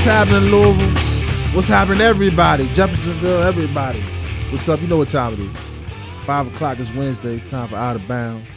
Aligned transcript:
What's 0.00 0.08
happening, 0.08 0.50
Louisville? 0.50 1.54
What's 1.54 1.68
happening, 1.68 2.00
everybody? 2.00 2.72
Jeffersonville, 2.72 3.42
everybody. 3.42 4.00
What's 4.48 4.66
up? 4.66 4.80
You 4.80 4.86
know 4.86 4.96
what 4.96 5.08
time 5.08 5.34
it 5.34 5.40
is. 5.40 5.78
Five 6.24 6.46
o'clock 6.46 6.78
is 6.78 6.90
Wednesday. 6.94 7.34
It's 7.34 7.50
time 7.50 7.68
for 7.68 7.76
Out 7.76 7.96
of 7.96 8.08
Bounds. 8.08 8.48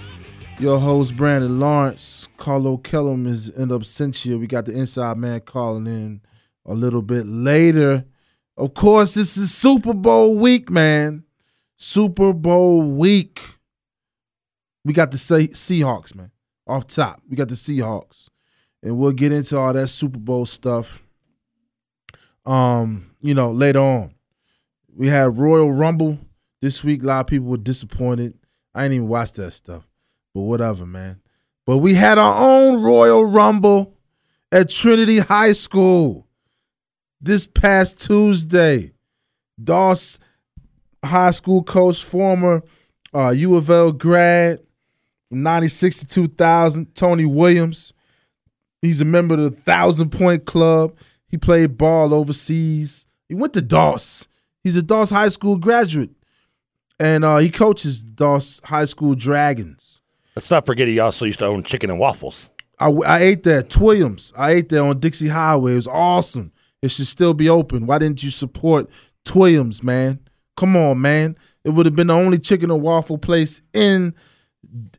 Your 0.58 0.80
host, 0.80 1.18
Brandon 1.18 1.60
Lawrence. 1.60 2.30
Carlo 2.38 2.78
Kellum 2.78 3.28
is 3.28 3.50
in 3.50 3.68
absentia. 3.68 4.40
We 4.40 4.48
got 4.48 4.68
the 4.68 4.72
inside 4.72 5.18
man 5.18 5.42
calling 5.42 5.86
in 5.86 6.22
a 6.66 6.74
little 6.74 7.02
bit 7.02 7.26
later. 7.26 8.06
Of 8.56 8.74
course, 8.74 9.16
this 9.16 9.36
is 9.36 9.54
Super 9.54 9.94
Bowl 9.94 10.38
week, 10.38 10.70
man. 10.70 11.26
Super 11.76 12.32
Bowl 12.32 12.90
week. 12.90 13.42
We 14.86 14.94
got 14.94 15.12
the 15.12 15.18
Seahawks, 15.18 16.16
man. 16.16 16.32
Off 16.68 16.88
top. 16.88 17.22
We 17.30 17.36
got 17.36 17.50
the 17.50 17.56
Seahawks 17.56 18.30
and 18.82 18.98
we'll 18.98 19.12
get 19.12 19.34
into 19.34 19.58
all 19.58 19.74
that 19.74 19.90
Super 19.90 20.20
Bowl 20.20 20.46
stuff. 20.46 21.03
Um, 22.46 23.12
you 23.22 23.34
know, 23.34 23.52
later 23.52 23.80
on. 23.80 24.14
We 24.96 25.08
had 25.08 25.38
Royal 25.38 25.72
Rumble 25.72 26.20
this 26.62 26.84
week. 26.84 27.02
A 27.04 27.06
lot 27.06 27.20
of 27.22 27.28
people 27.28 27.48
were 27.48 27.58
disappointed. 27.58 28.36
I 28.76 28.84
didn't 28.84 28.96
even 28.96 29.08
watch 29.08 29.34
that 29.34 29.52
stuff, 29.52 29.88
but 30.34 30.42
whatever, 30.42 30.86
man. 30.86 31.22
But 31.66 31.78
we 31.78 31.96
had 31.96 32.18
our 32.18 32.36
own 32.36 32.84
Royal 32.84 33.26
Rumble 33.26 33.96
at 34.52 34.70
Trinity 34.70 35.20
High 35.20 35.54
School 35.54 36.28
this 37.22 37.48
past 37.48 38.00
Tuesday. 38.00 38.92
Doss 39.64 40.20
High 41.04 41.32
School 41.32 41.64
coach, 41.64 42.04
former 42.04 42.64
uh, 43.16 43.30
U 43.30 43.56
of 43.56 43.70
L 43.70 43.92
grad 43.92 44.60
from 45.26 45.44
96 45.44 46.00
to 46.00 46.06
2000, 46.08 46.94
Tony 46.96 47.26
Williams 47.26 47.94
He's 48.84 49.00
a 49.00 49.06
member 49.06 49.36
of 49.36 49.40
the 49.40 49.62
Thousand 49.62 50.10
Point 50.10 50.44
Club. 50.44 50.98
He 51.34 51.38
played 51.38 51.80
ball 51.80 52.14
overseas. 52.14 53.08
He 53.28 53.34
went 53.34 53.54
to 53.54 53.62
Doss. 53.64 54.28
He's 54.64 54.78
a 54.78 54.84
Doss 54.84 55.10
High 55.10 55.30
School 55.30 55.58
graduate. 55.58 56.12
And 57.00 57.26
uh, 57.26 57.38
he 57.38 57.50
coaches 57.50 58.04
Doss 58.04 58.62
High 58.66 58.86
School 58.86 59.16
Dragons. 59.16 60.00
Let's 60.36 60.52
not 60.52 60.68
forget 60.68 60.88
he 60.88 61.00
also 61.00 61.26
used 61.26 61.40
to 61.40 61.46
own 61.46 61.64
chicken 61.64 61.90
and 61.90 61.98
waffles. 61.98 62.52
I, 62.78 62.90
I 62.90 63.20
ate 63.22 63.42
there 63.42 63.62
at 63.62 63.76
Williams. 63.78 64.32
I 64.38 64.52
ate 64.52 64.70
there 64.70 64.86
on 64.86 65.00
Dixie 65.00 65.30
Highway. 65.30 65.72
It 65.72 65.78
was 65.78 65.88
awesome. 65.88 66.52
It 66.84 66.92
should 66.92 67.08
still 67.08 67.34
be 67.34 67.50
open. 67.50 67.88
Why 67.88 67.98
didn't 67.98 68.22
you 68.22 68.30
support 68.30 68.88
Williams, 69.34 69.82
man? 69.82 70.20
Come 70.56 70.78
on, 70.78 71.02
man. 71.02 71.36
It 71.64 71.72
would 71.72 71.88
have 71.88 71.96
been 71.96 72.08
the 72.08 72.14
only 72.14 72.38
chicken 72.38 72.70
and 72.70 72.84
waffle 72.84 73.18
place 73.18 73.64
in 73.74 74.14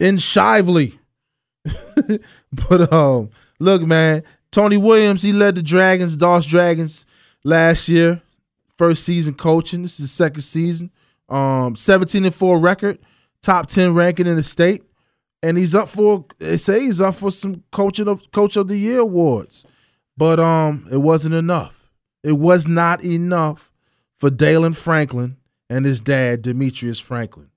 in 0.00 0.16
Shively. 0.16 0.98
but 2.50 2.92
um, 2.92 3.30
Look, 3.60 3.82
man, 3.82 4.22
Tony 4.54 4.76
Williams, 4.76 5.22
he 5.22 5.32
led 5.32 5.56
the 5.56 5.62
Dragons, 5.62 6.14
Doss 6.14 6.46
Dragons 6.46 7.04
last 7.42 7.88
year. 7.88 8.22
First 8.78 9.02
season 9.02 9.34
coaching. 9.34 9.82
This 9.82 9.98
is 9.98 10.12
second 10.12 10.42
season. 10.42 10.92
Um, 11.28 11.74
17 11.74 12.24
and 12.24 12.34
4 12.34 12.60
record, 12.60 12.98
top 13.42 13.66
10 13.66 13.94
ranking 13.94 14.28
in 14.28 14.36
the 14.36 14.44
state. 14.44 14.84
And 15.42 15.58
he's 15.58 15.74
up 15.74 15.88
for 15.88 16.24
they 16.38 16.56
say 16.56 16.82
he's 16.82 17.00
up 17.00 17.16
for 17.16 17.32
some 17.32 17.64
coaching 17.72 18.06
of 18.06 18.30
coach 18.30 18.56
of 18.56 18.68
the 18.68 18.76
year 18.76 19.00
awards. 19.00 19.66
But 20.16 20.38
um 20.38 20.86
it 20.90 20.98
wasn't 20.98 21.34
enough. 21.34 21.90
It 22.22 22.38
was 22.38 22.68
not 22.68 23.04
enough 23.04 23.72
for 24.14 24.30
Dalen 24.30 24.74
Franklin 24.74 25.36
and 25.68 25.84
his 25.84 26.00
dad, 26.00 26.42
Demetrius 26.42 27.00
Franklin. 27.00 27.50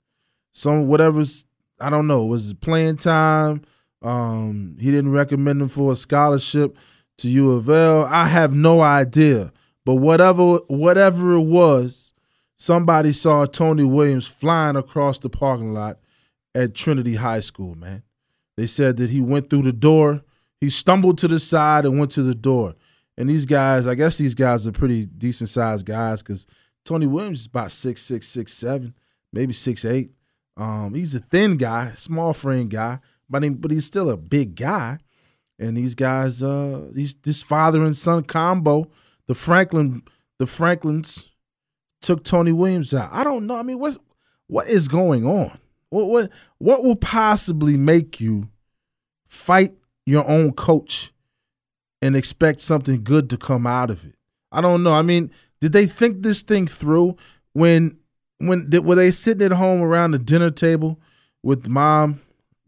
Some 0.51 0.87
whatever's 0.87 1.45
I 1.79 1.91
don't 1.91 2.07
know, 2.07 2.25
was 2.25 2.49
it 2.49 2.59
playing 2.59 2.97
time? 2.97 3.61
Um, 4.01 4.77
he 4.79 4.91
didn't 4.91 5.11
recommend 5.11 5.61
him 5.61 5.67
for 5.67 5.91
a 5.91 5.95
scholarship 5.95 6.77
to 7.19 7.29
U 7.29 7.51
of 7.51 7.69
L. 7.69 8.05
I 8.05 8.27
have 8.27 8.53
no 8.53 8.81
idea. 8.81 9.51
But 9.85 9.95
whatever 9.95 10.57
whatever 10.67 11.33
it 11.33 11.43
was, 11.45 12.13
somebody 12.57 13.13
saw 13.13 13.45
Tony 13.45 13.83
Williams 13.83 14.27
flying 14.27 14.75
across 14.75 15.19
the 15.19 15.29
parking 15.29 15.73
lot 15.73 15.99
at 16.53 16.75
Trinity 16.75 17.15
High 17.15 17.39
School, 17.39 17.75
man. 17.75 18.03
They 18.57 18.65
said 18.65 18.97
that 18.97 19.11
he 19.11 19.21
went 19.21 19.49
through 19.49 19.61
the 19.61 19.73
door, 19.73 20.23
he 20.59 20.69
stumbled 20.69 21.17
to 21.19 21.27
the 21.27 21.39
side 21.39 21.85
and 21.85 21.99
went 21.99 22.11
to 22.11 22.23
the 22.23 22.35
door. 22.35 22.75
And 23.17 23.29
these 23.29 23.45
guys, 23.45 23.87
I 23.87 23.95
guess 23.95 24.17
these 24.17 24.35
guys 24.35 24.67
are 24.67 24.71
pretty 24.71 25.05
decent 25.05 25.49
sized 25.49 25.85
guys 25.85 26.21
because 26.21 26.45
Tony 26.83 27.07
Williams 27.07 27.41
is 27.41 27.45
about 27.45 27.71
six 27.71 28.01
six, 28.01 28.27
six 28.27 28.53
seven, 28.53 28.93
maybe 29.31 29.53
six 29.53 29.85
eight. 29.85 30.11
Um, 30.55 30.95
he's 30.95 31.15
a 31.15 31.19
thin 31.19 31.57
guy, 31.57 31.93
small 31.95 32.33
frame 32.33 32.67
guy, 32.67 32.99
but 33.29 33.43
he, 33.43 33.49
but 33.49 33.71
he's 33.71 33.85
still 33.85 34.09
a 34.09 34.17
big 34.17 34.55
guy. 34.55 34.99
And 35.59 35.75
these 35.75 35.95
guys, 35.95 36.43
uh, 36.43 36.87
these 36.91 37.15
this 37.15 37.41
father 37.41 37.83
and 37.83 37.95
son 37.95 38.23
combo, 38.23 38.91
the 39.27 39.33
Franklin, 39.33 40.03
the 40.37 40.45
Franklins 40.45 41.29
took 42.01 42.23
Tony 42.23 42.51
Williams 42.51 42.93
out. 42.93 43.09
I 43.11 43.23
don't 43.23 43.47
know. 43.47 43.57
I 43.57 43.63
mean, 43.63 43.79
what's 43.79 43.97
what 44.47 44.67
is 44.67 44.87
going 44.87 45.25
on? 45.25 45.57
What 45.89 46.07
what 46.07 46.29
what 46.59 46.83
will 46.83 46.95
possibly 46.95 47.75
make 47.75 48.19
you 48.19 48.49
fight 49.27 49.71
your 50.05 50.29
own 50.29 50.53
coach 50.53 51.11
and 52.01 52.15
expect 52.15 52.61
something 52.61 53.03
good 53.03 53.29
to 53.31 53.37
come 53.37 53.65
out 53.65 53.89
of 53.89 54.05
it? 54.05 54.15
I 54.51 54.61
don't 54.61 54.83
know. 54.83 54.93
I 54.93 55.01
mean, 55.01 55.31
did 55.59 55.73
they 55.73 55.87
think 55.87 56.21
this 56.21 56.43
thing 56.43 56.67
through 56.67 57.17
when 57.53 57.97
when 58.37 58.69
were 58.69 58.95
they 58.95 59.11
sitting 59.11 59.45
at 59.45 59.53
home 59.53 59.81
around 59.81 60.11
the 60.11 60.19
dinner 60.19 60.51
table 60.51 60.99
with 61.41 61.67
mom 61.67 62.21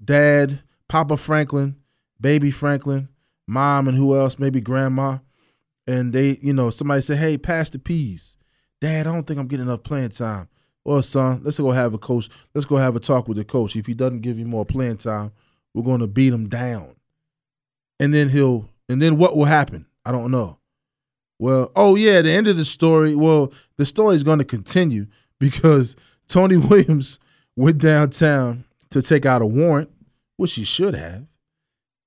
dad, 0.04 0.62
Papa 0.88 1.18
Franklin, 1.18 1.76
baby 2.20 2.52
Franklin, 2.52 3.10
mom, 3.48 3.88
and 3.88 3.98
who 3.98 4.16
else? 4.16 4.40
Maybe 4.40 4.62
grandma. 4.62 5.20
And 5.88 6.14
they, 6.14 6.40
you 6.42 6.54
know, 6.54 6.70
somebody 6.70 7.02
say, 7.02 7.16
"Hey, 7.16 7.38
pass 7.38 7.70
the 7.70 7.80
peas." 7.80 8.38
Dad, 8.82 9.08
I 9.08 9.14
don't 9.14 9.26
think 9.26 9.40
I'm 9.40 9.48
getting 9.48 9.66
enough 9.66 9.84
playing 9.84 10.10
time. 10.10 10.48
Well, 10.86 11.02
son, 11.02 11.42
let's 11.44 11.60
go 11.60 11.72
have 11.72 11.94
a 11.94 11.98
coach. 11.98 12.30
Let's 12.54 12.66
go 12.66 12.78
have 12.78 12.96
a 12.96 13.00
talk 13.00 13.28
with 13.28 13.38
the 13.38 13.44
coach. 13.44 13.76
If 13.76 13.88
he 13.88 13.94
doesn't 13.94 14.22
give 14.22 14.40
you 14.40 14.46
more 14.46 14.66
playing 14.66 14.98
time, 14.98 15.32
we're 15.74 15.84
going 15.84 16.00
to 16.00 16.08
beat 16.08 16.34
him 16.34 16.48
down. 16.48 16.96
And 18.00 18.14
then 18.14 18.30
he'll. 18.30 18.70
And 18.88 19.02
then 19.02 19.18
what 19.18 19.36
will 19.36 19.46
happen? 19.46 19.86
I 20.06 20.12
don't 20.12 20.32
know. 20.32 20.58
Well, 21.38 21.72
oh 21.76 21.96
yeah, 21.96 22.22
the 22.22 22.32
end 22.32 22.48
of 22.48 22.58
the 22.58 22.66
story. 22.66 23.16
Well, 23.16 23.54
the 23.78 23.86
story 23.86 24.16
is 24.16 24.24
going 24.24 24.40
to 24.40 24.46
continue 24.46 25.08
because 25.40 25.96
Tony 26.28 26.58
Williams 26.58 27.20
went 27.56 27.80
downtown 27.80 28.66
to 28.92 29.02
take 29.02 29.26
out 29.26 29.42
a 29.42 29.46
warrant, 29.46 29.90
which 30.38 30.56
he 30.56 30.64
should 30.64 30.96
have. 30.96 31.26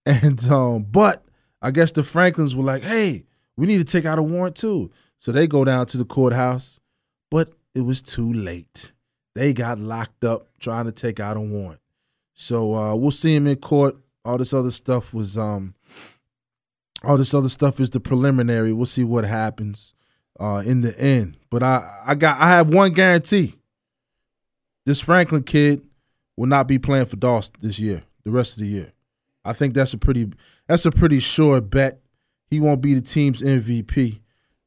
And 0.05 0.45
um, 0.51 0.83
but 0.83 1.25
I 1.61 1.71
guess 1.71 1.93
the 1.93 2.03
Franklins 2.03 2.57
were 2.57 2.65
like, 2.65 2.83
"Hey, 2.83 3.25
we 3.57 3.67
need 3.67 3.79
to 3.79 3.85
take 3.85 4.05
out 4.05 4.19
a 4.19 4.23
warrant 4.23 4.57
too." 4.57 4.91
So 5.21 5.31
they 5.31 5.47
go 5.47 5.65
down 5.65 5.87
to 5.87 5.97
the 5.97 6.05
courthouse, 6.05 6.81
but 7.31 7.53
it 7.73 7.83
was 7.83 8.03
too 8.03 8.33
late. 8.33 8.91
They 9.37 9.53
got 9.53 9.79
locked 9.79 10.25
up 10.25 10.49
trying 10.59 10.87
to 10.87 10.93
take 10.93 11.21
out 11.21 11.37
a 11.37 11.41
warrant. 11.41 11.81
So 12.35 12.75
uh, 12.75 12.95
we'll 12.97 13.13
see 13.13 13.37
him 13.37 13.47
in 13.47 13.57
court. 13.57 13.97
All 14.25 14.39
this 14.39 14.53
other 14.53 14.73
stuff 14.73 15.15
was 15.15 15.39
um, 15.39 15.77
all 17.05 17.17
this 17.17 17.33
other 17.35 17.49
stuff 17.49 17.79
is 17.79 17.91
the 17.91 18.01
preliminary. 18.01 18.73
We'll 18.73 18.87
see 18.87 19.05
what 19.05 19.25
happens 19.25 19.95
uh, 20.41 20.63
in 20.65 20.81
the 20.81 20.99
end. 20.99 21.37
But 21.51 21.63
I, 21.63 22.03
I 22.07 22.15
got 22.17 22.41
I 22.41 22.49
have 22.51 22.69
one 22.73 22.93
guarantee. 22.93 23.55
This 24.85 25.01
Franklin 25.01 25.45
kid 25.45 25.83
will 26.37 26.47
not 26.47 26.69
be 26.69 26.79
playing 26.79 27.07
for 27.07 27.17
Dawson 27.17 27.55
this 27.61 27.79
year, 27.79 28.03
the 28.25 28.31
rest 28.31 28.57
of 28.57 28.63
the 28.63 28.69
year. 28.69 28.93
I 29.45 29.53
think 29.53 29.75
that's 29.75 29.93
a 29.93 29.99
pretty 29.99 30.31
that's 30.67 30.87
a 30.87 30.91
pretty 30.91 31.21
sure 31.21 31.61
bet. 31.61 32.01
He 32.49 32.61
won't 32.61 32.83
be 32.83 32.95
the 32.95 33.01
team's 33.01 33.43
MVP. 33.43 34.21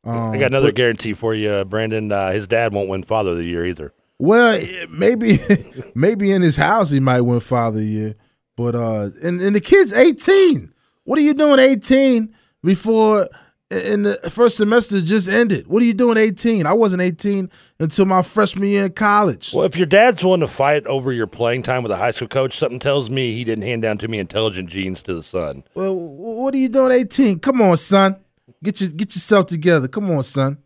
Um, 0.03 0.31
I 0.31 0.37
got 0.37 0.47
another 0.47 0.67
but, 0.67 0.75
guarantee 0.75 1.13
for 1.13 1.33
you, 1.33 1.63
Brandon. 1.65 2.11
Uh, 2.11 2.31
his 2.31 2.47
dad 2.47 2.73
won't 2.73 2.89
win 2.89 3.03
Father 3.03 3.31
of 3.31 3.37
the 3.37 3.43
Year 3.43 3.65
either. 3.65 3.93
Well, 4.19 4.61
maybe 4.89 5.39
maybe 5.95 6.31
in 6.31 6.41
his 6.41 6.55
house 6.55 6.91
he 6.91 6.99
might 6.99 7.21
win 7.21 7.39
Father 7.39 7.77
of 7.79 7.83
the 7.83 7.89
Year, 7.89 8.15
but 8.55 8.75
uh, 8.75 9.09
and 9.23 9.41
and 9.41 9.55
the 9.55 9.61
kid's 9.61 9.93
eighteen. 9.93 10.73
What 11.03 11.19
are 11.19 11.23
you 11.23 11.33
doing 11.33 11.59
eighteen 11.59 12.35
before 12.63 13.29
and 13.71 14.05
the 14.05 14.29
first 14.29 14.57
semester 14.57 15.01
just 15.01 15.27
ended. 15.27 15.67
What 15.67 15.81
are 15.81 15.85
you 15.85 15.93
doing 15.93 16.17
18? 16.17 16.67
I 16.67 16.73
wasn't 16.73 17.01
18 17.01 17.49
until 17.79 18.05
my 18.05 18.21
freshman 18.21 18.67
year 18.69 18.85
in 18.85 18.91
college. 18.93 19.53
Well, 19.53 19.65
if 19.65 19.75
your 19.75 19.87
dad's 19.87 20.23
willing 20.23 20.41
to 20.41 20.47
fight 20.47 20.85
over 20.85 21.11
your 21.11 21.25
playing 21.27 21.63
time 21.63 21.81
with 21.81 21.91
a 21.91 21.97
high 21.97 22.11
school 22.11 22.27
coach, 22.27 22.57
something 22.57 22.79
tells 22.79 23.09
me 23.09 23.33
he 23.33 23.43
didn't 23.43 23.63
hand 23.63 23.81
down 23.81 23.97
too 23.97 24.07
many 24.07 24.19
intelligent 24.19 24.69
genes 24.69 25.01
to 25.01 25.15
the 25.15 25.23
son. 25.23 25.63
Well, 25.73 25.95
what 25.95 26.53
are 26.53 26.57
you 26.57 26.69
doing 26.69 26.91
18? 26.91 27.39
Come 27.39 27.61
on, 27.61 27.77
son. 27.77 28.17
Get 28.61 28.81
your 28.81 28.91
get 28.91 29.15
yourself 29.15 29.47
together. 29.47 29.87
Come 29.87 30.11
on, 30.11 30.23
son. 30.23 30.59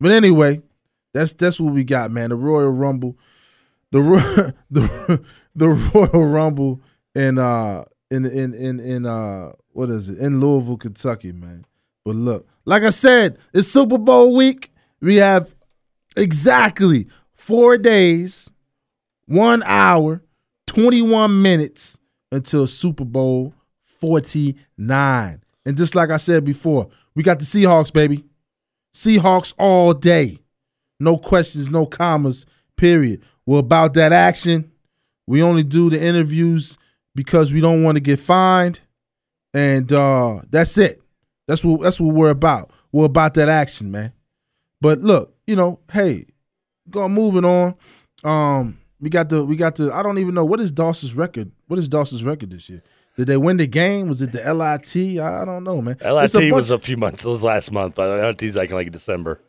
But 0.00 0.12
anyway, 0.12 0.62
that's 1.12 1.32
that's 1.32 1.58
what 1.58 1.72
we 1.72 1.82
got, 1.84 2.10
man. 2.10 2.30
The 2.30 2.36
Royal 2.36 2.70
Rumble. 2.70 3.16
The 3.90 4.54
the 4.70 5.24
the 5.54 5.68
Royal 5.68 6.24
Rumble 6.26 6.80
in 7.14 7.38
uh 7.38 7.84
in 8.10 8.24
in 8.24 8.54
in 8.54 8.80
in 8.80 9.06
uh 9.06 9.52
what 9.72 9.90
is 9.90 10.08
it? 10.08 10.18
In 10.18 10.40
Louisville, 10.40 10.76
Kentucky, 10.76 11.32
man. 11.32 11.64
But 12.06 12.14
look, 12.14 12.46
like 12.64 12.84
I 12.84 12.90
said, 12.90 13.36
it's 13.52 13.66
Super 13.66 13.98
Bowl 13.98 14.36
week. 14.36 14.72
We 15.00 15.16
have 15.16 15.56
exactly 16.16 17.08
four 17.34 17.76
days, 17.76 18.48
one 19.26 19.64
hour, 19.64 20.22
21 20.68 21.42
minutes 21.42 21.98
until 22.30 22.68
Super 22.68 23.04
Bowl 23.04 23.54
49. 23.82 25.42
And 25.64 25.76
just 25.76 25.96
like 25.96 26.10
I 26.10 26.18
said 26.18 26.44
before, 26.44 26.88
We 27.16 27.24
got 27.24 27.40
the 27.40 27.44
Seahawks, 27.44 27.92
baby. 27.92 28.24
Seahawks 28.94 29.52
all 29.58 29.92
day. 29.92 30.38
No 31.00 31.18
questions, 31.18 31.70
no 31.70 31.86
commas, 31.86 32.46
period. 32.76 33.20
We're 33.46 33.58
about 33.58 33.94
that 33.94 34.12
action. 34.12 34.70
We 35.26 35.42
only 35.42 35.64
do 35.64 35.90
the 35.90 36.00
interviews 36.00 36.78
because 37.16 37.52
we 37.52 37.60
don't 37.60 37.82
want 37.82 37.96
to 37.96 38.00
get 38.00 38.20
fined. 38.20 38.78
And 39.52 39.92
uh, 39.92 40.42
that's 40.50 40.78
it. 40.78 41.00
That's 41.46 41.64
what 41.64 41.80
that's 41.80 42.00
what 42.00 42.14
we're 42.14 42.30
about. 42.30 42.70
We're 42.92 43.04
about 43.04 43.34
that 43.34 43.48
action, 43.48 43.90
man. 43.90 44.12
But 44.80 45.00
look, 45.00 45.34
you 45.46 45.56
know, 45.56 45.80
hey, 45.92 46.26
go 46.90 47.08
moving 47.08 47.44
on. 47.44 47.74
Um, 48.24 48.78
we 49.00 49.10
got 49.10 49.28
the 49.28 49.44
we 49.44 49.56
got 49.56 49.76
the 49.76 49.92
I 49.92 50.02
don't 50.02 50.18
even 50.18 50.34
know 50.34 50.44
what 50.44 50.60
is 50.60 50.72
Dawson's 50.72 51.14
record. 51.14 51.52
What 51.68 51.78
is 51.78 51.88
Dawson's 51.88 52.24
record 52.24 52.50
this 52.50 52.68
year? 52.68 52.82
Did 53.16 53.28
they 53.28 53.36
win 53.36 53.56
the 53.56 53.66
game? 53.66 54.08
Was 54.08 54.20
it 54.20 54.32
the 54.32 54.42
LIT? 54.52 55.18
I, 55.18 55.44
don't 55.46 55.64
know, 55.64 55.80
man. 55.80 55.96
LIT 56.04 56.34
a 56.34 56.50
was 56.52 56.70
a 56.70 56.78
few 56.78 56.98
months. 56.98 57.24
It 57.24 57.28
was 57.28 57.42
last 57.42 57.72
month, 57.72 57.94
but 57.94 58.20
LIT's 58.20 58.56
like 58.56 58.72
like 58.72 58.86
in 58.86 58.92
December. 58.92 59.40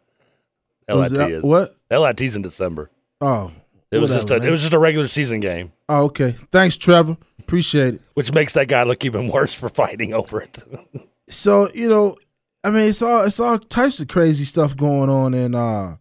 LIT 0.88 1.12
that, 1.12 1.32
is 1.32 1.44
what? 1.44 1.76
LIT's 1.92 2.36
in 2.36 2.42
December. 2.42 2.90
Oh, 3.20 3.52
it 3.92 4.00
was 4.00 4.12
just 4.12 4.30
a, 4.30 4.36
it 4.36 4.50
was 4.50 4.62
just 4.62 4.74
a 4.74 4.80
regular 4.80 5.08
season 5.08 5.40
game. 5.40 5.74
Oh, 5.90 6.06
okay. 6.06 6.32
Thanks, 6.52 6.78
Trevor. 6.78 7.18
Appreciate 7.40 7.96
it. 7.96 8.02
Which 8.14 8.34
makes 8.34 8.54
that 8.54 8.68
guy 8.68 8.84
look 8.84 9.04
even 9.06 9.30
worse 9.30 9.54
for 9.54 9.70
fighting 9.70 10.14
over 10.14 10.42
it. 10.42 10.58
so 11.30 11.72
you 11.74 11.90
know, 11.90 12.18
I 12.64 12.72
mean, 12.72 12.90
it's 12.90 13.02
all 13.02 13.24
it's 13.24 13.40
all 13.40 13.60
types 13.60 14.00
of 14.00 14.08
crazy 14.08 14.46
stuff 14.46 14.76
going 14.76 15.10
on 15.10 15.34
in 15.34 15.56
uh 15.56 15.98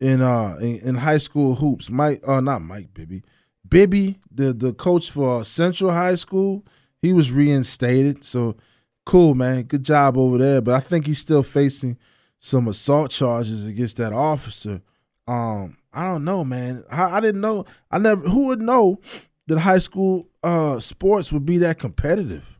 in 0.00 0.20
uh 0.20 0.56
in, 0.60 0.76
in 0.80 0.94
high 0.96 1.18
school 1.18 1.56
hoops. 1.56 1.90
Mike, 1.90 2.22
uh, 2.26 2.40
not 2.40 2.62
Mike 2.62 2.94
Bibby, 2.94 3.22
Bibby, 3.68 4.16
the 4.30 4.52
the 4.52 4.72
coach 4.72 5.10
for 5.10 5.44
Central 5.44 5.92
High 5.92 6.16
School 6.16 6.64
he 7.06 7.12
was 7.12 7.32
reinstated. 7.32 8.24
So 8.24 8.56
cool, 9.04 9.34
man. 9.34 9.62
Good 9.62 9.84
job 9.84 10.16
over 10.16 10.38
there. 10.38 10.60
But 10.60 10.74
I 10.74 10.80
think 10.80 11.06
he's 11.06 11.18
still 11.18 11.42
facing 11.42 11.96
some 12.38 12.68
assault 12.68 13.10
charges 13.10 13.66
against 13.66 13.96
that 13.98 14.12
officer. 14.12 14.82
Um, 15.26 15.76
I 15.92 16.04
don't 16.04 16.24
know, 16.24 16.44
man. 16.44 16.84
I, 16.90 17.16
I 17.16 17.20
didn't 17.20 17.40
know. 17.40 17.64
I 17.90 17.98
never. 17.98 18.28
Who 18.28 18.46
would 18.48 18.60
know 18.60 19.00
that 19.46 19.60
high 19.60 19.78
school 19.78 20.28
uh, 20.42 20.80
sports 20.80 21.32
would 21.32 21.46
be 21.46 21.58
that 21.58 21.78
competitive? 21.78 22.58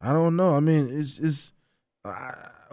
I 0.00 0.12
don't 0.12 0.36
know. 0.36 0.54
I 0.54 0.60
mean, 0.60 0.88
it's 0.90 1.18
it's. 1.18 1.52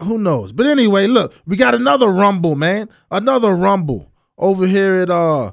Who 0.00 0.18
knows? 0.18 0.52
But 0.52 0.66
anyway, 0.66 1.06
look, 1.06 1.34
we 1.46 1.56
got 1.56 1.74
another 1.74 2.08
rumble, 2.08 2.56
man. 2.56 2.88
Another 3.10 3.54
rumble 3.54 4.10
over 4.36 4.66
here 4.66 4.94
at 4.96 5.10
uh 5.10 5.52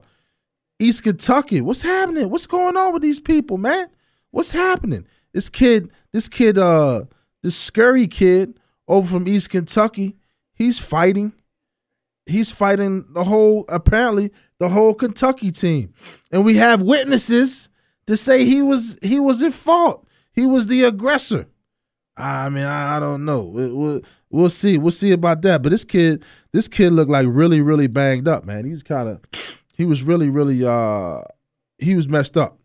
East 0.79 1.03
Kentucky. 1.03 1.61
What's 1.61 1.83
happening? 1.83 2.29
What's 2.29 2.47
going 2.47 2.75
on 2.75 2.91
with 2.93 3.03
these 3.03 3.19
people, 3.19 3.57
man? 3.57 3.87
What's 4.31 4.51
happening? 4.51 5.05
This 5.33 5.47
kid, 5.47 5.91
this 6.11 6.27
kid, 6.27 6.57
uh, 6.57 7.05
this 7.43 7.55
scurry 7.55 8.07
kid 8.07 8.59
over 8.87 9.07
from 9.07 9.27
East 9.27 9.51
Kentucky, 9.51 10.17
he's 10.53 10.79
fighting. 10.79 11.33
He's 12.25 12.51
fighting 12.51 13.05
the 13.13 13.25
whole, 13.25 13.65
apparently, 13.69 14.31
the 14.59 14.69
whole 14.69 14.93
Kentucky 14.93 15.51
team. 15.51 15.93
And 16.31 16.45
we 16.45 16.57
have 16.57 16.81
witnesses 16.81 17.69
to 18.07 18.17
say 18.17 18.45
he 18.45 18.61
was 18.61 18.97
he 19.01 19.19
was 19.19 19.41
at 19.43 19.53
fault. 19.53 20.07
He 20.33 20.45
was 20.45 20.67
the 20.67 20.83
aggressor. 20.83 21.47
I 22.17 22.49
mean, 22.49 22.65
I, 22.65 22.97
I 22.97 22.99
don't 22.99 23.25
know. 23.25 23.41
We'll, 23.41 24.01
we'll 24.29 24.49
see. 24.49 24.77
We'll 24.77 24.91
see 24.91 25.11
about 25.11 25.41
that. 25.43 25.61
But 25.61 25.69
this 25.69 25.83
kid, 25.83 26.23
this 26.51 26.67
kid 26.67 26.91
looked 26.91 27.11
like 27.11 27.25
really, 27.29 27.61
really 27.61 27.87
banged 27.87 28.27
up, 28.27 28.45
man. 28.45 28.65
He's 28.65 28.83
kind 28.83 29.09
of, 29.09 29.21
he 29.75 29.85
was 29.85 30.03
really, 30.03 30.29
really, 30.29 30.65
uh, 30.65 31.21
he 31.77 31.95
was 31.95 32.07
messed 32.07 32.37
up. 32.37 32.57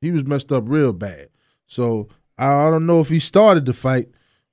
He 0.00 0.10
was 0.10 0.24
messed 0.24 0.52
up 0.52 0.64
real 0.66 0.92
bad. 0.92 1.28
So 1.66 2.08
I 2.38 2.70
don't 2.70 2.86
know 2.86 3.00
if 3.00 3.08
he 3.08 3.18
started 3.18 3.66
the 3.66 3.72
fight, 3.72 4.08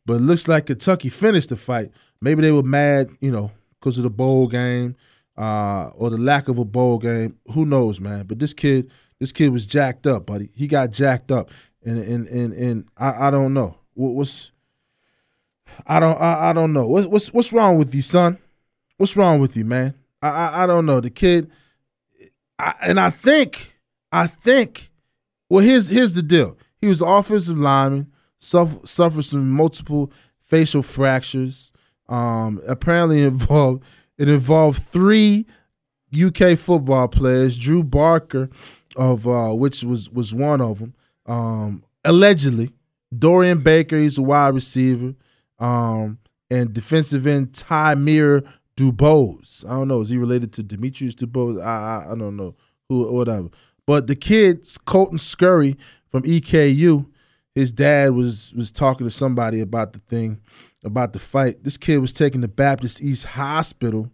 but 0.06 0.16
it 0.16 0.22
looks 0.22 0.48
like 0.48 0.66
Kentucky 0.68 1.10
finished 1.10 1.50
the 1.50 1.56
fight. 1.56 1.92
Maybe 2.22 2.42
they 2.42 2.52
were 2.52 2.64
mad, 2.64 3.10
you 3.22 3.32
know, 3.32 3.52
because 3.80 3.98
of 3.98 4.04
the 4.04 4.10
bowl 4.10 4.48
game 4.48 4.96
uh, 5.38 5.88
or 5.96 6.10
the 6.10 6.18
lack 6.18 6.48
of 6.48 6.58
a 6.58 6.66
bowl 6.66 6.98
game. 6.98 7.38
Who 7.54 7.66
knows, 7.66 8.02
man? 8.02 8.26
But 8.26 8.40
this 8.40 8.54
kid, 8.54 8.92
this 9.20 9.32
kid 9.32 9.52
was 9.52 9.66
jacked 9.66 10.06
up, 10.06 10.26
buddy. 10.26 10.50
He 10.54 10.68
got 10.68 10.92
jacked 10.92 11.32
up, 11.32 11.50
and 11.84 11.98
and 11.98 12.28
and 12.28 12.54
and 12.54 12.86
I, 12.98 13.28
I 13.28 13.32
don't 13.32 13.54
know 13.54 13.79
what's. 14.08 14.52
I 15.86 16.00
don't 16.00 16.20
I, 16.20 16.50
I 16.50 16.54
don't 16.54 16.74
know 16.74 16.88
what, 16.88 17.10
what's 17.10 17.32
what's 17.34 17.54
wrong 17.54 17.78
with 17.78 17.94
you, 17.94 18.02
son. 18.02 18.38
What's 18.98 19.16
wrong 19.16 19.40
with 19.40 19.56
you, 19.56 19.66
man? 19.66 19.94
I 20.22 20.30
I, 20.30 20.64
I 20.64 20.68
don't 20.68 20.86
know. 20.86 21.00
The 21.00 21.10
kid, 21.10 21.52
I, 22.58 22.74
and 22.82 23.00
I 23.00 23.10
think 23.10 23.76
I 24.12 24.28
think. 24.28 24.90
Well, 25.50 25.64
here's 25.64 25.90
here's 25.90 26.14
the 26.14 26.22
deal. 26.24 26.58
He 26.80 26.88
was 26.88 27.02
offensive 27.02 27.58
lineman, 27.58 28.12
suffer, 28.40 28.86
suffered 28.86 29.24
some 29.24 29.50
multiple 29.50 30.12
facial 30.42 30.84
fractures. 30.84 31.72
Um, 32.08 32.60
apparently 32.68 33.22
involved 33.24 33.84
it 34.18 34.28
involved 34.28 34.82
three 34.82 35.46
UK 36.14 36.58
football 36.58 37.08
players. 37.08 37.58
Drew 37.58 37.84
Barker, 37.84 38.50
of 38.96 39.28
uh, 39.28 39.54
which 39.54 39.84
was 39.84 40.10
was 40.10 40.34
one 40.34 40.62
of 40.62 40.80
them. 40.80 40.94
Um, 41.26 41.84
allegedly, 42.04 42.72
Dorian 43.18 43.62
Baker, 43.62 43.98
he's 43.98 44.18
a 44.18 44.22
wide 44.22 44.54
receiver, 44.54 45.16
um, 45.58 46.20
and 46.50 46.74
defensive 46.74 47.26
end 47.28 47.54
Tymere 47.54 48.48
Dubose. 48.78 49.66
I 49.66 49.70
don't 49.70 49.88
know. 49.88 50.02
Is 50.02 50.10
he 50.10 50.18
related 50.18 50.54
to 50.54 50.64
Demetrius 50.64 51.16
Dubose? 51.16 51.62
I, 51.62 52.06
I 52.06 52.12
I 52.12 52.16
don't 52.16 52.36
know 52.36 52.56
who 52.88 53.12
whatever. 53.12 53.50
But 53.86 54.08
the 54.08 54.16
kids, 54.16 54.78
Colton 54.78 55.18
Scurry, 55.18 55.76
from 56.10 56.24
EKU. 56.24 57.06
His 57.56 57.72
dad 57.72 58.12
was 58.12 58.54
was 58.54 58.72
talking 58.72 59.06
to 59.08 59.12
somebody 59.12 59.62
about 59.62 59.94
the 59.94 60.00
thing, 60.00 60.40
about 60.84 61.14
the 61.14 61.20
fight. 61.20 61.64
This 61.64 61.78
kid 61.78 62.00
was 62.00 62.14
taken 62.14 62.42
to 62.42 62.48
Baptist 62.48 63.02
East 63.02 63.26
Hospital, 63.26 64.12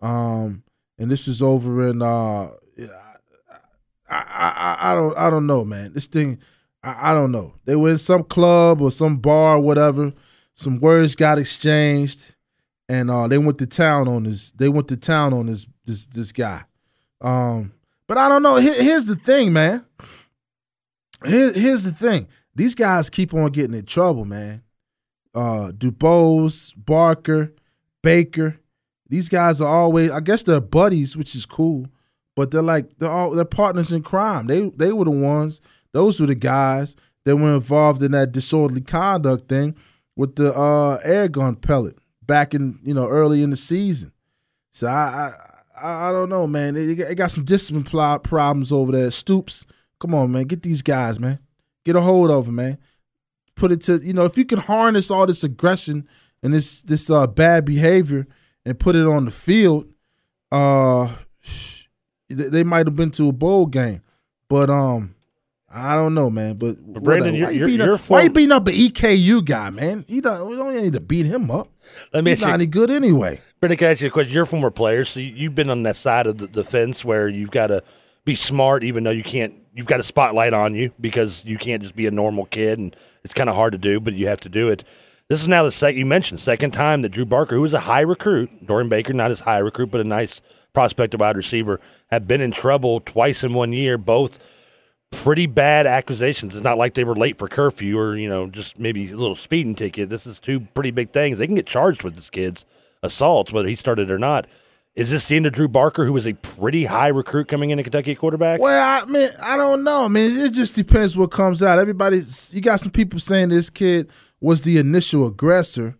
um, 0.00 0.62
and 0.98 1.10
this 1.10 1.26
was 1.26 1.42
over 1.42 1.88
in 1.88 2.02
uh, 2.02 2.50
I, 4.08 4.16
I, 4.18 4.76
I 4.80 4.94
don't 4.94 5.16
I 5.16 5.30
don't 5.30 5.46
know, 5.46 5.64
man. 5.64 5.92
This 5.92 6.06
thing, 6.06 6.38
I, 6.82 7.10
I 7.10 7.14
don't 7.14 7.32
know. 7.32 7.54
They 7.64 7.76
were 7.76 7.90
in 7.90 7.98
some 7.98 8.24
club 8.24 8.80
or 8.80 8.90
some 8.90 9.18
bar, 9.18 9.56
or 9.56 9.60
whatever. 9.60 10.12
Some 10.54 10.80
words 10.80 11.14
got 11.14 11.38
exchanged, 11.38 12.34
and 12.88 13.10
uh, 13.10 13.28
they 13.28 13.38
went 13.38 13.58
to 13.58 13.66
town 13.66 14.08
on 14.08 14.24
this. 14.24 14.50
They 14.52 14.68
went 14.68 14.88
to 14.88 14.96
town 14.96 15.32
on 15.32 15.46
this 15.46 15.66
this 15.84 16.06
this 16.06 16.32
guy. 16.32 16.64
Um, 17.20 17.72
but 18.06 18.18
I 18.18 18.28
don't 18.28 18.42
know. 18.42 18.56
Here, 18.56 18.82
here's 18.82 19.06
the 19.06 19.16
thing, 19.16 19.52
man. 19.52 19.84
Here, 21.24 21.52
here's 21.52 21.84
the 21.84 21.92
thing: 21.92 22.28
these 22.54 22.74
guys 22.74 23.10
keep 23.10 23.32
on 23.32 23.50
getting 23.52 23.74
in 23.74 23.86
trouble, 23.86 24.24
man. 24.24 24.62
Uh, 25.34 25.70
Dubose, 25.72 26.74
Barker, 26.76 27.52
Baker. 28.02 28.58
These 29.08 29.28
guys 29.28 29.60
are 29.60 29.68
always, 29.68 30.10
I 30.10 30.20
guess, 30.20 30.44
they're 30.44 30.60
buddies, 30.60 31.16
which 31.16 31.34
is 31.34 31.44
cool. 31.46 31.86
But 32.36 32.50
they're 32.50 32.62
like 32.62 32.98
they're 32.98 33.10
all 33.10 33.32
they're 33.32 33.44
partners 33.44 33.92
in 33.92 34.02
crime. 34.02 34.46
They 34.46 34.70
they 34.70 34.92
were 34.92 35.04
the 35.04 35.10
ones. 35.10 35.60
Those 35.92 36.20
were 36.20 36.26
the 36.26 36.34
guys 36.34 36.96
that 37.24 37.36
were 37.36 37.54
involved 37.54 38.02
in 38.02 38.12
that 38.12 38.32
disorderly 38.32 38.80
conduct 38.80 39.48
thing 39.48 39.76
with 40.16 40.36
the 40.36 40.54
uh, 40.56 41.00
air 41.02 41.28
gun 41.28 41.56
pellet 41.56 41.96
back 42.22 42.54
in 42.54 42.78
you 42.82 42.94
know 42.94 43.08
early 43.08 43.42
in 43.42 43.50
the 43.50 43.56
season. 43.56 44.12
So 44.70 44.86
I 44.86 45.32
I, 45.76 46.08
I 46.08 46.12
don't 46.12 46.28
know, 46.28 46.46
man. 46.46 46.74
They, 46.74 47.14
got 47.14 47.30
some 47.30 47.44
discipline 47.44 47.84
problems 48.20 48.70
over 48.70 48.92
there. 48.92 49.10
Stoops 49.10 49.66
Come 50.00 50.14
on, 50.14 50.32
man. 50.32 50.44
Get 50.44 50.62
these 50.62 50.82
guys, 50.82 51.20
man. 51.20 51.38
Get 51.84 51.94
a 51.94 52.00
hold 52.00 52.30
of 52.30 52.46
them, 52.46 52.56
man. 52.56 52.78
Put 53.54 53.70
it 53.70 53.82
to 53.82 54.00
you 54.02 54.14
know 54.14 54.24
if 54.24 54.38
you 54.38 54.46
can 54.46 54.58
harness 54.58 55.10
all 55.10 55.26
this 55.26 55.44
aggression 55.44 56.08
and 56.42 56.54
this 56.54 56.82
this 56.82 57.10
uh, 57.10 57.26
bad 57.26 57.66
behavior 57.66 58.26
and 58.64 58.78
put 58.78 58.96
it 58.96 59.06
on 59.06 59.26
the 59.26 59.30
field, 59.30 59.92
uh, 60.50 61.14
they 62.28 62.64
might 62.64 62.86
have 62.86 62.96
been 62.96 63.10
to 63.12 63.28
a 63.28 63.32
bowl 63.32 63.66
game, 63.66 64.02
but 64.48 64.70
um. 64.70 65.14
I 65.72 65.94
don't 65.94 66.14
know, 66.14 66.30
man, 66.30 66.56
but, 66.56 66.76
but 66.92 67.02
Brandon, 67.04 67.34
why, 67.34 67.50
you're, 67.50 67.68
you 67.68 67.76
you're, 67.76 67.94
up, 67.94 68.00
why 68.08 68.22
you 68.22 68.30
beating 68.30 68.50
up 68.50 68.66
an 68.66 68.74
EKU 68.74 69.44
guy, 69.44 69.70
man? 69.70 70.04
He 70.08 70.20
don't, 70.20 70.48
we 70.48 70.56
don't 70.56 70.74
need 70.74 70.94
to 70.94 71.00
beat 71.00 71.26
him 71.26 71.48
up. 71.48 71.68
Let 72.12 72.24
me 72.24 72.32
He's 72.32 72.40
not 72.40 72.48
you, 72.48 72.54
any 72.54 72.66
good 72.66 72.90
anyway. 72.90 73.40
Brandon, 73.60 73.78
can 73.78 73.88
I 73.88 73.90
ask 73.92 74.00
you 74.00 74.08
a 74.08 74.10
question? 74.10 74.32
You're 74.32 74.42
a 74.42 74.48
former 74.48 74.72
player, 74.72 75.04
so 75.04 75.20
you, 75.20 75.48
have 75.48 75.54
been 75.54 75.70
on 75.70 75.84
that 75.84 75.94
side 75.94 76.26
of 76.26 76.38
the, 76.38 76.48
the 76.48 76.64
fence 76.64 77.04
where 77.04 77.28
you've 77.28 77.52
got 77.52 77.68
to 77.68 77.84
be 78.24 78.34
smart, 78.34 78.82
even 78.82 79.04
though 79.04 79.10
you 79.10 79.22
can't 79.22 79.54
you've 79.72 79.86
got 79.86 80.00
a 80.00 80.04
spotlight 80.04 80.52
on 80.52 80.74
you 80.74 80.92
because 81.00 81.44
you 81.44 81.56
can't 81.56 81.82
just 81.82 81.94
be 81.94 82.06
a 82.06 82.10
normal 82.10 82.46
kid, 82.46 82.78
and 82.78 82.96
it's 83.22 83.34
kind 83.34 83.48
of 83.48 83.54
hard 83.54 83.72
to 83.72 83.78
do, 83.78 84.00
but 84.00 84.14
you 84.14 84.26
have 84.26 84.40
to 84.40 84.48
do 84.48 84.68
it. 84.68 84.82
This 85.28 85.40
is 85.40 85.48
now 85.48 85.62
the 85.62 85.70
second 85.70 85.98
you 85.98 86.06
mentioned 86.06 86.40
second 86.40 86.72
time 86.72 87.02
that 87.02 87.10
Drew 87.10 87.24
Barker, 87.24 87.54
who 87.54 87.62
was 87.62 87.74
a 87.74 87.80
high 87.80 88.00
recruit, 88.00 88.50
Dorian 88.66 88.88
Baker, 88.88 89.12
not 89.12 89.30
as 89.30 89.40
high 89.40 89.58
recruit, 89.58 89.92
but 89.92 90.00
a 90.00 90.04
nice 90.04 90.40
prospect 90.72 91.14
of 91.14 91.20
wide 91.20 91.36
receiver, 91.36 91.80
have 92.10 92.26
been 92.26 92.40
in 92.40 92.50
trouble 92.50 93.00
twice 93.00 93.44
in 93.44 93.54
one 93.54 93.72
year, 93.72 93.96
both 93.96 94.40
pretty 95.10 95.46
bad 95.46 95.86
accusations. 95.86 96.54
It's 96.54 96.64
not 96.64 96.78
like 96.78 96.94
they 96.94 97.04
were 97.04 97.16
late 97.16 97.38
for 97.38 97.48
curfew 97.48 97.98
or, 97.98 98.16
you 98.16 98.28
know, 98.28 98.46
just 98.48 98.78
maybe 98.78 99.10
a 99.10 99.16
little 99.16 99.36
speeding 99.36 99.74
ticket. 99.74 100.08
This 100.08 100.26
is 100.26 100.38
two 100.38 100.60
pretty 100.60 100.90
big 100.90 101.12
things. 101.12 101.38
They 101.38 101.46
can 101.46 101.56
get 101.56 101.66
charged 101.66 102.04
with 102.04 102.16
this 102.16 102.30
kid's 102.30 102.64
assaults, 103.02 103.52
whether 103.52 103.68
he 103.68 103.76
started 103.76 104.10
or 104.10 104.18
not. 104.18 104.46
Is 104.94 105.10
this 105.10 105.28
the 105.28 105.36
end 105.36 105.46
of 105.46 105.52
Drew 105.52 105.68
Barker, 105.68 106.04
who 106.04 106.12
was 106.12 106.26
a 106.26 106.32
pretty 106.34 106.84
high 106.84 107.08
recruit 107.08 107.46
coming 107.48 107.70
into 107.70 107.82
Kentucky 107.84 108.14
quarterback? 108.14 108.60
Well, 108.60 109.02
I 109.02 109.06
mean, 109.10 109.28
I 109.42 109.56
don't 109.56 109.84
know. 109.84 110.04
I 110.04 110.08
mean, 110.08 110.38
it 110.40 110.52
just 110.52 110.74
depends 110.74 111.16
what 111.16 111.30
comes 111.30 111.62
out. 111.62 111.78
Everybody, 111.78 112.22
you 112.50 112.60
got 112.60 112.80
some 112.80 112.90
people 112.90 113.20
saying 113.20 113.50
this 113.50 113.70
kid 113.70 114.10
was 114.40 114.62
the 114.62 114.78
initial 114.78 115.26
aggressor. 115.26 115.96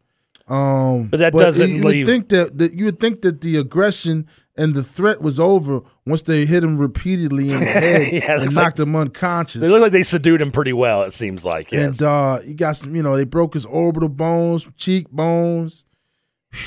Um, 0.49 1.07
But 1.07 1.19
that 1.21 1.33
doesn't 1.33 1.69
you 1.71 1.83
leave- 1.83 2.07
would 2.07 2.13
think 2.13 2.29
that, 2.31 2.59
that 2.59 2.75
you 2.75 2.85
would 2.87 2.99
think 2.99 3.23
that 3.23 3.41
the 3.41 3.57
aggression 3.59 4.27
and 4.61 4.75
the 4.75 4.83
threat 4.83 5.23
was 5.23 5.41
over 5.41 5.81
once 6.07 6.23
they 6.23 6.45
hit 6.45 6.63
him 6.63 6.77
repeatedly 6.79 7.51
in 7.51 7.61
the 7.61 7.65
head 7.67 8.13
Yeah, 8.13 8.41
and 8.43 8.55
knocked 8.55 8.79
him 8.79 8.95
unconscious. 8.95 9.61
They 9.61 9.69
look 9.69 9.81
like 9.83 9.93
they 9.93 10.03
subdued 10.03 10.41
him 10.43 10.53
pretty 10.53 10.73
well. 10.75 11.03
It 11.03 11.15
seems 11.15 11.45
like. 11.45 11.73
Yes. 11.73 11.93
And 11.99 12.03
uh, 12.03 12.41
you 12.45 12.55
got 12.55 12.77
some, 12.77 12.95
you 12.95 13.03
know, 13.03 13.17
they 13.17 13.25
broke 13.25 13.55
his 13.55 13.65
orbital 13.65 14.09
bones, 14.11 14.69
cheekbones. 14.77 15.87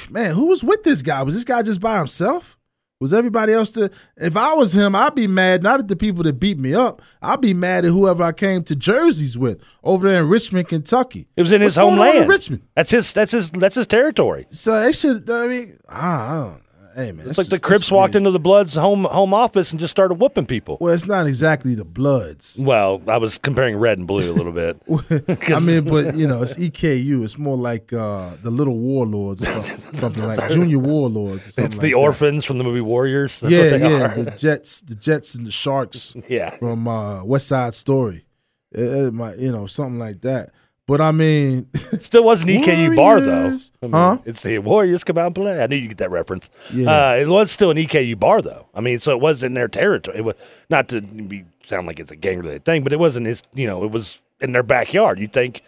Man, 0.09 0.33
who 0.33 0.47
was 0.47 0.63
with 0.63 0.83
this 0.83 1.01
guy? 1.01 1.21
Was 1.23 1.35
this 1.35 1.43
guy 1.43 1.61
just 1.61 1.79
by 1.81 1.97
himself? 1.99 2.57
Was 2.99 3.13
everybody 3.13 3.51
else 3.51 3.69
to? 3.71 3.91
If 4.15 4.37
I 4.37 4.53
was 4.53 4.73
him, 4.73 4.95
I'd 4.95 5.13
be 5.13 5.27
mad 5.27 5.61
not 5.61 5.81
at 5.81 5.89
the 5.89 5.95
people 5.97 6.23
that 6.23 6.39
beat 6.39 6.57
me 6.57 6.73
up. 6.73 7.01
I'd 7.21 7.41
be 7.41 7.53
mad 7.53 7.83
at 7.83 7.91
whoever 7.91 8.23
I 8.23 8.31
came 8.31 8.63
to 8.63 8.77
jerseys 8.77 9.37
with 9.37 9.61
over 9.83 10.07
there 10.07 10.23
in 10.23 10.29
Richmond, 10.29 10.69
Kentucky. 10.69 11.27
it 11.35 11.41
was 11.41 11.51
in 11.51 11.61
What's 11.61 11.73
his 11.75 11.81
homeland. 11.81 12.29
Richmond. 12.29 12.63
That's 12.75 12.91
his. 12.91 13.11
That's 13.11 13.33
his. 13.33 13.51
That's 13.51 13.75
his 13.75 13.87
territory. 13.87 14.47
So 14.51 14.79
they 14.79 14.93
should. 14.93 15.29
I 15.29 15.47
mean, 15.47 15.79
I 15.89 16.29
don't. 16.29 16.63
Hey 16.95 17.11
man, 17.11 17.27
It's 17.27 17.37
like 17.37 17.47
the 17.47 17.59
Crips 17.59 17.89
walked 17.91 18.15
into 18.15 18.29
the 18.29 18.39
Bloods' 18.39 18.75
home 18.75 19.05
home 19.05 19.33
office 19.33 19.71
and 19.71 19.79
just 19.79 19.91
started 19.91 20.15
whooping 20.15 20.45
people. 20.45 20.77
Well, 20.79 20.93
it's 20.93 21.07
not 21.07 21.25
exactly 21.27 21.73
the 21.75 21.85
Bloods. 21.85 22.57
Well, 22.59 23.01
I 23.07 23.17
was 23.17 23.37
comparing 23.37 23.77
red 23.77 23.97
and 23.97 24.05
blue 24.07 24.31
a 24.31 24.33
little 24.33 24.51
bit. 24.51 24.79
I 25.51 25.59
mean, 25.59 25.85
but 25.85 26.15
you 26.15 26.27
know, 26.27 26.43
it's 26.43 26.55
EKU. 26.55 27.23
It's 27.23 27.37
more 27.37 27.57
like 27.57 27.91
uh, 27.93 28.31
the 28.43 28.51
Little 28.51 28.77
Warlords 28.77 29.41
or 29.41 29.45
something, 29.47 29.95
something 29.97 30.23
like 30.23 30.51
Junior 30.51 30.79
Warlords. 30.79 31.47
Or 31.47 31.51
something 31.51 31.65
It's 31.65 31.75
like 31.77 31.81
the 31.81 31.91
that. 31.91 31.97
orphans 31.97 32.45
from 32.45 32.57
the 32.59 32.63
movie 32.63 32.81
Warriors. 32.81 33.39
That's 33.39 33.51
yeah, 33.53 33.61
what 33.61 33.69
they 33.71 33.79
yeah, 33.89 34.11
are. 34.11 34.23
the 34.23 34.31
Jets, 34.31 34.81
the 34.81 34.95
Jets 34.95 35.35
and 35.35 35.47
the 35.47 35.51
Sharks 35.51 36.15
Yeah. 36.29 36.51
from 36.57 36.87
uh, 36.87 37.23
West 37.23 37.47
Side 37.47 37.73
Story. 37.73 38.25
It, 38.71 38.81
it 38.81 39.13
might, 39.13 39.37
you 39.39 39.51
know, 39.51 39.65
something 39.67 39.99
like 39.99 40.21
that. 40.21 40.51
But 40.85 40.99
I 40.99 41.11
mean, 41.13 41.67
Still 42.01 42.23
wasn't 42.25 42.49
EKU 42.51 42.95
bar 42.95 43.21
though. 43.21 43.57
I 43.81 43.85
mean, 43.85 43.91
Huh? 43.93 44.17
It's 44.25 44.41
the 44.43 44.57
Warriors 44.59 45.03
come 45.03 45.17
out 45.17 45.27
and 45.27 45.35
play. 45.35 45.63
I 45.63 45.67
knew 45.67 45.77
you 45.77 45.87
get 45.87 45.97
that 45.99 46.11
reference. 46.11 46.49
Yeah. 46.73 47.11
Uh, 47.11 47.15
it 47.15 47.27
was 47.27 47.51
still 47.51 47.71
an 47.71 47.77
EKU 47.77 48.19
bar 48.19 48.41
though. 48.41 48.67
I 48.73 48.81
mean, 48.81 48.99
so 48.99 49.11
it 49.11 49.21
was 49.21 49.43
in 49.43 49.53
their 49.53 49.67
territory. 49.69 50.17
It 50.17 50.25
was 50.25 50.35
not 50.69 50.89
to 50.89 51.01
be 51.01 51.45
sound 51.67 51.87
like 51.87 51.99
it's 51.99 52.11
a 52.11 52.15
gang 52.17 52.39
related 52.39 52.65
thing, 52.65 52.83
but 52.83 52.91
it 52.91 52.99
wasn't 52.99 53.27
his. 53.27 53.43
You 53.53 53.65
know, 53.65 53.83
it 53.85 53.91
was 53.91 54.19
in 54.41 54.51
their 54.51 54.63
backyard. 54.63 55.19
You 55.19 55.27
think 55.29 55.61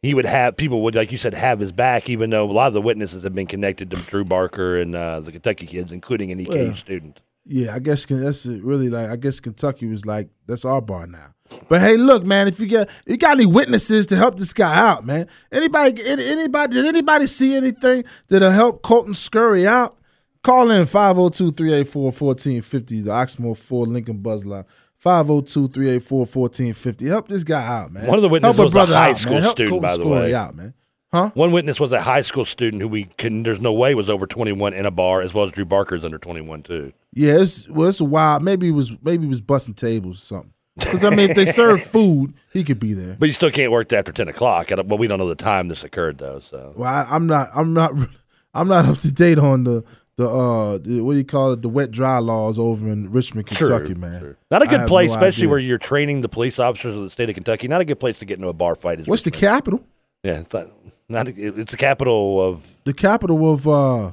he 0.00 0.14
would 0.14 0.26
have 0.26 0.56
people 0.56 0.82
would 0.82 0.94
like 0.94 1.10
you 1.10 1.18
said 1.18 1.34
have 1.34 1.58
his 1.58 1.72
back, 1.72 2.08
even 2.08 2.30
though 2.30 2.48
a 2.48 2.52
lot 2.52 2.68
of 2.68 2.72
the 2.74 2.82
witnesses 2.82 3.24
have 3.24 3.34
been 3.34 3.46
connected 3.48 3.90
to 3.90 3.96
Drew 3.96 4.24
Barker 4.24 4.80
and 4.80 4.94
uh, 4.94 5.18
the 5.20 5.32
Kentucky 5.32 5.66
kids, 5.66 5.90
including 5.90 6.30
an 6.30 6.38
EKU 6.38 6.66
Well, 6.68 6.76
student. 6.76 7.20
Yeah, 7.44 7.74
I 7.74 7.78
guess 7.78 8.06
that's 8.06 8.46
really 8.46 8.88
like 8.88 9.10
I 9.10 9.16
guess 9.16 9.40
Kentucky 9.40 9.86
was 9.86 10.06
like 10.06 10.30
that's 10.46 10.64
our 10.64 10.80
bar 10.80 11.06
now. 11.06 11.34
But 11.68 11.80
hey, 11.80 11.96
look, 11.96 12.24
man, 12.24 12.48
if 12.48 12.58
you 12.60 12.66
get 12.66 12.88
you 13.06 13.16
got 13.16 13.32
any 13.32 13.46
witnesses 13.46 14.06
to 14.08 14.16
help 14.16 14.38
this 14.38 14.52
guy 14.52 14.76
out, 14.76 15.04
man? 15.04 15.28
Anybody, 15.50 16.02
anybody, 16.04 16.74
did 16.74 16.86
anybody 16.86 17.26
see 17.26 17.56
anything 17.56 18.04
that'll 18.28 18.50
help 18.50 18.82
Colton 18.82 19.14
Scurry 19.14 19.66
out? 19.66 19.96
Call 20.42 20.70
in 20.72 20.86
502-384-1450, 20.86 23.04
the 23.04 23.10
Oxmoor 23.10 23.56
Ford 23.56 23.88
Lincoln 23.88 24.18
Buzz 24.18 24.44
Line. 24.44 24.64
502-384-1450. 25.04 27.08
Help 27.08 27.28
this 27.28 27.44
guy 27.44 27.64
out, 27.64 27.92
man. 27.92 28.06
One 28.06 28.18
of 28.18 28.22
the 28.22 28.28
witnesses 28.28 28.56
Help 28.56 28.58
a 28.58 28.62
was 28.64 28.72
a 28.72 28.74
brother 28.74 28.94
high 28.94 29.10
out, 29.10 29.18
school 29.18 29.34
man. 29.34 29.42
Help 29.42 29.56
student, 29.56 29.70
Colton 29.70 29.86
by 29.86 29.92
the 29.92 30.02
Scurry 30.02 30.32
way. 30.32 30.34
out, 30.34 30.56
man. 30.56 30.74
One 31.12 31.52
witness 31.52 31.78
was 31.78 31.92
a 31.92 32.00
high 32.00 32.22
school 32.22 32.44
student 32.44 32.80
who 32.80 32.88
we 32.88 33.04
can. 33.18 33.42
There's 33.42 33.60
no 33.60 33.72
way 33.72 33.94
was 33.94 34.08
over 34.08 34.26
21 34.26 34.72
in 34.72 34.86
a 34.86 34.90
bar, 34.90 35.20
as 35.20 35.34
well 35.34 35.44
as 35.44 35.52
Drew 35.52 35.64
Barker's 35.66 36.04
under 36.04 36.18
21 36.18 36.62
too. 36.62 36.92
Yeah, 37.12 37.40
it's 37.40 37.68
well, 37.68 37.88
it's 37.88 38.00
a 38.00 38.04
wild. 38.04 38.42
Maybe 38.42 38.66
he 38.66 38.72
was 38.72 38.92
maybe 39.02 39.24
he 39.24 39.28
was 39.28 39.42
busting 39.42 39.74
tables 39.74 40.16
or 40.16 40.24
something. 40.24 40.52
Because 40.78 41.04
I 41.04 41.10
mean, 41.10 41.30
if 41.30 41.36
they 41.36 41.44
serve 41.52 41.82
food, 41.82 42.32
he 42.52 42.64
could 42.64 42.80
be 42.80 42.94
there. 42.94 43.16
But 43.18 43.26
you 43.26 43.34
still 43.34 43.50
can't 43.50 43.70
work 43.70 43.90
there 43.90 43.98
after 43.98 44.12
10 44.12 44.28
o'clock. 44.28 44.68
But 44.70 44.86
Well, 44.86 44.96
we 44.96 45.06
don't 45.06 45.18
know 45.18 45.28
the 45.28 45.34
time 45.34 45.68
this 45.68 45.84
occurred 45.84 46.16
though. 46.18 46.40
So 46.40 46.72
Well, 46.76 46.88
I, 46.88 47.06
I'm 47.10 47.26
not. 47.26 47.48
I'm 47.54 47.74
not. 47.74 47.92
I'm 48.54 48.68
not 48.68 48.84
up 48.84 48.98
to 48.98 49.12
date 49.12 49.38
on 49.38 49.64
the 49.64 49.82
the 50.16 50.28
uh 50.28 50.78
the, 50.78 51.00
what 51.00 51.12
do 51.12 51.18
you 51.18 51.24
call 51.24 51.52
it 51.52 51.62
the 51.62 51.70
wet 51.70 51.90
dry 51.90 52.18
laws 52.18 52.58
over 52.58 52.86
in 52.88 53.10
Richmond, 53.10 53.46
Kentucky, 53.46 53.94
man. 53.94 54.20
True. 54.20 54.36
Not 54.50 54.62
a 54.62 54.66
good 54.66 54.86
place, 54.86 55.08
no 55.08 55.14
especially 55.16 55.42
idea. 55.42 55.50
where 55.50 55.58
you're 55.58 55.78
training 55.78 56.20
the 56.20 56.28
police 56.28 56.58
officers 56.58 56.94
of 56.94 57.02
the 57.02 57.10
state 57.10 57.28
of 57.28 57.34
Kentucky. 57.34 57.68
Not 57.68 57.80
a 57.80 57.84
good 57.86 58.00
place 58.00 58.18
to 58.18 58.26
get 58.26 58.36
into 58.38 58.48
a 58.48 58.52
bar 58.52 58.74
fight. 58.74 59.00
Is 59.00 59.06
What's 59.06 59.22
the 59.22 59.30
capital? 59.30 59.84
Yeah, 60.22 60.40
it's 60.40 60.52
not. 60.52 60.66
Not 61.12 61.28
it's 61.28 61.70
the 61.70 61.76
capital 61.76 62.40
of 62.40 62.62
The 62.84 62.92
capital 62.94 63.52
of 63.52 63.68
uh, 63.68 64.12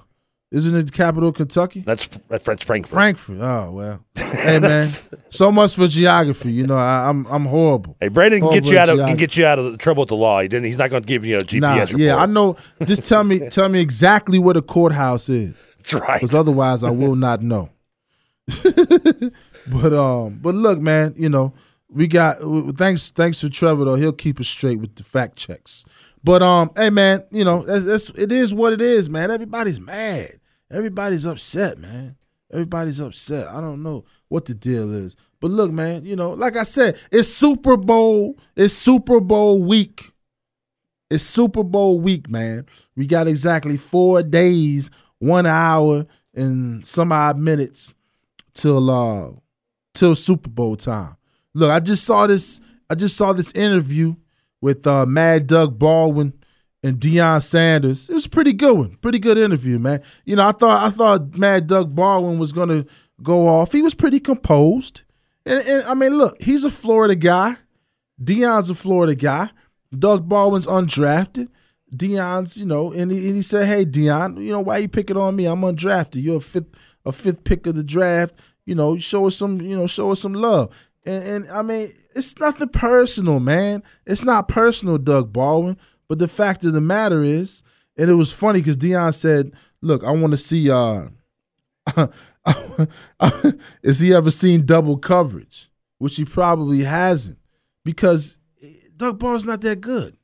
isn't 0.52 0.76
it 0.76 0.84
the 0.88 0.92
capital 0.92 1.30
of 1.30 1.36
Kentucky? 1.36 1.82
that's 1.86 2.08
that's 2.28 2.44
Frankfort. 2.44 2.88
Frankfort. 2.88 3.38
Oh 3.40 3.72
well. 3.72 4.06
hey 4.16 4.60
man, 4.60 4.90
so 5.30 5.52
much 5.52 5.76
for 5.76 5.88
geography. 5.88 6.52
You 6.52 6.68
know, 6.68 6.78
I, 6.78 7.08
I'm 7.10 7.26
I'm 7.28 7.46
horrible. 7.46 7.96
Hey, 8.00 8.08
Brandon 8.10 8.42
can 8.42 8.52
get 8.52 8.66
you 8.66 8.78
out 8.78 8.90
of 8.90 8.96
geography. 8.98 9.12
can 9.12 9.18
get 9.18 9.38
you 9.38 9.46
out 9.46 9.60
of 9.60 9.72
the 9.72 9.78
trouble 9.78 10.02
with 10.02 10.10
the 10.10 10.16
law. 10.16 10.42
He 10.42 10.48
didn't. 10.48 10.66
He's 10.66 10.78
not 10.78 10.90
going 10.90 11.04
to 11.04 11.08
give 11.08 11.24
you 11.24 11.38
a 11.38 11.42
GPS 11.42 11.60
Nah, 11.62 11.76
report. 11.82 12.00
yeah, 12.00 12.16
I 12.18 12.26
know. 12.26 12.58
Just 12.84 13.04
tell 13.04 13.24
me, 13.24 13.40
tell 13.50 13.70
me 13.70 13.80
exactly 13.80 14.40
where 14.40 14.54
the 14.56 14.62
courthouse 14.62 15.30
is. 15.30 15.72
That's 15.78 15.94
right. 15.94 16.20
because 16.20 16.34
otherwise 16.36 16.84
I 16.84 16.90
will 16.90 17.16
not 17.16 17.42
know. 17.42 17.70
but 19.72 19.94
um, 19.94 20.40
but 20.42 20.56
look, 20.56 20.80
man, 20.80 21.14
you 21.18 21.30
know 21.30 21.54
we 21.92 22.08
got 22.08 22.38
thanks 22.78 23.10
thanks 23.12 23.40
to 23.40 23.50
Trevor 23.50 23.84
though 23.86 23.96
he'll 23.96 24.12
keep 24.14 24.40
us 24.40 24.48
straight 24.48 24.80
with 24.80 24.96
the 24.96 25.04
fact 25.04 25.36
checks. 25.38 25.86
But 26.24 26.44
um, 26.44 26.72
hey 26.76 26.90
man, 26.90 27.24
you 27.32 27.46
know 27.46 27.64
that's, 27.64 27.86
that's 27.86 28.10
it 28.10 28.32
is 28.32 28.54
what 28.54 28.74
it 28.74 28.82
is, 28.82 29.10
man. 29.10 29.32
Everybody's 29.32 29.80
mad, 29.80 30.40
everybody's 30.72 31.26
upset, 31.26 31.78
man. 31.78 32.16
Everybody's 32.52 33.00
upset. 33.00 33.48
I 33.48 33.62
don't 33.62 33.84
know 33.84 34.06
what 34.28 34.46
the 34.46 34.54
deal 34.54 34.94
is, 34.94 35.16
but 35.40 35.52
look, 35.52 35.72
man, 35.72 36.06
you 36.06 36.16
know, 36.16 36.32
like 36.32 36.58
I 36.58 36.64
said, 36.64 37.00
it's 37.12 37.30
Super 37.30 37.78
Bowl, 37.78 38.38
it's 38.56 38.74
Super 38.74 39.20
Bowl 39.20 39.64
week. 39.64 40.12
It's 41.10 41.24
Super 41.24 41.64
Bowl 41.64 42.00
week, 42.00 42.30
man. 42.30 42.68
We 42.96 43.08
got 43.08 43.28
exactly 43.28 43.78
four 43.78 44.22
days, 44.22 44.92
one 45.18 45.48
hour, 45.48 46.06
and 46.36 46.86
some 46.86 47.12
odd 47.12 47.38
minutes 47.38 47.94
till 48.54 48.90
uh 48.90 49.32
till 49.94 50.16
Super 50.16 50.50
Bowl 50.50 50.76
time. 50.76 51.16
Look, 51.54 51.72
I 51.72 51.80
just 51.80 52.04
saw 52.04 52.28
this. 52.28 52.60
I 52.90 52.96
just 52.96 53.16
saw 53.16 53.34
this 53.34 53.52
interview 53.54 54.16
with 54.62 54.86
uh, 54.86 55.06
Mad 55.06 55.48
Doug 55.48 55.80
Baldwin 55.80 56.34
and 56.84 57.00
Deion 57.00 57.42
Sanders. 57.44 58.10
It 58.10 58.14
was 58.14 58.26
a 58.26 58.30
pretty 58.30 58.54
good 58.54 58.78
one. 58.78 58.96
Pretty 58.98 59.20
good 59.20 59.38
interview, 59.38 59.80
man. 59.80 60.02
You 60.26 60.36
know, 60.36 60.48
I 60.48 60.52
thought 60.52 60.84
I 60.84 60.90
thought 60.90 61.38
Mad 61.38 61.68
Doug 61.68 61.96
Baldwin 61.96 62.40
was 62.40 62.52
gonna 62.52 62.86
go 63.22 63.48
off. 63.48 63.72
He 63.72 63.82
was 63.82 63.94
pretty 63.94 64.20
composed. 64.20 65.04
And, 65.46 65.66
and 65.68 65.84
I 65.84 65.94
mean, 65.94 66.18
look, 66.18 66.42
he's 66.42 66.64
a 66.64 66.70
Florida 66.70 67.16
guy. 67.16 67.58
Deion's 68.22 68.70
a 68.70 68.76
Florida 68.76 69.16
guy. 69.16 69.50
Doug 69.98 70.28
Baldwin's 70.28 70.68
undrafted. 70.68 71.48
Deion's, 71.96 72.58
you 72.58 72.66
know, 72.66 72.92
and 72.92 73.12
he, 73.12 73.28
and 73.28 73.36
he 73.36 73.42
said, 73.42 73.66
"Hey, 73.68 73.84
Deion, 73.84 74.44
you 74.44 74.52
know 74.52 74.60
why 74.60 74.78
you 74.78 74.88
picking 74.88 75.18
on 75.18 75.36
me? 75.36 75.46
I'm 75.46 75.62
undrafted. 75.62 76.22
You're 76.22 76.38
a 76.38 76.42
fifth 76.42 76.78
a 77.06 77.12
fifth 77.12 77.44
pick 77.44 77.66
of 77.66 77.76
the 77.76 77.84
draft. 77.84 78.36
You 78.66 78.76
know, 78.76 78.98
show 78.98 79.26
us 79.26 79.38
some, 79.38 79.60
you 79.62 79.76
know, 79.76 79.88
show 79.88 80.12
us 80.12 80.22
some 80.22 80.34
love." 80.34 80.76
And, 81.10 81.24
and 81.24 81.52
I 81.52 81.64
mean, 81.64 81.92
it's 82.16 82.38
nothing 82.38 82.70
personal, 82.70 83.40
man. 83.40 83.82
It's 84.06 84.24
not 84.24 84.48
personal, 84.48 85.00
Doug 85.00 85.34
Baldwin. 85.34 85.76
But 86.08 86.20
the 86.20 86.28
fact 86.28 86.64
of 86.64 86.74
the 86.74 86.82
matter 86.82 87.24
is, 87.24 87.64
and 87.98 88.12
it 88.12 88.14
was 88.14 88.32
funny 88.32 88.60
because 88.60 88.78
Deion 88.78 89.14
said, 89.14 89.52
"Look, 89.82 90.04
I 90.04 90.12
want 90.12 90.32
to 90.32 90.38
see. 90.38 90.70
uh 90.70 91.08
Has 93.84 94.00
he 94.00 94.14
ever 94.14 94.30
seen 94.30 94.66
double 94.66 94.98
coverage?" 94.98 95.72
Which 95.98 96.16
he 96.16 96.26
probably 96.26 96.84
hasn't, 96.84 97.40
because 97.84 98.38
Doug 98.96 99.18
Baldwin's 99.18 99.46
not 99.46 99.62
that 99.62 99.82
good. 99.82 100.16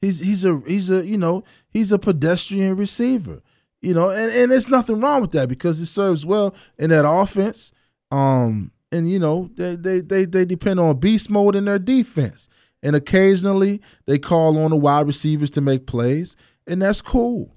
He's 0.00 0.20
he's 0.20 0.44
a 0.44 0.62
he's 0.66 0.90
a 0.90 1.06
you 1.06 1.18
know 1.18 1.44
he's 1.68 1.92
a 1.92 1.98
pedestrian 1.98 2.76
receiver, 2.76 3.42
you 3.82 3.92
know, 3.92 4.08
and 4.08 4.32
and 4.32 4.50
there's 4.50 4.68
nothing 4.68 5.00
wrong 5.00 5.20
with 5.20 5.32
that 5.32 5.50
because 5.50 5.80
it 5.80 5.86
serves 5.86 6.24
well 6.24 6.54
in 6.78 6.90
that 6.90 7.06
offense. 7.06 7.72
Um, 8.10 8.70
and 8.94 9.10
you 9.10 9.18
know 9.18 9.50
they 9.54 9.74
they 9.74 10.00
they 10.00 10.24
they 10.24 10.44
depend 10.44 10.78
on 10.78 10.98
beast 10.98 11.28
mode 11.28 11.56
in 11.56 11.64
their 11.64 11.80
defense, 11.80 12.48
and 12.82 12.94
occasionally 12.94 13.80
they 14.06 14.18
call 14.18 14.56
on 14.58 14.70
the 14.70 14.76
wide 14.76 15.06
receivers 15.06 15.50
to 15.50 15.60
make 15.60 15.86
plays, 15.86 16.36
and 16.66 16.80
that's 16.80 17.02
cool. 17.02 17.52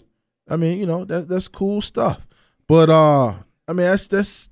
I 0.50 0.58
mean, 0.58 0.80
you 0.80 0.88
know 0.88 1.06
that 1.06 1.28
that's 1.30 1.48
cool 1.48 1.82
stuff. 1.82 2.28
But 2.68 2.90
uh, 2.90 3.36
I 3.68 3.74
mean 3.74 3.86
that's 3.86 4.08
that's 4.08 4.50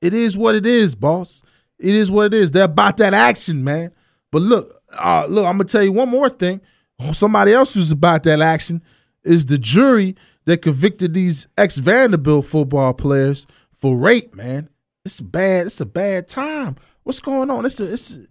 it 0.00 0.14
is 0.14 0.38
what 0.38 0.54
it 0.54 0.66
is, 0.66 0.94
boss. 0.94 1.42
It 1.78 1.94
is 1.94 2.10
what 2.10 2.26
it 2.26 2.34
is. 2.34 2.52
They're 2.52 2.64
about 2.64 2.98
that 2.98 3.12
action, 3.12 3.64
man. 3.64 3.90
But 4.30 4.42
look, 4.42 4.82
uh, 4.92 5.26
look, 5.28 5.46
I'm 5.46 5.54
gonna 5.54 5.64
tell 5.64 5.82
you 5.82 5.92
one 5.92 6.08
more 6.08 6.30
thing. 6.30 6.60
Oh, 7.00 7.12
Somebody 7.12 7.52
else 7.52 7.74
who's 7.74 7.90
about 7.90 8.22
that 8.24 8.40
action 8.40 8.82
is 9.24 9.46
the 9.46 9.58
jury 9.58 10.14
that 10.44 10.62
convicted 10.62 11.12
these 11.12 11.48
ex 11.58 11.78
Vanderbilt 11.78 12.46
football 12.46 12.94
players 12.94 13.48
for 13.74 13.96
rape, 13.96 14.32
man. 14.34 14.68
It's 15.04 15.20
bad. 15.20 15.66
It's 15.66 15.80
a 15.80 15.86
bad 15.86 16.28
time. 16.28 16.76
What's 17.02 17.20
going 17.20 17.50
on? 17.50 17.64
It's 17.64 17.80
a, 17.80 17.92
it's 17.92 18.16
a- 18.16 18.26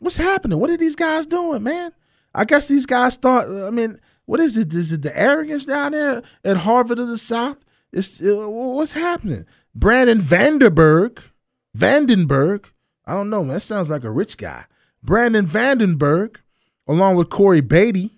what's 0.00 0.16
happening? 0.16 0.58
What 0.58 0.70
are 0.70 0.76
these 0.76 0.96
guys 0.96 1.26
doing, 1.26 1.62
man? 1.62 1.92
I 2.34 2.44
guess 2.44 2.68
these 2.68 2.86
guys 2.86 3.16
thought. 3.16 3.46
I 3.48 3.70
mean, 3.70 3.98
what 4.26 4.40
is 4.40 4.56
it? 4.58 4.74
Is 4.74 4.92
it 4.92 5.02
the 5.02 5.18
arrogance 5.18 5.64
down 5.66 5.92
there 5.92 6.22
at 6.44 6.56
Harvard 6.58 6.98
of 6.98 7.08
the 7.08 7.18
South? 7.18 7.58
It's 7.92 8.20
uh, 8.22 8.48
what's 8.48 8.92
happening? 8.92 9.46
Brandon 9.74 10.18
Vanderberg, 10.20 11.22
Vandenberg. 11.76 12.66
I 13.06 13.14
don't 13.14 13.30
know, 13.30 13.42
man. 13.42 13.54
That 13.54 13.60
sounds 13.60 13.88
like 13.88 14.04
a 14.04 14.10
rich 14.10 14.36
guy. 14.36 14.64
Brandon 15.02 15.46
Vandenberg, 15.46 16.36
along 16.86 17.16
with 17.16 17.30
Cory 17.30 17.62
Batey, 17.62 18.10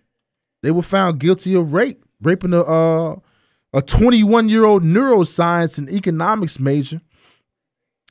they 0.63 0.71
were 0.71 0.83
found 0.83 1.21
guilty 1.21 1.55
of 1.55 1.73
rape 1.73 2.05
raping 2.21 2.55
a 2.55 2.63
uh, 2.63 3.17
a 3.73 3.83
21 3.83 4.49
year 4.49 4.65
old 4.65 4.83
neuroscience 4.83 5.79
and 5.79 5.89
economics 5.89 6.59
major. 6.59 7.01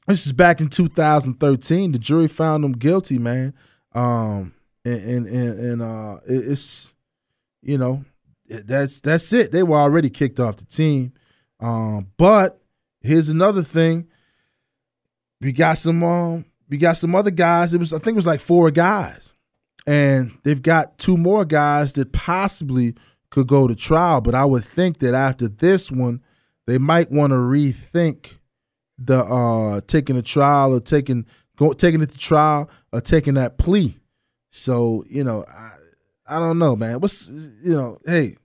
This 0.10 0.26
is 0.26 0.34
back 0.34 0.60
in 0.60 0.70
2013. 0.70 1.92
The 1.92 2.00
jury 2.00 2.28
found 2.28 2.66
him 2.66 2.72
guilty, 2.72 3.20
man. 3.20 3.54
Um, 3.94 4.56
and 4.84 5.04
and 5.04 5.28
and, 5.28 5.60
and 5.60 5.82
uh, 5.84 6.18
it's 6.26 6.96
you 7.62 7.78
know 7.78 8.04
that's 8.48 9.02
that's 9.02 9.32
it. 9.34 9.52
They 9.52 9.62
were 9.62 9.78
already 9.78 10.10
kicked 10.10 10.40
off 10.40 10.58
the 10.58 10.66
team. 10.66 11.14
Um, 11.60 12.08
but 12.18 12.60
here's 13.02 13.30
another 13.30 13.62
thing. 13.62 14.08
We 15.42 15.52
got 15.52 15.78
some 15.78 16.04
um, 16.04 16.46
we 16.70 16.78
got 16.78 16.98
some 16.98 17.14
other 17.14 17.30
guys. 17.30 17.76
It 17.76 17.78
was 17.78 17.94
I 17.94 18.00
think 18.00 18.16
it 18.16 18.24
was 18.24 18.26
like 18.26 18.42
four 18.42 18.72
guys, 18.72 19.34
and 19.86 20.32
they've 20.42 20.60
got 20.60 20.98
two 20.98 21.18
more 21.18 21.46
guys 21.46 21.94
that 21.94 22.14
possibly 22.14 22.96
could 23.30 23.46
go 23.46 23.68
to 23.68 23.76
trial. 23.76 24.22
But 24.22 24.34
I 24.34 24.46
would 24.46 24.64
think 24.64 24.98
that 25.00 25.14
after 25.14 25.48
this 25.48 25.92
one, 25.92 26.24
they 26.66 26.80
might 26.80 27.12
want 27.12 27.30
to 27.30 27.38
rethink 27.38 28.39
the 29.00 29.24
uh 29.24 29.82
taking 29.88 30.18
a 30.18 30.22
trial 30.22 30.74
or 30.74 30.80
taking 30.80 31.26
go, 31.56 31.74
taking 31.74 32.02
it 32.02 32.10
to 32.10 32.18
trial 32.18 32.70
or 32.92 33.02
taking 33.02 33.36
that 33.36 33.58
plea. 33.58 33.98
So 34.52 35.04
you 35.10 35.24
know, 35.24 35.46
I, 35.48 35.72
I 36.28 36.40
don't 36.40 36.60
know, 36.60 36.76
man. 36.76 37.00
What's 37.00 37.30
you 37.30 37.74
know, 37.74 38.00
hey, 38.06 38.38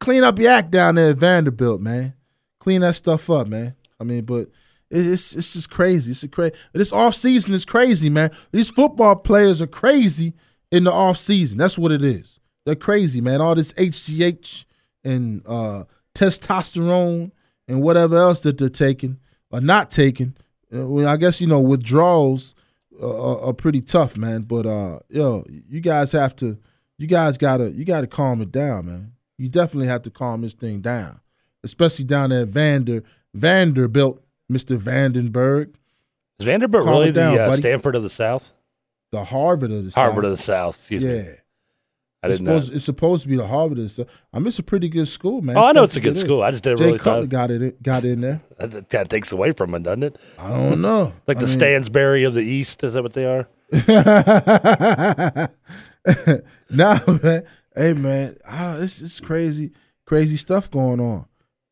clean 0.00 0.24
up 0.24 0.38
your 0.38 0.50
act 0.52 0.70
down 0.70 0.96
there 0.96 1.10
at 1.10 1.16
Vanderbilt, 1.16 1.80
man. 1.80 2.14
Clean 2.58 2.80
that 2.82 2.94
stuff 2.94 3.28
up, 3.30 3.46
man. 3.46 3.74
I 4.00 4.04
mean, 4.04 4.24
but 4.24 4.48
it's 4.90 5.34
it's 5.34 5.54
just 5.54 5.70
crazy. 5.70 6.10
It's 6.10 6.24
crazy. 6.26 6.54
This 6.72 6.92
off 6.92 7.14
season 7.14 7.54
is 7.54 7.64
crazy, 7.64 8.10
man. 8.10 8.30
These 8.50 8.70
football 8.70 9.16
players 9.16 9.62
are 9.62 9.66
crazy 9.66 10.34
in 10.70 10.84
the 10.84 10.92
off 10.92 11.16
season. 11.16 11.58
That's 11.58 11.78
what 11.78 11.92
it 11.92 12.04
is. 12.04 12.38
They're 12.64 12.74
crazy, 12.74 13.20
man. 13.20 13.40
All 13.40 13.54
this 13.54 13.72
HGH 13.72 14.64
and 15.04 15.42
uh, 15.46 15.84
testosterone 16.14 17.32
and 17.66 17.82
whatever 17.82 18.16
else 18.16 18.40
that 18.40 18.58
they're 18.58 18.68
taking 18.68 19.18
or 19.52 19.60
not 19.60 19.90
taken. 19.90 20.36
Uh, 20.74 20.88
well, 20.88 21.06
I 21.06 21.16
guess 21.16 21.40
you 21.40 21.46
know 21.46 21.60
withdrawals 21.60 22.54
uh, 23.00 23.46
are 23.46 23.52
pretty 23.52 23.82
tough, 23.82 24.16
man. 24.16 24.42
But 24.42 24.66
uh, 24.66 24.98
yo, 25.08 25.44
you 25.48 25.80
guys 25.80 26.12
have 26.12 26.34
to, 26.36 26.58
you 26.98 27.06
guys 27.06 27.38
gotta, 27.38 27.70
you 27.70 27.84
gotta 27.84 28.08
calm 28.08 28.42
it 28.42 28.50
down, 28.50 28.86
man. 28.86 29.12
You 29.38 29.48
definitely 29.48 29.88
have 29.88 30.02
to 30.02 30.10
calm 30.10 30.40
this 30.40 30.54
thing 30.54 30.80
down, 30.80 31.20
especially 31.62 32.06
down 32.06 32.32
at 32.32 32.48
Vander 32.48 33.04
Vanderbilt, 33.34 34.22
Mister 34.48 34.76
Vandenberg. 34.76 35.74
Is 36.38 36.46
Vanderbilt 36.46 36.84
Calm 36.84 36.98
really 36.98 37.12
down, 37.12 37.34
the 37.34 37.44
uh. 37.44 37.56
Stanford 37.56 37.94
of 37.94 38.02
the 38.02 38.10
South? 38.10 38.52
The 39.12 39.24
Harvard 39.24 39.70
of 39.70 39.84
the 39.84 39.90
Harvard 39.90 40.24
South. 40.24 40.32
of 40.32 40.38
the 40.38 40.42
South. 40.42 40.78
Excuse 40.78 41.02
yeah. 41.02 41.22
me. 41.22 41.28
I 42.24 42.28
It's 42.28 42.38
supposed, 42.38 42.72
it's 42.72 42.84
supposed 42.84 43.24
to 43.24 43.28
be 43.28 43.36
the 43.36 43.46
Harvard 43.46 43.78
the 43.78 43.88
South. 43.88 44.06
I 44.32 44.38
mean, 44.38 44.46
it's 44.46 44.58
a 44.60 44.62
pretty 44.62 44.88
good 44.88 45.08
school, 45.08 45.42
man. 45.42 45.56
Oh, 45.56 45.64
I 45.64 45.72
know 45.72 45.82
it's 45.82 45.96
a 45.96 46.00
good 46.00 46.14
get 46.14 46.22
in. 46.22 46.26
school. 46.28 46.42
I 46.42 46.52
just 46.52 46.62
didn't 46.62 46.78
Jay 46.78 46.84
really 46.84 46.98
Cutler 47.00 47.26
got 47.26 47.50
it. 47.50 47.82
Got 47.82 48.04
in 48.04 48.20
there. 48.20 48.40
that 48.58 48.88
kind 48.88 49.02
of 49.02 49.08
takes 49.08 49.32
away 49.32 49.50
from 49.50 49.74
it, 49.74 49.82
doesn't 49.82 50.04
it? 50.04 50.18
I 50.38 50.48
don't 50.50 50.80
know. 50.80 51.12
Like 51.26 51.40
the 51.40 51.46
I 51.46 51.48
mean- 51.48 51.58
Stansberry 51.58 52.24
of 52.26 52.34
the 52.34 52.42
East. 52.42 52.84
Is 52.84 52.92
that 52.94 53.02
what 53.02 53.14
they 53.14 53.24
are? 53.24 53.48
nah, 56.70 57.00
man. 57.22 57.42
Hey, 57.74 57.94
man. 57.94 58.36
I 58.48 58.62
don't, 58.72 58.82
it's 58.82 59.00
it's 59.00 59.18
crazy, 59.18 59.72
crazy 60.06 60.36
stuff 60.36 60.70
going 60.70 61.00
on. 61.00 61.26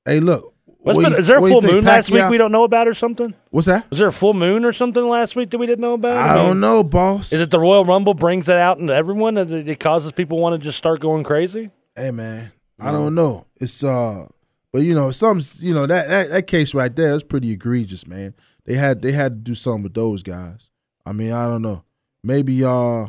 Hey, 0.05 0.19
look. 0.19 0.50
What's 0.83 0.97
what 0.97 1.03
been, 1.03 1.13
you- 1.13 1.19
is 1.19 1.27
there 1.27 1.39
a 1.39 1.41
full 1.41 1.61
think, 1.61 1.73
moon 1.75 1.85
last 1.85 2.11
week 2.11 2.29
we 2.31 2.39
don't 2.39 2.53
know 2.53 2.65
about 2.65 2.89
or 2.89 2.95
something? 2.95 3.35
What's 3.51 3.67
that? 3.67 3.89
Was 3.91 3.99
there 3.99 4.09
a 4.09 4.13
full 4.13 4.33
moon 4.35 4.65
or 4.65 4.73
something 4.73 5.07
last 5.07 5.37
week 5.37 5.51
that 5.51 5.59
we 5.59 5.67
didn't 5.67 5.83
know 5.83 5.95
about? 5.95 6.17
I 6.17 6.35
mean, 6.35 6.47
don't 6.47 6.61
know, 6.61 6.83
boss. 6.83 7.33
Is 7.33 7.41
it 7.41 7.51
the 7.51 7.61
Royal 7.61 7.85
Rumble 7.85 8.15
brings 8.15 8.47
that 8.47 8.57
out 8.57 8.79
into 8.79 8.95
everyone 8.95 9.37
and 9.37 9.51
it 9.69 9.79
causes 9.79 10.13
people 10.13 10.39
want 10.39 10.55
to 10.55 10.59
just 10.65 10.79
start 10.79 11.01
going 11.01 11.23
crazy? 11.23 11.71
Hey, 11.95 12.11
man. 12.11 12.53
I 12.81 12.93
don't 12.93 13.15
know. 13.15 13.45
It's 13.57 13.85
uh, 13.85 14.27
but 14.73 14.83
you 14.83 14.95
know, 14.95 15.11
some 15.11 15.41
you 15.59 15.75
know 15.75 15.87
that 15.87 16.09
that, 16.09 16.29
that 16.31 16.47
case 16.47 16.75
right 16.75 16.95
there 16.95 17.15
is 17.15 17.23
pretty 17.23 17.51
egregious, 17.51 18.07
man. 18.07 18.35
They 18.65 18.75
had 18.75 19.03
they 19.03 19.13
had 19.13 19.33
to 19.33 19.39
do 19.39 19.55
something 19.55 19.83
with 19.83 19.95
those 19.95 20.23
guys. 20.23 20.71
I 21.05 21.13
mean, 21.13 21.33
I 21.33 21.47
don't 21.47 21.63
know. 21.63 21.85
Maybe 22.23 22.65
uh, 22.65 23.09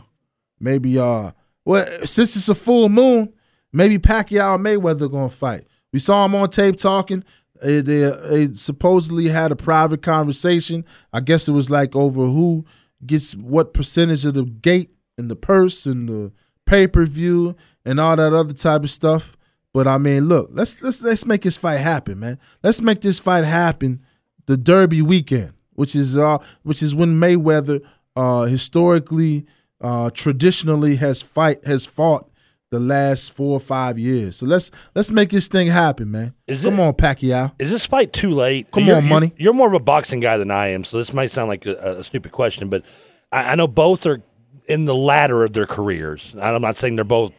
maybe 0.60 0.99
uh, 0.99 1.31
well, 1.63 1.86
since 2.05 2.36
it's 2.36 2.49
a 2.49 2.55
full 2.55 2.89
moon, 2.89 3.34
maybe 3.71 3.97
Pacquiao 3.97 4.55
and 4.55 4.65
Mayweather 4.65 5.10
gonna 5.10 5.29
fight. 5.29 5.65
We 5.93 5.99
saw 5.99 6.25
him 6.25 6.36
on 6.36 6.49
tape 6.49 6.77
talking. 6.77 7.23
They, 7.62 7.82
they, 7.82 8.10
they 8.30 8.54
supposedly 8.54 9.28
had 9.28 9.52
a 9.52 9.56
private 9.56 10.02
conversation. 10.02 10.84
I 11.13 11.19
guess 11.19 11.47
it 11.47 11.52
was 11.52 11.69
like 11.69 11.95
over 11.95 12.26
who 12.26 12.65
gets 13.06 13.36
what 13.36 13.74
percentage 13.74 14.26
of 14.26 14.34
the 14.34 14.43
gate 14.43 14.89
and 15.17 15.30
the 15.30 15.36
purse 15.36 15.86
and 15.86 16.10
the 16.10 16.32
pay 16.65 16.88
per 16.88 17.06
view 17.06 17.56
and 17.86 18.00
all 18.00 18.15
that 18.15 18.34
other 18.34 18.54
type 18.54 18.84
of 18.84 18.91
stuff. 18.91 19.38
But 19.74 19.88
I 19.88 19.97
mean, 19.97 20.28
look, 20.28 20.50
let's 20.52 20.82
let's 20.82 21.04
let's 21.04 21.26
make 21.26 21.43
this 21.43 21.58
fight 21.58 21.78
happen, 21.78 22.19
man. 22.19 22.39
Let's 22.63 22.82
make 22.82 23.02
this 23.02 23.19
fight 23.19 23.45
happen 23.45 24.02
the 24.45 24.58
Derby 24.58 25.02
weekend, 25.02 25.54
which 25.74 25.95
is 25.95 26.17
uh 26.17 26.39
which 26.63 26.84
is 26.84 26.93
when 26.95 27.19
Mayweather 27.19 27.82
uh 28.15 28.43
historically 28.43 29.45
uh 29.80 30.10
traditionally 30.10 30.97
has 30.97 31.21
fight 31.21 31.63
has 31.65 31.86
fought 31.86 32.31
the 32.71 32.79
last 32.79 33.34
four 33.34 33.53
or 33.57 33.60
five 33.60 33.99
years. 33.99 34.38
So 34.38 34.45
let's 34.45 34.71
let's 34.95 35.12
make 35.12 35.29
this 35.29 35.47
thing 35.49 35.67
happen, 35.67 36.10
man. 36.10 36.34
Is 36.47 36.63
Come 36.63 36.75
it- 36.75 36.79
on, 36.79 36.93
Pacquiao. 36.93 37.51
Is 37.60 37.69
this 37.69 37.86
fight 37.86 38.13
too 38.13 38.31
late? 38.31 38.71
Come 38.71 38.86
You're- 38.86 38.97
on, 38.97 39.03
you're- 39.03 39.10
money. 39.13 39.34
You're, 39.38 39.53
more 39.53 39.67
of 39.67 39.73
a 39.73 39.79
boxing 39.79 40.21
guy 40.21 40.38
than 40.38 40.49
I 40.49 40.67
am, 40.67 40.84
so 40.86 40.97
this 40.97 41.13
might 41.13 41.31
sound 41.31 41.49
like 41.49 41.65
a, 41.65 41.99
a 41.99 42.03
stupid 42.03 42.31
question, 42.31 42.69
but 42.69 42.84
I, 43.31 43.51
I 43.51 43.55
know 43.55 43.67
both 43.67 44.05
are 44.05 44.21
in 44.67 44.86
the 44.86 44.95
latter 44.95 45.43
of 45.43 45.51
their 45.53 45.65
careers. 45.67 46.34
I'm 46.41 46.62
not 46.62 46.77
saying 46.77 46.95
they're 46.95 47.03
both 47.03 47.34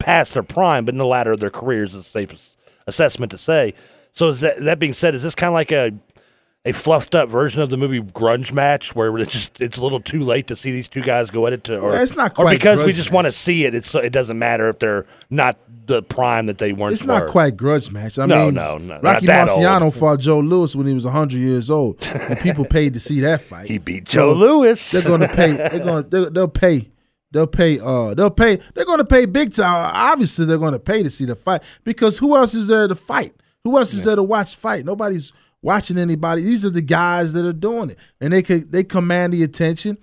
past 0.00 0.34
their 0.34 0.42
prime, 0.42 0.84
but 0.84 0.94
in 0.94 0.98
the 0.98 1.06
latter 1.06 1.30
of 1.32 1.38
their 1.40 1.50
careers 1.50 1.90
is 1.94 2.04
the 2.04 2.10
safest 2.10 2.58
assessment 2.88 3.30
to 3.32 3.38
say. 3.38 3.72
So 4.14 4.28
is 4.30 4.40
that 4.40 4.60
that 4.64 4.78
being 4.80 4.94
said, 4.94 5.14
is 5.14 5.22
this 5.22 5.34
kind 5.36 5.48
of 5.48 5.54
like 5.54 5.70
a 5.70 5.92
a 6.66 6.72
fluffed 6.72 7.14
up 7.14 7.28
version 7.28 7.62
of 7.62 7.70
the 7.70 7.76
movie 7.76 8.00
Grudge 8.02 8.52
Match, 8.52 8.94
where 8.94 9.16
it's 9.18 9.32
just 9.32 9.60
it's 9.60 9.78
a 9.78 9.82
little 9.82 10.00
too 10.00 10.20
late 10.20 10.48
to 10.48 10.56
see 10.56 10.72
these 10.72 10.88
two 10.88 11.00
guys 11.00 11.30
go 11.30 11.46
at 11.46 11.52
it, 11.52 11.64
to, 11.64 11.78
or 11.78 11.96
it's 11.96 12.16
not 12.16 12.34
quite 12.34 12.46
or 12.46 12.50
because 12.50 12.84
we 12.84 12.92
just 12.92 13.10
want 13.12 13.26
to 13.26 13.32
see 13.32 13.64
it. 13.64 13.74
It's 13.74 13.94
it 13.94 14.12
doesn't 14.12 14.38
matter 14.38 14.68
if 14.68 14.78
they're 14.80 15.06
not 15.30 15.58
the 15.86 16.02
prime 16.02 16.46
that 16.46 16.58
they 16.58 16.72
weren't. 16.72 16.94
It's 16.94 17.04
not 17.04 17.22
were. 17.22 17.30
quite 17.30 17.56
grudge 17.56 17.92
match. 17.92 18.18
I 18.18 18.26
No, 18.26 18.46
mean, 18.46 18.54
no, 18.54 18.76
no, 18.78 18.94
not 18.94 19.02
Rocky 19.04 19.26
Marciano 19.26 19.82
old. 19.82 19.94
fought 19.94 20.18
Joe 20.18 20.40
Louis 20.40 20.74
when 20.74 20.86
he 20.88 20.92
was 20.92 21.04
100 21.04 21.38
years 21.38 21.70
old, 21.70 22.04
and 22.12 22.38
people 22.40 22.64
paid 22.70 22.94
to 22.94 23.00
see 23.00 23.20
that 23.20 23.40
fight. 23.42 23.68
He 23.68 23.78
beat 23.78 24.08
So 24.08 24.14
Joe 24.18 24.32
Louis. 24.32 24.90
They're 24.90 25.02
going 25.02 25.20
to 25.20 25.28
pay. 25.28 25.52
They're 25.52 25.78
going. 25.78 26.02
to 26.02 26.08
They'll, 26.10 26.30
they'll 26.30 26.48
pay. 26.48 26.90
They'll 27.30 27.46
pay. 27.46 27.78
Uh, 27.78 28.14
they'll 28.14 28.30
pay. 28.30 28.58
They're 28.74 28.84
going 28.84 28.98
to 28.98 29.04
pay 29.04 29.26
big 29.26 29.52
time. 29.52 29.90
Obviously, 29.94 30.46
they're 30.46 30.58
going 30.58 30.72
to 30.72 30.80
pay 30.80 31.04
to 31.04 31.10
see 31.10 31.24
the 31.26 31.36
fight 31.36 31.62
because 31.84 32.18
who 32.18 32.36
else 32.36 32.54
is 32.54 32.66
there 32.68 32.88
to 32.88 32.94
fight? 32.96 33.34
Who 33.62 33.76
else 33.78 33.92
is 33.94 34.04
there 34.04 34.16
to 34.16 34.22
watch 34.22 34.54
fight? 34.56 34.84
Nobody's 34.84 35.32
watching 35.66 35.98
anybody. 35.98 36.42
These 36.42 36.64
are 36.64 36.70
the 36.70 36.80
guys 36.80 37.32
that 37.34 37.44
are 37.44 37.52
doing 37.52 37.90
it, 37.90 37.98
and 38.20 38.32
they 38.32 38.42
could 38.42 38.70
they 38.72 38.84
command 38.84 39.32
the 39.34 39.42
attention. 39.42 39.98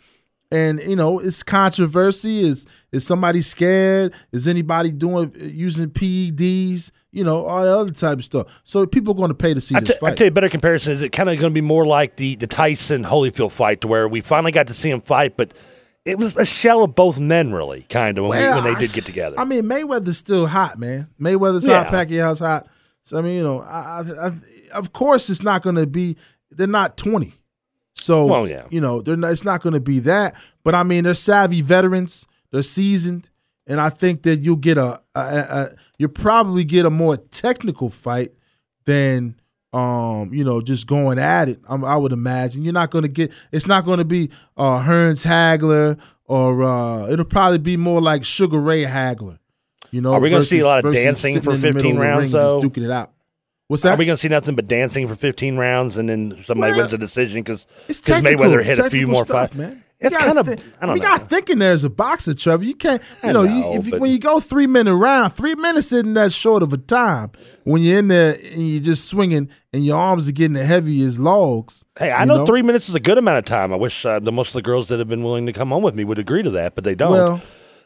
And 0.52 0.80
you 0.84 0.96
know, 0.96 1.18
it's 1.18 1.42
controversy. 1.42 2.44
Is 2.44 2.68
is 2.92 3.08
somebody 3.08 3.42
scared? 3.42 4.14
Is 4.32 4.48
anybody 4.48 4.92
doing 4.92 5.32
using 5.36 5.90
PEDs? 5.90 6.92
You 7.12 7.24
know, 7.24 7.46
all 7.46 7.62
the 7.64 7.76
other 7.78 7.92
type 7.92 8.18
of 8.20 8.26
stuff. 8.26 8.62
So 8.64 8.86
people 8.86 9.14
are 9.14 9.18
going 9.18 9.30
to 9.30 9.36
pay 9.36 9.54
to 9.54 9.62
see 9.62 9.76
I 9.76 9.80
this 9.80 9.90
t- 9.90 9.96
I 9.96 10.10
fight. 10.10 10.18
tell 10.18 10.26
you, 10.26 10.30
a 10.32 10.34
better 10.34 10.50
comparison 10.50 10.94
is 10.94 11.02
it 11.02 11.10
kind 11.12 11.30
of 11.30 11.40
going 11.40 11.52
to 11.52 11.54
be 11.56 11.62
more 11.62 11.86
like 11.88 12.18
the 12.18 12.36
the 12.36 12.48
Tyson 12.48 13.04
Holyfield 13.04 13.52
fight, 13.52 13.82
to 13.82 13.88
where 13.88 14.08
we 14.08 14.22
finally 14.22 14.52
got 14.52 14.68
to 14.68 14.74
see 14.76 14.90
him 14.92 15.02
fight, 15.02 15.38
but 15.38 15.54
it 16.06 16.20
was 16.20 16.36
a 16.38 16.46
shell 16.46 16.84
of 16.84 16.94
both 16.96 17.18
men, 17.18 17.54
really, 17.54 17.84
kind 17.90 18.18
of 18.18 18.26
when, 18.26 18.38
we, 18.46 18.54
when 18.62 18.64
they 18.66 18.80
did 18.80 18.92
get 18.94 19.06
together. 19.06 19.40
I 19.40 19.46
mean, 19.46 19.64
Mayweather's 19.64 20.18
still 20.18 20.46
hot, 20.48 20.78
man. 20.78 21.08
Mayweather's 21.20 21.66
Yeah. 21.66 21.84
hot. 21.86 21.94
Pacquiao's 21.94 22.40
hot. 22.40 22.68
So 23.06 23.18
I 23.18 23.22
mean, 23.22 23.36
you 23.36 23.44
know, 23.44 23.62
I, 23.62 24.04
I, 24.20 24.28
I, 24.28 24.32
of 24.74 24.94
course, 24.94 25.30
it's 25.30 25.44
not 25.44 25.62
going 25.62 25.76
to 25.76 25.88
be. 25.88 26.18
They're 26.52 26.68
not 26.68 26.98
twenty, 26.98 27.34
so 27.96 28.26
Well, 28.26 28.48
yeah. 28.48 28.66
you 28.70 28.82
know, 28.82 29.02
they're 29.02 29.18
not, 29.18 29.32
it's 29.32 29.44
not 29.44 29.62
going 29.62 29.74
to 29.74 29.80
be 29.80 30.00
that. 30.00 30.36
But 30.64 30.76
I 30.76 30.84
mean, 30.84 31.04
they're 31.04 31.14
savvy 31.14 31.62
veterans. 31.62 32.28
They're 32.52 32.62
seasoned, 32.62 33.30
and 33.66 33.82
I 33.82 33.90
think 33.90 34.24
that 34.24 34.42
you'll 34.42 34.58
get 34.58 34.78
a, 34.78 35.02
a, 35.16 35.20
a, 35.20 35.70
you'll 35.98 36.10
probably 36.10 36.64
get 36.64 36.86
a 36.86 36.90
more 36.90 37.18
technical 37.18 37.90
fight 37.90 38.34
than. 38.86 39.36
Um, 39.72 40.32
you 40.32 40.44
know, 40.44 40.62
just 40.62 40.86
going 40.86 41.18
at 41.18 41.50
it. 41.50 41.60
i 41.68 41.74
I 41.74 41.96
would 41.96 42.12
imagine 42.12 42.64
you're 42.64 42.74
not 42.74 42.92
going 42.92 43.02
to 43.02 43.08
get. 43.08 43.34
It's 43.52 43.66
not 43.66 43.86
going 43.86 43.98
to 43.98 44.06
be 44.06 44.30
uh, 44.56 44.84
Hearns 44.84 45.26
Hagler, 45.26 46.00
or 46.26 46.64
uh, 46.64 47.08
it'll 47.08 47.26
probably 47.26 47.58
be 47.58 47.76
more 47.76 48.00
like 48.00 48.24
Sugar 48.24 48.60
Ray 48.60 48.84
Hagler. 48.84 49.40
You 49.94 50.02
know, 50.02 50.14
Are 50.14 50.20
we 50.20 50.30
gonna 50.32 50.44
see 50.44 50.60
a 50.60 50.66
lot 50.66 50.84
of 50.84 50.92
dancing 50.92 51.40
for 51.42 51.54
in 51.54 51.62
15 51.62 51.98
rounds, 51.98 52.32
just 52.32 52.54
though? 52.54 52.62
duking 52.62 52.84
it 52.84 52.92
out. 52.92 53.13
What's 53.74 53.82
that? 53.82 53.96
Are 53.96 53.98
we 53.98 54.06
going 54.06 54.16
to 54.18 54.22
see 54.22 54.28
nothing 54.28 54.54
but 54.56 54.68
dancing 54.68 55.08
for 55.08 55.16
15 55.16 55.58
rounds 55.58 55.98
and 55.98 56.08
then 56.08 56.44
somebody 56.46 56.74
Well, 56.74 56.82
wins 56.82 56.94
a 56.94 56.98
decision 57.00 57.42
because 57.42 57.66
Mayweather 57.90 58.64
hit 58.64 58.78
a 58.78 58.88
few 58.88 59.08
more 59.08 59.26
stuff, 59.26 59.50
fights? 59.50 59.56
man. 59.56 59.84
It's 60.00 60.16
kind 60.16 60.38
of 60.38 60.48
I 60.48 60.86
don't 60.86 60.98
you 60.98 61.02
know. 61.02 61.18
got 61.18 61.28
thinking 61.28 61.58
there 61.58 61.72
as 61.72 61.84
a 61.84 61.90
boxer, 61.90 62.36
Trevor. 62.36 62.66
You 62.66 62.76
can't, 62.76 63.02
you 63.24 63.34
know, 63.34 63.46
know, 63.46 63.72
you, 63.72 63.80
if 63.80 63.88
you, 63.88 63.98
when 63.98 64.12
you 64.12 64.20
go 64.20 64.40
three 64.40 64.68
minute 64.68 64.96
round, 64.96 65.34
three 65.34 65.56
minutes 65.56 65.92
isn't 65.92 66.14
that 66.14 66.32
short 66.32 66.62
of 66.62 66.72
a 66.72 66.78
time. 66.78 67.32
When 67.64 67.82
you're 67.82 67.98
in 67.98 68.10
there 68.10 68.34
and 68.34 68.70
you're 68.70 68.84
just 68.84 69.10
swinging 69.10 69.50
and 69.72 69.84
your 69.84 69.98
arms 69.98 70.30
are 70.30 70.34
getting 70.34 70.56
heavy 70.56 71.02
as 71.02 71.20
logs. 71.20 71.84
Hey, 71.98 72.12
I 72.12 72.22
you 72.22 72.28
know, 72.28 72.46
three 72.46 72.62
minutes 72.62 72.90
is 72.90 72.96
a 72.96 73.00
good 73.00 73.18
amount 73.18 73.40
of 73.40 73.46
time. 73.46 73.74
I 73.74 73.78
wish 73.78 74.06
uh, 74.06 74.20
the 74.20 74.32
most 74.32 74.50
of 74.50 74.54
the 74.54 74.62
girls 74.62 74.90
that 74.90 75.00
have 75.00 75.10
been 75.10 75.24
willing 75.24 75.48
to 75.48 75.54
come 75.54 75.70
home 75.70 75.82
with 75.82 75.96
me 75.96 76.04
would 76.04 76.20
agree 76.20 76.44
to 76.44 76.52
that, 76.52 76.76
but 76.76 76.84
they 76.84 76.94
don't. 76.94 77.12
Well, 77.12 77.42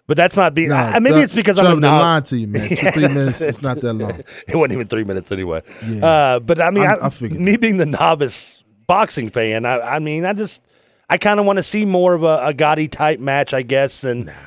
But 0.07 0.15
that's 0.17 0.35
not 0.37 0.53
being. 0.53 0.69
Nah, 0.69 0.77
I- 0.77 0.99
maybe 0.99 1.15
that- 1.15 1.23
it's 1.25 1.33
because 1.33 1.59
I'm 1.59 1.65
a 1.77 1.81
they're 1.81 1.91
lying 1.91 2.23
to 2.23 2.37
you, 2.37 2.47
man. 2.47 2.69
Two, 2.69 2.75
three 2.91 3.07
minutes, 3.09 3.41
it's 3.41 3.61
not 3.61 3.81
that 3.81 3.93
long. 3.93 4.21
it 4.47 4.55
wasn't 4.55 4.73
even 4.73 4.87
three 4.87 5.03
minutes 5.03 5.31
anyway. 5.31 5.61
Yeah. 5.85 6.05
Uh, 6.05 6.39
but 6.39 6.61
I 6.61 6.71
mean, 6.71 6.85
I- 6.85 6.93
I, 6.95 7.07
I 7.07 7.27
me 7.27 7.57
being 7.57 7.77
the 7.77 7.85
novice 7.85 8.63
boxing 8.87 9.29
fan, 9.29 9.65
I, 9.65 9.79
I 9.81 9.99
mean, 9.99 10.25
I 10.25 10.31
just, 10.31 10.61
I 11.09 11.17
kind 11.17 11.39
of 11.41 11.45
want 11.45 11.57
to 11.57 11.63
see 11.63 11.83
more 11.83 12.13
of 12.13 12.23
a, 12.23 12.39
a 12.41 12.53
Gatti 12.53 12.87
type 12.87 13.19
match, 13.19 13.53
I 13.53 13.63
guess, 13.63 14.05
and 14.05 14.29
at 14.29 14.37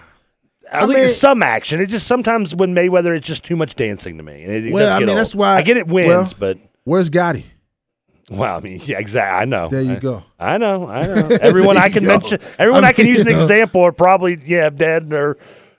I 0.72 0.84
least 0.86 0.98
mean- 0.98 1.08
some 1.10 1.42
action. 1.42 1.78
It 1.80 1.86
just 1.86 2.06
sometimes 2.06 2.54
when 2.54 2.74
Mayweather, 2.74 3.14
it's 3.14 3.26
just 3.26 3.44
too 3.44 3.56
much 3.56 3.74
dancing 3.76 4.16
to 4.16 4.22
me. 4.22 4.42
It, 4.44 4.64
it 4.66 4.72
Well, 4.72 4.96
I 4.96 4.98
mean, 5.00 5.10
old. 5.10 5.18
that's 5.18 5.34
why- 5.34 5.56
I 5.56 5.62
get 5.62 5.76
it 5.76 5.86
wins, 5.88 6.08
well- 6.08 6.32
but 6.38 6.58
Where's 6.84 7.10
Gatti? 7.10 7.44
Well, 8.30 8.56
I 8.56 8.60
mean, 8.60 8.80
yeah, 8.84 8.98
exactly. 8.98 9.38
I 9.40 9.44
know. 9.44 9.68
There 9.68 9.82
you 9.82 9.92
I, 9.92 9.98
go. 9.98 10.22
I 10.38 10.56
know. 10.58 10.86
I 10.88 11.06
know. 11.06 11.28
Everyone 11.42 11.76
I 11.76 11.88
can 11.88 12.04
go. 12.04 12.10
mention, 12.18 12.38
everyone 12.58 12.84
I 12.84 12.88
I, 12.88 12.92
can 12.92 13.06
use 13.06 13.20
an 13.20 13.26
you 13.26 13.32
know. 13.34 13.42
example 13.42 13.82
are 13.82 13.92
probably 13.92 14.40
yeah 14.46 14.70
dead 14.70 15.12
or 15.12 15.36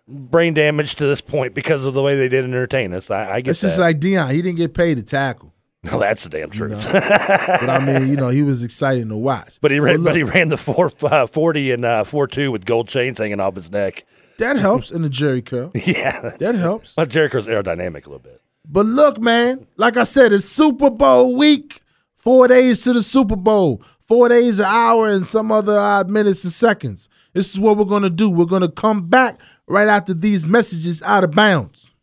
brain 0.08 0.54
damage 0.54 0.96
to 0.96 1.06
this 1.08 1.22
point 1.22 1.54
because 1.54 1.86
of 1.86 1.94
the 1.94 2.02
way 2.04 2.16
they 2.18 2.28
did 2.28 2.44
entertain 2.44 2.92
us. 2.94 3.10
I, 3.10 3.36
I 3.36 3.42
get 3.42 3.52
It's 3.52 3.62
that. 3.62 3.68
just 3.68 3.80
like 3.80 4.00
Deion. 4.00 4.32
He 4.32 4.42
didn't 4.42 4.58
get 4.58 4.74
paid 4.74 4.96
to 4.96 5.04
tackle. 5.04 5.54
no, 5.84 5.98
that's 6.00 6.24
the 6.26 6.30
damn 6.30 6.50
truth. 6.52 6.92
But 6.92 7.70
I 7.70 7.84
mean, 7.84 8.08
you 8.10 8.16
know, 8.18 8.30
he 8.30 8.44
was 8.44 8.62
exciting 8.64 9.10
to 9.10 9.16
watch. 9.18 9.58
But 9.62 9.72
he 9.72 9.80
ran, 9.80 9.96
look, 9.98 10.06
but 10.12 10.16
he 10.16 10.24
ran 10.24 10.50
the 10.50 10.58
four 10.58 10.92
uh, 11.04 11.26
forty 11.28 11.72
and 11.72 11.86
uh, 11.86 12.04
four 12.04 12.28
two 12.28 12.52
with 12.52 12.66
gold 12.66 12.88
chains 12.90 13.18
hanging 13.18 13.40
off 13.40 13.56
his 13.56 13.72
neck. 13.72 14.06
that 14.38 14.58
helps 14.58 14.92
in 14.92 15.02
the 15.04 15.10
Jheri 15.10 15.44
curl. 15.46 15.72
Yeah, 15.76 16.36
That 16.40 16.56
helps. 16.56 16.98
well, 16.98 17.06
Jericho's 17.06 17.48
aerodynamic 17.48 18.06
a 18.06 18.10
little 18.10 18.20
bit. 18.20 18.42
But 18.68 18.86
look, 18.86 19.20
man, 19.20 19.66
like 19.78 19.98
I 19.98 20.04
said, 20.04 20.32
it's 20.34 20.46
Super 20.46 20.90
Bowl 20.92 21.36
week. 21.36 21.82
Four 22.22 22.50
days 22.50 22.84
to 22.84 22.94
the 22.94 23.02
Super 23.02 23.36
Bowl. 23.36 23.82
Four 24.02 24.30
days, 24.30 24.60
an 24.60 24.66
hour, 24.66 25.08
and 25.08 25.26
some 25.26 25.52
other 25.52 25.80
odd 25.80 26.08
minutes 26.08 26.44
and 26.44 26.54
seconds. 26.54 27.10
This 27.34 27.52
is 27.52 27.60
what 27.60 27.78
we're 27.78 27.86
going 27.86 28.04
to 28.04 28.12
do. 28.12 28.30
We're 28.30 28.46
going 28.46 28.62
to 28.62 28.70
come 28.70 29.08
back 29.08 29.40
right 29.66 29.88
after 29.88 30.14
these 30.14 30.48
messages 30.48 31.02
out 31.02 31.24
of 31.24 31.32
bounds. 31.32 31.96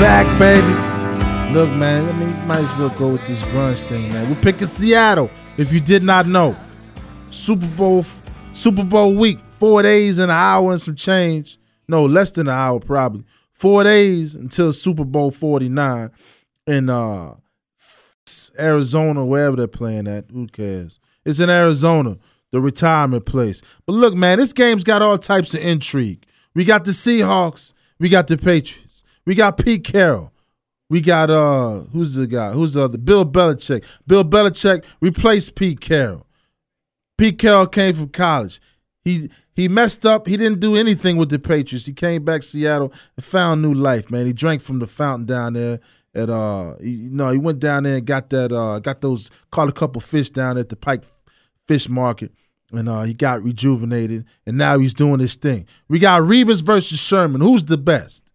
Back, 0.00 0.26
baby. 0.38 1.52
Look, 1.52 1.68
man, 1.76 2.08
I 2.08 2.12
mean, 2.14 2.46
might 2.46 2.60
as 2.60 2.78
well 2.78 2.88
go 2.98 3.08
with 3.12 3.26
this 3.26 3.42
grunge 3.42 3.82
thing, 3.82 4.10
man. 4.10 4.30
We're 4.30 4.40
picking 4.40 4.66
Seattle. 4.66 5.30
If 5.58 5.74
you 5.74 5.80
did 5.80 6.02
not 6.02 6.26
know, 6.26 6.56
Super 7.28 7.66
Bowl, 7.66 8.06
Super 8.54 8.82
Bowl 8.82 9.14
week, 9.14 9.40
four 9.50 9.82
days 9.82 10.16
and 10.16 10.30
an 10.30 10.36
hour 10.38 10.72
and 10.72 10.80
some 10.80 10.96
change. 10.96 11.58
No, 11.86 12.06
less 12.06 12.30
than 12.30 12.48
an 12.48 12.54
hour 12.54 12.80
probably. 12.80 13.24
Four 13.52 13.84
days 13.84 14.34
until 14.36 14.72
Super 14.72 15.04
Bowl 15.04 15.30
forty 15.30 15.68
nine 15.68 16.12
in 16.66 16.88
uh, 16.88 17.34
Arizona, 18.58 19.26
wherever 19.26 19.56
they're 19.56 19.68
playing 19.68 20.06
at. 20.06 20.30
Who 20.30 20.46
cares? 20.46 20.98
It's 21.26 21.40
in 21.40 21.50
Arizona, 21.50 22.16
the 22.52 22.60
retirement 22.62 23.26
place. 23.26 23.60
But 23.84 23.92
look, 23.92 24.14
man, 24.14 24.38
this 24.38 24.54
game's 24.54 24.82
got 24.82 25.02
all 25.02 25.18
types 25.18 25.52
of 25.52 25.60
intrigue. 25.60 26.24
We 26.54 26.64
got 26.64 26.86
the 26.86 26.92
Seahawks. 26.92 27.74
We 27.98 28.08
got 28.08 28.28
the 28.28 28.38
Patriots. 28.38 28.89
We 29.26 29.34
got 29.34 29.58
Pete 29.58 29.84
Carroll. 29.84 30.32
We 30.88 31.00
got 31.00 31.30
uh 31.30 31.80
who's 31.92 32.14
the 32.14 32.26
guy? 32.26 32.52
Who's 32.52 32.74
the 32.74 32.84
other? 32.84 32.98
Bill 32.98 33.24
Belichick. 33.24 33.84
Bill 34.06 34.24
Belichick 34.24 34.84
replaced 35.00 35.54
Pete 35.54 35.80
Carroll. 35.80 36.26
Pete 37.16 37.38
Carroll 37.38 37.66
came 37.66 37.94
from 37.94 38.08
college. 38.08 38.60
He 39.04 39.30
he 39.54 39.68
messed 39.68 40.04
up. 40.04 40.26
He 40.26 40.36
didn't 40.36 40.60
do 40.60 40.74
anything 40.74 41.16
with 41.16 41.28
the 41.30 41.38
Patriots. 41.38 41.86
He 41.86 41.92
came 41.92 42.24
back 42.24 42.40
to 42.40 42.46
Seattle 42.46 42.92
and 43.16 43.24
found 43.24 43.62
new 43.62 43.72
life, 43.74 44.10
man. 44.10 44.26
He 44.26 44.32
drank 44.32 44.62
from 44.62 44.80
the 44.80 44.86
fountain 44.86 45.26
down 45.26 45.52
there 45.52 45.80
at 46.12 46.28
uh 46.28 46.74
he, 46.80 47.08
no, 47.10 47.30
he 47.30 47.38
went 47.38 47.60
down 47.60 47.84
there 47.84 47.96
and 47.96 48.06
got 48.06 48.30
that 48.30 48.50
uh 48.50 48.80
got 48.80 49.00
those 49.00 49.30
caught 49.52 49.68
a 49.68 49.72
couple 49.72 50.00
fish 50.00 50.30
down 50.30 50.58
at 50.58 50.70
the 50.70 50.76
Pike 50.76 51.04
Fish 51.68 51.88
Market. 51.88 52.32
And 52.72 52.88
uh, 52.88 53.02
he 53.02 53.14
got 53.14 53.42
rejuvenated, 53.42 54.24
and 54.46 54.56
now 54.56 54.78
he's 54.78 54.94
doing 54.94 55.18
his 55.18 55.34
thing. 55.34 55.66
We 55.88 55.98
got 55.98 56.22
Revis 56.22 56.62
versus 56.62 57.00
Sherman. 57.00 57.40
Who's 57.40 57.64
the 57.64 57.76
best? 57.76 58.29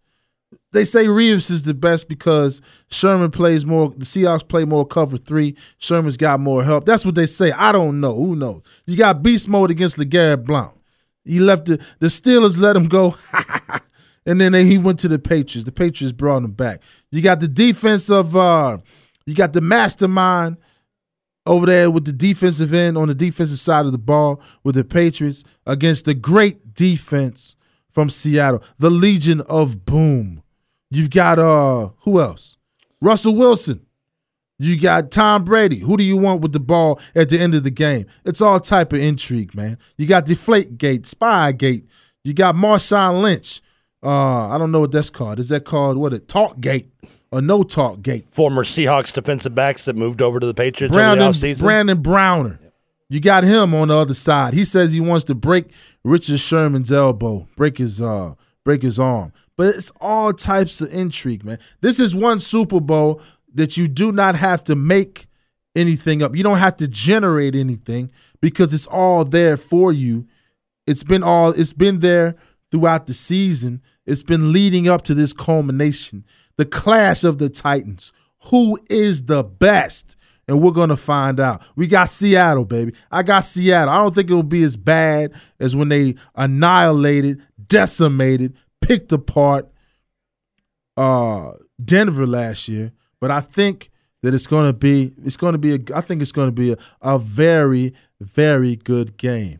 They 0.75 0.83
say 0.83 1.05
Revis 1.05 1.49
is 1.49 1.63
the 1.63 1.73
best 1.73 2.09
because 2.09 2.61
Sherman 2.89 3.31
plays 3.31 3.65
more. 3.65 3.91
The 3.91 4.03
Seahawks 4.03 4.45
play 4.45 4.65
more 4.65 4.85
cover 4.85 5.15
three. 5.15 5.55
Sherman's 5.77 6.17
got 6.17 6.41
more 6.41 6.65
help. 6.65 6.83
That's 6.83 7.05
what 7.05 7.15
they 7.15 7.27
say. 7.27 7.53
I 7.53 7.71
don't 7.71 8.01
know. 8.01 8.13
Who 8.13 8.35
knows? 8.35 8.61
You 8.85 8.97
got 8.97 9.23
beast 9.23 9.47
mode 9.47 9.71
against 9.71 9.97
LeGarrette 9.97 10.43
Blount. 10.43 10.77
He 11.23 11.39
left 11.39 11.67
the 11.67 11.81
the 11.99 12.07
Steelers 12.07 12.59
let 12.59 12.75
him 12.75 12.89
go, 12.89 13.15
and 14.25 14.41
then 14.41 14.51
they, 14.51 14.65
he 14.65 14.77
went 14.77 14.99
to 14.99 15.07
the 15.07 15.17
Patriots. 15.17 15.63
The 15.63 15.71
Patriots 15.71 16.11
brought 16.11 16.43
him 16.43 16.51
back. 16.51 16.81
You 17.09 17.21
got 17.21 17.39
the 17.39 17.47
defense 17.47 18.09
of 18.09 18.35
uh, 18.35 18.79
you 19.25 19.33
got 19.33 19.53
the 19.53 19.61
mastermind 19.61 20.57
over 21.45 21.65
there 21.67 21.89
with 21.89 22.03
the 22.03 22.11
defensive 22.11 22.73
end 22.73 22.97
on 22.97 23.07
the 23.07 23.15
defensive 23.15 23.59
side 23.59 23.85
of 23.85 23.93
the 23.93 23.97
ball 23.97 24.41
with 24.65 24.75
the 24.75 24.83
Patriots 24.83 25.45
against 25.65 26.03
the 26.03 26.13
great 26.13 26.73
defense 26.73 27.55
from 27.89 28.09
Seattle, 28.09 28.61
the 28.77 28.89
Legion 28.91 29.39
of 29.39 29.85
Boom. 29.85 30.41
You've 30.91 31.10
got 31.10 31.39
uh 31.39 31.89
who 32.00 32.19
else? 32.21 32.58
Russell 33.02 33.36
Wilson. 33.36 33.86
You 34.58 34.80
got 34.80 35.12
Tom 35.12 35.43
Brady. 35.43 35.80
Who 35.80 35.98
do 35.98 36.04
you 36.04 36.15
want 36.15 36.41
with 36.41 36.54
the 36.54 36.62
ball 36.62 37.00
at 37.13 37.28
the 37.30 37.38
end 37.38 37.56
of 37.56 37.63
the 37.63 37.71
game? 37.71 38.06
It's 38.24 38.41
all 38.41 38.60
type 38.60 38.93
of 38.93 39.00
intrigue, 39.00 39.54
man. 39.54 39.78
You 39.98 40.08
got 40.08 40.26
Deflategate, 40.26 41.02
Spygate. 41.02 41.86
You 42.24 42.34
got 42.34 42.56
Marshawn 42.56 43.21
Lynch. 43.21 43.62
Uh, 44.02 44.48
I 44.50 44.58
don't 44.58 44.71
know 44.71 44.80
what 44.80 44.91
that's 44.91 45.10
called. 45.10 45.39
Is 45.39 45.50
that 45.50 45.65
called 45.65 45.98
what? 45.98 46.13
A 46.13 46.19
Talkgate 46.19 46.88
or 47.32 47.41
No 47.41 47.63
Talkgate? 47.63 48.30
Former 48.32 48.63
Seahawks 48.63 49.12
defensive 49.12 49.54
backs 49.54 49.86
that 49.86 49.95
moved 49.95 50.21
over 50.21 50.39
to 50.39 50.45
the 50.45 50.54
Patriots 50.54 50.93
Brandon, 50.93 51.32
the 51.32 51.38
offseason. 51.38 51.60
Brandon 51.60 52.02
Browner. 52.02 52.60
You 53.10 53.19
got 53.19 53.43
him 53.43 53.76
on 53.76 53.89
the 53.89 53.98
other 53.98 54.13
side. 54.13 54.54
He 54.54 54.63
says 54.65 54.91
he 54.93 55.02
wants 55.02 55.26
to 55.26 55.36
break 55.36 55.71
Richard 56.04 56.39
Sherman's 56.39 56.91
elbow, 56.91 57.48
break 57.56 57.78
his 57.78 58.02
uh, 58.02 58.36
break 58.63 58.82
his 58.84 59.00
arm. 59.00 59.34
But 59.58 59.76
it's 59.76 59.91
all 60.02 60.34
types 60.34 60.82
of 60.82 60.94
intrigue, 60.94 61.46
man. 61.46 61.60
This 61.82 62.00
is 62.00 62.15
one 62.15 62.39
Super 62.39 62.80
Bowl 62.80 63.22
that 63.54 63.78
you 63.78 63.88
do 63.88 64.12
not 64.12 64.36
have 64.36 64.63
to 64.65 64.76
make 64.76 65.28
anything 65.76 66.22
up. 66.22 66.36
You 66.36 66.44
don't 66.44 66.58
have 66.58 66.78
to 66.78 66.88
generate 66.88 67.56
anything 67.56 68.12
because 68.41 68.74
it's 68.74 68.88
all 68.88 69.24
there 69.24 69.58
for 69.58 69.91
you. 69.91 70.28
It's 70.88 71.04
been 71.04 71.24
all 71.24 71.50
it's 71.52 71.74
been 71.74 72.00
there 72.00 72.36
throughout 72.72 73.06
the 73.06 73.13
season. 73.13 73.82
It's 74.06 74.24
been 74.24 74.52
leading 74.52 74.88
up 74.88 75.04
to 75.04 75.13
this 75.13 75.34
culmination. 75.34 76.26
The 76.58 76.65
clash 76.65 77.24
of 77.24 77.38
the 77.38 77.50
Titans. 77.50 78.13
Who 78.52 78.80
is 78.89 79.24
the 79.24 79.44
best? 79.44 80.15
And 80.48 80.62
we're 80.62 80.72
gonna 80.72 80.98
find 80.98 81.39
out. 81.39 81.63
We 81.76 81.88
got 81.88 82.10
Seattle, 82.10 82.65
baby. 82.65 82.94
I 83.12 83.24
got 83.24 83.46
Seattle. 83.46 83.94
I 83.94 83.98
don't 83.98 84.13
think 84.13 84.30
it'll 84.30 84.44
be 84.44 84.63
as 84.63 84.78
bad 84.78 85.34
as 85.60 85.76
when 85.76 85.89
they 85.89 86.15
annihilated, 86.36 87.41
decimated, 87.68 88.56
picked 88.88 89.12
apart 89.12 89.69
uh 90.98 91.52
Denver 91.84 92.28
last 92.28 92.67
year. 92.67 92.91
But 93.19 93.32
I 93.32 93.41
think 93.41 93.89
that 94.21 94.34
it's 94.34 94.48
gonna 94.48 94.74
be 94.74 95.13
it's 95.24 95.38
gonna 95.38 95.58
be 95.58 95.76
a 95.76 95.80
I 95.93 96.02
think 96.02 96.21
it's 96.21 96.32
gonna 96.32 96.52
be 96.52 96.71
a, 96.74 96.78
a 97.02 97.19
very, 97.19 97.93
very 98.21 98.76
good 98.76 99.17
game. 99.17 99.60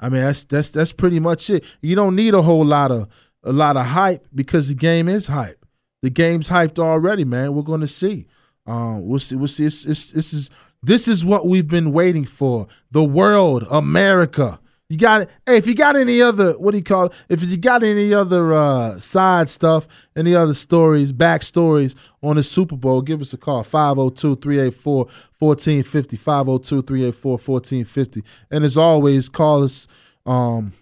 I 0.00 0.08
mean 0.08 0.22
that's 0.22 0.44
that's 0.44 0.70
that's 0.70 0.92
pretty 0.92 1.20
much 1.20 1.50
it. 1.50 1.64
You 1.80 1.94
don't 1.94 2.16
need 2.16 2.34
a 2.34 2.42
whole 2.42 2.64
lot 2.64 2.90
of 2.90 3.08
a 3.42 3.52
lot 3.52 3.76
of 3.76 3.86
hype 3.86 4.26
because 4.34 4.68
the 4.68 4.74
game 4.74 5.08
is 5.08 5.26
hype. 5.28 5.64
The 6.02 6.10
game's 6.10 6.48
hyped 6.48 6.78
already, 6.78 7.24
man. 7.24 7.54
We're 7.54 7.62
gonna 7.62 7.86
see. 7.86 8.26
Um, 8.66 9.06
we'll 9.06 9.18
see. 9.18 9.36
We'll 9.36 9.46
see. 9.46 9.66
It's, 9.66 9.84
it's, 9.84 10.10
this 10.12 10.32
is 10.32 10.50
This 10.82 11.08
is 11.08 11.24
what 11.24 11.46
we've 11.46 11.68
been 11.68 11.92
waiting 11.92 12.26
for. 12.26 12.66
The 12.90 13.04
world, 13.04 13.66
America. 13.70 14.60
You 14.88 14.98
got 14.98 15.22
it. 15.22 15.30
Hey, 15.46 15.56
if 15.56 15.66
you 15.66 15.74
got 15.74 15.96
any 15.96 16.20
other, 16.20 16.52
what 16.52 16.72
do 16.72 16.76
you 16.76 16.84
call 16.84 17.06
it? 17.06 17.12
If 17.28 17.42
you 17.42 17.56
got 17.56 17.82
any 17.82 18.12
other 18.12 18.52
uh, 18.52 18.98
side 18.98 19.48
stuff, 19.48 19.88
any 20.14 20.34
other 20.34 20.52
stories, 20.52 21.12
back 21.12 21.42
stories 21.42 21.94
on 22.22 22.36
the 22.36 22.42
Super 22.42 22.76
Bowl, 22.76 23.00
give 23.00 23.22
us 23.22 23.32
a 23.32 23.38
call 23.38 23.62
502 23.62 24.36
384 24.36 24.96
1450. 25.38 26.16
502 26.16 26.82
384 26.82 27.30
1450. 27.30 28.22
And 28.50 28.64
as 28.64 28.76
always, 28.76 29.28
call 29.28 29.64
us. 29.64 29.88
Um, 30.26 30.74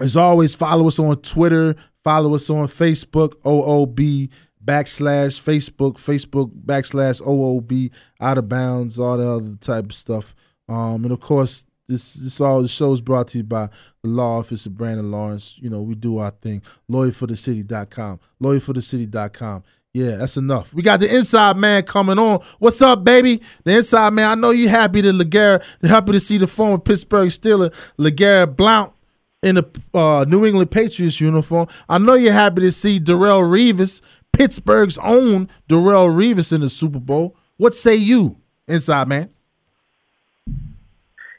as 0.00 0.16
always, 0.16 0.54
follow 0.54 0.88
us 0.88 0.98
on 0.98 1.16
Twitter, 1.16 1.76
follow 2.02 2.34
us 2.34 2.50
on 2.50 2.66
Facebook, 2.66 3.34
OOB 3.44 4.30
backslash 4.64 5.40
Facebook, 5.40 5.94
Facebook 5.94 6.50
backslash 6.64 7.20
OOB 7.20 7.90
out 8.20 8.38
of 8.38 8.48
bounds, 8.48 8.98
all 8.98 9.16
the 9.16 9.28
other 9.28 9.54
type 9.56 9.86
of 9.86 9.94
stuff. 9.94 10.34
Um, 10.68 11.04
and 11.04 11.12
of 11.12 11.20
course, 11.20 11.64
this 11.88 12.14
this 12.14 12.40
all 12.40 12.62
the 12.62 12.68
show 12.68 12.92
is 12.92 13.00
brought 13.00 13.28
to 13.28 13.38
you 13.38 13.44
by 13.44 13.68
the 14.02 14.08
law 14.08 14.38
office 14.38 14.66
of 14.66 14.76
Brandon 14.76 15.10
Lawrence. 15.10 15.58
You 15.62 15.70
know, 15.70 15.82
we 15.82 15.94
do 15.94 16.18
our 16.18 16.30
thing. 16.30 16.62
Lawyerforthecity.com. 16.90 18.20
Lawyerforthecity.com. 18.42 19.62
Yeah, 19.94 20.16
that's 20.16 20.38
enough. 20.38 20.72
We 20.72 20.82
got 20.82 21.00
the 21.00 21.14
inside 21.14 21.58
man 21.58 21.82
coming 21.82 22.18
on. 22.18 22.40
What's 22.58 22.80
up, 22.80 23.04
baby? 23.04 23.42
The 23.64 23.76
inside 23.76 24.14
man. 24.14 24.30
I 24.30 24.34
know 24.34 24.50
you 24.50 24.68
happy 24.68 25.02
to 25.02 25.12
LeGarrette, 25.12 25.64
happy 25.86 26.12
to 26.12 26.20
see 26.20 26.38
the 26.38 26.46
former 26.46 26.78
Pittsburgh 26.78 27.28
Steeler, 27.28 27.74
LeGarrette 27.98 28.56
Blount, 28.56 28.94
in 29.42 29.56
the 29.56 29.80
uh, 29.92 30.24
New 30.26 30.46
England 30.46 30.70
Patriots 30.70 31.20
uniform. 31.20 31.66
I 31.88 31.98
know 31.98 32.14
you're 32.14 32.32
happy 32.32 32.62
to 32.62 32.72
see 32.72 33.00
Darrelle 33.00 33.42
Revis, 33.42 34.00
Pittsburgh's 34.32 34.96
own 34.98 35.48
Darrelle 35.68 36.08
Revis 36.08 36.52
in 36.52 36.62
the 36.62 36.70
Super 36.70 37.00
Bowl. 37.00 37.36
What 37.58 37.74
say 37.74 37.96
you, 37.96 38.38
inside 38.66 39.08
man? 39.08 39.30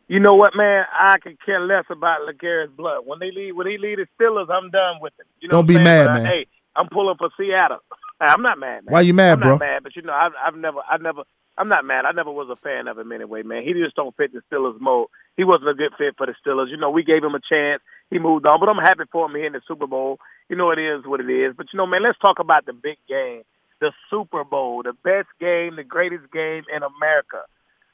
You 0.07 0.19
know 0.19 0.35
what, 0.35 0.55
man? 0.55 0.85
I 0.91 1.17
could 1.19 1.37
care 1.45 1.59
less 1.61 1.85
about 1.89 2.21
LeGarrette 2.27 2.75
Blount. 2.75 3.07
When 3.07 3.19
they 3.19 3.31
leave, 3.31 3.55
when 3.55 3.67
he 3.67 3.77
lead 3.77 3.99
the 3.99 4.07
Steelers, 4.19 4.49
I'm 4.49 4.69
done 4.69 4.97
with 5.01 5.13
it. 5.19 5.25
You 5.39 5.47
know 5.47 5.57
Don't 5.57 5.65
be 5.67 5.75
saying? 5.75 5.83
mad, 5.85 6.05
But 6.05 6.09
I- 6.11 6.13
man. 6.19 6.25
hey, 6.25 6.47
I'm 6.75 6.89
pulling 6.89 7.15
for 7.17 7.29
Seattle. 7.37 7.79
I'm 8.19 8.41
not 8.41 8.57
mad, 8.59 8.85
man. 8.85 8.93
Why 8.93 9.01
you 9.01 9.13
mad, 9.13 9.33
I'm 9.33 9.39
bro? 9.39 9.49
not 9.51 9.59
mad, 9.59 9.83
but 9.83 9.95
you 9.95 10.01
know, 10.01 10.13
I've, 10.13 10.31
I've 10.45 10.55
never, 10.55 10.79
I 10.89 10.97
never, 10.97 11.23
I'm 11.57 11.67
not 11.67 11.83
mad. 11.85 12.05
I 12.05 12.11
never 12.11 12.31
was 12.31 12.47
a 12.49 12.55
fan 12.55 12.87
of 12.87 12.97
him 12.97 13.11
anyway, 13.11 13.43
man. 13.43 13.63
He 13.63 13.73
just 13.73 13.95
don't 13.95 14.15
fit 14.15 14.31
the 14.33 14.41
Steelers 14.51 14.79
mold. 14.79 15.09
He 15.35 15.43
wasn't 15.43 15.69
a 15.69 15.73
good 15.73 15.91
fit 15.97 16.15
for 16.17 16.25
the 16.25 16.33
Steelers. 16.45 16.69
You 16.69 16.77
know, 16.77 16.89
we 16.89 17.03
gave 17.03 17.23
him 17.23 17.35
a 17.35 17.39
chance. 17.39 17.81
He 18.09 18.19
moved 18.19 18.45
on, 18.45 18.59
but 18.59 18.69
I'm 18.69 18.77
happy 18.77 19.03
for 19.11 19.25
him 19.25 19.35
here 19.35 19.47
in 19.47 19.53
the 19.53 19.61
Super 19.67 19.87
Bowl. 19.87 20.19
You 20.49 20.55
know, 20.55 20.71
it 20.71 20.79
is 20.79 21.05
what 21.05 21.19
it 21.19 21.29
is. 21.29 21.53
But 21.57 21.67
you 21.73 21.77
know, 21.77 21.85
man, 21.85 22.03
let's 22.03 22.17
talk 22.19 22.39
about 22.39 22.65
the 22.65 22.73
big 22.73 22.97
game, 23.09 23.41
the 23.81 23.91
Super 24.09 24.43
Bowl, 24.43 24.83
the 24.83 24.93
best 25.03 25.27
game, 25.39 25.75
the 25.75 25.83
greatest 25.83 26.31
game 26.31 26.63
in 26.73 26.81
America, 26.83 27.41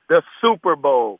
the 0.10 0.22
Super 0.42 0.76
Bowl. 0.76 1.20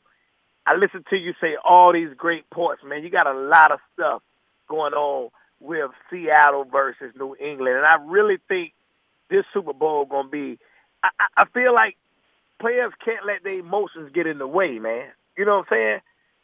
I 0.66 0.74
listened 0.74 1.06
to 1.10 1.16
you 1.16 1.34
say 1.40 1.56
all 1.64 1.92
these 1.92 2.14
great 2.16 2.48
points, 2.50 2.82
man. 2.84 3.02
You 3.02 3.10
got 3.10 3.26
a 3.26 3.38
lot 3.38 3.72
of 3.72 3.80
stuff 3.94 4.22
going 4.68 4.92
on 4.92 5.30
with 5.58 5.90
Seattle 6.10 6.64
versus 6.64 7.12
New 7.18 7.36
England, 7.40 7.76
and 7.76 7.86
I 7.86 7.96
really 8.06 8.38
think 8.48 8.72
this 9.28 9.44
Super 9.52 9.72
Bowl 9.72 10.04
going 10.04 10.26
to 10.26 10.30
be. 10.30 10.58
I, 11.02 11.08
I 11.18 11.42
I 11.42 11.44
feel 11.46 11.74
like 11.74 11.96
players 12.60 12.92
can't 13.04 13.26
let 13.26 13.42
their 13.42 13.58
emotions 13.58 14.10
get 14.14 14.26
in 14.26 14.38
the 14.38 14.46
way, 14.46 14.78
man. 14.78 15.08
You 15.36 15.44
know 15.44 15.58
what 15.58 15.72
I'm 15.72 15.76
saying? 15.76 15.98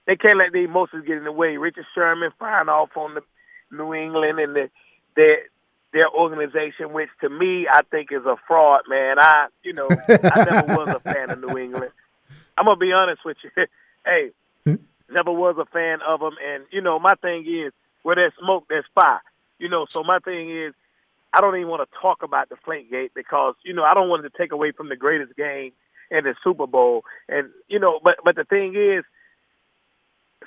They 0.06 0.16
can't 0.16 0.38
let 0.38 0.52
their 0.52 0.64
emotions 0.64 1.04
get 1.06 1.18
in 1.18 1.24
the 1.24 1.32
way. 1.32 1.56
Richard 1.56 1.84
Sherman 1.94 2.30
firing 2.38 2.68
off 2.68 2.96
on 2.96 3.14
the 3.14 3.22
New 3.70 3.92
England 3.92 4.38
and 4.38 4.54
the, 4.54 4.70
their 5.16 5.38
their 5.92 6.10
organization, 6.10 6.92
which 6.92 7.08
to 7.20 7.28
me 7.28 7.66
I 7.70 7.82
think 7.90 8.08
is 8.12 8.24
a 8.24 8.36
fraud, 8.46 8.82
man. 8.88 9.18
I 9.18 9.48
you 9.62 9.72
know 9.72 9.88
I 9.90 10.44
never 10.44 10.76
was 10.76 10.88
a 10.90 11.00
fan 11.00 11.30
of 11.30 11.40
New 11.40 11.58
England. 11.58 11.92
I'm 12.58 12.64
gonna 12.64 12.76
be 12.76 12.92
honest 12.92 13.24
with 13.24 13.36
you. 13.42 13.66
Hey, 14.06 14.30
hmm? 14.64 14.76
never 15.12 15.32
was 15.32 15.56
a 15.58 15.66
fan 15.66 15.98
of 16.06 16.20
them, 16.20 16.34
and 16.42 16.64
you 16.70 16.80
know 16.80 16.98
my 16.98 17.14
thing 17.20 17.44
is 17.46 17.72
where 18.02 18.16
there's 18.16 18.32
smoke, 18.40 18.64
there's 18.68 18.86
fire. 18.94 19.20
You 19.58 19.68
know, 19.68 19.86
so 19.88 20.02
my 20.02 20.18
thing 20.20 20.50
is 20.50 20.74
I 21.32 21.40
don't 21.40 21.56
even 21.56 21.68
want 21.68 21.88
to 21.88 21.98
talk 22.00 22.22
about 22.22 22.48
the 22.48 22.56
Gate 22.90 23.12
because 23.14 23.54
you 23.64 23.74
know 23.74 23.84
I 23.84 23.94
don't 23.94 24.08
want 24.08 24.22
to 24.22 24.30
take 24.38 24.52
away 24.52 24.72
from 24.72 24.88
the 24.88 24.96
greatest 24.96 25.36
game 25.36 25.72
in 26.10 26.24
the 26.24 26.34
Super 26.42 26.66
Bowl, 26.66 27.04
and 27.28 27.48
you 27.68 27.78
know, 27.78 28.00
but 28.02 28.16
but 28.24 28.36
the 28.36 28.44
thing 28.44 28.74
is 28.76 29.04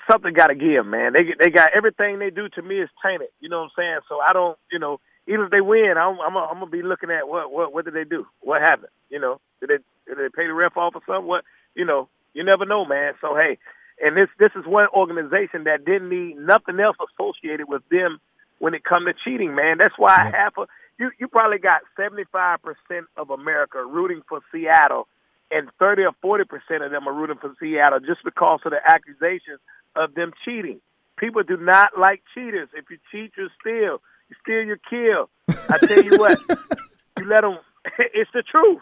something 0.09 0.33
got 0.33 0.47
to 0.47 0.55
give, 0.55 0.85
man. 0.85 1.13
They 1.13 1.33
they 1.39 1.49
got 1.49 1.71
everything 1.75 2.19
they 2.19 2.29
do 2.29 2.49
to 2.49 2.61
me 2.61 2.81
is 2.81 2.89
tainted. 3.03 3.29
You 3.39 3.49
know 3.49 3.61
what 3.61 3.71
I'm 3.77 3.83
saying? 3.83 3.99
So 4.07 4.19
I 4.19 4.33
don't, 4.33 4.57
you 4.71 4.79
know, 4.79 4.99
even 5.27 5.45
if 5.45 5.51
they 5.51 5.61
win, 5.61 5.95
I'm 5.97 6.19
I'm, 6.19 6.35
I'm 6.37 6.59
gonna 6.59 6.67
be 6.67 6.81
looking 6.81 7.11
at 7.11 7.27
what 7.27 7.51
what 7.51 7.73
what 7.73 7.85
did 7.85 7.93
they 7.93 8.03
do? 8.03 8.25
What 8.41 8.61
happened? 8.61 8.91
You 9.09 9.19
know, 9.19 9.39
did 9.59 9.69
they 9.69 9.77
did 10.07 10.17
they 10.17 10.29
pay 10.35 10.47
the 10.47 10.53
ref 10.53 10.77
off 10.77 10.95
or 10.95 11.01
something? 11.05 11.27
What 11.27 11.43
you 11.75 11.85
know? 11.85 12.09
You 12.33 12.43
never 12.43 12.65
know, 12.65 12.85
man. 12.85 13.13
So 13.21 13.35
hey, 13.35 13.57
and 14.03 14.15
this 14.15 14.29
this 14.39 14.51
is 14.55 14.65
one 14.65 14.87
organization 14.93 15.63
that 15.65 15.85
didn't 15.85 16.09
need 16.09 16.37
nothing 16.37 16.79
else 16.79 16.97
associated 17.13 17.67
with 17.67 17.81
them 17.89 18.19
when 18.59 18.73
it 18.73 18.83
come 18.83 19.05
to 19.05 19.13
cheating, 19.13 19.55
man. 19.55 19.77
That's 19.77 19.97
why 19.97 20.29
Yeah. 20.31 20.37
half 20.37 20.57
of 20.57 20.67
you 20.97 21.11
you 21.17 21.27
probably 21.27 21.59
got 21.59 21.81
75 21.97 22.59
percent 22.61 23.07
of 23.17 23.29
America 23.29 23.83
rooting 23.83 24.21
for 24.27 24.41
Seattle, 24.51 25.07
and 25.51 25.69
30 25.79 26.03
or 26.03 26.11
40 26.21 26.43
percent 26.45 26.83
of 26.83 26.91
them 26.91 27.07
are 27.07 27.13
rooting 27.13 27.37
for 27.37 27.53
Seattle 27.59 27.99
just 27.99 28.23
because 28.23 28.59
of 28.65 28.71
the 28.71 28.79
accusations 28.87 29.59
of 29.95 30.13
them 30.13 30.33
cheating. 30.45 30.79
People 31.17 31.43
do 31.43 31.57
not 31.57 31.97
like 31.99 32.21
cheaters. 32.33 32.69
If 32.73 32.85
you 32.89 32.97
cheat, 33.11 33.33
you 33.37 33.49
steal. 33.59 34.01
You 34.29 34.35
steal, 34.41 34.63
you 34.63 34.77
kill. 34.89 35.29
I 35.69 35.77
tell 35.87 36.01
you 36.01 36.15
what, 36.17 36.39
you 37.17 37.27
let 37.27 37.41
them. 37.41 37.57
It's 38.13 38.29
the 38.33 38.43
truth. 38.43 38.81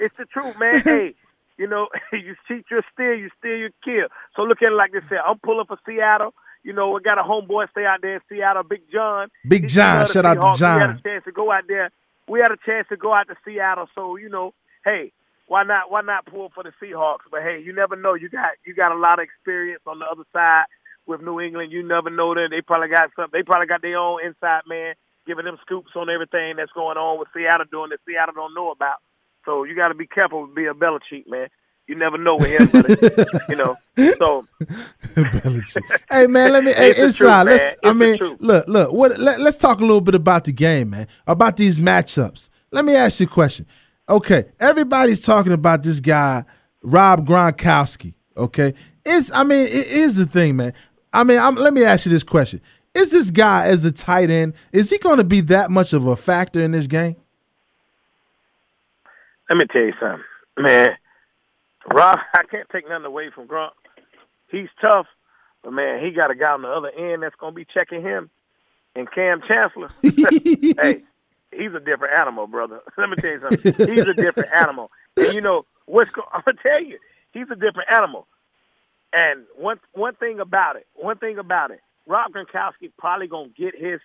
It's 0.00 0.14
the 0.18 0.24
truth, 0.24 0.56
man. 0.58 0.80
Hey, 0.84 1.14
you 1.58 1.66
know, 1.66 1.88
you 2.12 2.34
cheat, 2.48 2.64
you 2.70 2.82
steal. 2.92 3.14
You 3.14 3.30
steal, 3.38 3.56
you 3.56 3.70
kill. 3.84 4.08
So 4.36 4.42
look 4.42 4.62
at 4.62 4.72
it 4.72 4.74
like 4.74 4.92
they 4.92 5.00
here. 5.08 5.22
I'm 5.24 5.38
pulling 5.38 5.66
for 5.66 5.78
Seattle. 5.86 6.34
You 6.64 6.72
know, 6.72 6.90
we 6.90 7.00
got 7.00 7.18
a 7.18 7.22
homeboy 7.22 7.70
stay 7.70 7.84
out 7.84 8.02
there 8.02 8.16
in 8.16 8.20
Seattle, 8.28 8.62
Big 8.62 8.82
John. 8.92 9.28
Big 9.48 9.66
John. 9.66 10.06
Shout 10.06 10.24
out 10.24 10.40
to 10.40 10.58
John. 10.58 10.76
We 10.76 10.80
had 10.80 10.96
a 10.96 11.02
chance 11.02 11.24
to 11.24 11.32
go 11.32 11.50
out 11.50 11.64
there. 11.66 11.90
We 12.28 12.38
had 12.38 12.52
a 12.52 12.56
chance 12.64 12.86
to 12.88 12.96
go 12.96 13.12
out 13.12 13.26
to 13.28 13.34
Seattle. 13.44 13.88
So 13.94 14.16
you 14.16 14.28
know, 14.28 14.54
hey, 14.84 15.12
why 15.48 15.64
not? 15.64 15.90
Why 15.90 16.02
not 16.02 16.26
pull 16.26 16.50
for 16.54 16.62
the 16.62 16.72
Seahawks? 16.80 17.26
But 17.30 17.42
hey, 17.42 17.60
you 17.64 17.72
never 17.72 17.96
know. 17.96 18.14
You 18.14 18.28
got 18.28 18.52
you 18.64 18.74
got 18.74 18.92
a 18.92 18.96
lot 18.96 19.18
of 19.18 19.24
experience 19.24 19.82
on 19.86 19.98
the 19.98 20.06
other 20.06 20.24
side 20.32 20.64
with 21.06 21.20
New 21.20 21.40
England. 21.40 21.72
You 21.72 21.82
never 21.82 22.10
know 22.10 22.34
that 22.34 22.48
they 22.50 22.60
probably 22.60 22.88
got 22.88 23.10
some. 23.16 23.28
They 23.32 23.42
probably 23.42 23.66
got 23.66 23.82
their 23.82 23.98
own 23.98 24.24
inside 24.24 24.62
man 24.68 24.94
giving 25.26 25.44
them 25.44 25.58
scoops 25.62 25.92
on 25.94 26.10
everything 26.10 26.56
that's 26.56 26.72
going 26.72 26.96
on 26.96 27.18
with 27.18 27.28
Seattle 27.34 27.66
doing 27.70 27.90
that 27.90 28.00
Seattle 28.06 28.34
don't 28.34 28.54
know 28.54 28.70
about. 28.70 28.98
So 29.44 29.64
you 29.64 29.74
got 29.74 29.88
to 29.88 29.94
be 29.94 30.06
careful 30.06 30.42
with 30.42 30.54
being 30.54 30.68
a 30.68 30.74
Belichick, 30.74 31.26
man. 31.28 31.48
You 31.88 31.96
never 31.96 32.16
know 32.16 32.36
with 32.36 32.48
him, 32.48 32.68
but, 32.72 33.48
you 33.48 33.56
know. 33.56 33.76
So 34.18 34.44
hey 36.10 36.26
man, 36.28 36.52
let 36.52 36.64
me 36.64 36.72
hey, 36.72 36.90
It's 36.90 36.98
inside. 36.98 37.44
truth, 37.44 37.60
let's. 37.60 37.74
I 37.84 37.90
It's 37.90 37.98
the 37.98 38.04
mean, 38.06 38.18
look, 38.40 38.68
look. 38.68 38.92
What? 38.92 39.18
Let, 39.18 39.40
let's 39.40 39.56
talk 39.56 39.78
a 39.80 39.82
little 39.82 40.00
bit 40.00 40.14
about 40.14 40.44
the 40.44 40.52
game, 40.52 40.90
man. 40.90 41.08
About 41.26 41.56
these 41.56 41.80
matchups. 41.80 42.50
Let 42.70 42.84
me 42.84 42.94
ask 42.94 43.20
you 43.20 43.26
a 43.26 43.28
question. 43.28 43.66
Okay, 44.08 44.46
everybody's 44.60 45.20
talking 45.20 45.52
about 45.52 45.82
this 45.82 46.00
guy, 46.00 46.44
Rob 46.82 47.26
Gronkowski. 47.26 48.14
Okay, 48.36 48.74
is 49.04 49.30
I 49.34 49.44
mean, 49.44 49.66
it 49.66 49.86
is 49.88 50.16
the 50.16 50.26
thing, 50.26 50.56
man. 50.56 50.72
I 51.12 51.24
mean, 51.24 51.38
I'm, 51.38 51.56
let 51.56 51.74
me 51.74 51.84
ask 51.84 52.06
you 52.06 52.12
this 52.12 52.22
question: 52.22 52.60
Is 52.94 53.10
this 53.10 53.30
guy 53.30 53.66
as 53.66 53.84
a 53.84 53.92
tight 53.92 54.30
end? 54.30 54.54
Is 54.72 54.90
he 54.90 54.98
going 54.98 55.18
to 55.18 55.24
be 55.24 55.40
that 55.42 55.70
much 55.70 55.92
of 55.92 56.06
a 56.06 56.16
factor 56.16 56.60
in 56.60 56.70
this 56.70 56.86
game? 56.86 57.16
Let 59.52 59.58
me 59.58 59.66
tell 59.66 59.82
you 59.82 59.92
something, 60.00 60.24
man. 60.56 60.96
Rob, 61.92 62.18
I 62.34 62.44
can't 62.44 62.66
take 62.70 62.88
nothing 62.88 63.04
away 63.04 63.28
from 63.28 63.46
Gronk. 63.46 63.72
He's 64.50 64.70
tough, 64.80 65.04
but 65.62 65.74
man, 65.74 66.02
he 66.02 66.10
got 66.10 66.30
a 66.30 66.34
guy 66.34 66.52
on 66.52 66.62
the 66.62 66.68
other 66.68 66.88
end 66.88 67.22
that's 67.22 67.34
gonna 67.34 67.52
be 67.52 67.66
checking 67.66 68.00
him, 68.00 68.30
and 68.96 69.12
Kam 69.12 69.42
Chancellor. 69.46 69.90
hey, 70.02 71.02
he's 71.50 71.74
a 71.74 71.80
different 71.80 72.18
animal, 72.18 72.46
brother. 72.46 72.80
Let 72.96 73.10
me 73.10 73.16
tell 73.16 73.30
you 73.30 73.40
something. 73.40 73.74
He's 73.94 74.08
a 74.08 74.14
different 74.14 74.54
animal, 74.54 74.90
and 75.18 75.34
you 75.34 75.42
know 75.42 75.66
what's? 75.84 76.10
I'm 76.32 76.40
gonna 76.46 76.56
tell 76.62 76.82
you, 76.82 76.98
he's 77.32 77.50
a 77.50 77.56
different 77.56 77.90
animal. 77.90 78.26
And 79.12 79.42
one 79.54 79.80
one 79.92 80.14
thing 80.14 80.40
about 80.40 80.76
it, 80.76 80.86
one 80.94 81.18
thing 81.18 81.36
about 81.36 81.72
it, 81.72 81.80
Rob 82.06 82.32
Gronkowski 82.32 82.90
probably 82.98 83.26
gonna 83.26 83.50
get 83.50 83.78
his 83.78 84.00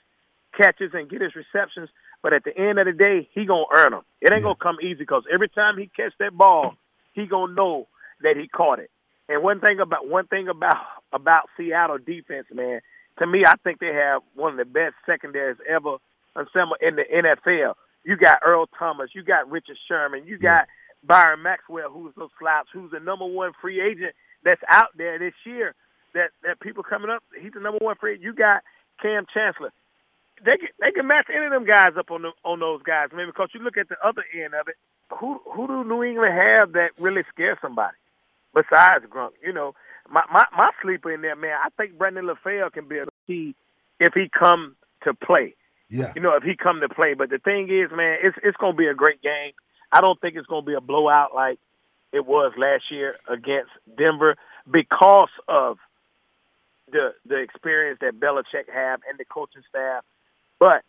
catches 0.57 0.91
and 0.93 1.10
get 1.10 1.21
his 1.21 1.36
receptions, 1.36 1.88
but 2.21 2.34
at 2.34 2.43
the 2.43 2.58
end 2.58 2.80
of 2.80 2.86
the 2.86 2.93
day, 2.93 3.30
he 3.34 3.45
gonna 3.45 3.65
earn 3.73 3.91
them. 3.91 4.01
It 4.21 4.32
ain't 4.32 4.43
gonna 4.43 4.56
come 4.56 4.77
easy 4.82 4.95
because 4.95 5.23
every 5.32 5.49
time 5.49 5.77
he 5.77 5.88
catch 5.95 6.13
that 6.19 6.36
ball, 6.36 6.75
he 7.13 7.25
gonna 7.25 7.53
know 7.53 7.88
that 8.21 8.38
he 8.38 8.47
caught 8.47 8.80
it. 8.80 8.89
And 9.30 9.43
one 9.43 9.60
thing 9.60 9.80
about 9.80 10.08
one 10.08 10.27
thing 10.27 10.47
about 10.47 10.77
about 11.13 11.49
Seattle 11.58 11.97
defense, 11.97 12.47
man, 12.53 12.82
to 13.19 13.27
me, 13.27 13.45
I 13.45 13.56
think 13.63 13.80
they 13.80 13.93
have 13.93 14.21
one 14.36 14.53
of 14.53 14.58
the 14.58 14.65
best 14.65 14.95
secondaries 15.06 15.58
ever 15.67 15.97
assembled 16.36 16.80
in 16.82 16.95
the 16.95 17.03
NFL. 17.03 17.73
You 18.03 18.15
got 18.15 18.39
Earl 18.45 18.67
Thomas, 18.77 19.10
you 19.13 19.23
got 19.23 19.49
Richard 19.49 19.77
Sherman, 19.88 20.25
you 20.25 20.38
got 20.38 20.67
Byron 21.03 21.41
Maxwell, 21.41 21.89
who's 21.89 22.13
no 22.17 22.30
slouch, 22.39 22.67
who's 22.71 22.91
the 22.91 22.99
number 22.99 23.25
one 23.25 23.51
free 23.60 23.82
agent 23.82 24.13
that's 24.43 24.62
out 24.69 24.89
there 24.97 25.19
this 25.19 25.34
year. 25.45 25.75
That 26.13 26.30
that 26.43 26.60
people 26.62 26.84
coming 26.84 27.10
up, 27.10 27.23
he's 27.39 27.51
the 27.53 27.60
number 27.60 27.80
one 27.80 27.95
free. 27.99 28.17
You 28.19 28.34
got 28.34 28.63
Kam 29.01 29.25
Chancellor. 29.34 29.71
They 30.43 30.58
can, 30.58 30.69
they 30.80 30.91
can 30.91 31.08
match 31.08 31.28
any 31.34 31.45
of 31.45 31.52
them 31.52 31.65
guys 31.65 31.93
up 31.97 32.12
on 32.12 32.21
the, 32.21 32.32
on 32.43 32.60
those 32.60 32.82
guys, 32.84 33.10
man. 33.13 33.28
Because 33.28 33.50
you 33.54 33.62
look 33.62 33.78
at 33.78 33.89
the 33.89 33.97
other 34.04 34.23
end 34.34 34.54
of 34.54 34.67
it, 34.67 34.76
who 35.10 35.41
who 35.45 35.67
do 35.67 35.84
New 35.84 36.04
England 36.04 36.34
have 36.34 36.73
that 36.73 36.91
really 37.00 37.23
scares 37.34 37.58
somebody? 37.62 37.97
besides 38.58 39.06
Gronk. 39.06 39.32
You 39.43 39.54
know, 39.54 39.76
my 40.10 40.23
my, 40.32 40.45
my 40.56 40.71
sleeper 40.82 41.12
in 41.12 41.21
there, 41.21 41.36
man. 41.36 41.58
I 41.63 41.69
think 41.69 41.97
Brandon 41.97 42.26
LaFell 42.26 42.71
can 42.71 42.88
be 42.88 42.97
a 42.97 43.06
key 43.26 43.56
if 44.00 44.13
he 44.13 44.30
come 44.30 44.76
to 45.04 45.13
play. 45.13 45.56
Yeah. 45.89 46.12
You 46.15 46.21
know, 46.21 46.36
if 46.36 46.43
he 46.43 46.56
come 46.56 46.82
to 46.82 46.89
play. 46.89 47.13
But 47.13 47.30
the 47.30 47.39
thing 47.39 47.69
is, 47.69 47.91
man, 47.91 48.17
it's 48.21 48.38
it's 48.43 48.58
going 48.58 48.73
to 48.73 48.78
be 48.78 48.88
a 48.88 48.93
great 48.93 49.21
game. 49.21 49.52
I 49.91 50.02
don't 50.02 50.19
think 50.19 50.36
it's 50.36 50.47
going 50.47 50.63
to 50.63 50.67
be 50.67 50.73
a 50.73 50.82
blowout 50.82 51.34
like 51.34 51.60
it 52.12 52.26
was 52.26 52.54
last 52.58 52.91
year 52.91 53.15
against 53.30 53.71
Denver 53.97 54.36
because 54.69 55.30
of 55.47 55.78
the 56.91 57.13
the 57.26 57.38
experience 57.38 58.00
that 58.02 58.19
Belichick 58.19 58.69
have 58.73 59.02
and 59.10 59.17
the 59.17 59.26
coaching 59.26 59.63
staff. 59.69 60.04
But 60.60 60.84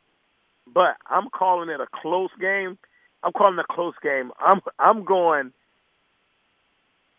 but 0.73 0.97
I'm 1.07 1.29
calling 1.31 1.69
it 1.69 1.81
a 1.81 1.87
close 2.03 2.31
game. 2.41 2.79
I'm 3.23 3.33
calling 3.33 3.59
it 3.59 3.67
a 3.69 3.73
close 3.73 3.95
game. 4.03 4.33
I'm 4.39 4.61
I'm 4.79 5.05
going 5.05 5.53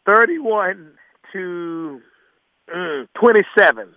31 0.06 0.92
to 1.34 2.02
mm, 2.74 3.08
27. 3.20 3.90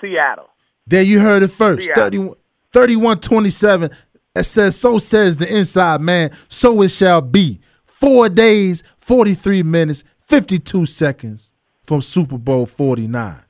Seattle. 0.00 0.48
There 0.86 1.02
you 1.02 1.20
heard 1.20 1.42
it 1.42 1.50
first. 1.50 1.88
Yeah. 1.88 1.94
31 1.94 2.36
31 2.72 3.20
27. 3.20 3.90
It 4.34 4.44
says, 4.44 4.78
So 4.78 4.98
says 4.98 5.36
the 5.36 5.54
inside 5.54 6.00
man, 6.00 6.30
so 6.48 6.82
it 6.82 6.90
shall 6.90 7.20
be. 7.20 7.60
Four 7.84 8.28
days, 8.28 8.82
43 8.98 9.62
minutes, 9.62 10.04
52 10.20 10.86
seconds 10.86 11.52
from 11.82 12.00
Super 12.00 12.38
Bowl 12.38 12.66
49. 12.66 13.42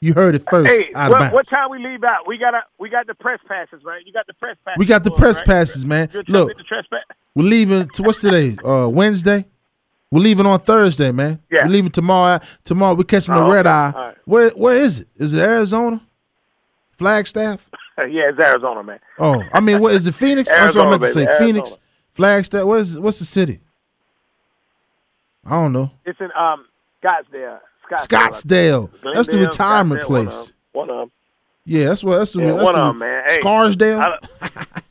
You 0.00 0.12
heard 0.12 0.34
it 0.34 0.42
first. 0.48 0.70
Hey, 0.70 0.90
what, 0.94 1.32
what 1.32 1.46
time 1.48 1.70
we 1.70 1.78
leave 1.78 2.04
out? 2.04 2.26
We 2.28 2.36
got 2.36 2.54
a, 2.54 2.60
we 2.78 2.90
got 2.90 3.06
the 3.06 3.14
press 3.14 3.40
passes, 3.48 3.82
right? 3.84 4.02
You 4.04 4.12
got 4.12 4.26
the 4.26 4.34
press 4.34 4.56
passes. 4.64 4.78
We 4.78 4.84
got 4.86 5.04
the 5.04 5.10
press 5.10 5.38
right? 5.38 5.46
passes, 5.46 5.86
man. 5.86 6.08
Good 6.08 6.28
Look. 6.28 6.48
the 6.56 6.64
press 6.64 6.84
pass. 6.90 7.16
We're 7.34 7.44
leaving. 7.44 7.88
To, 7.88 8.02
what's 8.02 8.20
today? 8.20 8.56
Uh, 8.62 8.88
Wednesday. 8.88 9.46
We're 10.10 10.20
leaving 10.20 10.46
on 10.46 10.60
Thursday, 10.60 11.10
man. 11.12 11.40
Yeah. 11.50 11.64
We're 11.64 11.72
leaving 11.72 11.90
tomorrow. 11.90 12.40
Tomorrow 12.64 12.94
we're 12.94 13.04
catching 13.04 13.34
the 13.34 13.40
Oh, 13.42 13.50
red 13.50 13.66
okay. 13.66 13.74
eye. 13.74 13.90
Right. 13.90 14.16
Where 14.26 14.50
Where 14.50 14.76
is 14.76 15.00
it? 15.00 15.08
Is 15.16 15.34
it 15.34 15.40
Arizona? 15.40 16.00
Flagstaff? 16.92 17.68
yeah, 17.98 18.28
it's 18.30 18.38
Arizona, 18.38 18.82
man. 18.82 19.00
Oh, 19.18 19.42
I 19.52 19.60
mean, 19.60 19.80
what 19.80 19.94
is 19.94 20.06
it? 20.06 20.14
Phoenix? 20.14 20.48
That's 20.50 20.76
what 20.76 20.86
I 20.86 20.90
Arizona, 20.90 20.90
meant 20.90 21.02
to 21.02 21.08
say. 21.08 21.24
baby, 21.26 21.38
Phoenix, 21.38 21.76
Flagstaff. 22.12 22.64
What's 22.64 22.96
What's 22.96 23.18
the 23.18 23.24
city? 23.24 23.60
I 25.44 25.50
don't 25.50 25.72
know. 25.72 25.90
It's 26.04 26.20
in 26.20 26.30
um 26.38 26.66
Scottsdale. 27.02 27.58
Scottsdale. 27.90 28.88
Scottsdale. 28.90 29.14
That's 29.14 29.28
the 29.28 29.38
retirement 29.38 30.02
Scottsdale, 30.02 30.08
one 30.10 30.20
of 30.26 30.32
place. 30.32 30.46
them. 30.46 30.54
One 30.72 30.90
of 30.90 30.96
them. 30.96 31.10
Yeah, 31.64 31.88
that's 31.88 32.04
what. 32.04 32.18
That's 32.18 32.32
the. 32.32 32.40
Yeah, 32.42 32.52
that's 32.52 32.64
one 32.64 32.74
the 32.74 32.80
of 32.82 32.88
'em, 32.90 32.98
man. 32.98 33.22
Hey, 33.26 33.36
Scarsdale. 33.40 34.00
I, 34.00 34.18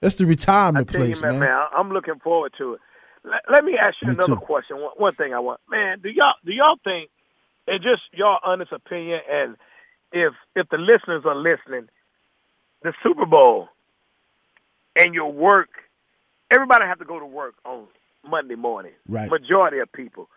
that's 0.00 0.14
the 0.16 0.26
retirement 0.26 0.88
place, 0.88 1.22
man, 1.22 1.32
man. 1.32 1.40
man, 1.40 1.66
I'm 1.76 1.90
looking 1.90 2.18
forward 2.22 2.52
to 2.58 2.74
it. 2.74 2.80
Let, 3.24 3.40
let 3.50 3.64
me 3.64 3.76
ask 3.80 3.96
you 4.02 4.08
Me 4.08 4.14
another 4.14 4.34
too. 4.34 4.40
question. 4.40 4.76
One, 4.78 4.90
one 4.96 5.14
thing 5.14 5.32
I 5.32 5.38
want, 5.38 5.60
man, 5.70 6.00
do 6.00 6.10
y'all 6.10 6.34
do 6.44 6.52
y'all 6.52 6.76
think, 6.84 7.10
and 7.66 7.82
just 7.82 8.02
y'all 8.12 8.38
honest 8.44 8.72
opinion, 8.72 9.20
and 9.30 9.56
if 10.12 10.34
if 10.54 10.68
the 10.68 10.76
listeners 10.76 11.24
are 11.24 11.34
listening, 11.34 11.88
the 12.82 12.92
Super 13.02 13.24
Bowl 13.24 13.68
and 14.96 15.14
your 15.14 15.32
work, 15.32 15.70
everybody 16.50 16.84
have 16.84 16.98
to 16.98 17.04
go 17.06 17.18
to 17.18 17.26
work 17.26 17.54
on 17.64 17.84
Monday 18.28 18.54
morning. 18.56 18.92
Right. 19.08 19.30
Majority 19.30 19.78
of 19.78 19.90
people. 19.92 20.28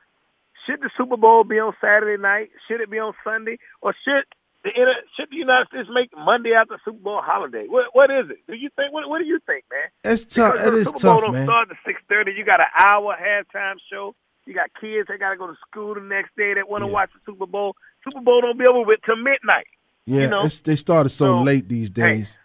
Should 0.67 0.82
the 0.82 0.89
Super 0.97 1.17
Bowl 1.17 1.43
be 1.43 1.60
on 1.60 1.73
Saturday 1.82 2.21
night? 2.21 2.49
Should 2.67 2.82
it 2.82 2.91
be 2.91 2.99
on 2.99 3.13
Sunday? 3.23 3.58
Or 3.82 3.95
should 4.03 4.25
the 4.63 4.71
should 5.15 5.30
the 5.32 5.38
United 5.38 5.67
States 5.69 5.88
make 5.93 6.10
Monday 6.15 6.51
after 6.53 6.77
Super 6.84 6.99
Bowl 6.99 7.21
holiday? 7.23 7.65
What 7.67 7.88
what 7.93 8.12
is 8.12 8.30
it? 8.30 8.39
Do 8.47 8.53
you 8.53 8.69
think? 8.75 8.91
What 8.91 9.08
what 9.08 9.19
do 9.19 9.25
you 9.25 9.39
think, 9.47 9.63
man? 9.71 9.89
It's 10.13 10.25
tough. 10.25 10.56
It 10.56 10.71
the 10.71 10.77
is 10.77 10.88
Super 10.89 10.99
Bowl 10.99 11.13
tough, 11.15 11.21
don't 11.21 11.34
man. 11.34 11.45
start 11.47 11.71
at 11.71 11.77
six 11.86 12.01
thirty. 12.10 12.34
You 12.34 12.43
got 12.43 12.60
an 12.60 12.67
hour 12.77 13.15
halftime 13.15 13.75
show. 13.89 14.13
You 14.45 14.53
got 14.53 14.69
kids 14.80 15.08
that 15.08 15.19
got 15.19 15.32
to 15.32 15.38
go 15.38 15.47
to 15.47 15.56
school 15.69 15.93
the 15.95 16.01
next 16.01 16.36
day 16.38 16.53
that 16.53 16.69
want 16.69 16.82
to 16.84 16.88
Yeah. 16.88 16.93
watch 16.93 17.10
the 17.13 17.19
Super 17.25 17.45
Bowl. 17.45 17.75
Super 18.03 18.21
Bowl 18.21 18.41
don't 18.41 18.58
be 18.58 18.65
over 18.65 18.82
with 18.84 18.99
till 19.06 19.15
midnight. 19.17 19.67
Yeah, 20.06 20.21
you 20.21 20.27
know? 20.30 20.45
it's, 20.45 20.62
they 20.62 20.77
started 20.77 21.10
so, 21.10 21.25
So, 21.25 21.41
late 21.43 21.67
these 21.67 21.89
hey. 21.89 21.93
days. 22.15 22.39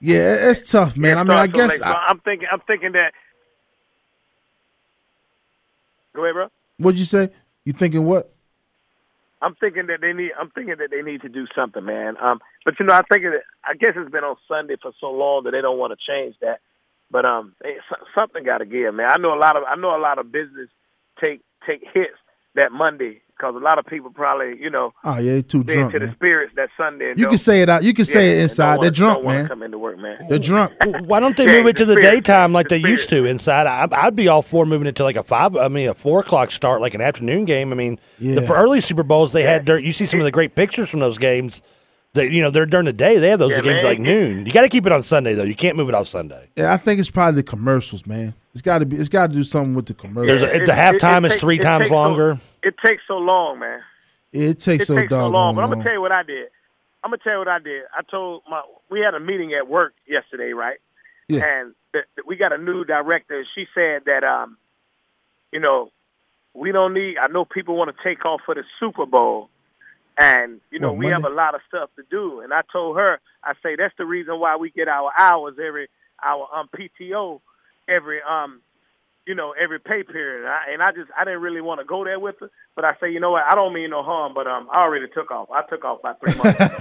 Yeah, 0.00 0.50
it's 0.50 0.70
tough, 0.70 0.98
man. 0.98 1.16
It 1.16 1.20
I 1.20 1.24
mean, 1.24 1.32
I 1.32 1.46
so 1.46 1.52
guess. 1.52 1.78
So 1.78 1.84
I, 1.84 2.08
I'm 2.08 2.20
thinking. 2.20 2.48
I'm 2.52 2.60
thinking 2.60 2.92
that. 2.92 3.12
Go 6.14 6.24
ahead, 6.24 6.34
bro. 6.34 6.48
What'd 6.78 6.98
you 6.98 7.04
say? 7.04 7.30
You 7.64 7.72
thinking 7.72 8.04
what? 8.04 8.30
I'm 9.40 9.54
thinking 9.56 9.86
that 9.88 10.00
they 10.00 10.12
need. 10.12 10.32
I'm 10.40 10.50
thinking 10.50 10.76
that 10.78 10.90
they 10.90 11.02
need 11.02 11.20
to 11.22 11.28
do 11.28 11.46
something, 11.54 11.84
man. 11.84 12.16
Um, 12.20 12.40
but 12.64 12.74
you 12.80 12.86
know, 12.86 12.94
I 12.94 13.02
think 13.02 13.24
that 13.24 13.42
I 13.64 13.74
guess 13.74 13.92
it's 13.94 14.10
been 14.10 14.24
on 14.24 14.36
Sunday 14.48 14.76
for 14.80 14.92
so 15.00 15.10
long 15.10 15.44
that 15.44 15.50
they 15.50 15.60
don't 15.60 15.78
want 15.78 15.92
to 15.92 16.12
change 16.12 16.36
that. 16.40 16.60
But 17.10 17.26
um, 17.26 17.54
they, 17.62 17.76
something 18.14 18.42
got 18.42 18.58
to 18.58 18.64
give, 18.64 18.94
man. 18.94 19.10
I 19.10 19.20
know 19.20 19.34
a 19.34 19.38
lot 19.38 19.56
of 19.56 19.64
I 19.68 19.76
know 19.76 19.94
a 19.94 20.00
lot 20.00 20.18
of 20.18 20.32
business 20.32 20.68
take 21.20 21.42
take 21.66 21.82
hits 21.92 22.16
that 22.54 22.72
Monday 22.72 23.20
because 23.36 23.54
a 23.54 23.58
lot 23.58 23.78
of 23.78 23.86
people 23.86 24.10
probably 24.10 24.56
you 24.60 24.70
know 24.70 24.92
Oh 25.04 25.18
yeah, 25.18 25.34
they 25.34 25.42
too 25.42 25.64
drunk, 25.64 25.92
to 25.92 25.98
the 25.98 26.10
spirits 26.12 26.52
that 26.56 26.68
Sunday. 26.76 27.14
You 27.16 27.26
can 27.28 27.38
say 27.38 27.62
it 27.62 27.68
out. 27.68 27.82
You 27.82 27.94
can 27.94 28.04
say 28.04 28.28
yeah, 28.30 28.38
it 28.40 28.42
inside. 28.42 28.74
don't 28.76 28.82
They're 28.82 28.90
drunk, 28.90 29.24
man. 29.24 29.48
Come 29.48 29.62
into 29.62 29.78
work, 29.78 29.98
man. 29.98 30.18
They're 30.28 30.38
drunk. 30.38 30.72
Why 31.06 31.20
don't 31.20 31.36
they 31.36 31.44
Yeah, 31.46 31.58
move 31.58 31.66
it 31.68 31.76
to 31.78 31.84
the 31.84 31.94
the 31.94 32.00
daytime 32.00 32.52
like 32.52 32.68
The 32.68 32.80
they 32.80 32.88
used 32.88 33.08
to 33.10 33.24
inside? 33.24 33.66
I, 33.66 33.86
I'd 33.92 34.14
be 34.16 34.28
all 34.28 34.42
for 34.42 34.64
moving 34.66 34.86
it 34.86 34.96
to 34.96 35.04
like 35.04 35.16
a 35.16 35.22
five. 35.22 35.56
I 35.56 35.68
mean, 35.68 35.88
a 35.88 35.94
four 35.94 36.20
o'clock 36.20 36.50
start, 36.50 36.80
like 36.80 36.94
an 36.94 37.00
afternoon 37.00 37.44
game. 37.44 37.72
I 37.72 37.76
mean, 37.76 37.98
Yeah. 38.18 38.36
the 38.36 38.42
for 38.42 38.56
early 38.56 38.80
Super 38.80 39.02
Bowls 39.02 39.32
they 39.32 39.42
had. 39.42 39.64
During, 39.64 39.84
you 39.84 39.92
see 39.92 40.06
some 40.06 40.20
of 40.20 40.24
the 40.24 40.30
great 40.32 40.54
pictures 40.54 40.88
from 40.88 41.00
those 41.00 41.18
games. 41.18 41.60
That 42.14 42.30
you 42.30 42.42
know 42.42 42.50
they're 42.50 42.64
during 42.64 42.86
the 42.86 42.92
day. 42.92 43.18
They 43.18 43.30
have 43.30 43.40
those 43.40 43.50
Yeah, 43.50 43.60
games 43.60 43.82
man. 43.82 43.84
like 43.84 43.98
noon. 43.98 44.46
You 44.46 44.52
got 44.52 44.62
to 44.62 44.68
keep 44.68 44.86
it 44.86 44.92
on 44.92 45.02
Sunday 45.02 45.34
though. 45.34 45.42
You 45.42 45.56
can't 45.56 45.76
move 45.76 45.88
it 45.88 45.96
off 45.96 46.06
Sunday. 46.06 46.48
Yeah, 46.54 46.72
I 46.72 46.76
think 46.76 47.00
it's 47.00 47.10
probably 47.10 47.40
the 47.40 47.48
commercials, 47.48 48.06
man. 48.06 48.34
It's 48.52 48.62
got 48.62 48.78
to 48.78 48.86
be. 48.86 48.94
It's 48.98 49.08
got 49.08 49.30
to 49.30 49.32
do 49.34 49.42
something 49.42 49.74
with 49.74 49.86
the 49.86 49.94
commercials. 49.94 50.38
There's 50.38 50.52
a- 50.52 50.56
It- 50.62 50.66
the 50.66 50.72
it- 50.72 50.78
halftime 51.00 51.26
it 51.26 51.32
is 51.32 51.40
three 51.40 51.58
it 51.58 51.62
times 51.62 51.82
takes 51.82 51.90
so- 51.90 51.94
longer. 51.96 52.38
It 52.64 52.74
takes 52.84 53.02
so 53.06 53.18
long, 53.18 53.58
man. 53.58 53.80
it 54.32 54.58
takes 54.58 54.84
it 54.84 54.86
so 54.86 54.96
takes 54.96 55.10
so 55.10 55.28
long. 55.28 55.54
But 55.54 55.64
I'm 55.64 55.70
gonna 55.70 55.84
tell 55.84 55.92
you 55.92 56.00
what 56.00 56.12
I 56.12 56.22
did. 56.22 56.48
I'm 57.02 57.10
gonna 57.10 57.22
tell 57.22 57.34
you 57.34 57.38
what 57.38 57.48
I 57.48 57.58
did. 57.58 57.82
I 57.96 58.02
told 58.02 58.42
my 58.48 58.62
we 58.90 59.00
had 59.00 59.14
a 59.14 59.20
meeting 59.20 59.52
at 59.54 59.68
work 59.68 59.94
yesterday, 60.06 60.52
right? 60.52 60.78
Yeah. 61.28 61.44
And 61.44 61.74
th- 61.92 62.04
th- 62.16 62.26
we 62.26 62.36
got 62.36 62.52
a 62.52 62.58
new 62.58 62.84
director. 62.84 63.44
She 63.54 63.66
said 63.74 64.02
that 64.06 64.24
um, 64.24 64.56
you 65.52 65.60
know, 65.60 65.90
we 66.54 66.72
don't 66.72 66.94
need. 66.94 67.18
I 67.18 67.26
know 67.28 67.44
people 67.44 67.76
want 67.76 67.94
to 67.94 68.02
take 68.02 68.24
off 68.24 68.40
for 68.44 68.54
the 68.54 68.64
Super 68.80 69.06
Bowl, 69.06 69.50
and 70.18 70.60
you 70.70 70.78
know 70.78 70.92
we 70.92 71.08
have 71.08 71.24
a 71.24 71.30
lot 71.30 71.54
of 71.54 71.60
stuff 71.68 71.90
to 71.96 72.02
do. 72.10 72.40
And 72.40 72.52
I 72.52 72.62
told 72.72 72.96
her, 72.96 73.20
I 73.42 73.52
say 73.62 73.76
that's 73.76 73.94
the 73.98 74.06
reason 74.06 74.40
why 74.40 74.56
we 74.56 74.70
get 74.70 74.88
our 74.88 75.12
hours 75.18 75.54
every 75.64 75.88
our 76.22 76.48
um 76.54 76.68
PTO 76.74 77.40
every 77.88 78.20
um 78.22 78.60
you 79.26 79.34
know, 79.34 79.54
every 79.60 79.80
pay 79.80 80.02
period. 80.02 80.44
And 80.44 80.48
I, 80.48 80.72
and 80.72 80.82
I 80.82 80.92
just, 80.92 81.10
I 81.18 81.24
didn't 81.24 81.40
really 81.40 81.60
want 81.60 81.80
to 81.80 81.84
go 81.84 82.04
there 82.04 82.18
with 82.18 82.36
her, 82.40 82.50
but 82.76 82.84
I 82.84 82.94
say, 83.00 83.10
you 83.10 83.20
know 83.20 83.30
what, 83.30 83.44
I 83.44 83.54
don't 83.54 83.72
mean 83.72 83.90
no 83.90 84.02
harm, 84.02 84.34
but 84.34 84.46
um, 84.46 84.68
I 84.72 84.82
already 84.82 85.06
took 85.14 85.30
off. 85.30 85.48
I 85.50 85.62
took 85.68 85.84
off 85.84 86.00
about 86.00 86.20
three 86.20 86.34
months 86.34 86.60
ago. 86.60 86.76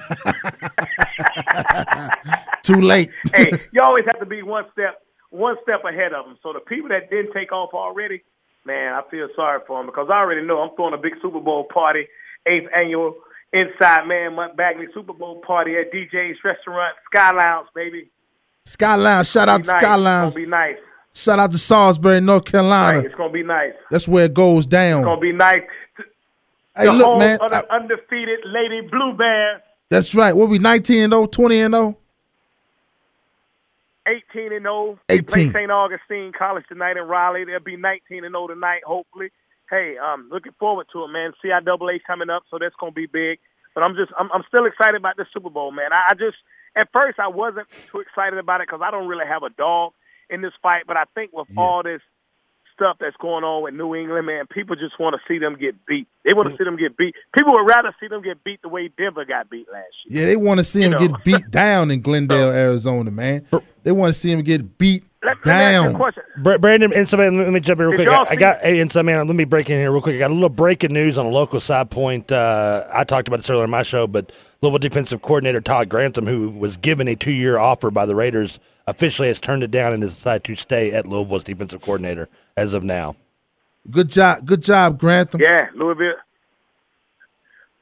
Too 2.64 2.82
late. 2.82 3.10
hey, 3.34 3.52
you 3.72 3.82
always 3.82 4.06
have 4.06 4.20
to 4.20 4.26
be 4.26 4.42
one 4.42 4.66
step, 4.74 5.02
one 5.30 5.56
step 5.64 5.84
ahead 5.86 6.14
of 6.14 6.26
them. 6.26 6.38
So 6.44 6.54
the 6.54 6.60
people 6.60 6.90
that 6.90 7.10
didn't 7.10 7.34
take 7.34 7.52
off 7.52 7.74
already, 7.74 8.24
man, 8.66 8.94
I 8.94 9.02
feel 9.10 9.28
sorry 9.36 9.60
for 9.68 9.80
them 9.80 9.88
because 9.88 10.10
I 10.10 10.18
already 10.20 10.42
know 10.42 10.60
I'm 10.60 10.76
throwing 10.76 10.94
a 10.94 10.98
big 10.98 11.14
Super 11.22 11.40
Bowl 11.40 11.66
party, 11.66 12.08
eighth 12.46 12.70
annual 12.76 13.16
Inside 13.52 14.08
Man 14.08 14.36
Month 14.36 14.56
Bagley 14.56 14.88
Super 14.94 15.14
Bowl 15.14 15.42
party 15.46 15.76
at 15.78 15.94
DJ's 15.94 16.44
Restaurant, 16.44 16.96
Sky 17.06 17.32
Lounge, 17.32 17.68
baby. 17.76 18.10
Sky 18.66 18.96
Lounge. 18.96 19.28
Shout 19.28 19.50
out 19.50 19.64
to 19.64 19.72
nice. 19.72 19.82
Sky 19.82 19.96
Lounge. 19.96 20.36
be 20.36 20.46
nice. 20.46 20.78
Shout 21.16 21.38
out 21.38 21.52
to 21.52 21.58
Salisbury, 21.60 22.22
North 22.22 22.46
Carolina. 22.46 22.98
Right, 22.98 23.06
it's 23.06 23.16
gonna 23.16 23.32
be 23.32 23.44
nice. 23.44 23.74
That's 23.92 24.08
where 24.08 24.26
it 24.26 24.34
goes 24.34 24.66
down. 24.66 25.02
It's 25.02 25.06
gonna 25.06 25.22
be 25.22 25.32
nice. 25.32 25.62
Hey, 26.76 26.86
the 26.86 26.94
look, 26.94 27.20
man. 27.20 27.40
I- 27.40 27.64
undefeated 27.70 28.40
Lady 28.46 28.82
Blue 28.82 29.14
Bears. 29.14 29.62
that's 29.90 30.16
right. 30.16 30.36
What 30.36 30.46
are 30.46 30.48
we 30.48 30.58
19 30.58 31.04
and 31.04 31.14
0, 31.14 31.28
20 31.28 31.62
and 31.62 31.76
oh? 31.76 31.98
0? 34.08 34.22
18 34.36 34.54
and 34.54 34.64
0. 34.64 35.00
They 35.08 35.16
18. 35.16 35.26
play 35.26 35.52
St. 35.52 35.72
Augustine 35.72 36.32
College 36.38 36.66
tonight 36.68 36.98
in 36.98 37.04
Raleigh. 37.04 37.46
They'll 37.46 37.60
be 37.60 37.78
19 37.78 38.26
and 38.26 38.34
0 38.34 38.48
tonight, 38.48 38.82
hopefully. 38.84 39.30
Hey, 39.70 39.98
um, 39.98 40.30
looking 40.32 40.54
forward 40.60 40.88
to 40.94 41.04
it, 41.04 41.10
man. 41.10 41.34
CIAA 41.44 42.00
coming 42.06 42.32
up, 42.32 42.44
so 42.50 42.58
that's 42.60 42.76
gonna 42.80 42.92
be 42.92 43.06
big. 43.06 43.38
But 43.76 43.84
I'm 43.84 43.96
just, 43.96 44.12
I'm, 44.18 44.32
I'm 44.34 44.44
still 44.48 44.66
excited 44.66 44.96
about 44.96 45.18
the 45.18 45.26
Super 45.32 45.52
Bowl, 45.52 45.72
man. 45.72 45.94
I, 45.94 46.10
I 46.10 46.14
just, 46.16 46.38
at 46.76 46.92
first, 46.92 47.20
I 47.20 47.28
wasn't 47.28 47.70
too 47.92 48.00
excited 48.00 48.40
about 48.40 48.62
it 48.62 48.68
because 48.68 48.82
I 48.84 48.90
don't 48.90 49.08
really 49.08 49.28
have 49.28 49.44
a 49.44 49.50
dog 49.52 49.94
in 50.30 50.42
this 50.42 50.54
fight. 50.62 50.84
But 50.88 50.98
I 50.98 51.06
think 51.16 51.32
with 51.34 51.48
Yeah. 51.50 51.56
all 51.58 51.84
this 51.84 52.02
stuff 52.74 52.98
that's 53.00 53.16
going 53.18 53.44
on 53.44 53.64
with 53.64 53.74
New 53.74 53.96
England, 53.96 54.26
man, 54.26 54.46
people 54.48 54.76
just 54.76 55.00
want 55.00 55.16
to 55.16 55.22
see 55.28 55.40
them 55.40 55.56
get 55.60 55.86
beat. 55.86 56.08
They 56.26 56.34
want 56.34 56.50
to 56.50 56.58
see 56.58 56.64
them 56.64 56.78
get 56.78 56.98
beat. 56.98 57.16
People 57.36 57.54
would 57.54 57.68
rather 57.68 57.96
see 58.00 58.08
them 58.08 58.22
get 58.22 58.44
beat 58.44 58.62
the 58.62 58.70
way 58.70 58.90
Denver 58.98 59.26
got 59.26 59.50
beat 59.50 59.68
last 59.72 59.94
year. 60.06 60.22
Yeah, 60.22 60.28
they 60.28 60.36
want 60.36 60.60
to 60.60 60.64
see 60.64 60.82
him 60.82 60.92
know. 60.92 61.00
get 61.00 61.24
beat 61.24 61.52
down 61.52 61.92
in 61.92 62.02
Glendale, 62.02 62.50
Arizona, 62.50 63.12
man. 63.12 63.46
They 63.84 63.92
want 63.92 64.14
to 64.14 64.20
see 64.20 64.34
them 64.34 64.44
get 64.44 64.78
beat 64.78 65.04
Let, 65.24 65.38
let 65.46 65.46
me 65.46 65.52
ask 65.52 65.74
you 65.74 65.80
a 65.80 65.84
down. 65.84 65.96
question. 65.96 66.24
Bra- 66.42 66.58
Brandon 66.58 66.94
and 66.94 67.08
somebody, 67.08 67.36
let 67.36 67.52
me 67.52 67.60
jump 67.60 67.80
in 67.80 67.88
real 67.88 67.98
Did 67.98 68.08
quick. 68.08 68.28
I, 68.30 68.32
I 68.32 68.36
got 68.36 68.62
hey, 68.62 68.80
and 68.80 68.92
some 68.92 69.06
man. 69.06 69.28
Let 69.28 69.36
me 69.36 69.44
break 69.44 69.70
in 69.70 69.78
here 69.78 69.92
real 69.92 70.02
quick. 70.02 70.16
I 70.16 70.20
got 70.20 70.32
a 70.32 70.34
little 70.34 70.50
breaking 70.50 70.94
news 70.94 71.18
on 71.18 71.26
a 71.26 71.30
local 71.30 71.60
side 71.60 71.90
point. 71.90 72.32
Uh, 72.32 72.88
I 72.92 73.04
talked 73.04 73.28
about 73.28 73.38
this 73.38 73.50
earlier 73.50 73.66
in 73.66 73.70
my 73.70 73.84
show, 73.84 74.08
but 74.08 74.32
Louisville 74.62 74.80
defensive 74.80 75.22
coordinator 75.22 75.60
Todd 75.62 75.90
Grantham, 75.90 76.26
who 76.26 76.50
was 76.50 76.78
given 76.78 77.08
a 77.10 77.16
two-year 77.16 77.58
offer 77.58 77.92
by 77.92 78.06
the 78.06 78.16
Raiders, 78.16 78.60
officially 78.88 79.28
has 79.28 79.40
turned 79.40 79.64
it 79.64 79.72
down 79.72 79.92
and 79.92 80.02
has 80.04 80.16
decided 80.16 80.46
to 80.46 80.56
stay 80.56 80.92
at 80.94 81.06
Louisville's 81.06 81.44
defensive 81.44 81.82
coordinator 81.82 82.30
as 82.58 82.74
of 82.74 82.84
now. 82.84 83.16
Good 83.90 84.10
job. 84.10 84.46
Good 84.46 84.62
job, 84.64 84.98
Grantham. 85.00 85.42
Yeah, 85.42 85.68
Louisville. 85.76 86.14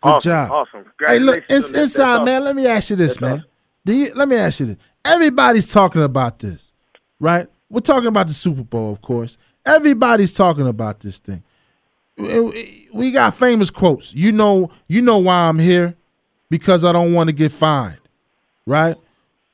Good 0.01 0.09
awesome, 0.09 0.29
job. 0.31 0.51
Awesome. 0.51 0.85
Hey, 1.05 1.19
look, 1.19 1.43
it's 1.47 1.51
ins- 1.51 1.65
on 1.65 1.71
that. 1.71 1.77
That's 1.79 1.91
inside, 1.91 2.11
awesome. 2.13 2.25
man. 2.25 2.43
Let 2.43 2.55
me 2.55 2.67
ask 2.67 2.89
you 2.89 2.95
this, 2.95 3.11
That's 3.13 3.21
man. 3.21 3.31
awesome. 3.33 3.45
Do 3.85 3.93
you, 3.93 4.13
let 4.15 4.27
me 4.27 4.35
ask 4.35 4.59
you 4.59 4.65
this. 4.67 4.77
Everybody's 5.05 5.71
talking 5.71 6.01
about 6.03 6.39
this, 6.39 6.71
right? 7.19 7.47
We're 7.69 7.81
talking 7.81 8.07
about 8.07 8.27
the 8.27 8.33
Super 8.33 8.63
Bowl, 8.63 8.91
of 8.93 9.01
course. 9.01 9.37
Everybody's 9.65 10.33
talking 10.33 10.67
about 10.67 10.99
this 11.01 11.19
thing. 11.19 11.43
We- 12.17 12.89
We 12.93 13.11
got 13.11 13.35
famous 13.35 13.69
quotes. 13.69 14.13
You 14.13 14.31
know, 14.31 14.69
you 14.87 15.01
know 15.01 15.17
why 15.19 15.47
I'm 15.47 15.59
here 15.59 15.95
because 16.49 16.83
I 16.83 16.91
don't 16.91 17.13
want 17.13 17.27
to 17.29 17.33
get 17.33 17.51
fined, 17.51 18.01
right? 18.65 18.95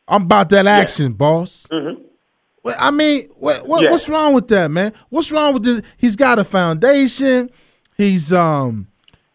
I'm 0.08 0.24
about 0.24 0.50
that 0.50 0.66
action, 0.66 1.14
boss. 1.14 1.68
Mm-hmm. 1.72 2.02
Well, 2.68 2.76
I 2.80 2.92
mean, 2.92 3.28
what, 3.38 3.68
what. 3.68 3.82
Yeah. 3.84 3.92
what's 3.92 4.10
wrong 4.10 4.34
with 4.34 4.48
that, 4.50 4.70
man? 4.72 4.94
What's 5.10 5.32
wrong 5.32 5.54
with 5.54 5.64
this? 5.64 5.82
He's 5.98 6.16
got 6.16 6.38
a 6.40 6.44
foundation. 6.44 7.50
He's 7.98 8.32
um, 8.34 8.88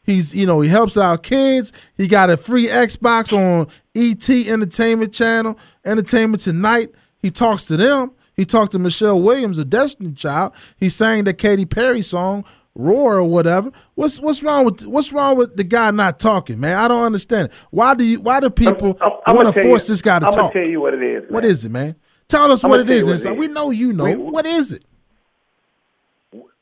he's 0.05 0.35
you 0.35 0.47
know 0.47 0.61
he 0.61 0.69
helps 0.69 0.97
out 0.99 1.23
kids. 1.23 1.73
He 1.97 2.07
got 2.09 2.31
a 2.31 2.37
free 2.37 2.69
Xbox 2.69 3.33
on 3.33 3.69
ET 3.95 4.29
Entertainment 4.29 5.13
Channel, 5.13 5.59
Entertainment 5.85 6.43
Tonight. 6.43 6.91
He 7.19 7.31
talks 7.31 7.65
to 7.67 7.77
them. 7.77 8.13
He 8.35 8.45
talked 8.45 8.73
to 8.73 8.79
Michelle 8.79 9.21
Williams, 9.21 9.59
a 9.59 9.65
Destiny 9.65 10.13
Child. 10.13 10.53
He 10.79 10.89
sang 10.89 11.25
the 11.25 11.35
Katy 11.35 11.67
Perry 11.67 12.03
song 12.03 12.45
"Roar" 12.75 13.17
or 13.17 13.25
whatever. 13.25 13.71
What's 13.95 14.21
what's 14.21 14.43
wrong 14.43 14.65
with 14.65 14.87
what's 14.87 15.13
wrong 15.13 15.37
with 15.37 15.57
the 15.57 15.65
guy 15.65 15.91
not 15.91 16.19
talking, 16.21 16.61
man? 16.61 16.77
I 16.77 16.89
don't 16.89 17.05
understand. 17.05 17.51
Why 17.71 17.95
do 17.95 18.05
you? 18.05 18.21
Why 18.21 18.41
do 18.41 18.49
people 18.51 18.97
I'm- 19.01 19.13
I'm 19.27 19.37
want 19.37 19.55
gonna 19.55 19.67
force 19.69 19.89
you- 19.89 19.93
this 19.95 20.03
guy 20.03 20.19
to 20.19 20.27
I'm 20.27 20.33
talk? 20.33 20.53
gonna 20.53 20.65
tell 20.65 20.71
you 20.71 20.81
what 20.81 20.95
it 20.95 21.03
is. 21.03 21.25
What 21.31 21.43
man. 21.45 21.51
is 21.51 21.65
it, 21.65 21.71
man? 21.73 21.97
Tell 22.33 22.51
us 22.51 22.65
I'm 22.65 22.71
what 22.71 22.81
it 22.81 22.91
is. 22.91 23.05
what 23.05 23.13
it 23.13 23.33
is. 23.33 23.39
We 23.39 23.47
know 23.49 23.71
you 23.71 23.93
know. 23.93 24.05
We- 24.05 24.17
what 24.17 24.47
is 24.47 24.73
it? 24.73 24.85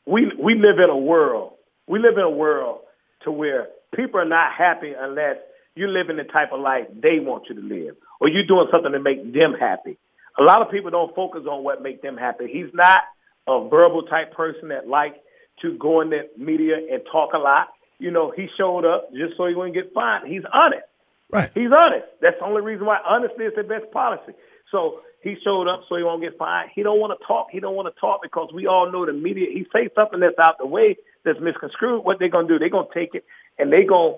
we 0.05 0.31
we 0.37 0.55
live 0.55 0.79
in 0.79 0.89
a 0.89 0.97
world. 0.97 1.53
We 1.87 1.99
live 1.99 2.17
in 2.17 2.23
a 2.23 2.29
world 2.29 2.79
to 3.23 3.31
where 3.31 3.67
people 3.95 4.19
are 4.19 4.25
not 4.25 4.51
happy 4.53 4.93
unless 4.97 5.37
you 5.75 5.87
live 5.87 6.09
in 6.09 6.17
the 6.17 6.23
type 6.23 6.51
of 6.51 6.59
life 6.59 6.87
they 7.01 7.19
want 7.19 7.45
you 7.49 7.55
to 7.55 7.61
live, 7.61 7.95
or 8.19 8.27
you're 8.27 8.45
doing 8.45 8.67
something 8.73 8.91
to 8.91 8.99
make 8.99 9.33
them 9.33 9.53
happy. 9.53 9.97
A 10.37 10.43
lot 10.43 10.61
of 10.61 10.69
people 10.69 10.91
don't 10.91 11.15
focus 11.15 11.43
on 11.49 11.63
what 11.63 11.81
make 11.81 12.01
them 12.01 12.17
happy. 12.17 12.47
He's 12.51 12.73
not 12.73 13.03
a 13.47 13.67
verbal 13.69 14.03
type 14.03 14.33
person 14.33 14.69
that 14.69 14.87
like 14.87 15.15
to 15.61 15.77
go 15.77 16.01
in 16.01 16.09
the 16.09 16.29
media 16.37 16.75
and 16.91 17.01
talk 17.11 17.33
a 17.33 17.37
lot. 17.37 17.69
You 17.99 18.11
know, 18.11 18.31
he 18.35 18.47
showed 18.57 18.85
up 18.85 19.11
just 19.13 19.37
so 19.37 19.45
he 19.45 19.55
wouldn't 19.55 19.75
get 19.75 19.93
fined. 19.93 20.27
He's 20.27 20.43
honest. 20.51 20.83
Right. 21.31 21.49
He's 21.53 21.71
honest. 21.71 22.07
That's 22.21 22.37
the 22.39 22.45
only 22.45 22.61
reason 22.61 22.85
why 22.85 22.99
honesty 23.05 23.43
is 23.43 23.53
the 23.55 23.63
best 23.63 23.89
policy. 23.91 24.33
So 24.71 25.01
he 25.21 25.35
showed 25.43 25.67
up 25.67 25.83
so 25.87 25.95
he 25.95 26.03
won't 26.03 26.21
get 26.21 26.37
fined. 26.37 26.71
He 26.73 26.83
don't 26.83 26.99
want 26.99 27.17
to 27.17 27.25
talk. 27.25 27.47
He 27.51 27.59
don't 27.59 27.75
want 27.75 27.93
to 27.93 27.99
talk 27.99 28.21
because 28.23 28.49
we 28.53 28.67
all 28.67 28.91
know 28.91 29.05
the 29.05 29.13
media. 29.13 29.47
He 29.51 29.65
say 29.73 29.89
something 29.95 30.19
that's 30.19 30.39
out 30.39 30.57
the 30.57 30.65
way 30.65 30.97
that's 31.23 31.39
misconstrued. 31.39 32.03
What 32.03 32.19
they're 32.19 32.29
gonna 32.29 32.47
do? 32.47 32.57
They're 32.57 32.69
gonna 32.69 32.87
take 32.93 33.13
it 33.13 33.25
and 33.59 33.71
they 33.71 33.83
gonna 33.83 34.15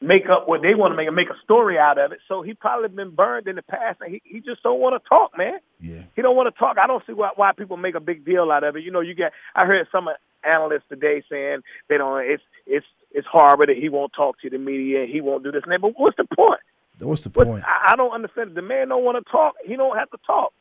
make 0.00 0.28
up 0.28 0.48
what 0.48 0.62
they 0.62 0.74
want 0.74 0.92
to 0.92 0.96
make 0.96 1.06
and 1.06 1.16
make 1.16 1.28
a 1.30 1.38
story 1.44 1.78
out 1.78 1.98
of 1.98 2.12
it. 2.12 2.18
So 2.26 2.42
he 2.42 2.54
probably 2.54 2.88
been 2.88 3.10
burned 3.10 3.46
in 3.46 3.56
the 3.56 3.62
past, 3.62 4.00
and 4.00 4.12
he, 4.12 4.22
he 4.24 4.40
just 4.40 4.62
don't 4.62 4.80
want 4.80 5.00
to 5.00 5.08
talk, 5.08 5.36
man. 5.36 5.58
Yeah. 5.78 6.04
He 6.16 6.22
don't 6.22 6.36
want 6.36 6.52
to 6.52 6.58
talk. 6.58 6.78
I 6.78 6.86
don't 6.86 7.04
see 7.06 7.12
why 7.12 7.30
why 7.36 7.52
people 7.52 7.76
make 7.76 7.94
a 7.94 8.00
big 8.00 8.24
deal 8.24 8.50
out 8.50 8.64
of 8.64 8.76
it. 8.76 8.82
You 8.82 8.90
know, 8.90 9.00
you 9.00 9.14
get. 9.14 9.32
I 9.54 9.66
heard 9.66 9.86
some 9.92 10.08
analysts 10.42 10.88
today 10.88 11.22
saying 11.30 11.60
they 11.88 11.98
don't. 11.98 12.24
It's 12.24 12.42
it's 12.66 12.86
it's 13.12 13.26
horrible 13.26 13.66
that 13.66 13.76
he 13.76 13.88
won't 13.88 14.12
talk 14.12 14.40
to 14.40 14.50
the 14.50 14.58
media. 14.58 15.06
He 15.06 15.20
won't 15.20 15.44
do 15.44 15.52
this 15.52 15.62
and 15.64 15.72
that. 15.72 15.80
But 15.80 15.92
what's 15.96 16.16
the 16.16 16.24
point? 16.24 16.60
What's 17.00 17.22
the 17.22 17.30
point? 17.30 17.64
I, 17.64 17.92
I 17.92 17.96
don't 17.96 18.12
understand. 18.12 18.54
The 18.54 18.62
man 18.62 18.88
don't 18.88 19.04
want 19.04 19.24
to 19.24 19.30
talk. 19.30 19.54
He 19.64 19.76
don't 19.76 19.96
have 19.96 20.10
to 20.10 20.18
talk. 20.26 20.52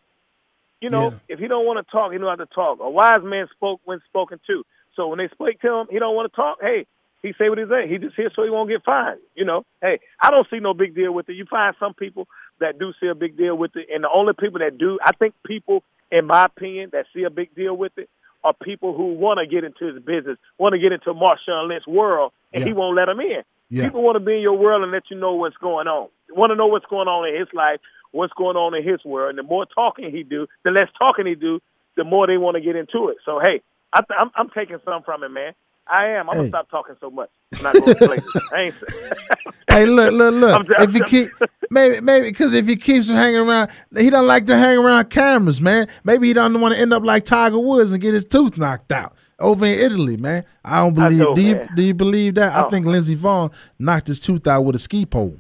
You 0.82 0.90
know, 0.90 1.12
Yeah. 1.12 1.18
if 1.36 1.40
he 1.40 1.48
don't 1.48 1.66
want 1.66 1.86
to 1.86 1.92
talk, 1.92 2.12
he 2.12 2.18
don't 2.18 2.30
have 2.30 2.48
to 2.48 2.54
talk. 2.54 2.80
A 2.82 2.90
wise 2.90 3.20
man 3.24 3.48
spoke 3.56 3.82
when 3.86 4.00
spoken 4.08 4.40
to. 4.48 4.64
So 4.96 5.08
when 5.08 5.18
they 5.20 5.28
speak 5.30 5.62
to 5.62 5.74
him, 5.74 5.88
he 5.90 6.00
don't 6.00 6.16
want 6.16 6.32
to 6.32 6.36
talk. 6.36 6.58
Hey, 6.62 6.86
he 7.22 7.34
say 7.38 7.50
what 7.50 7.58
he 7.58 7.66
say. 7.70 7.88
He 7.88 7.98
just 7.98 8.16
here 8.16 8.30
so 8.36 8.44
he 8.44 8.50
won't 8.50 8.70
get 8.70 8.84
fined. 8.84 9.20
You 9.36 9.46
know, 9.46 9.66
hey, 9.82 10.00
I 10.22 10.32
don't 10.32 10.48
see 10.50 10.60
no 10.60 10.74
big 10.74 10.96
deal 10.96 11.12
with 11.14 11.28
it. 11.30 11.34
You 11.34 11.46
find 11.50 11.76
some 11.80 11.94
people 11.94 12.28
that 12.60 12.80
do 12.80 12.94
see 13.00 13.08
a 13.08 13.16
big 13.16 13.38
deal 13.38 13.56
with 13.58 13.76
it, 13.76 13.88
and 13.94 14.04
the 14.04 14.10
only 14.10 14.34
people 14.40 14.60
that 14.60 14.78
do, 14.78 15.00
I 15.04 15.12
think 15.14 15.34
people, 15.46 15.84
in 16.12 16.26
my 16.26 16.46
opinion, 16.46 16.90
that 16.94 17.06
see 17.14 17.24
a 17.24 17.30
big 17.30 17.54
deal 17.56 17.76
with 17.76 17.92
it 17.98 18.10
are 18.44 18.54
people 18.54 18.94
who 18.96 19.14
want 19.14 19.40
to 19.40 19.46
get 19.48 19.64
into 19.66 19.94
his 19.94 20.02
business, 20.04 20.38
want 20.58 20.74
to 20.74 20.80
get 20.80 20.94
into 20.94 21.14
Marshawn 21.14 21.68
Lynch's 21.68 21.88
world, 21.88 22.32
and 22.54 22.64
he 22.64 22.72
won't 22.74 22.96
let 22.96 23.06
them 23.06 23.20
in. 23.20 23.44
Yeah. 23.70 23.84
People 23.86 24.01
want 24.03 24.15
to 24.15 24.20
be 24.20 24.36
in 24.36 24.41
your 24.41 24.57
world 24.57 24.82
and 24.84 24.91
let 24.91 25.03
you 25.11 25.17
know 25.17 25.34
what's 25.36 25.57
going 25.57 25.88
on. 25.88 26.09
Want 26.32 26.51
to 26.51 26.55
know 26.55 26.67
what's 26.67 26.86
going 26.88 27.07
on 27.07 27.28
in 27.28 27.39
his 27.39 27.47
life, 27.53 27.80
what's 28.11 28.34
going 28.34 28.57
on 28.57 28.74
in 28.76 28.88
his 28.88 29.03
world. 29.05 29.30
And 29.30 29.38
the 29.38 29.43
more 29.43 29.65
talking 29.65 30.09
he 30.11 30.24
do, 30.24 30.47
the 30.63 30.72
less 30.72 30.88
talking 30.97 31.26
he 31.28 31.36
do, 31.36 31.59
the 31.95 32.03
more 32.03 32.26
they 32.28 32.38
want 32.38 32.55
to 32.55 32.61
get 32.61 32.76
into 32.76 33.09
it. 33.09 33.17
So 33.26 33.39
hey, 33.41 33.61
I 33.93 34.01
th- 34.01 34.17
I'm, 34.20 34.32
I'm 34.36 34.49
taking 34.49 34.78
some 34.86 35.03
from 35.03 35.24
it, 35.24 35.30
man. 35.30 35.53
I 35.91 36.07
am. 36.09 36.30
I'm 36.30 36.36
Hey. 36.36 36.39
gonna 36.41 36.49
stop 36.49 36.70
talking 36.70 36.95
so 37.01 37.09
much. 37.09 37.30
I'm 37.57 37.63
not 37.63 37.74
going 37.74 37.95
places. 37.95 38.36
I 38.53 38.59
ain't. 38.61 38.76
hey, 39.70 39.86
look, 39.88 40.13
look, 40.13 40.34
look. 40.36 40.67
Just- 40.67 40.89
if 40.89 40.93
you 40.95 41.03
keep 41.03 41.32
maybe, 41.72 41.99
maybe 41.99 42.28
because 42.28 42.53
if 42.53 42.67
he 42.67 42.76
keeps 42.76 43.07
hanging 43.07 43.39
around, 43.39 43.70
he 43.97 44.09
don't 44.11 44.28
like 44.28 44.45
to 44.47 44.55
hang 44.57 44.78
around 44.78 45.09
cameras, 45.09 45.59
man. 45.59 45.88
Maybe 46.03 46.28
he 46.28 46.34
don't 46.34 46.59
want 46.61 46.76
to 46.76 46.80
end 46.80 46.93
up 46.93 47.03
like 47.03 47.26
Tiger 47.26 47.57
Woods 47.59 47.91
and 47.91 48.01
get 48.01 48.13
his 48.13 48.26
tooth 48.26 48.57
knocked 48.57 48.91
out 48.91 49.15
over 49.40 49.66
in 49.66 49.74
Italy, 49.80 50.18
man. 50.18 50.44
I 50.64 50.78
don't 50.84 50.98
I 51.00 51.10
believe. 51.10 51.20
know, 51.20 51.34
do 51.36 51.42
you 51.42 51.56
man. 51.56 51.70
do 51.76 51.84
you 51.84 51.94
believe 51.94 52.36
that? 52.36 52.54
I 52.56 52.66
Oh. 52.66 52.70
think 52.70 52.86
Lindsey 52.86 53.16
Vonn 53.16 53.52
knocked 53.78 54.08
his 54.08 54.20
tooth 54.20 54.46
out 54.48 54.62
with 54.64 54.76
a 54.76 54.80
ski 54.80 55.06
pole. 55.06 55.38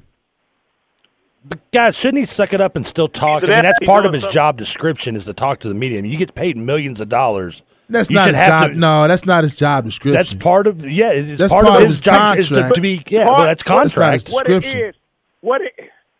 But 1.45 1.59
guys, 1.71 1.95
shouldn't 1.95 2.19
he 2.19 2.25
suck 2.25 2.53
it 2.53 2.61
up 2.61 2.75
and 2.75 2.85
still 2.85 3.07
talk? 3.07 3.43
I 3.43 3.47
mean, 3.47 3.61
that's 3.63 3.79
part 3.85 4.05
of 4.05 4.13
his 4.13 4.23
something. 4.23 4.33
job 4.33 4.57
description 4.57 5.15
is 5.15 5.25
to 5.25 5.33
talk 5.33 5.59
to 5.61 5.67
the 5.69 5.73
media. 5.73 5.99
I 5.99 6.01
mean, 6.01 6.11
you 6.11 6.17
get 6.17 6.35
paid 6.35 6.57
millions 6.57 6.99
of 6.99 7.09
dollars. 7.09 7.61
That's 7.89 8.09
You 8.09 8.17
not 8.17 8.27
his 8.35 8.45
job. 8.45 8.69
to- 8.71 8.75
no, 8.77 9.07
that's 9.07 9.25
not 9.25 9.43
his 9.43 9.55
job 9.55 9.85
description. 9.85 10.13
That's 10.13 10.33
part 10.35 10.67
of 10.67 10.87
yeah. 10.87 11.11
It's 11.11 11.39
That's 11.39 11.51
part, 11.53 11.65
part 11.65 11.77
of 11.77 11.81
of 11.83 11.87
his 11.87 11.95
his 11.97 12.01
job 12.01 12.37
is 12.37 12.49
to, 12.49 12.69
to 12.69 12.81
be 12.81 13.01
yeah. 13.07 13.23
Part- 13.23 13.37
Well, 13.37 13.45
that's 13.47 13.63
Well, 13.65 13.79
it's 13.85 13.97
not 13.97 14.13
his 14.13 14.23
contract. 14.23 14.29
what 14.33 14.47
it 14.49 14.59
description. 14.61 14.89
is, 14.89 14.95
what 15.41 15.61
it 15.61 15.73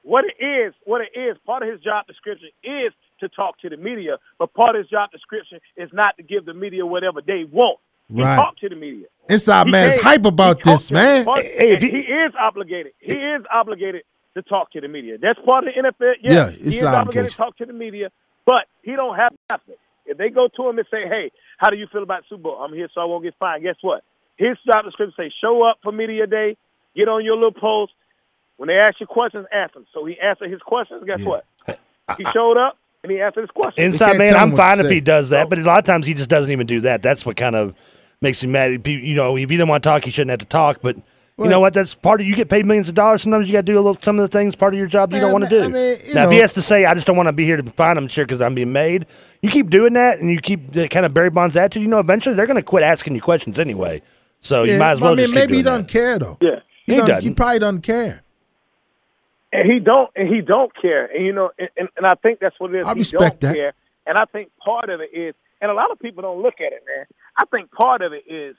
what 0.04 0.26
it 0.26 0.44
is, 0.44 0.74
what 0.86 1.02
it 1.02 1.10
is. 1.20 1.38
Part 1.46 1.62
of 1.62 1.70
his 1.70 1.80
job 1.82 2.08
description 2.08 2.50
is 2.64 2.92
to 3.20 3.30
talk 3.30 3.60
to 3.60 3.70
the 3.70 3.78
media, 3.78 4.18
but 4.38 4.54
part 4.54 4.76
of 4.76 4.80
his 4.82 4.90
job 4.90 5.12
description 5.12 5.60
is 5.78 5.90
not 5.94 6.16
to 6.18 6.24
give 6.24 6.46
the 6.46 6.54
media 6.54 6.86
whatever 6.86 7.22
they 7.22 7.44
want. 7.52 7.80
He 8.14 8.22
Right. 8.24 8.36
talk 8.36 8.58
to 8.58 8.70
the 8.70 8.76
media. 8.76 9.06
Inside 9.30 9.66
He 9.68 9.72
man's 9.72 9.96
hype 10.02 10.26
about 10.26 10.64
this, 10.64 10.90
man. 10.92 11.26
Hey, 11.36 11.78
he- 11.80 11.90
he, 11.90 12.00
is 12.00 12.34
obligated. 12.40 12.94
He 13.00 13.14
is 13.14 13.44
obligated 13.54 14.02
to 14.36 14.42
talk 14.42 14.72
to 14.72 14.82
the 14.82 14.88
media. 14.88 15.18
That's 15.20 15.40
part 15.46 15.68
of 15.68 15.74
the 15.74 15.80
NFL. 15.80 16.16
Yeah, 16.22 16.32
Yeah, 16.34 16.50
he 16.50 16.70
is 16.78 16.84
obligated 16.84 17.32
to 17.32 17.38
talk 17.38 17.58
to 17.58 17.66
the 17.66 17.74
media, 17.74 18.10
but 18.46 18.66
he 18.82 18.96
don't 18.96 19.16
have 19.16 19.34
nothing. 19.52 19.76
If 20.06 20.18
they 20.18 20.30
go 20.30 20.48
to 20.48 20.70
him 20.70 20.80
and 20.80 20.88
say, 20.90 21.08
"Hey, 21.08 21.32
how 21.58 21.70
do 21.70 21.78
you 21.78 21.86
feel 21.88 22.02
about 22.02 22.24
Super 22.28 22.42
Bowl? 22.42 22.58
I'm 22.60 22.74
here 22.74 22.88
so 22.94 23.02
I 23.02 23.06
won't 23.06 23.24
get 23.24 23.36
fined." 23.36 23.62
Guess 23.62 23.76
what? 23.82 24.04
His 24.38 24.58
job 24.66 24.86
description 24.86 25.14
say, 25.16 25.30
"Show 25.40 25.62
up 25.62 25.78
for 25.84 25.92
media 25.92 26.26
day, 26.26 26.58
get 26.96 27.08
on 27.08 27.24
your 27.24 27.36
little 27.36 27.52
post. 27.52 27.94
When 28.58 28.68
they 28.68 28.78
ask 28.78 29.00
you 29.00 29.06
questions, 29.06 29.46
ask 29.52 29.74
them." 29.76 29.86
So 29.94 30.06
he 30.06 30.20
answered 30.20 30.50
his 30.50 30.62
questions. 30.64 31.04
Guess 31.06 31.20
Yeah. 31.20 31.28
what? 31.28 31.46
He 32.18 32.24
showed 32.34 32.58
up 32.58 32.78
and 33.04 33.12
he 33.12 33.22
answered 33.22 33.42
his 33.42 33.52
questions. 33.52 33.84
Inside 33.86 34.18
man, 34.18 34.36
I'm 34.36 34.56
fine 34.56 34.80
if 34.80 34.88
say. 34.88 34.96
he 34.96 35.02
does 35.02 35.30
that, 35.30 35.46
So- 35.46 35.50
but 35.50 35.60
a 35.60 35.64
lot 35.64 35.80
of 35.80 35.86
times 35.86 36.06
he 36.06 36.14
just 36.14 36.30
doesn't 36.30 36.52
even 36.52 36.68
do 36.68 36.82
that. 36.82 37.02
That's 37.02 37.26
what 37.26 37.36
kind 37.38 37.56
of 37.56 37.74
makes 38.22 38.44
me 38.44 38.50
mad. 38.50 38.86
You 38.86 39.16
know, 39.16 39.38
if 39.38 39.50
you 39.52 39.58
don't 39.58 39.68
want 39.70 39.84
to 39.84 39.90
talk, 39.90 40.06
you 40.06 40.12
shouldn't 40.12 40.32
have 40.32 40.40
to 40.40 40.46
talk. 40.46 40.80
But 40.82 40.98
you 41.38 41.48
know 41.48 41.62
what? 41.62 41.74
That's 41.74 41.94
part 41.94 42.20
of. 42.20 42.28
You 42.28 42.36
get 42.36 42.50
paid 42.50 42.66
millions 42.66 42.90
of 42.90 42.96
dollars. 42.96 43.22
Sometimes 43.22 43.48
you 43.48 43.54
got 43.54 43.60
to 43.66 43.72
do 43.72 43.76
a 43.76 43.80
little 43.80 43.98
some 44.02 44.20
of 44.20 44.30
the 44.30 44.38
things 44.38 44.58
part 44.58 44.74
of 44.74 44.78
your 44.78 44.88
job 44.88 45.12
you 45.12 45.16
Man, 45.16 45.22
don't 45.22 45.32
want 45.32 45.46
to 45.46 45.50
do. 45.50 45.64
I 45.64 45.68
mean, 45.70 45.98
you 46.06 46.14
now, 46.14 46.26
if 46.26 46.32
he 46.32 46.38
has 46.40 46.52
to 46.56 46.62
say, 46.62 46.84
"I 46.84 46.94
just 46.94 47.08
don't 47.08 47.16
want 47.16 47.28
to 47.28 47.34
be 47.34 47.46
here 47.46 47.56
to 47.56 47.64
find 47.72 47.98
him," 47.98 48.10
sure, 48.10 48.26
because 48.26 48.42
I'm 48.42 48.56
being 48.56 48.74
made. 48.74 49.06
You 49.42 49.50
keep 49.50 49.70
doing 49.70 49.94
that, 49.94 50.20
and 50.20 50.30
you 50.30 50.42
keep 50.42 50.72
the 50.72 50.90
kind 50.90 51.06
of 51.06 51.14
Barry 51.14 51.30
Bonds 51.30 51.56
attitude. 51.56 51.82
You 51.84 51.88
know, 51.88 52.00
eventually 52.00 52.36
they're 52.36 52.46
going 52.46 52.58
to 52.58 52.62
quit 52.64 52.84
asking 52.84 53.16
you 53.16 53.22
questions 53.22 53.58
anyway. 53.58 54.02
So 54.42 54.64
you 54.64 54.78
might 54.78 54.92
as 54.92 55.00
well 55.00 55.14
I 55.14 55.16
mean, 55.16 55.24
just 55.28 55.34
keep 55.34 55.40
maybe 55.44 55.56
he 55.58 55.64
doing 55.64 55.84
doesn't 55.84 55.88
that. 55.88 55.92
care 55.94 56.20
though. 56.20 56.38
yeah. 56.42 56.60
He, 56.86 56.96
He 56.96 57.00
doesn't- 57.00 57.22
he 57.24 57.30
probably 57.32 57.60
doesn't 57.60 57.82
care. 57.84 58.24
And 59.52 59.72
he 59.72 59.80
don't 59.80 60.10
and 60.16 60.28
he 60.28 60.42
don't 60.42 60.72
care 60.80 61.06
and 61.06 61.26
you 61.26 61.34
know 61.34 61.52
and, 61.58 61.70
and, 61.78 61.90
and 61.98 62.06
i 62.06 62.16
think 62.16 62.40
that's 62.40 62.60
what 62.60 62.74
it 62.74 62.80
is 62.80 62.86
I 62.86 62.94
he 62.94 63.00
respect 63.00 63.40
don't 63.42 63.50
that. 63.52 63.56
care 63.56 63.74
and 64.06 64.18
i 64.18 64.26
think 64.26 64.52
part 64.64 64.90
of 64.90 65.02
it 65.02 65.10
is 65.14 65.36
and 65.62 65.70
a 65.72 65.74
lot 65.74 65.92
of 65.92 66.00
people 66.00 66.22
don't 66.22 66.42
look 66.42 66.56
at 66.60 66.72
it 66.74 66.84
man 66.86 67.06
i 67.38 67.46
think 67.46 67.72
part 67.72 68.02
of 68.02 68.14
it 68.14 68.24
is 68.28 68.56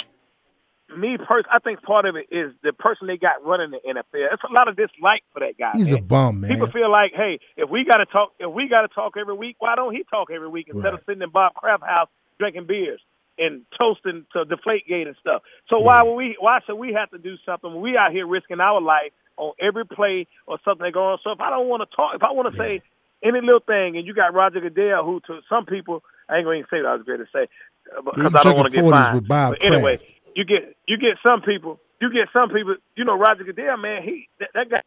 me 0.96 1.16
pers- 1.18 1.44
i 1.52 1.58
think 1.60 1.80
part 1.82 2.04
of 2.06 2.16
it 2.16 2.26
is 2.32 2.52
the 2.64 2.72
person 2.72 3.06
they 3.06 3.16
got 3.16 3.44
running 3.44 3.70
the 3.70 3.78
nfl 3.88 4.32
it's 4.32 4.42
a 4.48 4.52
lot 4.52 4.66
of 4.68 4.76
dislike 4.76 5.22
for 5.32 5.40
that 5.40 5.56
guy 5.56 5.70
He's 5.74 5.92
a 5.92 5.98
bum, 6.00 6.40
man. 6.40 6.50
People 6.50 6.66
feel 6.66 6.90
like, 6.90 7.12
hey, 7.14 7.38
if 7.56 7.70
we 7.70 7.84
got 7.84 7.98
to 7.98 8.06
talk, 8.06 8.32
if 8.40 8.50
we 8.52 8.68
got 8.68 8.82
to 8.82 8.88
talk 8.88 9.14
every 9.16 9.34
week, 9.34 9.56
why 9.60 9.76
don't 9.76 9.94
he 9.94 10.02
talk 10.10 10.30
every 10.32 10.48
week 10.48 10.68
instead 10.72 10.92
of 10.94 11.00
sitting 11.06 11.22
in 11.22 11.30
Bob 11.30 11.54
Kraft 11.54 11.84
house 11.84 12.08
drinking 12.40 12.66
beers 12.66 13.00
and 13.38 13.62
toasting 13.78 14.26
to 14.32 14.44
Deflate 14.44 14.86
Gate 14.88 15.06
and 15.06 15.14
stuff? 15.20 15.42
So 15.68 15.78
why 15.78 16.02
would 16.02 16.14
we? 16.14 16.36
Why 16.40 16.58
should 16.66 16.74
we 16.74 16.92
have 16.94 17.08
to 17.10 17.18
do 17.18 17.36
something 17.46 17.72
when 17.72 17.80
we 17.82 17.96
out 17.96 18.10
here 18.10 18.26
risking 18.26 18.58
our 18.60 18.80
life 18.80 19.12
on 19.40 19.52
every 19.60 19.84
play 19.86 20.26
or 20.46 20.58
something 20.64 20.84
that 20.84 20.92
going 20.92 21.16
on? 21.16 21.18
So 21.24 21.32
if 21.32 21.40
I 21.40 21.48
don't 21.50 21.68
want 21.68 21.82
to 21.88 21.96
talk, 21.96 22.14
if 22.14 22.22
I 22.22 22.30
want 22.32 22.52
to 22.52 22.56
say 22.60 22.82
any 23.24 23.40
little 23.40 23.64
thing, 23.64 23.96
and 23.96 24.06
you 24.06 24.14
got 24.14 24.34
Roger 24.34 24.60
Goodell, 24.60 25.04
who 25.04 25.20
to 25.26 25.40
some 25.48 25.64
people, 25.66 26.02
I 26.28 26.36
ain't 26.36 26.44
going 26.44 26.62
to 26.62 26.68
say 26.70 26.78
what 26.82 26.86
I 26.86 26.94
was 26.96 27.06
going 27.06 27.18
to 27.18 27.30
say 27.32 27.48
uh, 27.96 28.02
because 28.14 28.34
I 28.34 28.42
don't 28.42 28.56
want 28.56 28.68
to 28.72 28.76
get 28.76 28.84
40s 28.84 28.90
fined. 28.90 29.14
with 29.16 29.28
Bob 29.28 29.54
but 29.56 29.64
anyway, 29.64 29.96
Kraft. 29.96 30.12
you 30.36 30.44
get 30.44 30.76
you 30.86 30.96
get 30.98 31.16
some 31.22 31.42
people. 31.42 31.80
You 32.00 32.12
get 32.12 32.28
some 32.32 32.48
people. 32.48 32.76
You 32.96 33.04
know, 33.04 33.16
Roger 33.16 33.44
Goodell, 33.44 33.76
man, 33.76 34.02
he 34.02 34.28
that, 34.38 34.50
that 34.54 34.70
guy. 34.70 34.82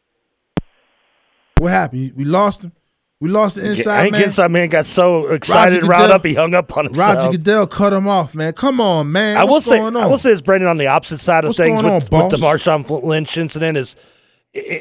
What 1.57 1.71
happened? 1.71 2.13
We 2.15 2.25
lost 2.25 2.63
him. 2.63 2.71
We 3.19 3.29
lost 3.29 3.55
the 3.55 3.63
I 3.63 3.67
inside 3.67 4.01
think 4.01 4.11
man. 4.13 4.23
inside 4.23 4.51
man 4.51 4.67
got 4.67 4.85
so 4.85 5.27
excited 5.27 5.79
and 5.79 5.87
riled 5.87 6.11
up 6.11 6.25
he 6.25 6.33
hung 6.33 6.53
up 6.53 6.75
on 6.75 6.85
himself. 6.85 7.15
Roger 7.15 7.31
Goodell 7.37 7.67
cut 7.67 7.93
him 7.93 8.05
off, 8.05 8.35
man. 8.35 8.51
Come 8.51 8.81
on, 8.81 9.13
man. 9.13 9.37
I 9.37 9.45
will 9.45 9.51
What's 9.53 9.65
say, 9.67 9.79
on? 9.79 9.95
I 9.95 10.07
will 10.07 10.17
say, 10.17 10.31
it's 10.31 10.41
Brandon 10.41 10.67
on 10.67 10.77
the 10.77 10.87
opposite 10.87 11.19
side 11.19 11.45
of 11.45 11.49
What's 11.49 11.57
things 11.57 11.81
going 11.81 11.93
with, 11.93 12.13
on, 12.13 12.23
with 12.31 12.31
the? 12.31 12.45
Marshawn 12.45 13.03
Lynch 13.03 13.37
incident 13.37 13.77
is 13.77 13.95
i- 13.95 13.99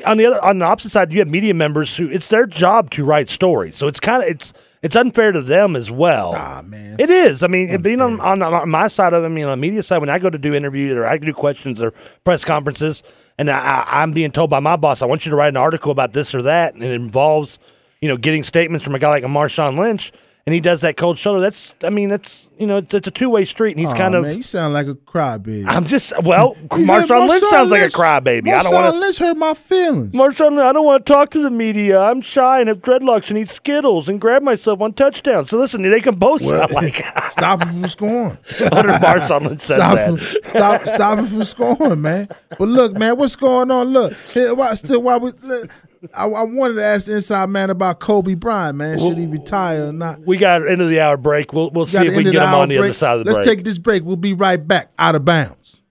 on 0.07 0.19
the 0.19 0.27
other 0.27 0.45
on 0.45 0.59
the 0.59 0.67
opposite 0.67 0.91
side. 0.91 1.13
You 1.13 1.21
have 1.21 1.29
media 1.29 1.55
members 1.55 1.97
who 1.97 2.09
it's 2.09 2.29
their 2.29 2.47
job 2.47 2.91
to 2.91 3.05
write 3.05 3.31
stories, 3.31 3.77
so 3.77 3.89
it's 3.89 4.01
kind 4.01 4.23
of 4.23 4.29
it's 4.29 4.53
it's 4.83 4.97
unfair 4.97 5.33
to 5.33 5.41
them 5.41 5.77
as 5.77 5.91
well. 5.91 6.35
Ah, 6.37 6.61
man. 6.63 6.97
It 6.99 7.09
is. 7.09 7.43
I 7.43 7.47
mean, 7.47 7.81
being 7.83 8.01
on, 8.01 8.21
on 8.21 8.43
on 8.43 8.69
my 8.69 8.89
side 8.89 9.15
of 9.15 9.23
it, 9.23 9.27
I 9.27 9.31
mean, 9.31 9.45
on 9.45 9.51
the 9.53 9.57
media 9.57 9.83
side, 9.83 9.99
when 9.99 10.11
I 10.11 10.19
go 10.19 10.29
to 10.29 10.39
do 10.39 10.55
interviews 10.55 10.93
or 10.93 11.07
I 11.07 11.17
do 11.19 11.33
questions 11.33 11.81
or 11.81 11.93
press 12.25 12.45
conferences, 12.45 13.03
and 13.39 13.51
I, 13.51 13.59
I, 13.59 14.03
I'm 14.03 14.13
being 14.13 14.33
told 14.33 14.51
by 14.51 14.61
my 14.61 14.77
boss, 14.77 15.01
I 15.01 15.07
want 15.07 15.25
you 15.25 15.31
to 15.31 15.37
write 15.37 15.49
an 15.49 15.57
article 15.57 15.93
about 15.93 16.13
this 16.13 16.35
or 16.35 16.43
that, 16.43 16.75
and 16.75 16.83
it 16.83 16.93
involves, 16.93 17.59
you 18.01 18.09
know, 18.09 18.17
getting 18.17 18.43
statements 18.43 18.85
from 18.85 18.95
a 18.95 18.99
guy 18.99 19.09
like 19.09 19.25
a 19.25 19.29
Marshawn 19.29 19.79
Lynch, 19.79 20.13
and 20.45 20.55
he 20.55 20.61
does 20.61 20.81
that 20.81 20.97
cold 20.97 21.19
shoulder. 21.19 21.41
That's, 21.41 21.75
I 21.85 21.91
mean, 21.91 22.09
that's, 22.09 22.49
you 22.59 22.67
know, 22.67 22.79
it's, 22.79 22.93
it's 22.93 23.07
a 23.07 23.11
two 23.13 23.31
way 23.31 23.45
street, 23.45 23.73
and 23.73 23.81
he's 23.81 23.89
Aw, 23.91 23.97
kind 23.97 24.15
of. 24.15 24.23
man, 24.25 24.37
you 24.37 24.43
sound 24.43 24.75
like 24.75 24.89
a 24.89 24.95
crybaby. 24.95 25.65
I'm 25.69 25.85
just 25.87 26.13
well. 26.23 26.55
Marshawn 26.69 27.29
Lynch 27.29 27.45
sounds 27.45 27.71
like 27.71 27.83
a 27.83 27.87
crybaby. 27.87 28.53
I 28.53 28.63
don't 28.63 28.73
Marshawn 28.73 28.73
want 28.73 28.95
to. 28.95 29.01
Lynch 29.01 29.19
hurt 29.19 29.37
my 29.37 29.55
feelings. 29.55 30.13
Marshawn, 30.13 30.61
I 30.61 30.73
don't 30.73 30.85
want 30.85 31.07
to 31.07 31.13
talk 31.13 31.31
to 31.31 31.43
the 31.43 31.51
media. 31.51 32.01
I'm 32.01 32.21
shy 32.21 32.59
and 32.61 32.69
have 32.69 32.81
dreadlocks 32.81 33.29
and 33.31 33.39
eat 33.39 33.51
Skittles 33.51 34.09
and 34.09 34.21
grab 34.21 34.43
myself 34.43 34.81
on 34.81 34.95
touchdowns. 34.95 35.51
So 35.51 35.59
listen, 35.59 35.83
they 35.83 36.01
can 36.01 36.17
both 36.17 36.43
sound 36.43 36.73
like. 36.73 36.97
Stop 37.31 37.63
him 37.63 37.69
from 37.69 37.89
scoring. 37.89 38.39
If 38.49 38.71
Marshawn 39.03 39.47
Lynch 39.47 39.61
says 39.61 39.77
Stop 39.77 39.95
that. 39.95 40.09
him, 40.09 40.19
stop, 40.47 40.81
stop 40.83 41.19
him 41.19 41.27
from 41.27 41.45
scoring, 41.45 42.03
man. 42.03 42.29
But 42.59 42.69
look, 42.69 42.93
man, 42.95 43.17
what's 43.17 43.37
going 43.37 43.71
on? 43.71 43.89
Look, 43.89 44.13
here, 44.33 44.55
why, 44.55 44.75
still, 44.75 45.03
why 45.03 45.17
we? 45.19 45.31
Look, 45.43 45.71
I, 46.15 46.25
I 46.27 46.43
wanted 46.43 46.75
to 46.75 46.85
ask 46.85 47.07
the 47.07 47.17
inside 47.17 47.49
man 47.49 47.71
about 47.71 48.01
Kobe 48.01 48.35
Bryant, 48.35 48.77
man. 48.77 48.99
Should 48.99 49.19
he 49.19 49.27
retire 49.27 49.89
or 49.89 49.93
not? 49.93 50.21
We 50.21 50.37
got 50.37 50.67
end 50.69 50.81
of 50.81 50.89
the 50.89 51.01
hour 51.01 51.17
break. 51.17 51.53
We'll 51.53 51.71
we'll 51.71 51.87
see 51.87 51.99
if 51.99 52.17
we 52.17 52.25
can 52.25 52.33
get 52.33 52.43
him 52.43 52.55
on 52.55 52.69
the 52.69 52.79
other 52.79 52.93
side 52.93 53.13
of 53.15 53.19
the 53.21 53.25
break. 53.25 53.37
Let's 53.37 53.49
take 53.49 53.65
this 53.65 53.79
break. 53.79 54.05
We'll 54.05 54.17
be 54.17 54.33
right 54.33 54.57
back. 54.67 54.93
Out 54.99 55.15
of 55.15 55.25
bounds. 55.25 55.82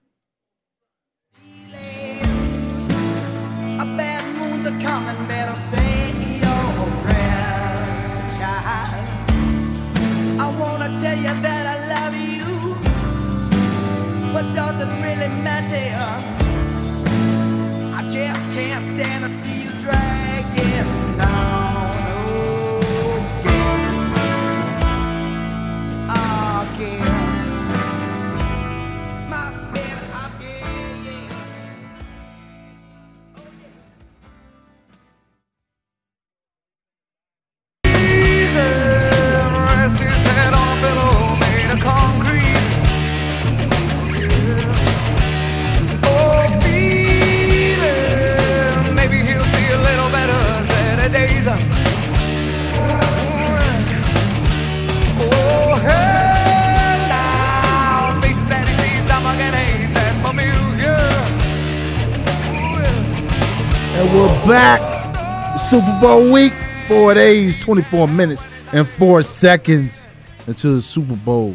Back. 64.46 65.58
Super 65.58 65.98
Bowl 66.00 66.32
week. 66.32 66.52
Four 66.88 67.14
days, 67.14 67.56
24 67.56 68.08
minutes, 68.08 68.44
and 68.72 68.86
four 68.86 69.22
seconds 69.22 70.08
until 70.46 70.74
the 70.74 70.82
Super 70.82 71.14
Bowl. 71.14 71.54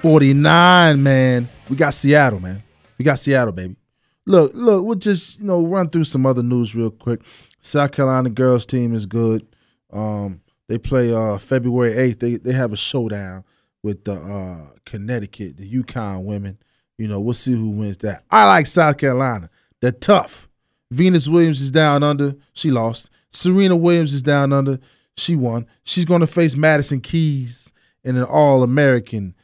49, 0.00 1.02
man. 1.02 1.48
We 1.68 1.76
got 1.76 1.92
Seattle, 1.92 2.40
man. 2.40 2.62
We 2.98 3.04
got 3.04 3.18
Seattle, 3.18 3.52
baby. 3.52 3.76
Look, 4.24 4.52
look, 4.54 4.84
we'll 4.84 4.96
just, 4.96 5.38
you 5.38 5.44
know, 5.44 5.64
run 5.64 5.90
through 5.90 6.04
some 6.04 6.24
other 6.24 6.42
news 6.42 6.74
real 6.74 6.90
quick. 6.90 7.20
South 7.60 7.92
Carolina 7.92 8.30
girls 8.30 8.64
team 8.64 8.94
is 8.94 9.04
good. 9.06 9.46
Um, 9.92 10.40
they 10.68 10.78
play 10.78 11.12
uh 11.12 11.38
February 11.38 11.92
8th. 12.12 12.18
They 12.20 12.36
they 12.36 12.52
have 12.52 12.72
a 12.72 12.76
showdown 12.76 13.44
with 13.82 14.04
the 14.04 14.14
uh 14.14 14.70
Connecticut, 14.84 15.58
the 15.58 15.70
UConn 15.70 16.24
women. 16.24 16.58
You 16.98 17.08
know, 17.08 17.20
we'll 17.20 17.34
see 17.34 17.52
who 17.52 17.70
wins 17.70 17.98
that. 17.98 18.24
I 18.30 18.44
like 18.44 18.66
South 18.66 18.96
Carolina. 18.98 19.50
They're 19.80 19.92
tough. 19.92 20.45
Venus 20.90 21.28
Williams 21.28 21.60
is 21.60 21.70
down 21.70 22.02
under. 22.02 22.34
She 22.52 22.70
lost. 22.70 23.10
Serena 23.30 23.76
Williams 23.76 24.14
is 24.14 24.22
down 24.22 24.52
under. 24.52 24.78
She 25.16 25.36
won. 25.36 25.66
She's 25.84 26.04
going 26.04 26.20
to 26.20 26.26
face 26.26 26.56
Madison 26.56 27.00
Keys 27.00 27.72
in 28.04 28.16
an 28.16 28.24
All 28.24 28.62
American 28.62 29.34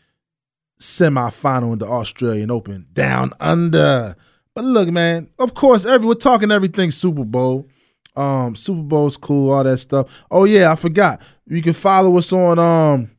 semifinal 0.81 1.73
in 1.73 1.79
the 1.79 1.87
Australian 1.87 2.51
Open. 2.51 2.87
Down 2.93 3.33
under. 3.41 4.17
But 4.55 4.65
look, 4.65 4.89
man, 4.89 5.31
of 5.39 5.55
course, 5.55 5.87
every, 5.87 6.07
we're 6.07 6.15
talking 6.15 6.51
everything 6.51 6.91
Super 6.91 7.25
Bowl. 7.25 7.69
Um, 8.15 8.55
Super 8.55 8.83
Bowl's 8.83 9.17
cool, 9.17 9.51
all 9.51 9.65
that 9.65 9.79
stuff. 9.79 10.25
Oh 10.31 10.45
yeah, 10.45 10.71
I 10.71 10.77
forgot. 10.77 11.21
You 11.47 11.63
can 11.63 11.73
follow 11.73 12.19
us 12.19 12.33
on 12.33 12.59
um 12.59 13.11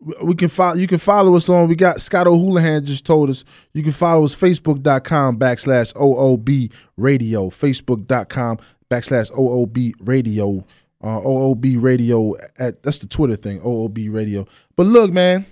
we 0.00 0.34
can 0.34 0.48
follow 0.48 0.74
you 0.74 0.86
can 0.86 0.98
follow 0.98 1.34
us 1.34 1.48
on 1.48 1.68
we 1.68 1.74
got 1.74 2.00
Scott 2.00 2.26
O'Houlihan 2.26 2.84
just 2.84 3.04
told 3.04 3.30
us. 3.30 3.44
You 3.72 3.82
can 3.82 3.92
follow 3.92 4.24
us 4.24 4.34
facebook.com 4.34 5.38
backslash 5.38 5.92
OOB 5.94 6.72
radio 6.96 7.50
facebook.com 7.50 8.58
backslash 8.90 9.30
OOB 9.32 9.94
radio 10.00 10.64
uh 11.02 11.20
OOB 11.20 11.82
radio 11.82 12.34
at 12.58 12.82
that's 12.82 13.00
the 13.00 13.08
Twitter 13.08 13.36
thing 13.36 13.60
OOB 13.60 14.12
radio. 14.12 14.46
But 14.76 14.86
look 14.86 15.12
man 15.12 15.46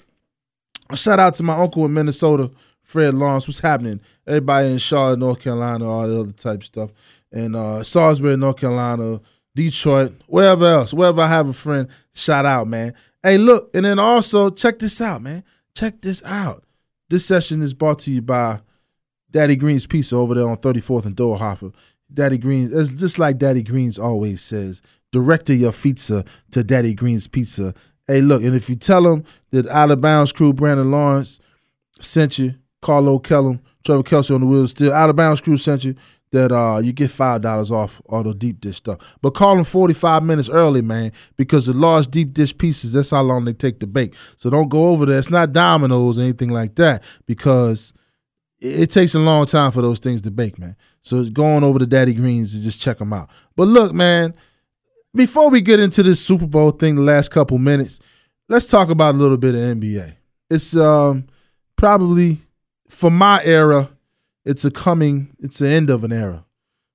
shout 0.94 1.18
out 1.18 1.34
to 1.36 1.42
my 1.42 1.58
uncle 1.60 1.84
in 1.84 1.92
Minnesota 1.92 2.50
Fred 2.82 3.14
Lawrence. 3.14 3.48
What's 3.48 3.58
happening? 3.58 4.00
Everybody 4.28 4.70
in 4.70 4.78
Charlotte 4.78 5.18
North 5.18 5.40
Carolina 5.40 5.90
all 5.90 6.06
the 6.06 6.20
other 6.20 6.32
type 6.32 6.62
stuff. 6.62 6.90
And 7.32 7.56
uh 7.56 7.82
Salisbury 7.82 8.36
North 8.36 8.58
Carolina 8.58 9.20
Detroit 9.56 10.12
wherever 10.26 10.66
else 10.66 10.94
wherever 10.94 11.22
I 11.22 11.28
have 11.28 11.48
a 11.48 11.52
friend 11.52 11.88
shout 12.14 12.46
out 12.46 12.68
man 12.68 12.94
Hey, 13.26 13.38
look, 13.38 13.70
and 13.74 13.84
then 13.84 13.98
also 13.98 14.50
check 14.50 14.78
this 14.78 15.00
out, 15.00 15.20
man. 15.20 15.42
Check 15.74 16.00
this 16.00 16.22
out. 16.22 16.62
This 17.10 17.26
session 17.26 17.60
is 17.60 17.74
brought 17.74 17.98
to 18.00 18.12
you 18.12 18.22
by 18.22 18.60
Daddy 19.32 19.56
Green's 19.56 19.84
Pizza 19.84 20.14
over 20.14 20.32
there 20.36 20.48
on 20.48 20.58
34th 20.58 21.06
and 21.06 21.16
Dorhopper. 21.16 21.74
Daddy 22.14 22.38
Green's, 22.38 22.72
it's 22.72 22.90
just 22.90 23.18
like 23.18 23.36
Daddy 23.36 23.64
Green's 23.64 23.98
always 23.98 24.42
says, 24.42 24.80
direct 25.10 25.50
your 25.50 25.72
pizza 25.72 26.24
to 26.52 26.62
Daddy 26.62 26.94
Green's 26.94 27.26
Pizza. 27.26 27.74
Hey, 28.06 28.20
look, 28.20 28.44
and 28.44 28.54
if 28.54 28.70
you 28.70 28.76
tell 28.76 29.02
them 29.02 29.24
that 29.50 29.66
Out 29.70 29.90
of 29.90 30.00
Bounds 30.00 30.30
crew, 30.30 30.52
Brandon 30.52 30.92
Lawrence 30.92 31.40
sent 32.00 32.38
you, 32.38 32.54
Carlo 32.80 33.18
Kellum, 33.18 33.60
Trevor 33.84 34.04
Kelsey 34.04 34.34
on 34.34 34.42
the 34.42 34.46
wheels, 34.46 34.70
still 34.70 34.92
Out 34.92 35.10
of 35.10 35.16
Bounds 35.16 35.40
crew 35.40 35.56
sent 35.56 35.82
you, 35.82 35.96
that 36.32 36.52
uh 36.52 36.80
you 36.82 36.92
get 36.92 37.10
five 37.10 37.40
dollars 37.40 37.70
off 37.70 38.00
all 38.06 38.22
the 38.22 38.34
deep 38.34 38.60
dish 38.60 38.76
stuff. 38.76 39.16
But 39.22 39.30
call 39.30 39.56
them 39.56 39.64
forty 39.64 39.94
five 39.94 40.22
minutes 40.22 40.48
early, 40.48 40.82
man, 40.82 41.12
because 41.36 41.66
the 41.66 41.72
large 41.72 42.08
deep 42.08 42.32
dish 42.32 42.56
pieces 42.56 42.92
that's 42.92 43.10
how 43.10 43.22
long 43.22 43.44
they 43.44 43.52
take 43.52 43.80
to 43.80 43.86
bake. 43.86 44.14
So 44.36 44.50
don't 44.50 44.68
go 44.68 44.86
over 44.88 45.06
there. 45.06 45.18
It's 45.18 45.30
not 45.30 45.52
Domino's 45.52 46.18
or 46.18 46.22
anything 46.22 46.50
like 46.50 46.74
that 46.76 47.02
because 47.26 47.92
it, 48.58 48.90
takes 48.90 49.14
a 49.14 49.18
long 49.18 49.46
time 49.46 49.70
for 49.70 49.82
those 49.82 49.98
things 49.98 50.22
to 50.22 50.30
bake, 50.30 50.58
man. 50.58 50.76
So 51.02 51.24
go 51.24 51.46
on 51.46 51.64
over 51.64 51.78
to 51.78 51.86
Daddy 51.86 52.14
Greens 52.14 52.54
and 52.54 52.62
just 52.62 52.80
check 52.80 52.98
them 52.98 53.12
out. 53.12 53.30
But 53.54 53.68
look, 53.68 53.92
man, 53.92 54.34
before 55.14 55.50
we 55.50 55.60
get 55.60 55.78
into 55.78 56.02
this 56.02 56.24
Super 56.24 56.46
Bowl 56.46 56.70
thing, 56.70 56.96
the 56.96 57.02
last 57.02 57.30
couple 57.30 57.58
minutes, 57.58 58.00
let's 58.48 58.66
talk 58.66 58.88
about 58.88 59.14
a 59.14 59.18
little 59.18 59.36
bit 59.36 59.54
of 59.54 59.60
NBA. 59.60 60.14
It's 60.50 60.74
um 60.76 61.26
probably 61.76 62.38
for 62.88 63.10
my 63.10 63.42
era 63.44 63.90
it's 64.46 64.64
a 64.64 64.70
coming, 64.70 65.36
it's 65.40 65.58
the 65.58 65.68
end 65.68 65.90
of 65.90 66.04
an 66.04 66.12
era. 66.12 66.44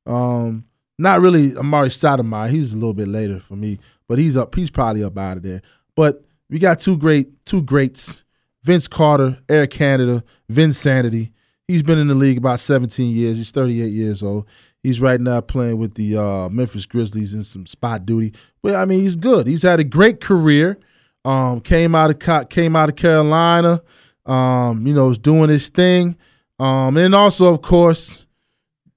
Um, 0.07 0.65
not 0.97 1.19
really 1.19 1.51
Amar'e 1.51 1.89
Stoudemire. 1.89 2.49
He's 2.49 2.73
a 2.73 2.77
little 2.77 2.93
bit 2.93 3.09
later 3.09 3.39
for 3.39 3.55
me, 3.55 3.77
but 4.07 4.17
he's 4.17 4.37
up. 4.37 4.55
He's 4.55 4.71
probably 4.71 5.03
up 5.03 5.17
out 5.17 5.37
of 5.37 5.43
there. 5.43 5.61
But 5.95 6.23
we 6.49 6.57
got 6.57 6.79
two 6.79 6.97
great, 6.97 7.45
two 7.45 7.61
greats: 7.61 8.23
Vince 8.63 8.87
Carter, 8.87 9.37
Air 9.49 9.67
Canada, 9.67 10.23
Vinsanity. 10.49 11.31
He's 11.67 11.83
been 11.83 11.99
in 11.99 12.07
the 12.07 12.15
league 12.15 12.37
about 12.37 12.59
17 12.59 13.11
years. 13.15 13.37
He's 13.37 13.51
38 13.51 13.87
years 13.87 14.23
old. 14.23 14.47
He's 14.83 14.99
right 14.99 15.21
now 15.21 15.41
playing 15.41 15.77
with 15.77 15.93
the 15.93 16.17
uh, 16.17 16.49
Memphis 16.49 16.85
Grizzlies 16.85 17.33
in 17.33 17.43
some 17.43 17.65
spot 17.65 18.05
duty. 18.05 18.33
But 18.63 18.75
I 18.75 18.85
mean, 18.85 19.01
he's 19.01 19.15
good. 19.15 19.47
He's 19.47 19.63
had 19.63 19.79
a 19.79 19.83
great 19.83 20.21
career. 20.21 20.79
Um, 21.23 21.61
came 21.61 21.95
out 21.95 22.11
of 22.11 22.49
came 22.49 22.75
out 22.75 22.89
of 22.89 22.95
Carolina. 22.95 23.81
Um, 24.25 24.87
you 24.87 24.93
know, 24.93 25.07
was 25.07 25.17
doing 25.17 25.49
his 25.49 25.69
thing. 25.69 26.15
Um, 26.61 26.95
and 26.95 27.15
also, 27.15 27.51
of 27.51 27.63
course, 27.63 28.27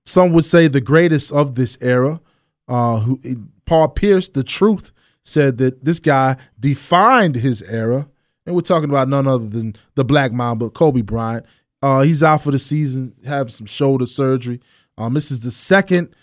some 0.05 0.33
would 0.33 0.45
say 0.45 0.69
the 0.69 0.83
greatest 0.83 1.33
of 1.33 1.55
this 1.55 1.79
era, 1.81 2.21
uh, 2.69 2.99
who 2.99 3.19
Paul 3.65 3.89
Pierce, 3.89 4.29
the 4.29 4.45
truth, 4.45 4.93
said 5.25 5.57
that 5.59 5.83
this 5.83 5.99
guy 5.99 6.37
defined 6.61 7.37
his 7.37 7.62
era, 7.62 8.07
and 8.45 8.55
we're 8.55 8.61
talking 8.61 8.91
about 8.91 9.09
none 9.09 9.27
other 9.27 9.47
than 9.47 9.75
the 9.95 10.05
Black 10.05 10.31
Mamba, 10.31 10.69
Kobe 10.69 11.01
Bryant. 11.01 11.47
Uh, 11.81 12.03
he's 12.03 12.23
out 12.23 12.43
for 12.43 12.51
the 12.51 12.59
season, 12.59 13.15
having 13.25 13.51
some 13.51 13.67
shoulder 13.67 14.05
surgery. 14.05 14.61
Um, 14.99 15.15
this 15.15 15.31
is 15.31 15.41
the 15.41 15.51
second 15.51 16.15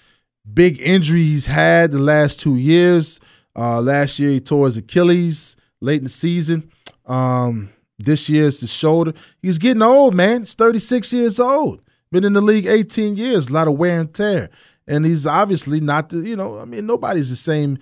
big 0.53 0.79
injury 0.79 1.23
he's 1.23 1.47
had 1.47 1.91
the 1.91 1.97
last 1.97 2.39
two 2.39 2.55
years. 2.55 3.19
Uh, 3.55 3.81
last 3.81 4.19
year 4.19 4.29
he 4.29 4.39
tore 4.39 4.67
his 4.67 4.77
Achilles 4.77 5.55
late 5.81 5.97
in 5.97 6.03
the 6.03 6.09
season. 6.11 6.69
Um, 7.07 7.69
this 8.03 8.29
year 8.29 8.47
it's 8.47 8.61
his 8.61 8.73
shoulder. 8.73 9.13
He's 9.41 9.57
getting 9.57 9.81
old, 9.81 10.15
man. 10.15 10.41
He's 10.41 10.53
36 10.53 11.13
years 11.13 11.39
old. 11.39 11.81
Been 12.11 12.23
in 12.23 12.33
the 12.33 12.41
league 12.41 12.65
18 12.65 13.15
years. 13.15 13.47
A 13.47 13.53
lot 13.53 13.67
of 13.67 13.77
wear 13.77 13.99
and 13.99 14.13
tear. 14.13 14.49
And 14.87 15.05
he's 15.05 15.25
obviously 15.25 15.79
not 15.79 16.09
the, 16.09 16.17
you 16.19 16.35
know, 16.35 16.59
I 16.59 16.65
mean, 16.65 16.85
nobody's 16.85 17.29
the 17.29 17.35
same 17.35 17.77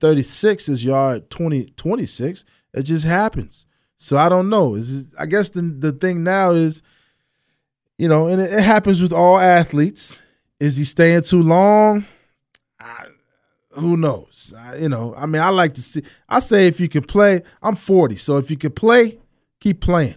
36 0.00 0.68
as 0.68 0.84
you 0.84 0.94
are 0.94 1.16
at 1.16 1.30
20, 1.30 1.66
26. 1.76 2.44
It 2.72 2.82
just 2.82 3.04
happens. 3.04 3.66
So 3.96 4.16
I 4.16 4.28
don't 4.28 4.48
know. 4.48 4.74
Is 4.74 5.14
I 5.18 5.26
guess 5.26 5.50
the 5.50 5.62
the 5.62 5.92
thing 5.92 6.24
now 6.24 6.50
is, 6.50 6.82
you 7.96 8.08
know, 8.08 8.26
and 8.26 8.40
it, 8.40 8.52
it 8.52 8.62
happens 8.62 9.00
with 9.00 9.12
all 9.12 9.38
athletes. 9.38 10.22
Is 10.60 10.76
he 10.76 10.84
staying 10.84 11.22
too 11.22 11.42
long? 11.42 12.04
I, 12.78 13.06
who 13.70 13.96
knows? 13.96 14.52
I, 14.56 14.76
you 14.76 14.88
know, 14.88 15.14
I 15.16 15.26
mean, 15.26 15.42
I 15.42 15.48
like 15.48 15.74
to 15.74 15.82
see. 15.82 16.02
I 16.28 16.40
say 16.40 16.66
if 16.66 16.80
you 16.80 16.88
can 16.88 17.02
play, 17.02 17.42
I'm 17.62 17.76
40, 17.76 18.16
so 18.16 18.36
if 18.36 18.50
you 18.50 18.56
can 18.56 18.72
play, 18.72 19.18
keep 19.64 19.80
playing. 19.80 20.16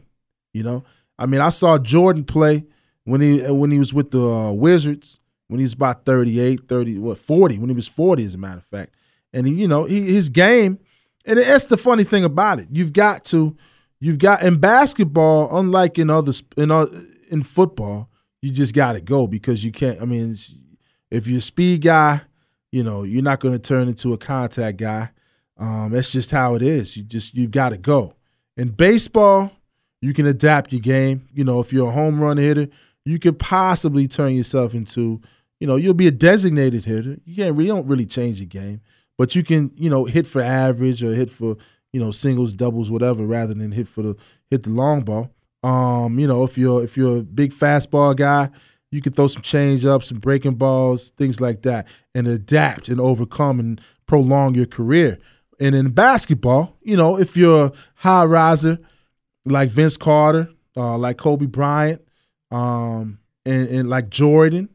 You 0.54 0.64
know, 0.64 0.84
I 1.18 1.26
mean, 1.26 1.42
I 1.42 1.50
saw 1.50 1.78
Jordan 1.78 2.26
play 2.26 2.66
when 3.06 3.22
he 3.22 3.40
when 3.40 3.72
he 3.72 3.80
was 3.80 3.94
with 3.94 4.12
the 4.12 4.22
uh, 4.22 4.52
Wizards 4.52 5.20
when 5.48 5.60
he 5.60 5.64
was 5.64 5.74
about 5.74 6.04
38, 6.04 6.68
30, 6.68 6.98
what 6.98 7.18
40 7.18 7.58
when 7.60 7.70
he 7.70 7.76
was 7.76 7.88
40 7.88 8.26
as 8.26 8.36
a 8.36 8.38
matter 8.38 8.58
of 8.58 8.66
fact. 8.66 8.96
And 9.32 9.48
he, 9.48 9.54
you 9.54 9.68
know, 9.68 9.86
he, 9.86 10.14
his 10.14 10.28
game, 10.28 10.80
and 11.26 11.40
that's 11.40 11.68
the 11.68 11.78
funny 11.78 12.04
thing 12.04 12.26
about 12.26 12.60
it. 12.60 12.68
You've 12.70 12.92
got 12.92 13.24
to, 13.26 13.56
you've 14.00 14.20
got 14.20 14.44
in 14.44 14.60
basketball, 14.60 15.58
unlike 15.58 15.98
in 15.98 16.10
other 16.10 16.34
in 16.58 16.72
uh, 16.72 16.88
in 17.30 17.44
football, 17.44 18.10
you 18.42 18.52
just 18.52 18.74
got 18.74 18.94
to 18.94 19.02
go 19.02 19.28
because 19.28 19.64
you 19.64 19.72
can't. 19.72 20.02
I 20.02 20.06
mean, 20.06 20.36
if 21.10 21.28
you're 21.28 21.40
a 21.40 21.42
speed 21.42 21.82
guy, 21.82 22.22
you 22.72 22.84
know, 22.84 23.04
you're 23.04 23.24
not 23.24 23.40
going 23.40 23.54
to 23.54 23.60
turn 23.60 23.88
into 23.88 24.14
a 24.14 24.18
contact 24.18 24.78
guy. 24.78 25.12
Um, 25.58 25.92
that's 25.92 26.12
just 26.12 26.32
how 26.32 26.56
it 26.56 26.62
is. 26.62 26.98
You 26.98 27.04
just 27.04 27.34
you've 27.36 27.52
got 27.52 27.70
to 27.70 27.78
go. 27.78 28.17
In 28.58 28.70
baseball, 28.70 29.52
you 30.02 30.14
can 30.14 30.26
adapt 30.26 30.72
your 30.74 30.82
game. 30.82 31.28
You 31.32 31.44
know, 31.44 31.60
if 31.60 31.72
you're 31.72 31.90
a 31.90 31.92
home 31.92 32.20
run 32.20 32.38
hitter, 32.38 32.68
you 33.06 33.20
could 33.20 33.40
possibly 33.40 34.08
turn 34.08 34.36
yourself 34.36 34.74
into, 34.74 35.22
you 35.60 35.68
know, 35.68 35.76
you'll 35.76 35.94
be 35.94 36.08
a 36.08 36.12
designated 36.12 36.86
hitter. 36.86 37.18
You 37.24 37.36
can't 37.36 37.56
really 37.56 37.70
don't 37.70 37.88
really 37.88 38.06
change 38.06 38.40
your 38.40 38.48
game, 38.48 38.82
but 39.18 39.36
you 39.36 39.44
can, 39.44 39.72
you 39.76 39.90
know, 39.90 40.06
hit 40.06 40.26
for 40.26 40.42
average 40.42 41.04
or 41.04 41.14
hit 41.14 41.30
for, 41.30 41.56
you 41.94 42.00
know, 42.00 42.12
singles, 42.12 42.52
doubles, 42.52 42.92
whatever, 42.92 43.26
rather 43.26 43.54
than 43.54 43.72
hit 43.72 43.88
for 43.88 44.02
the 44.02 44.16
hit 44.50 44.64
the 44.64 44.72
long 44.72 45.02
ball. 45.04 45.32
Um, 45.64 46.20
you 46.20 46.28
know, 46.28 46.44
if 46.44 46.58
you're 46.58 46.84
if 46.84 46.98
you're 46.98 47.18
a 47.18 47.24
big 47.24 47.54
fastball 47.54 48.16
guy, 48.16 48.50
you 48.92 49.02
can 49.02 49.14
throw 49.14 49.28
some 49.28 49.42
change 49.42 49.86
ups 49.86 50.12
and 50.12 50.20
breaking 50.20 50.56
balls, 50.56 51.10
things 51.12 51.40
like 51.40 51.62
that, 51.62 51.88
and 52.16 52.28
adapt 52.28 52.90
and 52.90 53.00
overcome 53.00 53.60
and 53.60 53.82
prolong 54.08 54.56
your 54.56 54.66
career. 54.66 55.20
And 55.60 55.76
in 55.76 55.90
basketball, 55.90 56.78
you 56.82 56.96
know, 56.96 57.18
if 57.18 57.36
you're 57.36 57.66
a 57.66 57.72
high 57.96 58.26
riser 58.26 58.80
like 59.46 59.70
Vince 59.70 59.98
Carter, 59.98 60.50
uh, 60.76 60.98
like 60.98 61.18
Kobe 61.18 61.46
Bryant, 61.46 62.02
um, 62.52 63.20
and, 63.46 63.68
and 63.70 63.90
like 63.90 64.10
Jordan, 64.10 64.70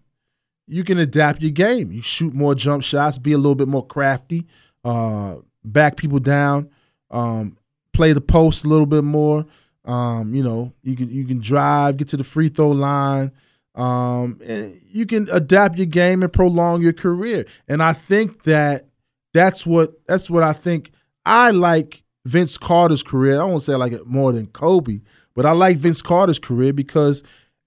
you 0.66 0.84
can 0.84 0.98
adapt 0.98 1.42
your 1.42 1.50
game. 1.50 1.92
You 1.92 2.02
shoot 2.02 2.34
more 2.34 2.54
jump 2.54 2.82
shots, 2.82 3.18
be 3.18 3.32
a 3.32 3.38
little 3.38 3.54
bit 3.54 3.68
more 3.68 3.86
crafty, 3.86 4.46
uh, 4.84 5.36
back 5.64 5.96
people 5.96 6.18
down, 6.18 6.70
um, 7.10 7.56
play 7.92 8.12
the 8.12 8.20
post 8.20 8.64
a 8.64 8.68
little 8.68 8.86
bit 8.86 9.04
more. 9.04 9.46
Um, 9.84 10.34
you 10.34 10.42
know, 10.42 10.72
you 10.82 10.96
can 10.96 11.08
you 11.08 11.24
can 11.24 11.40
drive, 11.40 11.96
get 11.96 12.08
to 12.08 12.16
the 12.16 12.24
free 12.24 12.48
throw 12.48 12.70
line. 12.70 13.32
Um, 13.74 14.38
and 14.44 14.80
you 14.90 15.06
can 15.06 15.28
adapt 15.32 15.76
your 15.76 15.86
game 15.86 16.22
and 16.22 16.32
prolong 16.32 16.82
your 16.82 16.92
career. 16.92 17.46
And 17.68 17.82
I 17.82 17.94
think 17.94 18.42
that 18.42 18.86
that's 19.34 19.66
what 19.66 20.04
that's 20.06 20.30
what 20.30 20.42
I 20.42 20.52
think. 20.52 20.90
I 21.24 21.50
like 21.50 22.02
Vince 22.24 22.58
Carter's 22.58 23.02
career. 23.02 23.40
I 23.40 23.44
won't 23.44 23.62
say 23.62 23.72
I 23.72 23.76
like 23.76 23.92
it 23.92 24.06
more 24.06 24.32
than 24.32 24.46
Kobe, 24.46 25.00
but 25.34 25.46
I 25.46 25.52
like 25.52 25.76
Vince 25.76 26.02
Carter's 26.02 26.38
career 26.38 26.72
because 26.72 27.22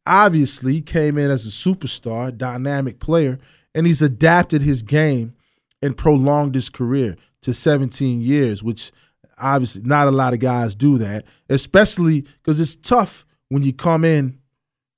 obviously 0.05 0.73
he 0.73 0.81
came 0.81 1.17
in 1.17 1.31
as 1.31 1.45
a 1.45 1.49
superstar, 1.49 2.35
dynamic 2.35 2.99
player, 2.99 3.39
and 3.73 3.87
he's 3.87 4.01
adapted 4.01 4.61
his 4.61 4.81
game 4.81 5.33
and 5.81 5.97
prolonged 5.97 6.55
his 6.55 6.69
career 6.69 7.15
to 7.41 7.53
17 7.53 8.21
years, 8.21 8.63
which 8.63 8.91
obviously 9.37 9.81
not 9.83 10.07
a 10.07 10.11
lot 10.11 10.33
of 10.33 10.39
guys 10.39 10.75
do 10.75 10.97
that, 10.97 11.25
especially 11.49 12.21
because 12.21 12.59
it's 12.59 12.75
tough 12.75 13.25
when 13.49 13.63
you 13.63 13.73
come 13.73 14.03
in, 14.03 14.39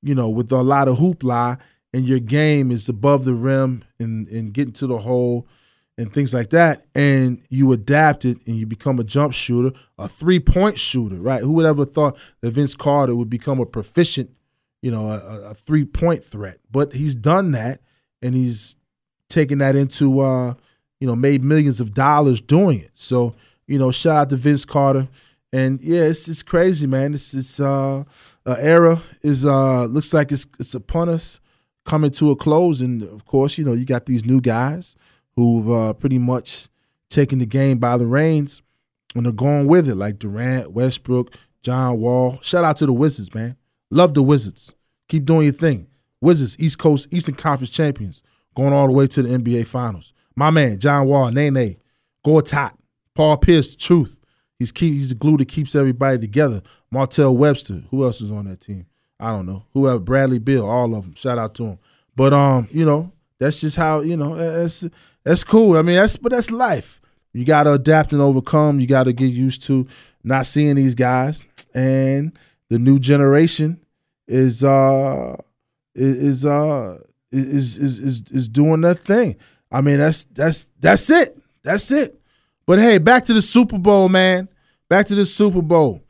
you 0.01 0.15
know, 0.15 0.29
with 0.29 0.51
a 0.51 0.61
lot 0.61 0.87
of 0.87 0.97
hoopla 0.97 1.57
and 1.93 2.05
your 2.05 2.19
game 2.19 2.71
is 2.71 2.87
above 2.87 3.25
the 3.25 3.33
rim 3.33 3.83
and, 3.99 4.27
and 4.27 4.53
getting 4.53 4.73
to 4.73 4.87
the 4.87 4.99
hole 4.99 5.47
and 5.97 6.13
things 6.13 6.33
like 6.33 6.51
that, 6.51 6.85
and 6.93 7.41
you 7.49 7.71
adapt 7.71 8.23
it 8.23 8.37
and 8.45 8.55
you 8.55 8.67
become 8.67 8.99
a 8.99 9.03
jump 9.03 9.33
shooter, 9.33 9.75
a 9.97 10.07
three 10.07 10.39
point 10.39 10.77
shooter, 10.77 11.15
right? 11.15 11.41
Who 11.41 11.53
would 11.53 11.65
ever 11.65 11.85
thought 11.85 12.17
that 12.41 12.51
Vince 12.51 12.75
Carter 12.75 13.15
would 13.15 13.29
become 13.29 13.59
a 13.59 13.65
proficient, 13.65 14.29
you 14.81 14.91
know, 14.91 15.09
a, 15.09 15.49
a 15.49 15.53
three 15.55 15.85
point 15.85 16.23
threat? 16.23 16.59
But 16.69 16.93
he's 16.93 17.15
done 17.15 17.51
that, 17.51 17.81
and 18.21 18.35
he's 18.35 18.75
taken 19.27 19.57
that 19.57 19.75
into, 19.75 20.19
uh, 20.19 20.53
you 20.99 21.07
know, 21.07 21.15
made 21.15 21.43
millions 21.43 21.79
of 21.79 21.95
dollars 21.95 22.41
doing 22.41 22.79
it. 22.79 22.91
So, 22.93 23.35
you 23.65 23.79
know, 23.79 23.89
shout 23.91 24.17
out 24.17 24.29
to 24.29 24.35
Vince 24.35 24.65
Carter. 24.65 25.07
And 25.51 25.81
yeah, 25.81 26.01
it's 26.01 26.27
it's 26.27 26.43
crazy, 26.43 26.85
man. 26.85 27.13
This 27.13 27.33
is 27.33 27.59
uh, 27.59 28.03
uh 28.45 28.55
era 28.59 29.01
is 29.23 29.45
uh 29.45 29.85
looks 29.85 30.13
like 30.13 30.31
it's 30.31 30.45
it's 30.59 30.75
upon 30.75 31.09
us 31.09 31.39
coming 31.85 32.11
to 32.11 32.29
a 32.29 32.35
close, 32.35 32.81
and 32.81 33.01
of 33.01 33.25
course, 33.25 33.57
you 33.57 33.65
know, 33.65 33.73
you 33.73 33.85
got 33.85 34.05
these 34.05 34.25
new 34.25 34.41
guys 34.41 34.95
who've 35.37 35.71
uh, 35.71 35.93
pretty 35.93 36.17
much 36.17 36.67
taken 37.09 37.39
the 37.39 37.45
game 37.45 37.77
by 37.77 37.95
the 37.95 38.05
reins 38.05 38.61
and 39.15 39.25
they're 39.25 39.31
going 39.31 39.67
with 39.67 39.87
it, 39.87 39.95
like 39.95 40.19
Durant, 40.19 40.73
Westbrook, 40.73 41.33
John 41.61 41.99
Wall. 41.99 42.39
Shout 42.41 42.65
out 42.65 42.77
to 42.77 42.85
the 42.85 42.93
Wizards, 42.93 43.33
man. 43.33 43.55
Love 43.89 44.13
the 44.13 44.23
Wizards. 44.23 44.73
Keep 45.07 45.25
doing 45.25 45.45
your 45.45 45.53
thing. 45.53 45.87
Wizards, 46.19 46.57
East 46.59 46.79
Coast, 46.79 47.07
Eastern 47.11 47.35
Conference 47.35 47.69
champions, 47.69 48.23
going 48.55 48.73
all 48.73 48.87
the 48.87 48.93
way 48.93 49.07
to 49.07 49.21
the 49.21 49.29
NBA 49.37 49.67
Finals. 49.67 50.11
My 50.35 50.51
man, 50.51 50.79
John 50.79 51.07
Wall, 51.07 51.31
Nene, 51.31 51.77
Gortat, 52.25 52.73
Paul 53.15 53.37
Pierce, 53.37 53.75
Truth. 53.75 54.17
He's 54.59 54.71
keep 54.71 54.93
he's 54.93 55.09
the 55.09 55.15
glue 55.15 55.37
that 55.37 55.47
keeps 55.47 55.75
everybody 55.75 56.17
together. 56.17 56.63
Martell 56.89 57.37
Webster. 57.37 57.83
Who 57.91 58.03
else 58.03 58.21
is 58.21 58.31
on 58.31 58.45
that 58.45 58.61
team? 58.61 58.87
I 59.19 59.31
don't 59.31 59.45
know. 59.45 59.65
Whoever 59.73 59.99
Bradley 59.99 60.39
Beal, 60.39 60.65
all 60.65 60.95
of 60.95 61.05
them. 61.05 61.13
Shout 61.13 61.37
out 61.37 61.53
to 61.55 61.65
him. 61.65 61.79
But 62.15 62.33
um, 62.33 62.67
you 62.71 62.85
know, 62.85 63.11
that's 63.39 63.61
just 63.61 63.77
how 63.77 64.01
you 64.01 64.17
know 64.17 64.35
that's 64.35 64.85
that's 65.27 65.43
cool. 65.43 65.75
I 65.75 65.81
mean, 65.81 65.97
that's 65.97 66.15
but 66.15 66.31
that's 66.31 66.51
life. 66.51 67.01
You 67.33 67.43
got 67.43 67.63
to 67.63 67.73
adapt 67.73 68.13
and 68.13 68.21
overcome. 68.21 68.79
You 68.79 68.87
got 68.87 69.03
to 69.03 69.13
get 69.13 69.25
used 69.25 69.61
to 69.63 69.85
not 70.23 70.45
seeing 70.45 70.77
these 70.77 70.95
guys, 70.95 71.43
and 71.73 72.31
the 72.69 72.79
new 72.79 72.97
generation 72.97 73.81
is 74.25 74.63
uh 74.63 75.35
is 75.95 76.45
uh 76.45 76.99
is 77.33 77.77
is 77.77 77.99
is 77.99 78.23
is 78.31 78.47
doing 78.47 78.79
their 78.79 78.93
thing. 78.93 79.35
I 79.69 79.81
mean, 79.81 79.97
that's 79.97 80.23
that's 80.23 80.67
that's 80.79 81.09
it. 81.09 81.37
That's 81.61 81.91
it. 81.91 82.21
But 82.65 82.79
hey, 82.79 82.97
back 82.97 83.25
to 83.25 83.33
the 83.33 83.41
Super 83.41 83.77
Bowl, 83.77 84.07
man. 84.07 84.47
Back 84.87 85.07
to 85.07 85.15
the 85.15 85.25
Super 85.25 85.61
Bowl. 85.61 86.03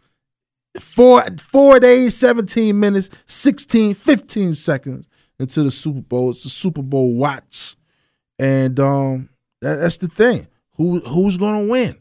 Four 0.79 1.23
four 1.39 1.79
days, 1.79 2.15
17 2.17 2.79
minutes, 2.79 3.09
16, 3.25 3.95
15 3.95 4.53
seconds 4.53 5.09
into 5.39 5.63
the 5.63 5.71
Super 5.71 6.01
Bowl. 6.01 6.29
It's 6.29 6.43
the 6.43 6.49
Super 6.49 6.83
Bowl 6.83 7.15
watch. 7.15 7.76
And 8.39 8.79
um 8.79 9.29
that, 9.61 9.75
that's 9.77 9.97
the 9.97 10.07
thing. 10.07 10.47
Who 10.75 10.99
who's 10.99 11.37
gonna 11.37 11.65
win? 11.65 11.95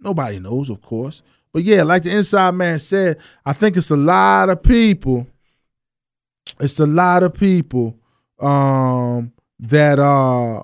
Nobody 0.00 0.38
knows, 0.38 0.68
of 0.70 0.82
course. 0.82 1.22
But 1.52 1.64
yeah, 1.64 1.82
like 1.82 2.02
the 2.02 2.10
inside 2.10 2.52
man 2.52 2.78
said, 2.78 3.18
I 3.44 3.52
think 3.52 3.76
it's 3.76 3.90
a 3.90 3.96
lot 3.96 4.50
of 4.50 4.62
people. 4.62 5.26
It's 6.60 6.80
a 6.80 6.86
lot 6.86 7.22
of 7.22 7.34
people 7.34 7.98
um 8.40 9.32
that 9.60 9.98
uh 9.98 10.62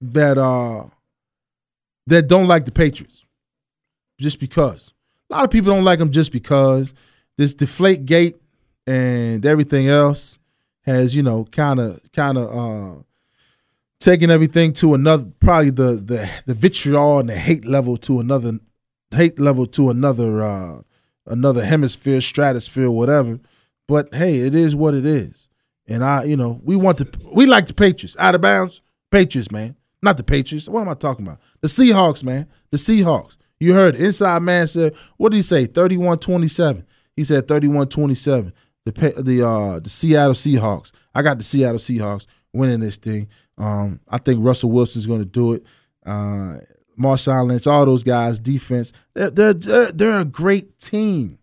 that 0.00 0.38
uh 0.38 0.84
that 2.06 2.26
don't 2.28 2.48
like 2.48 2.64
the 2.64 2.72
Patriots. 2.72 3.24
Just 4.18 4.38
because. 4.40 4.92
A 5.30 5.34
lot 5.34 5.44
of 5.44 5.50
people 5.50 5.72
don't 5.72 5.84
like 5.84 5.98
them 5.98 6.10
just 6.10 6.32
because 6.32 6.94
this 7.38 7.54
deflate 7.54 8.04
gate 8.04 8.36
and 8.86 9.44
everything 9.46 9.88
else 9.88 10.38
has, 10.82 11.16
you 11.16 11.22
know, 11.22 11.44
kind 11.44 11.80
of 11.80 12.00
kind 12.12 12.36
of 12.38 12.48
uh 12.50 13.02
taking 14.04 14.30
everything 14.30 14.72
to 14.72 14.94
another 14.94 15.26
probably 15.40 15.70
the 15.70 15.94
the 15.94 16.28
the 16.46 16.54
vitriol 16.54 17.20
and 17.20 17.28
the 17.28 17.36
hate 17.38 17.64
level 17.64 17.96
to 17.96 18.20
another 18.20 18.58
hate 19.10 19.38
level 19.38 19.66
to 19.66 19.90
another 19.90 20.42
uh 20.42 20.80
another 21.26 21.64
hemisphere 21.64 22.20
stratosphere 22.20 22.90
whatever 22.90 23.38
but 23.86 24.12
hey 24.14 24.38
it 24.38 24.54
is 24.54 24.74
what 24.74 24.94
it 24.94 25.06
is 25.06 25.48
and 25.86 26.04
i 26.04 26.24
you 26.24 26.36
know 26.36 26.60
we 26.64 26.74
want 26.74 26.98
to 26.98 27.08
we 27.32 27.46
like 27.46 27.66
the 27.66 27.74
patriots 27.74 28.16
out 28.18 28.34
of 28.34 28.40
bounds 28.40 28.80
patriots 29.10 29.50
man 29.50 29.76
Not 30.02 30.16
the 30.16 30.24
Patriots. 30.24 30.68
What 30.68 30.80
am 30.80 30.88
I 30.88 30.94
talking 30.94 31.24
about? 31.24 31.40
The 31.60 31.68
Seahawks, 31.68 32.24
man. 32.24 32.48
The 32.70 32.76
Seahawks. 32.76 33.36
You 33.60 33.72
heard 33.72 33.94
inside 33.94 34.42
man 34.42 34.66
said, 34.66 34.94
what 35.16 35.30
did 35.30 35.36
he 35.36 35.42
say? 35.42 35.66
31-27. 35.66 36.84
He 37.14 37.22
said 37.22 37.46
31-27. 37.46 38.52
The 38.84 39.22
the 39.22 39.46
uh 39.46 39.78
the 39.78 39.88
Seattle 39.88 40.34
Seahawks. 40.34 40.90
I 41.14 41.22
got 41.22 41.38
the 41.38 41.44
Seattle 41.44 41.78
Seahawks 41.78 42.26
winning 42.52 42.80
this 42.80 42.96
thing. 42.96 43.28
Um, 43.58 44.00
I 44.08 44.18
think 44.18 44.44
Russell 44.44 44.70
Wilson's 44.70 45.06
going 45.06 45.20
to 45.20 45.24
do 45.24 45.54
it. 45.54 45.64
Uh, 46.04 46.58
Marshawn 46.98 47.48
Lynch, 47.48 47.66
all 47.66 47.86
those 47.86 48.02
guys, 48.02 48.38
defense. 48.38 48.92
They're, 49.14 49.30
they're 49.30 49.54
they're 49.54 49.92
they're 49.92 50.20
a 50.20 50.24
great 50.24 50.78
team. 50.78 51.38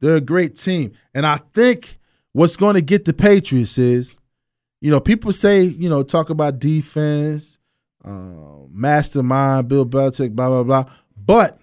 They're 0.00 0.16
a 0.16 0.20
great 0.20 0.56
team, 0.56 0.92
and 1.12 1.26
I 1.26 1.38
think 1.54 1.98
what's 2.32 2.56
going 2.56 2.74
to 2.74 2.80
get 2.80 3.04
the 3.04 3.12
Patriots 3.12 3.78
is, 3.78 4.16
you 4.80 4.90
know, 4.90 5.00
people 5.00 5.32
say, 5.32 5.62
you 5.62 5.88
know, 5.88 6.02
talk 6.04 6.30
about 6.30 6.60
defense, 6.60 7.58
uh, 8.04 8.66
mastermind, 8.70 9.68
Bill 9.68 9.84
Belichick, 9.84 10.34
blah 10.34 10.48
blah 10.48 10.62
blah, 10.62 10.92
but 11.16 11.58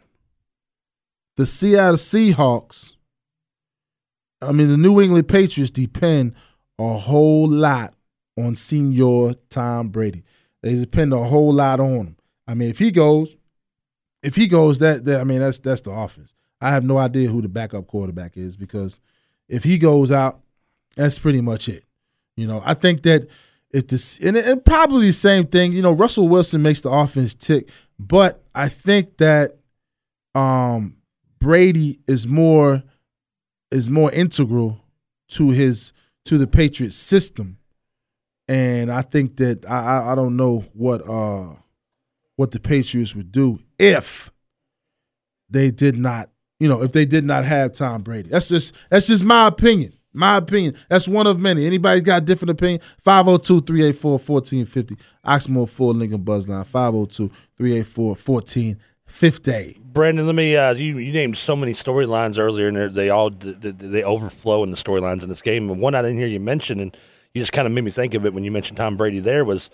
the 1.38 1.46
Seattle 1.46 1.96
Seahawks, 1.96 2.94
I 4.42 4.52
mean, 4.52 4.70
the 4.70 4.78
New 4.78 5.02
England 5.02 5.28
Patriots 5.28 5.72
depend 5.72 6.34
a 6.78 6.98
whole 6.98 7.50
lot 7.50 7.95
on 8.38 8.56
Senior 8.56 9.34
Tom 9.50 9.90
Brady. 9.90 10.24
They 10.62 10.76
depend 10.76 11.14
a 11.14 11.24
whole 11.24 11.54
lot 11.54 11.80
on 11.80 12.08
him. 12.08 12.16
I 12.48 12.54
mean, 12.54 12.70
if 12.70 12.80
he 12.80 12.92
goes, 12.92 13.36
if 14.24 14.36
he 14.36 14.48
goes, 14.48 14.80
that, 14.80 15.06
that 15.06 15.22
I 15.22 15.24
mean, 15.24 15.40
that's 15.40 15.60
that's 15.60 15.82
the 15.82 15.92
offense. 15.92 16.34
I 16.62 16.70
have 16.70 16.84
no 16.84 16.98
idea 16.98 17.30
who 17.30 17.42
the 17.42 17.50
backup 17.50 17.88
quarterback 17.88 18.38
is 18.38 18.58
because 18.58 19.00
if 19.48 19.64
he 19.64 19.78
goes 19.78 20.12
out, 20.12 20.40
that's 20.96 21.20
pretty 21.20 21.42
much 21.42 21.70
it. 21.70 21.84
You 22.36 22.48
know, 22.48 22.62
I 22.66 22.74
think 22.74 23.04
that 23.04 23.28
if 23.72 23.88
this 23.88 24.20
and, 24.20 24.38
and 24.38 24.64
probably 24.64 25.08
the 25.08 25.14
same 25.14 25.48
thing. 25.48 25.74
You 25.74 25.82
know, 25.82 25.92
Russell 25.92 26.28
Wilson 26.28 26.62
makes 26.62 26.82
the 26.82 26.90
offense 26.90 27.34
tick, 27.34 27.70
but 28.00 28.44
I 28.54 28.70
think 28.70 29.18
that 29.18 29.58
um 30.34 30.98
Brady 31.40 32.00
is 32.08 32.26
more 32.28 32.84
is 33.72 33.90
more 33.90 34.12
integral 34.12 34.82
to 35.30 35.50
his 35.50 35.94
to 36.26 36.38
the 36.38 36.48
Patriots 36.48 36.96
system, 36.96 37.58
and 38.48 38.92
I 38.92 39.02
think 39.02 39.38
that 39.38 39.70
I 39.70 40.12
I, 40.12 40.16
don't 40.16 40.36
know 40.36 40.66
what 40.74 41.08
uh 41.08 41.56
what 42.36 42.52
the 42.52 42.60
Patriots 42.60 43.16
would 43.16 43.32
do 43.32 43.60
if 43.80 44.32
they 45.50 45.72
did 45.72 45.98
not 45.98 46.30
you 46.60 46.68
know 46.68 46.84
if 46.84 46.92
they 46.92 47.06
did 47.06 47.24
not 47.24 47.46
have 47.46 47.74
Tom 47.74 48.04
Brady. 48.04 48.30
That's 48.30 48.50
just 48.50 48.76
that's 48.90 49.08
just 49.08 49.24
my 49.24 49.48
opinion. 49.48 49.94
My 50.16 50.38
opinion. 50.38 50.76
That's 50.88 51.10
one 51.10 51.28
of 51.28 51.40
many. 51.40 51.66
Anybody 51.66 52.00
got 52.00 52.22
a 52.22 52.26
different 52.26 52.52
opinion? 52.52 52.80
502-384-1450. 53.06 54.98
Oxmoor 55.26 55.68
Ford 55.68 55.98
Lincoln 55.98 56.24
Buzzline. 56.24 56.66
502-384-1450. 57.60 59.82
Brandon, 59.82 60.26
let 60.26 60.36
me. 60.36 60.56
Uh, 60.56 60.74
you 60.74 61.00
you 61.00 61.12
named 61.12 61.38
so 61.38 61.54
many 61.54 61.74
storylines 61.74 62.38
earlier, 62.38 62.70
and 62.70 62.96
they 62.96 63.10
all 63.10 63.30
they, 63.30 63.72
they 63.72 64.04
overflow 64.04 64.64
in 64.64 64.72
the 64.72 64.78
storylines 64.78 65.22
in 65.22 65.28
this 65.28 65.42
game. 65.42 65.70
And 65.70 65.82
one 65.82 65.96
I 65.96 66.02
didn't 66.02 66.18
hear 66.18 66.28
you 66.28 66.40
mention, 66.40 66.80
and 66.80 66.96
you 67.36 67.42
just 67.42 67.52
kind 67.52 67.68
of 67.68 67.74
made 67.74 67.84
me 67.84 67.92
think 67.92 68.16
of 68.16 68.26
it 68.26 68.34
when 68.34 68.44
you 68.44 68.50
mentioned 68.52 68.78
Tom 68.78 68.98
Brady. 68.98 69.20
There 69.20 69.46
was 69.46 69.70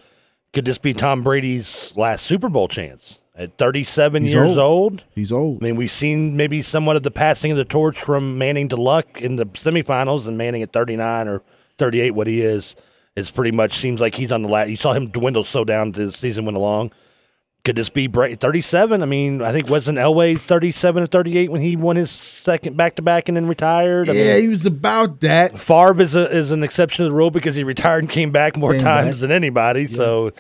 could 0.52 0.66
this 0.66 0.78
be 0.78 0.94
Tom 0.94 1.24
Brady's 1.24 1.96
last 1.96 2.26
Super 2.26 2.50
Bowl 2.50 2.68
chance 2.68 3.20
at 3.36 3.58
37 3.58 4.24
He's 4.24 4.34
years 4.34 4.50
old. 4.50 4.58
old? 4.58 5.04
He's 5.16 5.32
old. 5.32 5.64
I 5.64 5.68
mean, 5.68 5.76
we've 5.78 5.92
seen 5.92 6.36
maybe 6.36 6.62
somewhat 6.62 6.98
of 6.98 7.04
the 7.04 7.12
passing 7.12 7.52
of 7.52 7.58
the 7.58 7.64
torch 7.64 7.98
from 8.02 8.38
Manning 8.38 8.68
to 8.70 8.76
Luck 8.76 9.22
in 9.22 9.38
the 9.38 9.46
semifinals, 9.46 10.28
and 10.28 10.38
Manning 10.38 10.62
at 10.64 10.74
39 10.74 11.28
or 11.28 11.42
38, 11.78 12.12
what 12.12 12.28
he 12.28 12.42
is, 12.42 12.76
is 13.16 13.30
pretty 13.30 13.52
much 13.52 13.74
seems 13.74 14.02
like 14.02 14.16
he's 14.16 14.32
on 14.32 14.42
the 14.42 14.50
last. 14.50 14.70
You 14.70 14.76
saw 14.76 14.94
him 14.94 15.08
dwindle 15.08 15.44
so 15.44 15.64
down 15.64 15.90
as 15.90 15.96
the 15.96 16.12
season 16.12 16.46
went 16.46 16.58
along. 16.58 16.92
Could 17.64 17.76
this 17.76 17.90
be 17.90 18.08
Brady 18.08 18.36
37? 18.36 19.04
I 19.04 19.06
mean, 19.06 19.42
I 19.44 19.52
think 19.52 19.70
wasn't 19.70 20.00
Elway 20.00 20.40
37 20.40 21.04
or 21.04 21.06
38 21.06 21.52
when 21.52 21.62
he 21.62 21.76
won 21.76 21.96
his 21.96 22.10
second 22.10 22.76
back 22.76 22.96
to 22.96 23.04
back 23.04 23.28
and 23.30 23.38
then 23.38 23.48
retired. 23.48 24.10
I 24.10 24.14
yeah, 24.14 24.34
mean, 24.34 24.42
he 24.42 24.48
was 24.48 24.66
about 24.66 25.20
that. 25.20 25.60
Favre 25.60 26.02
is 26.02 26.16
a, 26.16 26.36
is 26.36 26.50
an 26.50 26.64
exception 26.64 27.04
to 27.06 27.10
the 27.10 27.16
rule 27.16 27.30
because 27.30 27.56
he 27.56 27.64
retired 27.64 28.00
and 28.04 28.10
came 28.10 28.32
back 28.32 28.58
more 28.58 28.72
Came 28.74 28.82
times 28.82 29.18
back. 29.18 29.22
than 29.22 29.32
anybody. 29.32 29.86
So 29.86 30.32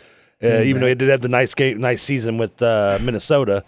uh, 0.43 0.47
even 0.63 0.81
though 0.81 0.87
he 0.87 0.95
did 0.95 1.09
have 1.09 1.21
the 1.21 1.27
nice 1.29 1.53
game, 1.53 1.79
nice 1.79 2.01
season 2.01 2.39
with 2.39 2.59
uh, 2.59 2.97
Minnesota 2.99 3.63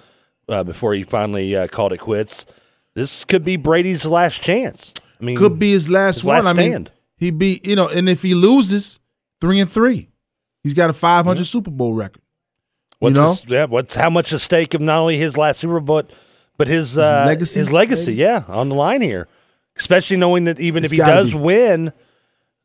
uh, 0.49 0.63
before 0.63 0.95
he 0.95 1.03
finally 1.03 1.55
uh, 1.55 1.67
called 1.67 1.93
it 1.93 1.99
quits, 1.99 2.47
this 2.95 3.23
could 3.23 3.45
be 3.45 3.55
Brady's 3.55 4.03
last 4.03 4.41
chance. 4.41 4.93
I 5.21 5.25
mean, 5.25 5.37
Could 5.37 5.59
be 5.59 5.71
his 5.73 5.91
last 5.91 6.15
his 6.15 6.23
one. 6.23 6.43
last 6.43 6.55
I 6.55 6.57
mean, 6.57 6.71
stand. 6.71 6.91
he 7.17 7.29
be 7.29 7.61
you 7.63 7.75
know, 7.75 7.87
and 7.87 8.09
if 8.09 8.23
he 8.23 8.33
loses, 8.33 8.99
three 9.39 9.59
and 9.59 9.69
three, 9.71 10.09
he's 10.63 10.73
got 10.73 10.89
a 10.89 10.93
500 10.93 11.45
Super 11.45 11.69
Bowl 11.69 11.93
record. 11.93 12.22
What's 13.03 13.15
you 13.15 13.21
know? 13.21 13.29
his, 13.29 13.45
yeah, 13.47 13.65
what's 13.65 13.95
how 13.95 14.09
much 14.09 14.33
at 14.33 14.41
stake 14.41 14.73
of 14.73 14.81
not 14.81 14.97
only 14.99 15.17
his 15.17 15.37
last 15.37 15.59
Super 15.59 15.79
Bowl, 15.79 16.01
but, 16.03 16.11
but 16.57 16.67
his 16.67 16.97
uh, 16.97 17.23
legacy, 17.27 17.59
his 17.59 17.71
legacy, 17.71 18.13
yeah, 18.15 18.43
on 18.47 18.69
the 18.69 18.75
line 18.75 19.01
here. 19.01 19.27
Especially 19.77 20.17
knowing 20.17 20.43
that 20.45 20.59
even 20.59 20.83
It's 20.83 20.93
if 20.93 20.97
he 20.99 21.03
does 21.03 21.31
be. 21.31 21.37
win, 21.37 21.93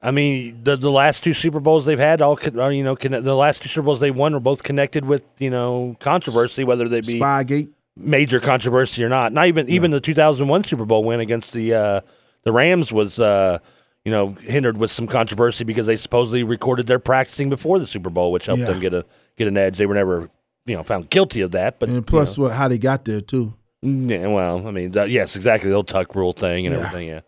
I 0.02 0.10
mean, 0.10 0.62
the 0.62 0.76
the 0.76 0.90
last 0.90 1.22
two 1.24 1.32
Super 1.34 1.58
Bowls 1.58 1.86
they've 1.86 1.98
had, 1.98 2.20
all 2.20 2.36
con- 2.36 2.72
you 2.74 2.84
know, 2.84 2.94
the 2.94 3.34
last 3.34 3.62
two 3.62 3.68
Super 3.68 3.86
Bowls 3.86 4.00
they 4.00 4.10
won 4.10 4.32
were 4.34 4.40
both 4.40 4.62
connected 4.62 5.04
with 5.06 5.24
you 5.38 5.50
know 5.50 5.96
controversy, 6.00 6.64
whether 6.64 6.86
they 6.88 7.00
be 7.00 7.18
Spygate. 7.18 7.68
major 7.96 8.40
controversy 8.40 9.02
or 9.02 9.08
not. 9.08 9.32
Not 9.32 9.46
even 9.48 9.68
even 9.70 9.90
the 9.90 10.00
2001 10.00 10.64
Super 10.64 10.84
Bowl 10.84 11.02
win 11.02 11.20
against 11.20 11.52
the 11.54 11.72
uh, 11.74 12.00
the 12.44 12.52
Rams 12.52 12.92
was 12.92 13.18
uh, 13.18 13.58
you 14.04 14.12
know 14.12 14.34
hindered 14.42 14.76
with 14.76 14.90
some 14.90 15.06
controversy 15.06 15.64
because 15.64 15.86
they 15.86 15.96
supposedly 15.96 16.42
recorded 16.42 16.86
their 16.86 16.98
practicing 17.00 17.48
before 17.48 17.78
the 17.78 17.86
Super 17.86 18.10
Bowl, 18.10 18.30
which 18.32 18.46
helped 18.46 18.60
Yeah. 18.60 18.66
them 18.66 18.80
get 18.80 18.92
a 18.92 19.06
get 19.38 19.48
an 19.48 19.56
edge. 19.56 19.78
They 19.78 19.86
were 19.86 19.94
never 19.94 20.28
you 20.66 20.76
know 20.76 20.82
found 20.82 21.08
guilty 21.10 21.40
of 21.40 21.52
that, 21.52 21.78
but 21.78 21.88
And 21.88 22.06
plus, 22.06 22.36
what 22.36 22.52
how 22.52 22.68
they 22.68 22.78
got 22.78 23.04
there 23.04 23.20
too. 23.22 23.54
yeah, 23.82 24.26
well, 24.26 24.66
I 24.66 24.70
mean, 24.70 24.90
that, 24.92 25.08
yes, 25.10 25.36
exactly 25.36 25.70
the 25.70 25.76
old 25.76 25.88
tuck 25.88 26.14
rule 26.14 26.32
thing 26.32 26.66
and 26.66 26.74
Yeah. 26.74 26.80
everything. 26.82 27.08
Yeah, 27.08 27.20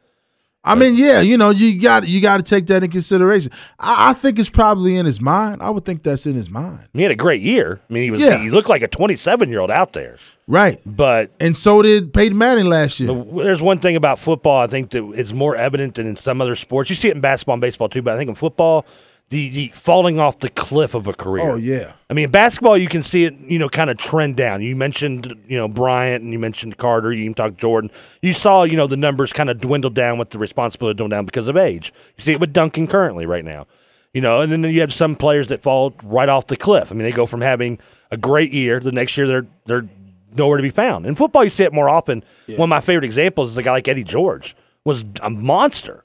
I 0.62 0.74
mean, 0.74 0.94
yeah, 0.94 1.22
you 1.22 1.38
know, 1.38 1.48
you 1.48 1.80
got 1.80 2.06
you 2.06 2.20
got 2.20 2.36
to 2.36 2.42
take 2.42 2.66
that 2.66 2.84
in 2.84 2.90
consideration. 2.90 3.50
I, 3.78 4.11
I 4.11 4.12
think 4.12 4.38
it's 4.38 4.50
probably 4.50 4.96
in 4.96 5.06
his 5.06 5.18
mind. 5.20 5.62
I 5.62 5.70
would 5.70 5.86
think 5.86 6.02
that's 6.02 6.26
in 6.26 6.34
his 6.34 6.50
mind, 6.50 6.80
he 6.92 7.00
had 7.02 7.12
a 7.12 7.16
great 7.16 7.40
year. 7.40 7.80
I 7.88 7.92
mean, 7.92 8.02
he 8.02 8.11
was 8.11 8.20
Yeah. 8.20 8.36
he 8.42 8.50
looked 8.50 8.68
like 8.68 8.82
a 8.82 8.88
27 8.88 9.48
year 9.48 9.61
old 9.61 9.70
out 9.70 9.94
there, 9.94 10.16
right? 10.46 10.78
but 10.84 11.30
And 11.40 11.56
so 11.56 11.80
did 11.80 12.12
Peyton 12.12 12.36
Manning 12.36 12.66
last 12.66 13.00
year. 13.00 13.24
There's 13.42 13.62
one 13.62 13.78
thing 13.78 13.96
about 13.96 14.18
football 14.18 14.61
I 14.61 14.66
think 14.66 14.90
that 14.90 15.02
is 15.14 15.32
more 15.32 15.56
evident 15.56 15.94
than 15.94 16.06
in 16.06 16.16
some 16.16 16.42
other 16.42 16.54
sports. 16.56 16.90
You 16.90 16.96
see 16.96 17.08
it 17.08 17.14
in 17.14 17.22
basketball 17.22 17.54
and 17.54 17.62
baseball 17.62 17.88
too, 17.88 18.02
but 18.02 18.12
I 18.12 18.18
think 18.18 18.28
in 18.28 18.34
football, 18.34 18.84
the, 19.31 19.49
the 19.49 19.68
falling 19.68 20.18
off 20.18 20.41
the 20.41 20.51
cliff 20.51 20.95
of 20.95 21.07
a 21.07 21.14
career. 21.14 21.51
Oh 21.51 21.55
yeah, 21.57 21.95
I 22.11 22.14
mean, 22.14 22.31
basketball, 22.31 22.76
you 22.76 22.89
can 22.89 23.03
see 23.03 23.24
it, 23.24 23.35
you 23.35 23.59
know, 23.59 23.68
kind 23.68 23.89
of 23.89 23.97
trend 23.97 24.37
down. 24.37 24.61
You 24.61 24.74
mentioned, 24.76 25.35
you 25.47 25.57
know, 25.57 25.68
Bryant 25.68 26.22
and 26.22 26.33
you 26.33 26.39
mentioned 26.39 26.76
Carter. 26.76 27.12
You 27.12 27.22
even 27.22 27.35
talked 27.35 27.57
Jordan. 27.57 27.91
You 28.22 28.33
saw, 28.33 28.64
you 28.64 28.76
know, 28.76 28.89
the 28.89 28.97
numbers 28.97 29.33
kind 29.33 29.49
of 29.49 29.61
dwindle 29.61 29.91
down 29.91 30.18
with 30.18 30.31
the 30.31 30.39
responsibility 30.39 30.97
dwindle 30.97 31.16
down 31.16 31.26
because 31.26 31.49
of 31.49 31.57
age. 31.57 31.93
You 32.18 32.24
see 32.24 32.33
it 32.33 32.41
with 32.41 32.53
Duncan 32.53 32.87
currently 32.87 33.24
right 33.24 33.45
now. 33.45 33.66
You 34.12 34.20
know, 34.20 34.41
and 34.41 34.51
then 34.51 34.64
you 34.64 34.81
have 34.81 34.93
some 34.93 35.14
players 35.14 35.47
that 35.49 35.62
fall 35.62 35.95
right 36.03 36.28
off 36.28 36.49
the 36.49 36.57
cliff. 36.57 36.91
I 36.91 36.95
mean, 36.97 37.05
they 37.05 37.12
go 37.12 37.26
from 37.26 37.41
having 37.41 37.78
a 38.11 38.16
great 38.16 38.53
year, 38.53 38.81
the 38.81 38.91
next 38.91 39.16
year 39.16 39.28
they're 39.28 39.47
they're 39.66 39.89
nowhere 40.35 40.57
to 40.57 40.62
be 40.62 40.70
found. 40.70 41.07
In 41.07 41.14
football, 41.14 41.45
you 41.45 41.51
see 41.51 41.64
it 41.64 41.72
more 41.72 41.89
often. 41.89 42.24
One 42.49 42.66
of 42.66 42.70
my 42.70 42.81
favorite 42.81 43.05
examples 43.05 43.51
is 43.51 43.57
a 43.57 43.62
guy 43.62 43.72
like 43.72 43.87
Eddie 43.87 44.03
George 44.03 44.57
was 44.85 45.05
a 45.22 45.31
monster 45.31 46.05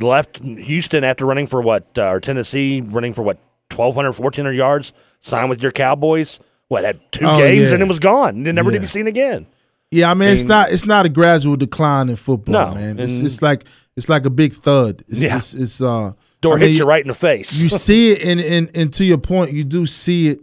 left 0.00 0.38
Houston 0.38 1.04
after 1.04 1.24
running 1.26 1.46
for 1.46 1.60
what, 1.60 1.86
uh, 1.98 2.08
or 2.08 2.20
Tennessee 2.20 2.80
running 2.80 3.14
for 3.14 3.22
what, 3.22 3.38
1,200, 3.70 4.12
1,400 4.18 4.52
yards, 4.52 4.92
signed 5.20 5.48
with 5.50 5.62
your 5.62 5.72
Cowboys. 5.72 6.38
What, 6.68 6.84
had 6.84 7.00
two 7.12 7.26
Oh, 7.26 7.38
games 7.38 7.68
yeah. 7.68 7.74
and 7.74 7.82
it 7.82 7.88
was 7.88 7.98
gone. 7.98 8.46
It 8.46 8.52
never 8.54 8.70
to 8.70 8.76
Yeah. 8.76 8.80
be 8.80 8.86
seen 8.86 9.06
again. 9.06 9.46
yeah. 9.90 10.10
I 10.10 10.14
mean, 10.14 10.30
it's 10.30 10.42
mean- 10.42 10.48
not 10.48 10.70
it's 10.72 10.86
not 10.86 11.04
a 11.04 11.08
gradual 11.10 11.56
decline 11.56 12.08
in 12.08 12.16
football, 12.16 12.70
No, 12.70 12.74
man. 12.74 12.98
It's, 12.98 13.20
it's 13.20 13.42
like 13.42 13.64
it's 13.96 14.08
like 14.08 14.24
a 14.24 14.30
big 14.30 14.54
thud. 14.54 15.04
It's, 15.08 15.20
Yeah. 15.20 15.36
it's, 15.36 15.52
it's 15.54 15.82
uh, 15.82 16.12
Door 16.40 16.54
I 16.56 16.60
mean, 16.60 16.68
hits 16.70 16.78
you 16.80 16.86
right 16.86 17.02
in 17.02 17.08
the 17.08 17.14
face. 17.14 17.58
you 17.58 17.68
see 17.88 18.12
it, 18.12 18.22
and, 18.22 18.40
and 18.40 18.70
and 18.74 18.92
to 18.94 19.04
your 19.04 19.18
point, 19.18 19.52
you 19.52 19.64
do 19.64 19.84
see 19.86 20.28
it. 20.28 20.40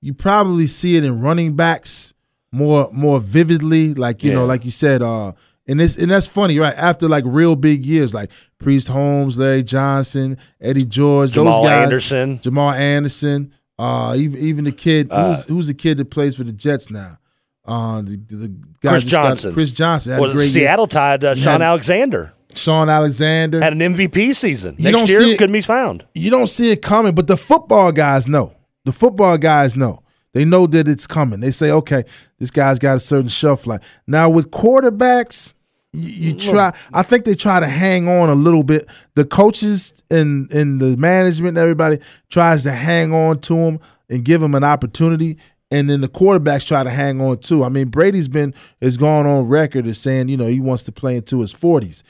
You 0.00 0.14
probably 0.14 0.66
see 0.66 0.96
it 0.96 1.04
in 1.04 1.20
running 1.20 1.54
backs 1.54 2.12
more 2.50 2.88
more 2.92 3.20
vividly, 3.20 3.94
like 3.94 4.24
you 4.24 4.32
know, 4.32 4.46
like 4.46 4.64
you 4.64 4.70
said. 4.70 5.02
Uh, 5.02 5.32
and 5.68 5.80
it's 5.80 5.96
and 5.96 6.10
that's 6.10 6.26
funny, 6.26 6.58
right? 6.58 6.74
After 6.76 7.06
like 7.08 7.24
real 7.26 7.54
big 7.56 7.84
years, 7.86 8.12
like 8.14 8.30
Priest 8.62 8.88
Holmes, 8.88 9.38
Larry 9.38 9.62
Johnson, 9.62 10.38
Eddie 10.60 10.84
George, 10.84 11.32
Jamal 11.32 11.62
those 11.62 11.68
guys, 11.70 11.82
Anderson. 11.84 12.40
Jamal 12.40 12.70
Anderson, 12.70 13.52
uh, 13.78 14.14
even 14.16 14.40
even 14.40 14.64
the 14.64 14.72
kid 14.72 15.10
who's 15.12 15.44
who's 15.46 15.66
the 15.66 15.74
kid 15.74 15.98
that 15.98 16.06
plays 16.10 16.36
for 16.36 16.44
the 16.44 16.52
Jets 16.52 16.90
now. 16.90 17.18
Uh, 17.64 18.00
the, 18.02 18.16
the 18.28 18.48
guy 18.80 18.90
Chris 18.90 19.04
Johnson. 19.04 19.54
Chris 19.54 19.70
Johnson 19.70 20.18
well, 20.18 20.32
great 20.32 20.44
year. 20.46 20.52
Seattle 20.68 20.86
tied 20.88 21.22
uh, 21.24 21.34
Shaun 21.34 21.60
had- 21.60 21.62
Alexander. 21.62 22.32
Shaun 22.54 22.90
Alexander. 22.90 23.60
Had 23.62 23.72
an 23.72 23.78
MVP 23.78 24.34
season. 24.36 24.74
You 24.76 24.84
Next 24.84 24.98
don't 24.98 25.08
year, 25.08 25.20
see 25.22 25.32
it- 25.32 25.38
couldn't 25.38 25.52
be 25.54 25.62
found. 25.62 26.04
you 26.14 26.30
don't 26.30 26.48
see 26.48 26.70
it 26.70 26.82
coming, 26.82 27.14
but 27.14 27.26
the 27.26 27.36
football 27.36 27.92
guys 27.92 28.28
know. 28.28 28.54
The 28.84 28.92
football 28.92 29.38
guys 29.38 29.76
know. 29.76 30.02
They 30.34 30.44
know 30.44 30.66
that 30.66 30.88
it's 30.88 31.06
coming. 31.06 31.40
They 31.40 31.50
say, 31.50 31.70
okay, 31.70 32.04
this 32.38 32.50
guy's 32.50 32.78
got 32.78 32.96
a 32.96 33.00
certain 33.00 33.28
shelf 33.28 33.66
life. 33.66 33.80
Now 34.06 34.28
with 34.28 34.50
quarterbacks, 34.50 35.54
you, 35.92 36.34
try. 36.34 36.74
I 36.92 37.02
think 37.02 37.24
they 37.24 37.34
try 37.34 37.60
to 37.60 37.66
hang 37.66 38.08
on 38.08 38.30
a 38.30 38.34
little 38.34 38.62
bit. 38.62 38.88
The 39.14 39.24
coaches 39.24 40.02
and 40.10 40.50
and 40.50 40.80
the 40.80 40.96
management, 40.96 41.58
and 41.58 41.58
everybody 41.58 41.98
tries 42.30 42.62
to 42.62 42.72
hang 42.72 43.12
on 43.12 43.40
to 43.40 43.56
him 43.56 43.80
and 44.08 44.24
give 44.24 44.42
him 44.42 44.54
an 44.54 44.64
opportunity. 44.64 45.38
And 45.70 45.88
then 45.88 46.02
the 46.02 46.08
quarterbacks 46.08 46.66
try 46.66 46.82
to 46.82 46.90
hang 46.90 47.20
on 47.20 47.38
too. 47.38 47.64
I 47.64 47.68
mean, 47.68 47.88
Brady's 47.88 48.28
been 48.28 48.54
is 48.80 48.96
gone 48.96 49.26
on 49.26 49.48
record 49.48 49.86
as 49.86 49.98
saying, 49.98 50.28
you 50.28 50.36
know, 50.36 50.46
he 50.46 50.60
wants 50.60 50.82
to 50.84 50.92
play 50.92 51.16
into 51.16 51.40
his 51.40 51.52
forties. 51.52 52.02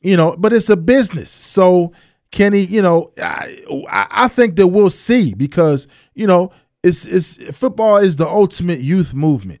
You 0.00 0.16
know, 0.16 0.34
but 0.36 0.52
it's 0.52 0.70
a 0.70 0.76
business. 0.76 1.30
So 1.30 1.92
can 2.30 2.52
he, 2.52 2.60
you 2.60 2.82
know, 2.82 3.12
I, 3.22 3.62
I 3.90 4.28
think 4.28 4.56
that 4.56 4.68
we'll 4.68 4.90
see 4.90 5.34
because, 5.34 5.88
you 6.14 6.26
know, 6.26 6.52
it's 6.82 7.04
it's 7.04 7.36
football 7.56 7.98
is 7.98 8.16
the 8.16 8.28
ultimate 8.28 8.80
youth 8.80 9.12
movement. 9.12 9.60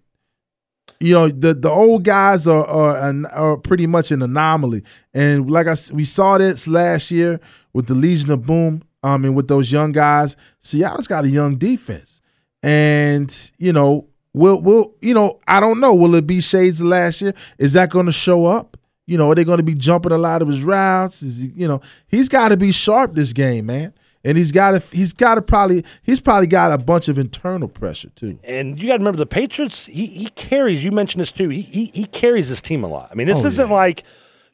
You 1.00 1.14
know, 1.14 1.28
the 1.28 1.54
the 1.54 1.70
old 1.70 2.04
guys 2.04 2.46
are 2.46 2.64
are, 2.64 3.26
are 3.32 3.56
pretty 3.56 3.86
much 3.86 4.10
an 4.10 4.22
anomaly. 4.22 4.82
And 5.14 5.50
like 5.50 5.66
I 5.66 5.74
we 5.92 6.04
saw 6.04 6.38
this 6.38 6.68
last 6.68 7.10
year 7.10 7.40
with 7.72 7.86
the 7.86 7.94
Legion 7.94 8.30
of 8.30 8.44
Boom, 8.44 8.82
um, 9.02 9.24
and 9.24 9.34
with 9.34 9.48
those 9.48 9.72
young 9.72 9.92
guys, 9.92 10.36
Seattle's 10.60 11.06
got 11.06 11.24
a 11.24 11.28
young 11.28 11.56
defense. 11.56 12.20
And, 12.62 13.34
you 13.56 13.72
know, 13.72 14.08
will 14.34 14.60
will 14.60 14.94
you 15.00 15.14
know, 15.14 15.40
I 15.48 15.60
don't 15.60 15.80
know. 15.80 15.94
Will 15.94 16.14
it 16.14 16.26
be 16.26 16.40
shades 16.40 16.80
of 16.80 16.88
last 16.88 17.22
year? 17.22 17.34
Is 17.58 17.72
that 17.72 17.90
gonna 17.90 18.12
show 18.12 18.44
up? 18.46 18.76
You 19.06 19.16
know, 19.16 19.32
are 19.32 19.34
they 19.34 19.42
going 19.42 19.58
to 19.58 19.64
be 19.64 19.74
jumping 19.74 20.12
a 20.12 20.18
lot 20.18 20.40
of 20.40 20.46
his 20.46 20.62
routes? 20.62 21.20
Is 21.20 21.40
he, 21.40 21.48
you 21.56 21.66
know, 21.66 21.80
he's 22.06 22.28
got 22.28 22.50
to 22.50 22.56
be 22.56 22.70
sharp 22.70 23.16
this 23.16 23.32
game, 23.32 23.66
man. 23.66 23.92
And 24.22 24.36
he's 24.36 24.52
got 24.52 24.72
to, 24.72 24.96
he's 24.96 25.12
got 25.14 25.36
to 25.36 25.42
probably, 25.42 25.82
he's 26.02 26.20
probably 26.20 26.46
got 26.46 26.72
a 26.72 26.78
bunch 26.78 27.08
of 27.08 27.18
internal 27.18 27.68
pressure 27.68 28.10
too. 28.10 28.38
And 28.44 28.78
you 28.78 28.86
got 28.86 28.94
to 28.94 28.98
remember 28.98 29.18
the 29.18 29.24
Patriots. 29.26 29.86
He, 29.86 30.06
he 30.06 30.26
carries. 30.34 30.84
You 30.84 30.92
mentioned 30.92 31.22
this 31.22 31.32
too. 31.32 31.48
He, 31.48 31.62
he 31.62 31.90
he 31.94 32.04
carries 32.04 32.48
his 32.48 32.60
team 32.60 32.84
a 32.84 32.86
lot. 32.88 33.08
I 33.10 33.14
mean, 33.14 33.26
this 33.28 33.42
Oh, 33.44 33.48
isn't 33.48 33.68
yeah. 33.68 33.74
like 33.74 34.04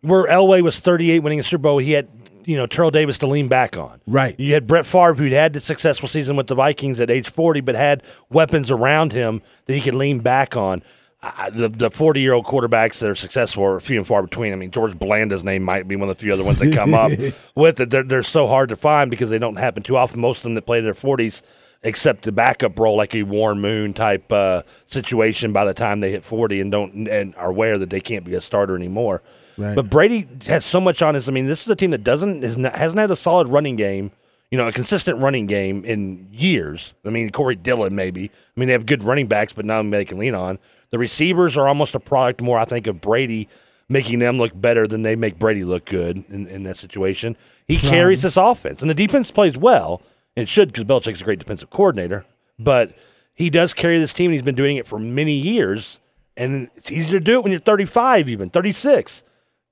where 0.03 0.27
Elway 0.29 0.63
was 0.63 0.79
38 0.79 1.19
winning 1.21 1.41
a 1.41 1.45
Super 1.45 1.63
Bowl. 1.63 1.79
He 1.79 1.93
had 1.93 2.07
you 2.45 2.57
know 2.57 2.67
Terrell 2.69 2.93
Davis 2.93 3.19
to 3.19 3.27
lean 3.27 3.49
back 3.49 3.77
on. 3.77 4.01
Right. 4.07 4.39
You 4.39 4.55
had 4.55 4.69
Brett 4.69 4.87
Favre, 4.87 5.15
who'd 5.15 5.33
had 5.33 5.53
the 5.53 5.59
successful 5.61 6.09
season 6.09 6.37
with 6.37 6.47
the 6.47 6.55
Vikings 6.55 7.01
at 7.01 7.11
age 7.11 7.29
40, 7.29 7.61
but 7.63 7.75
had 7.75 8.05
weapons 8.31 8.71
around 8.71 9.13
him 9.13 9.43
that 9.65 9.73
he 9.75 9.81
could 9.81 9.97
lean 9.97 10.21
back 10.21 10.57
on. 10.57 10.85
I- 11.23 11.51
the 11.51 11.69
the 11.69 11.91
40 11.91 12.21
year 12.21 12.35
old 12.35 12.45
quarterbacks 12.45 12.99
that 13.01 13.11
are 13.11 13.15
successful 13.15 13.65
are 13.65 13.81
few 13.81 13.99
and 13.99 14.07
far 14.07 14.23
between. 14.23 14.53
I 14.53 14.57
mean, 14.57 14.71
George 14.71 14.99
Blanda's 14.99 15.43
name 15.45 15.63
might 15.63 15.89
be 15.89 15.97
one 15.97 16.09
of 16.09 16.17
the 16.17 16.23
few 16.23 16.33
other 16.33 16.45
ones 16.45 16.59
that 16.59 16.75
come 16.75 16.95
up 16.95 17.11
with 17.55 17.81
it. 17.81 17.91
They're, 17.91 18.03
they're 18.03 18.23
so 18.23 18.47
hard 18.47 18.69
to 18.69 18.77
find 18.77 19.11
because 19.11 19.31
they 19.31 19.39
don't 19.39 19.57
happen 19.57 19.83
too 19.83 19.97
often. 19.97 20.21
Most 20.21 20.39
of 20.39 20.43
them 20.45 20.55
that 20.55 20.67
play 20.67 20.79
in 20.79 20.85
their 20.85 20.95
40s, 20.95 21.43
except 21.83 22.25
the 22.25 22.33
backup 22.33 22.79
role, 22.79 22.97
like 22.97 23.15
a 23.15 23.23
Warren 23.23 23.61
Moon 23.61 23.95
type 23.95 24.31
uh, 24.31 24.63
situation 24.87 25.53
by 25.53 25.65
the 25.65 25.75
time 25.75 26.01
they 26.01 26.11
hit 26.13 26.25
40 26.25 26.61
and 26.61 26.71
don't 26.71 27.09
and 27.09 27.35
are 27.37 27.49
aware 27.49 27.79
that 27.79 27.91
they 27.91 28.01
can't 28.01 28.25
be 28.25 28.35
a 28.35 28.41
starter 28.41 28.77
anymore. 28.77 29.23
Right. 29.59 29.75
But 29.75 29.89
Brady 29.89 30.29
has 30.47 30.67
so 30.67 30.81
much 30.81 31.01
on 31.01 31.15
his. 31.15 31.29
I 31.29 31.33
mean, 31.33 31.47
this 31.47 31.63
is 31.63 31.69
a 31.69 31.77
team 31.77 31.93
that 31.93 32.05
doesn't 32.05 32.45
is 32.45 32.59
not, 32.59 32.77
hasn't 32.77 33.01
had 33.01 33.11
a 33.11 33.17
solid 33.17 33.49
running 33.49 33.77
game. 33.77 34.11
You 34.51 34.59
know, 34.59 34.69
a 34.69 34.73
consistent 34.73 35.19
running 35.19 35.47
game 35.47 35.85
in 35.85 36.29
years. 36.31 36.95
I 37.05 37.11
mean, 37.11 37.31
Corey 37.31 37.57
Dillon 37.57 37.97
maybe. 37.97 38.31
I 38.31 38.61
mean, 38.61 38.69
they 38.69 38.75
have 38.75 38.87
good 38.87 39.03
running 39.03 39.27
backs, 39.27 39.53
but 39.53 39.65
not 39.65 39.79
none 39.79 39.91
they 39.91 40.05
can 40.05 40.19
lean 40.19 40.37
on. 40.37 40.59
The 40.91 40.99
receivers 40.99 41.57
are 41.57 41.69
almost 41.69 41.95
a 41.95 42.01
product 42.01 42.41
more, 42.41 42.59
I 42.59 42.65
think, 42.65 42.87
of 42.87 43.01
Brady 43.01 43.49
making 43.89 44.19
them 44.19 44.39
look 44.39 44.53
better 44.61 44.87
than 44.87 45.03
they 45.03 45.15
make 45.15 45.39
Brady 45.39 45.65
look 45.65 45.85
good 45.85 46.25
in, 46.29 46.47
in 46.47 46.65
that 46.65 46.77
situation. 46.77 47.37
He 47.67 47.79
carries 47.79 48.23
this 48.23 48.37
offense, 48.37 48.81
and 48.81 48.91
the 48.91 48.95
defense 48.95 49.31
plays 49.31 49.57
well. 49.57 50.03
And 50.37 50.43
it 50.43 50.49
should 50.49 50.73
because 50.73 50.85
Belichick's 50.85 51.21
a 51.21 51.25
great 51.25 51.39
defensive 51.39 51.71
coordinator. 51.71 52.27
But 52.59 52.95
he 53.33 53.49
does 53.49 53.73
carry 53.73 53.99
this 53.99 54.13
team, 54.13 54.27
and 54.27 54.35
he's 54.35 54.45
been 54.45 54.55
doing 54.55 54.77
it 54.77 54.87
for 54.87 54.99
many 54.99 55.35
years. 55.35 55.99
And 56.37 56.69
it's 56.77 56.91
easier 56.93 57.19
to 57.19 57.25
do 57.25 57.35
it 57.35 57.43
when 57.43 57.53
you're 57.53 57.61
35, 57.61 58.29
even 58.29 58.51
36 58.51 59.23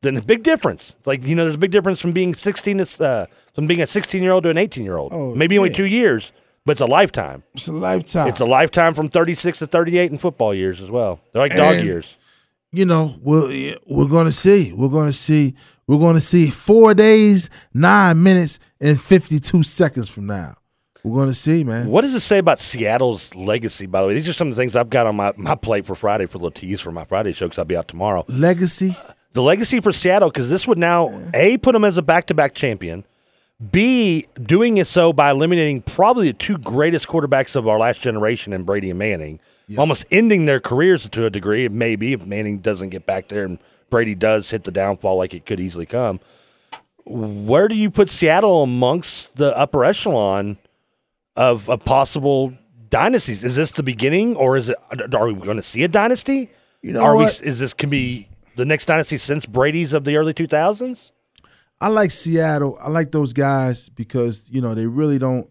then 0.04 0.16
a 0.16 0.22
big 0.22 0.44
difference. 0.44 0.94
It's 0.98 1.06
like 1.06 1.26
you 1.26 1.34
know, 1.34 1.44
there's 1.44 1.56
a 1.56 1.58
big 1.58 1.72
difference 1.72 2.00
from 2.00 2.12
being 2.12 2.34
16 2.34 2.78
to 2.78 3.04
uh, 3.04 3.26
from 3.52 3.66
being 3.66 3.82
a 3.82 3.86
16 3.86 4.22
year 4.22 4.32
old 4.32 4.44
to 4.44 4.50
an 4.50 4.58
18 4.58 4.84
year 4.84 4.96
old. 4.96 5.12
Oh, 5.12 5.34
Maybe 5.34 5.58
only 5.58 5.70
two 5.70 5.86
years, 5.86 6.30
but 6.66 6.72
it's 6.72 6.80
a 6.80 6.86
lifetime. 6.86 7.42
It's 7.54 7.68
a 7.68 7.72
lifetime. 7.72 8.28
It's 8.28 8.40
a 8.40 8.44
lifetime 8.46 8.94
from 8.94 9.08
36 9.08 9.58
to 9.60 9.66
38 9.66 10.10
in 10.12 10.18
football 10.18 10.54
years 10.54 10.80
as 10.80 10.90
well. 10.90 11.20
They're 11.32 11.42
like 11.42 11.54
dog 11.54 11.76
And- 11.76 11.84
years. 11.84 12.16
you 12.72 12.84
know, 12.84 13.14
we're 13.22 13.76
we're 13.86 14.08
gonna 14.08 14.32
see. 14.32 14.72
We're 14.72 14.88
gonna 14.88 15.12
see. 15.12 15.54
We're 15.86 15.98
gonna 15.98 16.20
see 16.20 16.48
four 16.50 16.94
days, 16.94 17.50
nine 17.72 18.22
minutes, 18.22 18.58
and 18.80 19.00
fifty 19.00 19.38
two 19.38 19.62
seconds 19.62 20.08
from 20.08 20.26
now. 20.26 20.56
We're 21.04 21.20
gonna 21.20 21.34
see, 21.34 21.62
man. 21.64 21.86
What 21.88 22.00
does 22.00 22.14
it 22.14 22.20
say 22.20 22.38
about 22.38 22.58
Seattle's 22.58 23.34
legacy? 23.34 23.84
By 23.86 24.00
the 24.00 24.08
way, 24.08 24.14
these 24.14 24.28
are 24.28 24.32
some 24.32 24.48
of 24.48 24.54
the 24.56 24.60
things 24.60 24.74
I've 24.74 24.88
got 24.88 25.06
on 25.06 25.14
my, 25.14 25.32
my 25.36 25.54
plate 25.54 25.84
for 25.84 25.94
Friday 25.94 26.24
for 26.26 26.38
little 26.38 26.76
for 26.78 26.90
my 26.90 27.04
Friday 27.04 27.32
show 27.32 27.46
because 27.46 27.58
I'll 27.58 27.64
be 27.66 27.76
out 27.76 27.86
tomorrow. 27.88 28.24
Legacy. 28.28 28.96
the 29.34 29.42
legacy 29.42 29.80
for 29.80 29.92
Seattle 29.92 30.30
because 30.30 30.48
this 30.48 30.66
would 30.66 30.78
now 30.78 31.12
a 31.34 31.58
put 31.58 31.72
them 31.74 31.84
as 31.84 31.98
a 31.98 32.02
back 32.02 32.26
to 32.28 32.34
back 32.34 32.54
champion, 32.54 33.04
b 33.70 34.26
doing 34.42 34.76
it 34.78 34.86
so 34.86 35.12
by 35.12 35.30
eliminating 35.30 35.82
probably 35.82 36.28
the 36.28 36.38
two 36.38 36.58
greatest 36.58 37.06
quarterbacks 37.08 37.56
of 37.56 37.68
our 37.68 37.78
last 37.78 38.00
generation 38.00 38.52
in 38.52 38.64
Brady 38.64 38.90
and 38.90 38.98
Manning, 38.98 39.40
almost 39.78 40.04
ending 40.10 40.46
their 40.46 40.60
careers 40.60 41.08
to 41.08 41.26
a 41.26 41.30
degree. 41.30 41.68
Maybe 41.68 42.12
if 42.12 42.26
Manning 42.26 42.58
doesn't 42.58 42.90
get 42.90 43.06
back 43.06 43.28
there 43.28 43.44
and 43.44 43.58
Brady 43.90 44.14
does 44.14 44.50
hit 44.50 44.64
the 44.64 44.72
downfall 44.72 45.16
like 45.16 45.34
it 45.34 45.46
could 45.46 45.60
easily 45.60 45.86
come. 45.86 46.20
Where 47.06 47.68
do 47.68 47.74
you 47.74 47.90
put 47.90 48.08
Seattle 48.08 48.62
amongst 48.62 49.36
the 49.36 49.56
upper 49.56 49.84
echelon 49.84 50.58
of, 51.36 51.68
a 51.68 51.76
possible 51.76 52.54
dynasties? 52.88 53.44
Is 53.44 53.56
this 53.56 53.72
the 53.72 53.82
beginning, 53.82 54.36
or 54.36 54.56
is 54.56 54.70
it? 54.70 54.78
Are 55.14 55.26
we 55.26 55.34
going 55.34 55.58
to 55.58 55.62
see 55.62 55.82
a 55.82 55.88
dynasty? 55.88 56.50
You 56.80 56.92
know 56.92 57.02
are 57.02 57.14
what? 57.14 57.40
we? 57.42 57.48
Is 57.48 57.58
this 57.58 57.74
can 57.74 57.90
be 57.90 58.28
the 58.56 58.64
next 58.64 58.86
dynasty 58.86 59.18
since 59.18 59.46
Brady's 59.46 59.92
of 59.92 60.04
the 60.04 60.16
early 60.16 60.32
two 60.32 60.46
thousands? 60.46 61.12
I 61.80 61.88
like 61.88 62.10
Seattle. 62.10 62.78
I 62.80 62.88
like 62.88 63.12
those 63.12 63.32
guys 63.32 63.88
because 63.88 64.50
you 64.50 64.60
know 64.60 64.74
they 64.74 64.86
really 64.86 65.18
don't. 65.18 65.50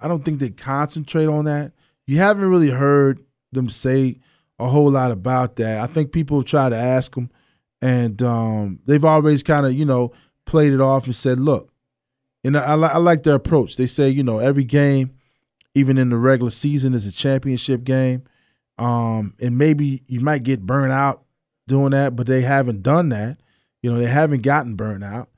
I 0.00 0.08
don't 0.08 0.24
think 0.24 0.40
they 0.40 0.50
concentrate 0.50 1.26
on 1.26 1.44
that. 1.44 1.72
You 2.06 2.18
haven't 2.18 2.48
really 2.50 2.70
heard 2.70 3.20
them 3.52 3.68
say 3.68 4.18
a 4.58 4.66
whole 4.66 4.90
lot 4.90 5.10
about 5.10 5.56
that. 5.56 5.80
I 5.80 5.86
think 5.86 6.12
people 6.12 6.42
try 6.42 6.68
to 6.68 6.76
ask 6.76 7.14
them, 7.14 7.30
and 7.80 8.22
um, 8.22 8.80
they've 8.84 9.04
always 9.04 9.42
kind 9.42 9.66
of 9.66 9.72
you 9.72 9.84
know 9.84 10.12
played 10.44 10.72
it 10.72 10.80
off 10.80 11.06
and 11.06 11.16
said, 11.16 11.40
"Look," 11.40 11.72
and 12.42 12.56
I, 12.56 12.74
I, 12.74 12.98
like 12.98 13.22
their 13.22 13.34
approach. 13.34 13.76
They 13.76 13.86
say, 13.86 14.08
you 14.08 14.22
know, 14.22 14.38
every 14.38 14.64
game, 14.64 15.14
even 15.74 15.98
in 15.98 16.10
the 16.10 16.16
regular 16.18 16.50
season, 16.50 16.94
is 16.94 17.06
a 17.06 17.12
championship 17.12 17.84
game, 17.84 18.24
um, 18.78 19.34
and 19.40 19.56
maybe 19.56 20.02
you 20.06 20.20
might 20.20 20.42
get 20.42 20.66
burnt 20.66 20.92
out 20.92 21.22
doing 21.66 21.90
that, 21.90 22.16
but 22.16 22.26
they 22.26 22.42
haven't 22.42 22.82
done 22.82 23.08
that. 23.10 23.38
You 23.82 23.92
know, 23.92 23.98
they 23.98 24.06
haven't 24.06 24.42
gotten 24.42 24.74
burnt 24.76 25.04
out. 25.04 25.28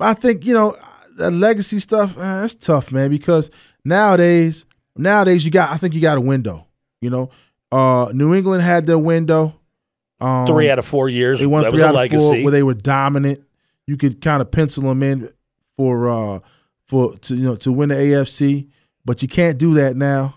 I 0.00 0.14
think 0.14 0.44
you 0.44 0.54
know 0.54 0.76
that 1.16 1.30
legacy 1.30 1.78
stuff. 1.78 2.16
Uh, 2.16 2.40
that's 2.42 2.54
tough, 2.54 2.90
man, 2.92 3.10
because 3.10 3.50
nowadays, 3.84 4.64
nowadays 4.96 5.44
you 5.44 5.50
got. 5.50 5.70
I 5.70 5.76
think 5.76 5.94
you 5.94 6.00
got 6.00 6.18
a 6.18 6.20
window. 6.20 6.66
You 7.00 7.10
know, 7.10 7.30
uh, 7.70 8.10
New 8.12 8.34
England 8.34 8.62
had 8.62 8.86
their 8.86 8.98
window. 8.98 9.60
Um, 10.20 10.46
Three 10.46 10.70
out 10.70 10.78
of 10.78 10.86
four 10.86 11.08
years. 11.08 11.40
they 11.40 11.46
won 11.46 11.62
that 11.64 11.70
three 11.70 11.80
was 11.80 11.84
a 11.84 11.88
out 11.88 11.90
of 11.90 11.96
legacy. 11.96 12.18
four 12.18 12.42
where 12.42 12.50
they 12.52 12.62
were 12.62 12.74
dominant. 12.74 13.44
You 13.86 13.96
could 13.96 14.20
kind 14.20 14.40
of 14.40 14.50
pencil 14.50 14.84
them 14.84 15.02
in 15.02 15.30
for 15.76 16.08
uh 16.08 16.38
for 16.86 17.14
to 17.16 17.36
you 17.36 17.42
know 17.44 17.56
to 17.56 17.72
win 17.72 17.90
the 17.90 17.96
AFC, 17.96 18.68
but 19.04 19.20
you 19.22 19.28
can't 19.28 19.58
do 19.58 19.74
that 19.74 19.96
now. 19.96 20.36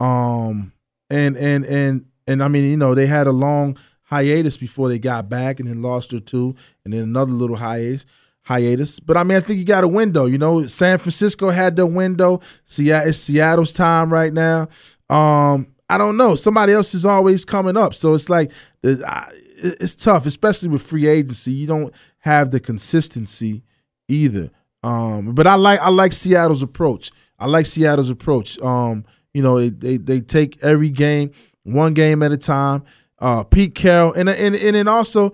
Um 0.00 0.72
and 1.10 1.36
and 1.36 1.64
and 1.66 2.06
and 2.26 2.42
I 2.42 2.48
mean 2.48 2.64
you 2.64 2.76
know 2.76 2.94
they 2.94 3.06
had 3.06 3.26
a 3.26 3.32
long 3.32 3.76
hiatus 4.04 4.56
before 4.56 4.88
they 4.88 4.98
got 4.98 5.28
back 5.28 5.60
and 5.60 5.68
then 5.68 5.82
lost 5.82 6.10
their 6.10 6.20
two 6.20 6.54
and 6.84 6.94
then 6.94 7.02
another 7.02 7.32
little 7.32 7.56
hiatus 7.56 8.06
hiatus. 8.48 8.98
But 8.98 9.16
I 9.18 9.24
mean 9.24 9.36
I 9.36 9.40
think 9.40 9.58
you 9.58 9.64
got 9.64 9.84
a 9.84 9.88
window. 9.88 10.24
You 10.24 10.38
know 10.38 10.66
San 10.66 10.98
Francisco 10.98 11.50
had 11.50 11.76
their 11.76 11.86
window. 11.86 12.40
Seattle 12.64 13.10
it's 13.10 13.18
Seattle's 13.18 13.72
time 13.72 14.10
right 14.10 14.32
now. 14.32 14.68
Um 15.10 15.68
I 15.90 15.98
don't 15.98 16.16
know. 16.16 16.34
Somebody 16.34 16.72
else 16.72 16.94
is 16.94 17.06
always 17.06 17.44
coming 17.44 17.76
up, 17.76 17.94
so 17.94 18.14
it's 18.14 18.28
like 18.28 18.52
it's 18.82 19.94
tough, 19.94 20.26
especially 20.26 20.68
with 20.68 20.82
free 20.82 21.06
agency. 21.06 21.52
You 21.52 21.66
don't 21.66 21.94
have 22.18 22.50
the 22.50 22.60
consistency 22.60 23.62
either. 24.08 24.50
Um, 24.82 25.34
but 25.34 25.46
I 25.46 25.54
like 25.54 25.80
I 25.80 25.88
like 25.88 26.12
Seattle's 26.12 26.62
approach. 26.62 27.10
I 27.38 27.46
like 27.46 27.66
Seattle's 27.66 28.10
approach. 28.10 28.58
Um, 28.60 29.04
you 29.32 29.42
know, 29.42 29.58
they 29.58 29.70
they, 29.70 29.96
they 29.96 30.20
take 30.20 30.62
every 30.62 30.90
game 30.90 31.32
one 31.64 31.94
game 31.94 32.22
at 32.22 32.32
a 32.32 32.36
time. 32.36 32.84
Uh, 33.18 33.44
Pete 33.44 33.74
Carroll, 33.74 34.12
and 34.12 34.28
and 34.28 34.54
and 34.54 34.76
then 34.76 34.88
also 34.88 35.32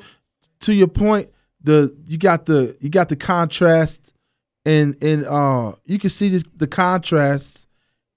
to 0.61 0.73
your 0.73 0.89
point, 0.89 1.29
the 1.65 1.97
you 2.07 2.19
got 2.19 2.47
the 2.47 2.77
you 2.81 2.91
got 2.91 3.09
the 3.09 3.17
contrast, 3.17 4.15
and 4.65 4.97
and 5.03 5.27
uh, 5.27 5.73
you 5.85 5.99
can 5.99 6.11
see 6.11 6.29
this, 6.29 6.45
the 6.55 6.67
contrast 6.67 7.67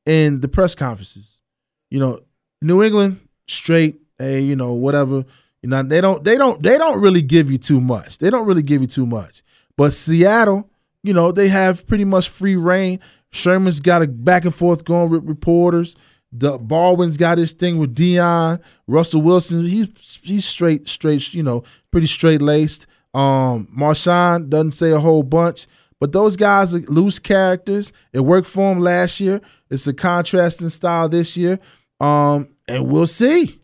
in 0.06 0.42
the 0.42 0.48
press 0.48 0.76
conferences. 0.76 1.42
You 1.90 2.00
know, 2.00 2.20
New 2.62 2.84
England 2.84 3.22
straight, 3.48 4.00
hey, 4.20 4.42
you 4.42 4.56
know, 4.56 4.74
whatever. 4.74 5.26
You 5.62 5.70
know, 5.70 5.82
they 5.82 6.02
don't 6.02 6.24
they 6.24 6.38
don't 6.38 6.62
they 6.62 6.78
don't 6.78 7.02
really 7.02 7.22
give 7.22 7.50
you 7.50 7.58
too 7.58 7.82
much. 7.82 8.20
They 8.20 8.30
don't 8.30 8.46
really 8.46 8.62
give 8.62 8.82
you 8.82 8.88
too 8.88 9.06
much. 9.06 9.44
But 9.78 9.94
Seattle, 9.94 10.70
you 11.04 11.14
know, 11.14 11.32
they 11.32 11.48
have 11.48 11.88
pretty 11.88 12.06
much 12.06 12.30
free 12.30 12.56
reign. 12.56 13.00
Sherman's 13.32 13.80
got 13.80 14.02
a 14.02 14.08
back 14.08 14.46
and 14.46 14.54
forth 14.54 14.84
going 14.84 15.10
with 15.10 15.24
reporters. 15.26 15.96
The 16.32 16.58
Baldwin's 16.58 17.18
got 17.18 17.38
his 17.38 17.54
thing 17.54 17.78
with 17.78 17.96
Deion. 17.96 18.62
Russell 18.88 19.22
Wilson, 19.22 19.66
he's 19.66 20.20
he's 20.22 20.46
straight, 20.46 20.88
straight, 20.88 21.34
you 21.34 21.44
know, 21.44 21.64
pretty 21.92 22.08
straight 22.08 22.42
laced. 22.42 22.86
Um, 23.18 23.68
Marshawn 23.76 24.48
doesn't 24.48 24.74
say 24.74 24.92
a 24.92 25.00
whole 25.00 25.24
bunch, 25.24 25.66
But 26.00 26.12
those 26.12 26.38
guys 26.38 26.76
are 26.76 26.82
loose 26.82 27.18
characters. 27.18 27.92
It 28.14 28.20
worked 28.20 28.48
for 28.48 28.70
them 28.70 28.80
last 28.80 29.20
year. 29.20 29.42
It's 29.72 29.88
a 29.88 29.94
contrasting 29.94 30.70
style 30.70 31.10
this 31.10 31.36
year. 31.36 31.60
Um, 32.00 32.50
and 32.68 32.88
we'll 32.88 33.08
see. 33.08 33.60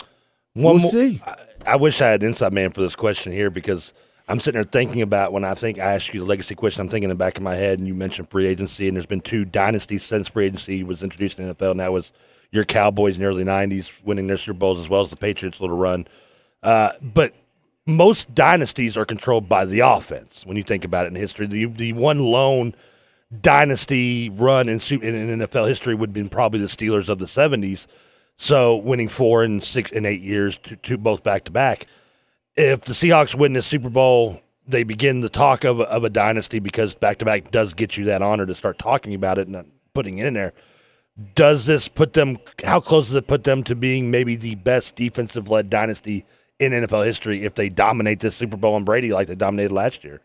One 0.54 0.78
we'll 0.78 0.80
see. 0.80 1.22
I, 1.24 1.36
I 1.68 1.76
wish 1.76 2.02
I 2.02 2.10
had 2.10 2.24
an 2.24 2.30
inside 2.30 2.52
man 2.52 2.72
for 2.72 2.82
this 2.82 2.96
question 2.96 3.32
here 3.32 3.52
because 3.52 3.94
I'm 4.28 4.40
sitting 4.40 4.60
there 4.60 4.64
thinking 4.64 5.04
about 5.04 5.34
when 5.34 5.44
I 5.44 5.54
think 5.54 5.78
I 5.78 5.94
ask 5.94 6.12
you 6.16 6.22
the 6.22 6.26
legacy 6.26 6.56
question. 6.56 6.82
I'm 6.82 6.90
thinking 6.90 7.12
in 7.12 7.16
the 7.16 7.24
back 7.24 7.38
of 7.38 7.44
my 7.44 7.56
head, 7.56 7.78
and 7.78 7.88
you 7.88 7.94
mentioned 7.94 8.32
free 8.32 8.48
agency, 8.48 8.88
and 8.88 8.98
there's 8.98 9.06
been 9.06 9.22
two 9.22 9.46
dynasties 9.46 10.02
since 10.02 10.30
free 10.30 10.48
agency 10.48 10.82
was 10.82 11.04
introduced 11.04 11.38
in 11.38 11.48
the 11.48 11.54
NFL, 11.54 11.72
and 11.72 11.80
that 11.80 11.94
was 11.94 12.12
your 12.50 12.66
Cowboys 12.66 13.18
in 13.18 13.22
the 13.22 13.28
early 13.28 13.44
'90s 13.44 13.92
winning 14.04 14.26
their 14.26 14.38
Super 14.38 14.58
Bowls 14.58 14.80
as 14.80 14.90
well 14.90 15.04
as 15.04 15.12
the 15.12 15.16
Patriots' 15.16 15.62
little 15.62 15.78
run. 15.78 16.08
Uh, 16.64 16.92
but 17.02 17.34
most 17.86 18.34
dynasties 18.34 18.96
are 18.96 19.06
controlled 19.06 19.50
by 19.50 19.66
the 19.66 19.82
offense. 19.82 20.46
When 20.46 20.58
you 20.58 20.64
think 20.64 20.86
about 20.86 21.06
it 21.06 21.10
in 21.10 21.16
history, 21.16 21.48
the 21.48 21.66
the 21.66 21.94
one 21.94 22.20
lone 22.20 22.76
dynasty 23.42 24.30
run 24.30 24.70
in, 24.70 24.80
in, 24.80 25.40
NFL 25.40 25.68
history 25.68 25.96
would 25.96 26.10
have 26.10 26.14
been 26.14 26.30
probably 26.30 26.60
the 26.60 26.68
Steelers 26.68 27.10
of 27.10 27.20
the 27.20 27.26
'70s. 27.26 27.88
So 28.38 28.76
winning 28.76 29.10
four 29.10 29.44
and 29.44 29.64
six 29.64 29.92
and 29.92 30.06
eight 30.06 30.22
years, 30.22 30.58
to, 30.64 30.76
to 30.76 30.98
both 30.98 31.24
back 31.24 31.44
to 31.46 31.52
back. 31.52 31.88
If 32.56 32.82
the 32.82 32.94
Seahawks 32.94 33.36
win 33.36 33.54
this 33.54 33.66
Super 33.66 33.90
Bowl, 33.90 34.42
they 34.68 34.84
begin 34.84 35.22
the 35.22 35.30
talk 35.30 35.64
of 35.64 35.82
of 35.82 36.04
a 36.04 36.10
dynasty 36.10 36.60
because 36.60 36.94
back 36.94 37.18
to 37.20 37.26
back 37.26 37.52
does 37.52 37.74
get 37.74 37.98
you 37.98 38.06
that 38.06 38.22
honor 38.22 38.46
to 38.46 38.56
start 38.56 38.80
talking 38.80 39.14
about 39.14 39.38
it 39.38 39.48
and 39.48 39.72
putting 39.94 40.20
it 40.20 40.26
in 40.26 40.34
there. 40.34 40.54
Does 41.36 41.66
this 41.66 41.90
put 41.90 42.14
them? 42.14 42.38
How 42.64 42.80
close 42.80 43.08
does 43.08 43.16
it 43.16 43.28
put 43.28 43.44
them 43.44 43.64
to 43.66 43.76
being 43.76 44.10
maybe 44.10 44.36
the 44.36 44.56
best 44.56 44.96
defensive 44.96 45.50
led 45.50 45.70
dynasty 45.70 46.26
in 46.60 46.72
NFL 46.72 47.06
history 47.06 47.44
if 47.46 47.56
they 47.56 47.70
dominate 47.70 48.20
this 48.20 48.36
Super 48.36 48.58
Bowl 48.58 48.76
and 48.78 48.86
Brady 48.86 49.12
like 49.12 49.28
they 49.28 49.36
dominated 49.36 49.74
last 49.74 50.04
year? 50.04 50.22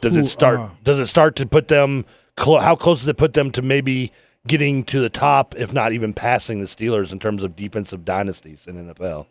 Does 0.00 0.14
Who, 0.14 0.20
it 0.20 0.26
start? 0.26 0.58
uh, 0.60 0.68
does 0.84 0.98
it 0.98 1.06
start 1.06 1.36
to 1.36 1.46
put 1.46 1.68
them? 1.68 2.04
How 2.38 2.76
close 2.76 3.00
does 3.00 3.08
it 3.08 3.16
put 3.18 3.32
them 3.34 3.50
to 3.52 3.62
maybe 3.62 4.12
getting 4.46 4.84
to 4.84 5.00
the 5.00 5.10
top, 5.10 5.54
if 5.56 5.72
not 5.72 5.92
even 5.92 6.14
passing 6.14 6.60
the 6.60 6.66
Steelers 6.66 7.10
in 7.10 7.18
terms 7.18 7.42
of 7.42 7.56
defensive 7.56 8.04
dynasties 8.04 8.64
in 8.66 8.76
NFL? 8.94 9.26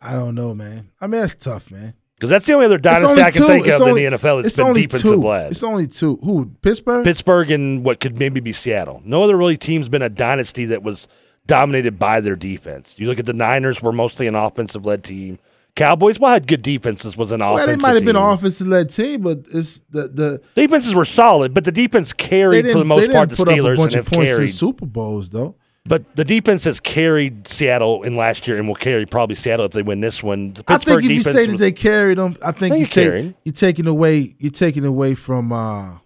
I 0.00 0.12
don't 0.12 0.34
know, 0.34 0.54
man. 0.54 0.90
I 1.00 1.06
mean, 1.08 1.20
that's 1.20 1.34
tough, 1.34 1.70
man. 1.70 1.94
Because 2.14 2.30
that's 2.30 2.46
the 2.46 2.54
only 2.54 2.66
other 2.66 2.78
dynasty 2.78 3.06
only 3.06 3.22
I 3.22 3.30
can 3.30 3.42
two. 3.42 3.46
think 3.46 3.66
It's 3.66 3.76
of 3.76 3.82
only- 3.86 4.04
in 4.06 4.12
the 4.12 4.18
NFL 4.18 4.36
that's 4.38 4.46
it's 4.46 4.56
been 4.56 4.66
only 4.66 4.86
defensive 4.86 5.10
two. 5.10 5.16
led. 5.20 5.50
It's 5.52 5.62
only 5.62 5.86
two. 5.86 6.16
Who? 6.22 6.46
Pittsburgh. 6.62 7.04
Pittsburgh 7.04 7.50
and 7.50 7.84
what 7.84 8.00
could 8.00 8.18
maybe 8.18 8.40
be 8.40 8.52
Seattle. 8.52 9.02
No 9.04 9.22
other 9.24 9.36
really 9.36 9.56
team's 9.56 9.88
been 9.88 10.02
a 10.02 10.08
dynasty 10.08 10.64
that 10.66 10.82
was 10.82 11.06
dominated 11.48 11.98
by 11.98 12.20
their 12.20 12.36
defense. 12.36 12.94
You 12.96 13.08
look 13.08 13.18
at 13.18 13.26
the 13.26 13.32
Niners, 13.32 13.82
were 13.82 13.92
mostly 13.92 14.28
an 14.28 14.36
offensive 14.36 14.86
led 14.86 15.02
team. 15.02 15.40
Cowboys, 15.74 16.18
well, 16.18 16.32
had 16.32 16.46
good 16.46 16.62
defenses, 16.62 17.16
was 17.16 17.32
an 17.32 17.40
well, 17.40 17.54
offensive 17.54 17.68
Well, 17.68 17.76
they 17.76 17.82
might 17.82 17.94
have 17.94 18.04
been 18.04 18.16
an 18.16 18.22
offensive 18.22 18.68
led 18.68 18.90
team, 18.90 19.22
but 19.22 19.40
it's 19.52 19.80
the 19.90 20.08
the 20.08 20.42
Defenses 20.54 20.94
were 20.94 21.04
solid, 21.04 21.54
but 21.54 21.64
the 21.64 21.72
defense 21.72 22.12
carried 22.12 22.70
for 22.70 22.78
the 22.78 22.84
most 22.84 23.10
part 23.10 23.30
the 23.30 23.36
put 23.36 23.48
up 23.48 23.54
a 23.54 23.58
Steelers 23.58 23.82
and 23.82 23.92
have 23.94 24.06
of 24.06 24.12
points 24.12 24.30
in 24.32 24.36
carried. 24.36 24.50
Super 24.50 24.86
Bowls 24.86 25.30
though. 25.30 25.56
But 25.86 26.16
the 26.16 26.24
defense 26.24 26.64
has 26.64 26.80
carried 26.80 27.48
Seattle 27.48 28.02
in 28.02 28.14
last 28.16 28.46
year 28.46 28.58
and 28.58 28.68
will 28.68 28.74
carry 28.74 29.06
probably 29.06 29.36
Seattle 29.36 29.64
if 29.64 29.72
they 29.72 29.82
win 29.82 30.00
this 30.00 30.22
one. 30.22 30.54
I 30.66 30.76
think 30.76 31.04
if 31.04 31.10
you 31.10 31.22
say 31.22 31.46
that 31.46 31.52
was- 31.52 31.60
they 31.60 31.72
carried 31.72 32.18
them, 32.18 32.36
I 32.44 32.52
think 32.52 32.76
you 32.78 32.86
take 32.86 33.34
you're 33.44 33.52
taking 33.52 33.86
away 33.86 34.34
you're 34.38 34.50
taking 34.50 34.84
away 34.84 35.14
from 35.14 35.52
uh 35.52 35.98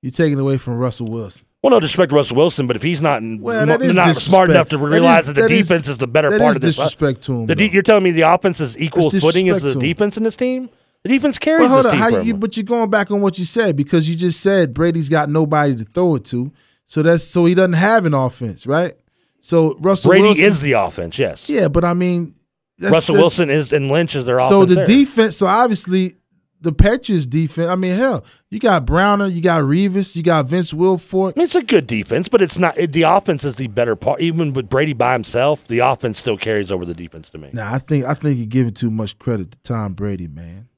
you're 0.00 0.10
taking 0.10 0.38
away 0.38 0.56
from 0.56 0.78
Russell 0.78 1.06
Wilson. 1.06 1.46
Well, 1.62 1.70
no 1.70 1.78
disrespect 1.80 2.10
to 2.10 2.16
Russell 2.16 2.36
Wilson, 2.36 2.66
but 2.66 2.74
if 2.76 2.82
he's 2.82 3.00
not 3.00 3.22
Well, 3.22 3.38
mo- 3.60 3.66
that 3.66 3.82
is 3.82 3.94
not 3.96 4.16
smart 4.16 4.50
enough 4.50 4.68
to 4.70 4.76
That 4.78 4.84
is- 4.84 4.90
realize 4.90 5.26
that, 5.26 5.34
the 5.34 5.42
that 5.42 5.50
is- 5.52 5.68
defense 5.68 5.88
is 5.88 5.98
the 5.98 6.06
better 6.08 6.30
part 6.36 6.50
is 6.50 6.56
of 6.56 6.62
this. 6.62 6.78
Uh, 6.78 6.82
disrespect 6.82 7.22
to 7.22 7.32
him. 7.40 7.46
The 7.46 7.54
de- 7.54 7.70
you're 7.72 7.82
telling 7.82 8.02
me 8.02 8.10
the 8.10 8.22
offense 8.22 8.60
is 8.60 8.76
equal 8.78 9.10
footing 9.10 9.48
as 9.48 9.62
the 9.62 9.68
disrespect 9.68 9.72
to 9.72 9.78
him. 9.78 9.92
defense 9.92 10.16
in 10.16 10.22
this 10.24 10.36
team? 10.36 10.68
The 11.04 11.08
defense 11.08 11.38
carries 11.38 11.68
Well, 11.70 11.82
hold 11.82 11.94
this 11.94 12.02
on. 12.02 12.10
team. 12.12 12.22
You, 12.26 12.34
but 12.34 12.56
you're 12.56 12.64
going 12.64 12.90
back 12.90 13.10
on 13.12 13.20
what 13.20 13.38
you 13.38 13.44
said 13.44 13.76
because 13.76 14.08
you 14.08 14.14
just 14.16 14.40
said 14.40 14.74
Brady's 14.74 15.08
got 15.08 15.28
nobody 15.28 15.76
to 15.76 15.84
throw 15.84 16.16
it 16.16 16.24
to, 16.26 16.50
so 16.86 17.02
that's 17.02 17.22
so 17.24 17.44
he 17.44 17.54
doesn't 17.54 17.72
have 17.74 18.06
an 18.06 18.14
offense, 18.14 18.66
right? 18.66 18.94
So 19.40 19.76
Russell 19.80 20.10
Brady 20.10 20.22
Wilson, 20.24 20.44
is 20.44 20.60
the 20.60 20.72
offense, 20.72 21.18
yes. 21.18 21.48
yeah, 21.48 21.66
but 21.68 21.84
I 21.84 21.94
mean, 21.94 22.34
that's, 22.78 22.92
Russell 22.92 23.14
that's- 23.14 23.22
Wilson 23.38 23.50
is 23.50 23.72
and 23.72 23.88
Lynch 23.90 24.14
is 24.16 24.24
their 24.24 24.36
offense. 24.36 24.48
So 24.48 24.64
the 24.64 24.74
there. 24.76 24.84
defense, 24.84 25.36
so 25.36 25.46
obviously 25.46 26.14
the 26.62 26.72
Patriots 26.72 27.26
defense. 27.26 27.68
I 27.68 27.76
mean, 27.76 27.96
hell, 27.96 28.24
you 28.50 28.58
got 28.58 28.86
Browner, 28.86 29.26
you 29.26 29.42
got 29.42 29.62
Revis, 29.62 30.16
you 30.16 30.22
got 30.22 30.46
Vince 30.46 30.72
Wilfork. 30.72 31.32
I 31.36 31.40
mean, 31.40 31.44
it's 31.44 31.54
a 31.54 31.62
good 31.62 31.86
defense, 31.86 32.28
but 32.28 32.40
it's 32.40 32.58
not. 32.58 32.78
It, 32.78 32.92
the 32.92 33.02
offense 33.02 33.44
is 33.44 33.56
the 33.56 33.66
better 33.66 33.96
part. 33.96 34.20
Even 34.20 34.52
with 34.52 34.68
Brady 34.68 34.92
by 34.92 35.12
himself, 35.12 35.66
the 35.66 35.80
offense 35.80 36.18
still 36.18 36.36
carries 36.36 36.70
over 36.70 36.84
the 36.84 36.94
defense 36.94 37.28
to 37.30 37.38
me. 37.38 37.50
Nah, 37.52 37.74
I 37.74 37.78
think 37.78 38.04
I 38.04 38.14
think 38.14 38.38
you're 38.38 38.46
giving 38.46 38.72
too 38.74 38.90
much 38.90 39.18
credit 39.18 39.52
to 39.52 39.58
Tom 39.60 39.94
Brady, 39.94 40.28
man. 40.28 40.68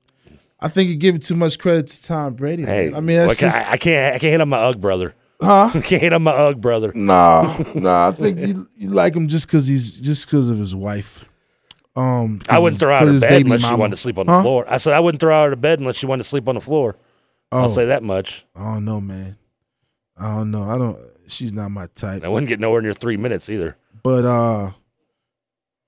I 0.61 0.69
think 0.69 0.89
you're 0.89 0.97
giving 0.97 1.21
too 1.21 1.37
much 1.37 1.59
credit 1.59 1.89
to 1.89 2.05
Tom 2.05 2.35
Brady. 2.35 2.65
Hey, 2.65 2.87
man. 2.87 2.95
I 2.95 3.01
mean, 3.01 3.17
that's 3.19 3.31
like, 3.31 3.39
just 3.39 3.65
I, 3.65 3.73
I 3.73 3.77
can't. 3.77 4.15
I 4.17 4.19
can't 4.19 4.33
hit 4.33 4.41
on 4.41 4.49
my 4.49 4.59
UGG 4.59 4.81
brother. 4.81 5.15
huh? 5.41 5.71
I 5.75 5.81
can't 5.81 6.03
hit 6.03 6.13
on 6.13 6.23
my 6.23 6.33
UGG 6.33 6.61
brother. 6.61 6.93
Nah, 6.95 7.57
nah. 7.75 8.09
I 8.09 8.13
think 8.13 8.39
you 8.39 8.69
you 8.77 8.89
like 8.89 9.15
him 9.15 9.29
just 9.29 9.47
because 9.47 9.67
he's 9.67 9.99
just 10.01 10.27
because 10.27 10.49
of 10.49 10.59
his 10.59 10.75
wife. 10.75 11.25
Um, 11.97 12.41
I 12.49 12.59
wouldn't 12.59 12.81
throw 12.81 12.89
her 12.89 12.95
out 12.95 13.09
of 13.09 13.21
bed 13.21 13.43
unless 13.43 13.61
she 13.61 13.75
wanted 13.75 13.91
to 13.93 13.97
sleep 14.03 14.19
on 14.19 14.27
the 14.27 14.33
Huh? 14.33 14.43
floor. 14.43 14.65
I 14.69 14.79
said 14.79 14.95
I 14.95 15.01
wouldn't 15.01 15.21
throw 15.21 15.31
her 15.31 15.47
out 15.47 15.53
of 15.53 15.61
bed 15.61 15.79
unless 15.79 15.97
she 15.97 16.07
wanted 16.07 16.25
to 16.25 16.29
sleep 16.29 16.49
on 16.49 16.55
the 16.57 16.61
floor. 16.61 16.97
I'll 17.53 17.67
Oh, 17.71 17.73
say 17.73 17.85
that 17.87 18.03
much. 18.03 18.45
I 18.57 18.65
don't 18.75 18.85
know, 18.85 19.01
man. 19.01 19.37
I 20.17 20.35
don't 20.35 20.51
know. 20.51 20.65
I 20.65 20.77
don't. 20.77 20.99
She's 21.29 21.53
not 21.53 21.71
my 21.71 21.87
type. 21.95 22.25
I 22.25 22.29
wouldn't 22.29 22.49
get 22.49 22.59
nowhere 22.61 22.83
near 22.83 22.95
three 22.95 23.17
minutes 23.17 23.49
either. 23.49 23.77
But 24.03 24.25
uh, 24.25 24.73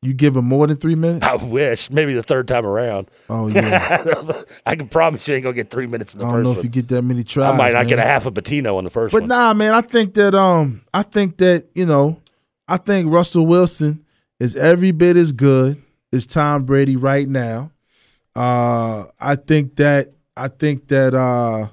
you 0.02 0.14
give 0.14 0.36
her 0.36 0.42
more 0.42 0.66
than 0.68 0.76
three 0.76 0.94
minutes. 0.94 1.26
I 1.26 1.34
wish. 1.36 1.90
Maybe 1.90 2.14
the 2.14 2.22
third 2.22 2.46
time 2.46 2.64
around. 2.64 3.08
Oh 3.28 3.48
yeah. 3.48 4.42
I 4.66 4.76
can 4.76 4.88
promise 4.88 5.26
you 5.26 5.34
ain't 5.34 5.42
gonna 5.42 5.54
get 5.54 5.70
three 5.70 5.86
minutes 5.88 6.14
in 6.14 6.20
I 6.20 6.24
the 6.24 6.26
don't 6.30 6.34
first 6.38 6.44
know 6.54 6.58
if 6.60 6.64
you 6.64 6.70
get 6.70 6.88
that 6.88 7.02
many 7.02 7.24
tries. 7.24 7.52
I 7.52 7.56
might 7.56 7.72
not 7.72 7.88
get 7.88 7.98
a 7.98 8.02
half 8.02 8.26
a 8.26 8.30
patino 8.30 8.76
on 8.78 8.84
the 8.84 8.90
first 8.90 9.12
But 9.12 9.22
one. 9.22 9.28
nah, 9.28 9.52
man, 9.54 9.74
I 9.74 9.80
think 9.80 10.14
that 10.14 10.34
um, 10.36 10.82
I 10.94 11.02
think 11.02 11.36
that 11.38 11.66
you 11.74 11.84
know, 11.86 12.20
I 12.68 12.76
think 12.76 13.10
Russell 13.10 13.44
Wilson 13.46 14.04
is 14.38 14.54
every 14.56 14.92
bit 14.92 15.16
as 15.16 15.32
good 15.32 15.82
as 16.12 16.26
Tom 16.26 16.64
Brady 16.64 16.96
right 16.96 17.28
now. 17.28 17.70
Uh, 18.34 19.06
I 19.20 19.36
think 19.36 19.76
that 19.76 20.12
I 20.36 20.48
think 20.48 20.88
that 20.88 21.14
uh, 21.14 21.68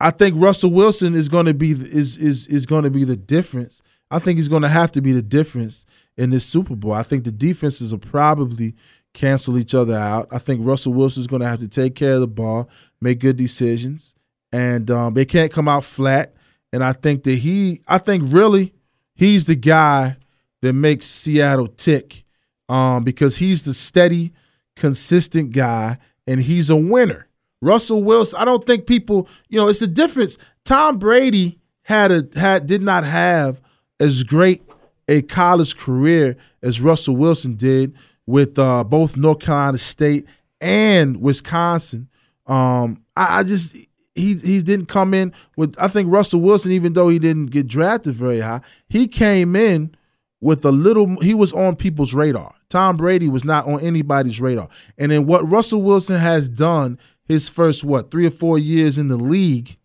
I 0.00 0.10
think 0.10 0.34
Russell 0.38 0.72
Wilson 0.72 1.14
is 1.14 1.28
going 1.28 1.46
to 1.46 1.54
be 1.54 1.70
is 1.70 2.16
is 2.16 2.46
is 2.48 2.66
going 2.66 2.84
to 2.84 2.90
be 2.90 3.04
the 3.04 3.16
difference. 3.16 3.82
I 4.10 4.18
think 4.18 4.38
he's 4.38 4.48
going 4.48 4.62
to 4.62 4.68
have 4.68 4.92
to 4.92 5.00
be 5.00 5.12
the 5.12 5.22
difference 5.22 5.86
in 6.16 6.30
this 6.30 6.44
Super 6.44 6.76
Bowl. 6.76 6.92
I 6.92 7.02
think 7.02 7.24
the 7.24 7.32
defenses 7.32 7.92
will 7.92 7.98
probably 7.98 8.74
cancel 9.14 9.58
each 9.58 9.74
other 9.74 9.94
out. 9.94 10.28
I 10.30 10.38
think 10.38 10.64
Russell 10.64 10.92
Wilson 10.92 11.22
is 11.22 11.26
going 11.26 11.42
to 11.42 11.48
have 11.48 11.60
to 11.60 11.68
take 11.68 11.94
care 11.94 12.14
of 12.14 12.20
the 12.20 12.28
ball, 12.28 12.68
make 13.00 13.18
good 13.18 13.36
decisions, 13.36 14.14
and 14.52 14.90
um, 14.90 15.14
they 15.14 15.24
can't 15.24 15.52
come 15.52 15.68
out 15.68 15.84
flat. 15.84 16.34
And 16.72 16.84
I 16.84 16.92
think 16.92 17.22
that 17.22 17.36
he, 17.36 17.80
I 17.88 17.98
think 17.98 18.24
really, 18.26 18.74
he's 19.14 19.46
the 19.46 19.54
guy 19.54 20.16
that 20.62 20.72
makes 20.74 21.06
Seattle 21.06 21.68
tick 21.68 22.24
um, 22.68 23.04
because 23.04 23.36
he's 23.36 23.64
the 23.64 23.74
steady, 23.74 24.32
consistent 24.74 25.52
guy, 25.52 25.98
and 26.26 26.42
he's 26.42 26.70
a 26.70 26.76
winner. 26.76 27.28
Russell 27.60 28.02
Wilson, 28.02 28.38
I 28.38 28.44
don't 28.44 28.66
think 28.66 28.86
people, 28.86 29.28
you 29.48 29.58
know, 29.58 29.68
it's 29.68 29.82
a 29.82 29.86
difference. 29.86 30.36
Tom 30.64 30.98
Brady 30.98 31.58
had 31.82 32.12
a 32.12 32.28
had 32.38 32.66
did 32.66 32.82
not 32.82 33.04
have 33.04 33.60
as 33.98 34.24
great 34.24 34.62
a 35.08 35.22
college 35.22 35.76
career 35.76 36.36
as 36.62 36.80
Russell 36.80 37.16
Wilson 37.16 37.54
did 37.54 37.94
with 38.26 38.58
uh, 38.58 38.84
both 38.84 39.16
North 39.16 39.40
Carolina 39.40 39.78
State 39.78 40.26
and 40.60 41.20
Wisconsin. 41.20 42.08
Um, 42.46 43.04
I, 43.16 43.38
I 43.38 43.42
just 43.44 43.76
he 44.14 44.34
he 44.34 44.62
didn't 44.62 44.86
come 44.86 45.14
in 45.14 45.32
with. 45.56 45.76
I 45.78 45.88
think 45.88 46.10
Russell 46.10 46.40
Wilson, 46.40 46.72
even 46.72 46.94
though 46.94 47.08
he 47.08 47.18
didn't 47.18 47.46
get 47.46 47.66
drafted 47.66 48.14
very 48.14 48.40
high, 48.40 48.60
he 48.88 49.06
came 49.06 49.54
in 49.54 49.94
with 50.40 50.64
a 50.64 50.72
little. 50.72 51.20
He 51.20 51.34
was 51.34 51.52
on 51.52 51.76
people's 51.76 52.14
radar. 52.14 52.54
Tom 52.68 52.96
Brady 52.96 53.28
was 53.28 53.44
not 53.44 53.66
on 53.66 53.80
anybody's 53.80 54.40
radar. 54.40 54.68
And 54.98 55.12
then 55.12 55.26
what 55.26 55.48
Russell 55.50 55.82
Wilson 55.82 56.18
has 56.18 56.50
done 56.50 56.98
his 57.24 57.48
first 57.48 57.84
what 57.84 58.10
three 58.10 58.26
or 58.26 58.30
four 58.30 58.58
years 58.58 58.98
in 58.98 59.08
the 59.08 59.16
league, 59.16 59.76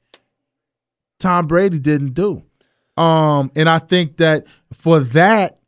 Tom 1.20 1.48
Brady 1.48 1.80
didn't 1.80 2.14
do. 2.14 2.44
Um, 2.98 3.52
and 3.56 3.70
I 3.70 3.80
think 3.80 4.18
that 4.18 4.46
for 4.74 5.00
that, 5.00 5.60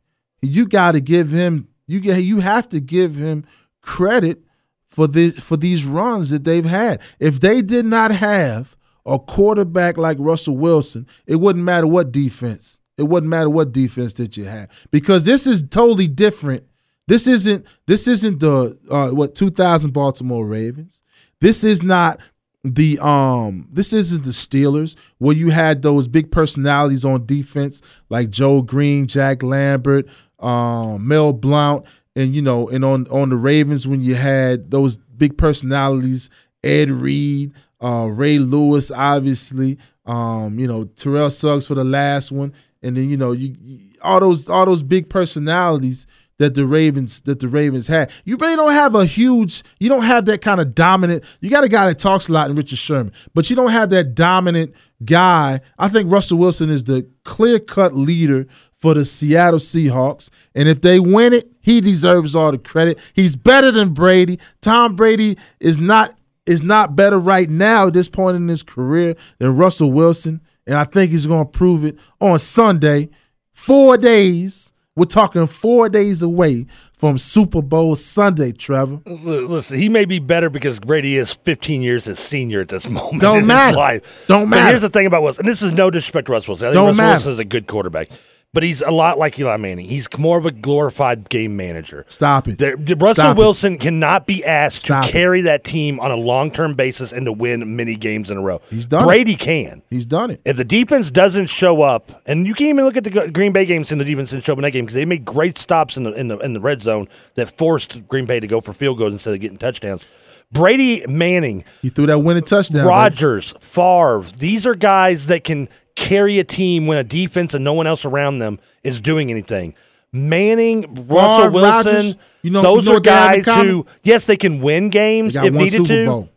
you 0.42 0.66
got 0.66 0.92
to 0.92 1.00
give 1.00 1.30
him 1.30 1.68
you 1.86 2.00
get 2.00 2.22
you 2.22 2.40
have 2.40 2.68
to 2.70 2.80
give 2.80 3.16
him 3.16 3.44
credit 3.80 4.42
for 4.86 5.06
the 5.06 5.30
for 5.30 5.56
these 5.56 5.86
runs 5.86 6.30
that 6.30 6.44
they've 6.44 6.64
had. 6.64 7.00
If 7.18 7.40
they 7.40 7.62
did 7.62 7.86
not 7.86 8.12
have 8.12 8.76
a 9.06 9.18
quarterback 9.18 9.96
like 9.96 10.16
Russell 10.20 10.56
Wilson, 10.56 11.06
it 11.26 11.36
wouldn't 11.36 11.64
matter 11.64 11.86
what 11.86 12.12
defense. 12.12 12.80
It 12.96 13.04
wouldn't 13.04 13.28
matter 13.28 13.50
what 13.50 13.72
defense 13.72 14.14
that 14.14 14.36
you 14.36 14.44
had 14.44 14.70
because 14.90 15.24
this 15.24 15.46
is 15.46 15.62
totally 15.62 16.06
different. 16.06 16.64
This 17.06 17.26
isn't 17.26 17.66
this 17.86 18.08
isn't 18.08 18.40
the 18.40 18.78
uh, 18.90 19.10
what 19.10 19.34
2000 19.34 19.92
Baltimore 19.92 20.46
Ravens. 20.46 21.02
This 21.40 21.64
is 21.64 21.82
not 21.82 22.18
the 22.64 22.98
um 23.00 23.68
this 23.70 23.92
isn't 23.92 24.24
the 24.24 24.30
Steelers 24.30 24.96
where 25.18 25.36
you 25.36 25.50
had 25.50 25.82
those 25.82 26.08
big 26.08 26.30
personalities 26.30 27.04
on 27.04 27.26
defense 27.26 27.82
like 28.08 28.30
Joe 28.30 28.62
Greene, 28.62 29.06
Jack 29.06 29.42
Lambert, 29.42 30.06
um, 30.38 31.06
Mel 31.06 31.34
Blount, 31.34 31.84
and 32.16 32.34
you 32.34 32.40
know, 32.40 32.68
and 32.68 32.84
on 32.84 33.06
on 33.08 33.28
the 33.28 33.36
Ravens 33.36 33.86
when 33.86 34.00
you 34.00 34.14
had 34.14 34.70
those 34.70 34.96
big 34.96 35.36
personalities, 35.36 36.30
Ed 36.62 36.90
Reed, 36.90 37.52
uh, 37.82 38.08
Ray 38.10 38.38
Lewis, 38.38 38.90
obviously. 38.90 39.78
Um, 40.06 40.58
you 40.58 40.66
know, 40.66 40.84
Terrell 40.84 41.30
Suggs 41.30 41.66
for 41.66 41.74
the 41.74 41.84
last 41.84 42.30
one, 42.30 42.52
and 42.82 42.96
then 42.96 43.08
you 43.08 43.16
know, 43.16 43.32
you, 43.32 43.54
you 43.60 43.80
all 44.02 44.20
those 44.20 44.48
all 44.48 44.66
those 44.66 44.82
big 44.82 45.08
personalities 45.08 46.06
that 46.38 46.54
the 46.54 46.66
Ravens 46.66 47.20
that 47.22 47.40
the 47.40 47.48
Ravens 47.48 47.86
had. 47.86 48.10
You 48.24 48.36
really 48.36 48.56
don't 48.56 48.72
have 48.72 48.94
a 48.94 49.06
huge. 49.06 49.62
You 49.78 49.88
don't 49.88 50.02
have 50.02 50.26
that 50.26 50.40
kind 50.40 50.60
of 50.60 50.74
dominant. 50.74 51.24
You 51.40 51.50
got 51.50 51.64
a 51.64 51.68
guy 51.68 51.86
that 51.86 51.98
talks 51.98 52.28
a 52.28 52.32
lot 52.32 52.50
in 52.50 52.56
Richard 52.56 52.78
Sherman, 52.78 53.12
but 53.34 53.48
you 53.48 53.56
don't 53.56 53.70
have 53.70 53.90
that 53.90 54.14
dominant 54.14 54.74
guy. 55.04 55.60
I 55.78 55.88
think 55.88 56.10
Russell 56.10 56.38
Wilson 56.38 56.70
is 56.70 56.84
the 56.84 57.08
clear 57.24 57.58
cut 57.58 57.94
leader 57.94 58.46
for 58.78 58.94
the 58.94 59.04
Seattle 59.04 59.60
Seahawks, 59.60 60.28
and 60.54 60.68
if 60.68 60.80
they 60.80 60.98
win 60.98 61.32
it, 61.32 61.50
he 61.60 61.80
deserves 61.80 62.34
all 62.34 62.50
the 62.50 62.58
credit. 62.58 62.98
He's 63.14 63.36
better 63.36 63.70
than 63.70 63.94
Brady. 63.94 64.38
Tom 64.60 64.96
Brady 64.96 65.38
is 65.60 65.80
not 65.80 66.16
is 66.46 66.62
not 66.62 66.94
better 66.94 67.18
right 67.18 67.48
now 67.48 67.86
at 67.86 67.94
this 67.94 68.08
point 68.08 68.36
in 68.36 68.48
his 68.48 68.62
career 68.62 69.16
than 69.38 69.56
Russell 69.56 69.92
Wilson, 69.92 70.42
and 70.66 70.76
I 70.76 70.84
think 70.84 71.10
he's 71.10 71.26
going 71.26 71.46
to 71.46 71.50
prove 71.50 71.84
it 71.84 71.96
on 72.20 72.38
Sunday. 72.38 73.08
Four 73.52 73.96
days. 73.96 74.73
We're 74.96 75.06
talking 75.06 75.48
four 75.48 75.88
days 75.88 76.22
away 76.22 76.66
from 76.92 77.18
Super 77.18 77.60
Bowl 77.60 77.96
Sunday, 77.96 78.52
Trevor. 78.52 79.00
Listen, 79.04 79.76
he 79.76 79.88
may 79.88 80.04
be 80.04 80.20
better 80.20 80.48
because 80.48 80.78
Brady 80.78 81.16
is 81.16 81.32
15 81.32 81.82
years 81.82 82.04
his 82.04 82.20
senior 82.20 82.60
at 82.60 82.68
this 82.68 82.88
moment 82.88 83.20
Don't 83.20 83.44
matter. 83.44 84.00
Don't 84.28 84.44
But 84.48 84.56
matter. 84.56 84.68
here's 84.70 84.82
the 84.82 84.88
thing 84.88 85.06
about 85.06 85.24
Wilson, 85.24 85.44
and 85.46 85.50
this 85.50 85.62
is 85.62 85.72
no 85.72 85.90
disrespect 85.90 86.26
to 86.26 86.32
Russell 86.32 86.52
Wilson. 86.52 86.66
I 86.66 86.70
think 86.70 86.74
Don't 86.76 86.86
Russell 86.86 86.96
matter. 86.98 87.12
Wilson 87.14 87.32
is 87.32 87.38
a 87.40 87.44
good 87.44 87.66
quarterback, 87.66 88.08
but 88.54 88.62
he's 88.62 88.80
a 88.80 88.90
lot 88.90 89.18
like 89.18 89.38
Eli 89.38 89.56
Manning. 89.58 89.86
He's 89.86 90.08
more 90.16 90.38
of 90.38 90.46
a 90.46 90.52
glorified 90.52 91.28
game 91.28 91.56
manager. 91.56 92.06
Stop 92.08 92.48
it. 92.48 92.58
There, 92.58 92.76
Russell 92.76 93.14
Stop 93.14 93.36
it. 93.36 93.40
Wilson 93.40 93.76
cannot 93.78 94.26
be 94.26 94.44
asked 94.44 94.82
Stop 94.82 95.02
to 95.02 95.08
it. 95.08 95.12
carry 95.12 95.42
that 95.42 95.64
team 95.64 96.00
on 96.00 96.10
a 96.10 96.16
long 96.16 96.50
term 96.50 96.74
basis 96.74 97.12
and 97.12 97.26
to 97.26 97.32
win 97.32 97.76
many 97.76 97.96
games 97.96 98.30
in 98.30 98.38
a 98.38 98.40
row. 98.40 98.62
He's 98.70 98.86
done 98.86 99.02
it. 99.02 99.06
Brady 99.06 99.36
can. 99.36 99.82
He's 99.90 100.06
done 100.06 100.30
it. 100.30 100.40
If 100.44 100.56
the 100.56 100.64
defense 100.64 101.10
doesn't 101.10 101.48
show 101.48 101.82
up, 101.82 102.22
and 102.24 102.46
you 102.46 102.54
can 102.54 102.68
even 102.68 102.84
look 102.84 102.96
at 102.96 103.04
the 103.04 103.28
Green 103.30 103.52
Bay 103.52 103.66
games 103.66 103.92
and 103.92 104.00
the 104.00 104.04
defense 104.04 104.30
didn't 104.30 104.44
show 104.44 104.52
up 104.52 104.58
in 104.58 104.62
that 104.62 104.70
game 104.70 104.84
because 104.84 104.94
they 104.94 105.04
made 105.04 105.24
great 105.24 105.58
stops 105.58 105.96
in 105.96 106.04
the, 106.04 106.12
in 106.12 106.28
the 106.28 106.38
in 106.38 106.52
the 106.54 106.60
red 106.60 106.80
zone 106.80 107.08
that 107.34 107.56
forced 107.58 108.06
Green 108.08 108.24
Bay 108.24 108.38
to 108.40 108.46
go 108.46 108.60
for 108.60 108.72
field 108.72 108.98
goals 108.98 109.12
instead 109.12 109.34
of 109.34 109.40
getting 109.40 109.58
touchdowns. 109.58 110.06
Brady 110.52 111.04
Manning, 111.08 111.64
He 111.82 111.88
threw 111.88 112.06
that 112.06 112.20
winning 112.20 112.44
touchdown. 112.44 112.86
Rodgers, 112.86 113.50
Favre, 113.60 114.22
these 114.38 114.66
are 114.66 114.76
guys 114.76 115.26
that 115.26 115.42
can 115.42 115.68
carry 115.96 116.38
a 116.38 116.44
team 116.44 116.86
when 116.86 116.98
a 116.98 117.04
defense 117.04 117.54
and 117.54 117.64
no 117.64 117.72
one 117.72 117.86
else 117.86 118.04
around 118.04 118.38
them 118.38 118.58
is 118.82 119.00
doing 119.00 119.30
anything. 119.30 119.74
Manning, 120.12 120.82
Russell 121.08 121.50
Wilson, 121.52 121.94
Rodgers, 121.94 122.16
you 122.42 122.50
know- 122.50 122.62
those 122.62 122.84
you 122.84 122.90
know 122.90 122.92
are 122.92 122.94
what 122.96 123.02
they 123.04 123.10
have 123.10 123.34
in 123.34 123.42
guys 123.42 123.66
who, 123.66 123.86
yes, 124.04 124.26
they 124.26 124.36
can 124.36 124.60
win 124.60 124.88
games 124.90 125.34
got 125.34 125.46
if 125.46 125.54
one 125.54 125.64
needed 125.64 125.76
Super 125.78 125.88
to. 125.88 126.06
Bowl. 126.06 126.28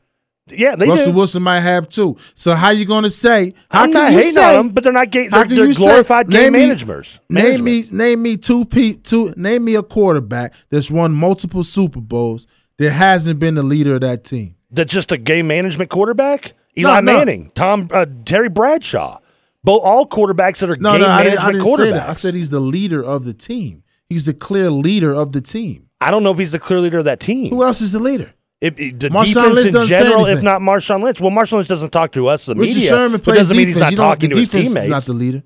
Yeah, 0.50 0.76
they 0.78 0.88
Russell 0.88 1.12
do. 1.12 1.18
Wilson 1.18 1.44
might 1.44 1.60
have 1.60 1.90
too. 1.90 2.16
So 2.34 2.56
how 2.56 2.70
you 2.70 2.86
going 2.86 3.04
to 3.04 3.10
say? 3.10 3.54
How 3.70 3.84
I'm 3.84 3.92
can 3.92 4.02
not 4.02 4.12
hating 4.14 4.32
say, 4.32 4.56
on 4.58 4.68
them, 4.68 4.74
but 4.74 4.84
they're 4.84 4.94
not. 4.94 5.12
Ga- 5.12 5.28
they're 5.28 5.44
they're 5.46 5.66
you 5.66 5.74
say- 5.74 5.84
glorified 5.84 6.30
game 6.30 6.54
me- 6.54 6.60
managers. 6.68 7.20
Name 7.30 7.64
me, 7.66 7.84
name 7.92 8.22
me 8.24 8.38
two 8.38 8.64
pe- 8.66 8.94
two. 8.94 9.34
Name 9.36 9.66
me 9.66 9.76
a 9.76 9.84
quarterback 9.84 10.54
that's 10.70 10.90
won 10.90 11.12
multiple 11.12 11.64
Super 11.64 12.00
Bowls 12.00 12.48
that 12.78 12.92
hasn't 12.92 13.40
been 13.40 13.56
the 13.56 13.64
leader 13.64 13.96
of 13.96 14.02
that 14.02 14.24
team. 14.24 14.56
That's 14.72 14.92
just 14.94 15.12
a 15.12 15.18
game 15.18 15.48
management 15.48 15.90
quarterback. 15.90 16.54
Eli 16.78 17.02
No, 17.02 17.12
no. 17.12 17.18
Manning, 17.18 17.52
Tom, 17.54 17.90
uh, 17.92 18.06
Terry 18.24 18.50
Bradshaw, 18.50 19.20
both 19.68 19.84
all 19.84 20.08
quarterbacks 20.08 20.60
that 20.60 20.70
are 20.70 20.78
No, 20.78 20.94
game 20.94 21.02
no, 21.02 21.08
I 21.10 21.24
didn't, 21.24 21.40
I 21.40 21.52
didn't 21.52 21.66
say 21.68 21.72
quarterbacks. 21.72 21.92
that. 21.94 22.10
I 22.10 22.14
said 22.14 22.34
he's 22.34 22.50
the 22.50 22.60
leader 22.60 23.04
of 23.04 23.26
the 23.26 23.34
team. 23.34 23.84
He's 24.10 24.26
the 24.26 24.34
clear 24.34 24.72
leader 24.72 25.14
of 25.14 25.34
the 25.34 25.42
team. 25.42 25.90
I 26.00 26.10
don't 26.12 26.24
know 26.24 26.32
if 26.32 26.38
he's 26.38 26.54
the 26.54 26.60
clear 26.60 26.80
leader 26.80 27.00
of 27.00 27.06
that 27.06 27.20
team. 27.20 27.50
Who 27.50 27.64
else 27.64 27.82
is 27.82 27.92
the 27.92 28.00
leader? 28.00 28.34
If, 28.62 28.80
if 28.80 28.98
the 28.98 29.10
Marshawn 29.10 29.54
defense 29.56 29.74
Lynch 29.76 29.76
in 29.76 29.88
general, 29.90 30.26
if 30.26 30.42
not 30.42 30.62
Marshawn 30.62 31.04
Lynch. 31.04 31.20
Well, 31.20 31.32
Marshawn 31.32 31.58
Lynch 31.58 31.68
doesn't 31.68 31.90
talk 31.92 32.14
to 32.14 32.28
us, 32.28 32.46
the 32.46 32.56
Richard 32.56 32.74
media. 32.76 32.90
Sherman 32.90 33.20
plays 33.22 33.38
doesn't 33.40 33.58
mean 33.58 33.68
defense. 33.68 33.90
he's 33.90 33.98
not 34.00 34.04
talking 34.16 34.30
the 34.30 34.36
to 34.36 34.40
his 34.40 34.52
teammates. 34.52 34.86
is 34.86 34.90
not 34.90 35.04
the 35.04 35.14
leader. 35.14 35.44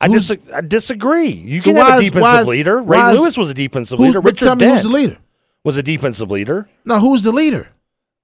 I, 0.00 0.08
dis- 0.08 0.30
I 0.54 0.60
disagree. 0.60 1.30
You 1.30 1.58
So 1.60 1.72
can 1.72 1.76
have 1.76 1.98
a 1.98 2.02
defensive 2.02 2.40
is- 2.42 2.48
leader. 2.48 2.82
Ray 2.82 3.00
is- 3.12 3.18
Lewis 3.20 3.36
was 3.38 3.50
a 3.50 3.54
defensive 3.54 3.98
leader. 3.98 4.20
Richard 4.20 4.44
tell 4.44 4.54
me 4.56 4.60
Dent 4.60 4.72
who's 4.74 4.82
the 4.82 4.88
leader? 4.90 5.18
was 5.64 5.76
a 5.78 5.82
defensive 5.82 6.30
leader. 6.30 6.68
Now, 6.84 7.00
who's 7.00 7.22
the 7.24 7.32
leader? 7.32 7.70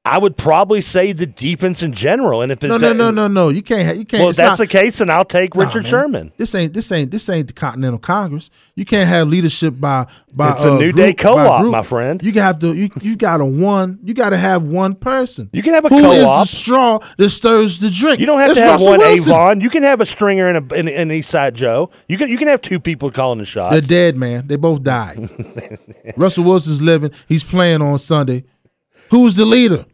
I 0.04 0.18
would 0.18 0.36
probably 0.36 0.80
say 0.80 1.12
the 1.12 1.26
defense 1.26 1.80
in 1.80 1.92
general. 1.92 2.42
And 2.42 2.50
if 2.50 2.64
it's 2.64 2.68
No, 2.68 2.76
no, 2.76 2.92
no, 2.92 3.12
no, 3.12 3.28
no. 3.28 3.50
You 3.50 3.62
can't. 3.62 3.96
You 3.96 4.04
can't. 4.04 4.20
Well, 4.22 4.30
if 4.30 4.36
that's 4.36 4.58
not- 4.58 4.58
the 4.58 4.66
case, 4.66 4.98
then 4.98 5.08
I'll 5.08 5.24
take 5.24 5.54
Richard 5.54 5.84
man. 5.84 5.90
Sherman. 5.90 6.32
This 6.38 6.56
ain't 6.56 6.72
this 6.74 6.90
ain't 6.90 7.12
this 7.12 7.28
ain't 7.28 7.46
the 7.46 7.52
Continental 7.52 8.00
Congress. 8.00 8.50
You 8.74 8.84
can't 8.84 9.08
have 9.08 9.28
leadership 9.28 9.74
by 9.78 10.08
by. 10.34 10.54
It's 10.54 10.64
a 10.64 10.72
uh, 10.72 10.78
New 10.78 10.90
group- 10.90 10.96
Day 11.06 11.14
co-op, 11.14 11.66
my 11.66 11.82
friend. 11.84 12.20
You 12.20 12.32
have 12.32 12.58
to. 12.58 12.74
You 12.74 12.90
you 13.00 13.14
got 13.14 13.36
to 13.36 13.44
one. 13.44 14.00
You 14.02 14.12
got 14.12 14.30
to 14.30 14.36
have 14.38 14.64
one 14.64 14.96
person. 14.96 15.48
You 15.52 15.62
can 15.62 15.72
have 15.72 15.84
a 15.84 15.88
Who 15.88 16.10
is 16.10 16.24
co-op. 16.24 16.48
the 16.48 16.52
straw 16.56 16.98
that 17.18 17.30
stirs 17.30 17.78
the 17.78 17.88
drink? 17.88 18.18
You 18.18 18.26
don't 18.26 18.40
have 18.40 18.50
It's 18.50 18.58
to 18.58 18.64
have 18.64 18.72
Russell 18.80 18.88
one 18.88 18.98
Wilson. 18.98 19.30
Avon. 19.30 19.60
You 19.60 19.70
can 19.70 19.84
have 19.84 20.00
a 20.00 20.06
stringer 20.06 20.48
and 20.48 20.72
a, 20.72 20.74
and, 20.74 20.88
and 20.88 21.12
East 21.12 21.30
Side 21.30 21.54
Joe. 21.54 21.90
You 22.08 22.18
can 22.18 22.28
you 22.28 22.38
can 22.38 22.48
have 22.48 22.60
two 22.60 22.80
people 22.80 23.12
calling 23.12 23.38
the 23.38 23.46
shots. 23.46 23.70
They're 23.72 23.80
dead, 23.80 24.16
man. 24.16 24.48
They 24.48 24.56
both 24.56 24.82
died. 24.82 25.30
Russell 26.16 26.42
Wilson's 26.42 26.82
living. 26.82 27.12
He's 27.28 27.44
playing 27.44 27.82
on 27.82 27.98
Sunday. 28.00 28.42
Who's 29.12 29.36
the 29.36 29.44
leader? 29.44 29.84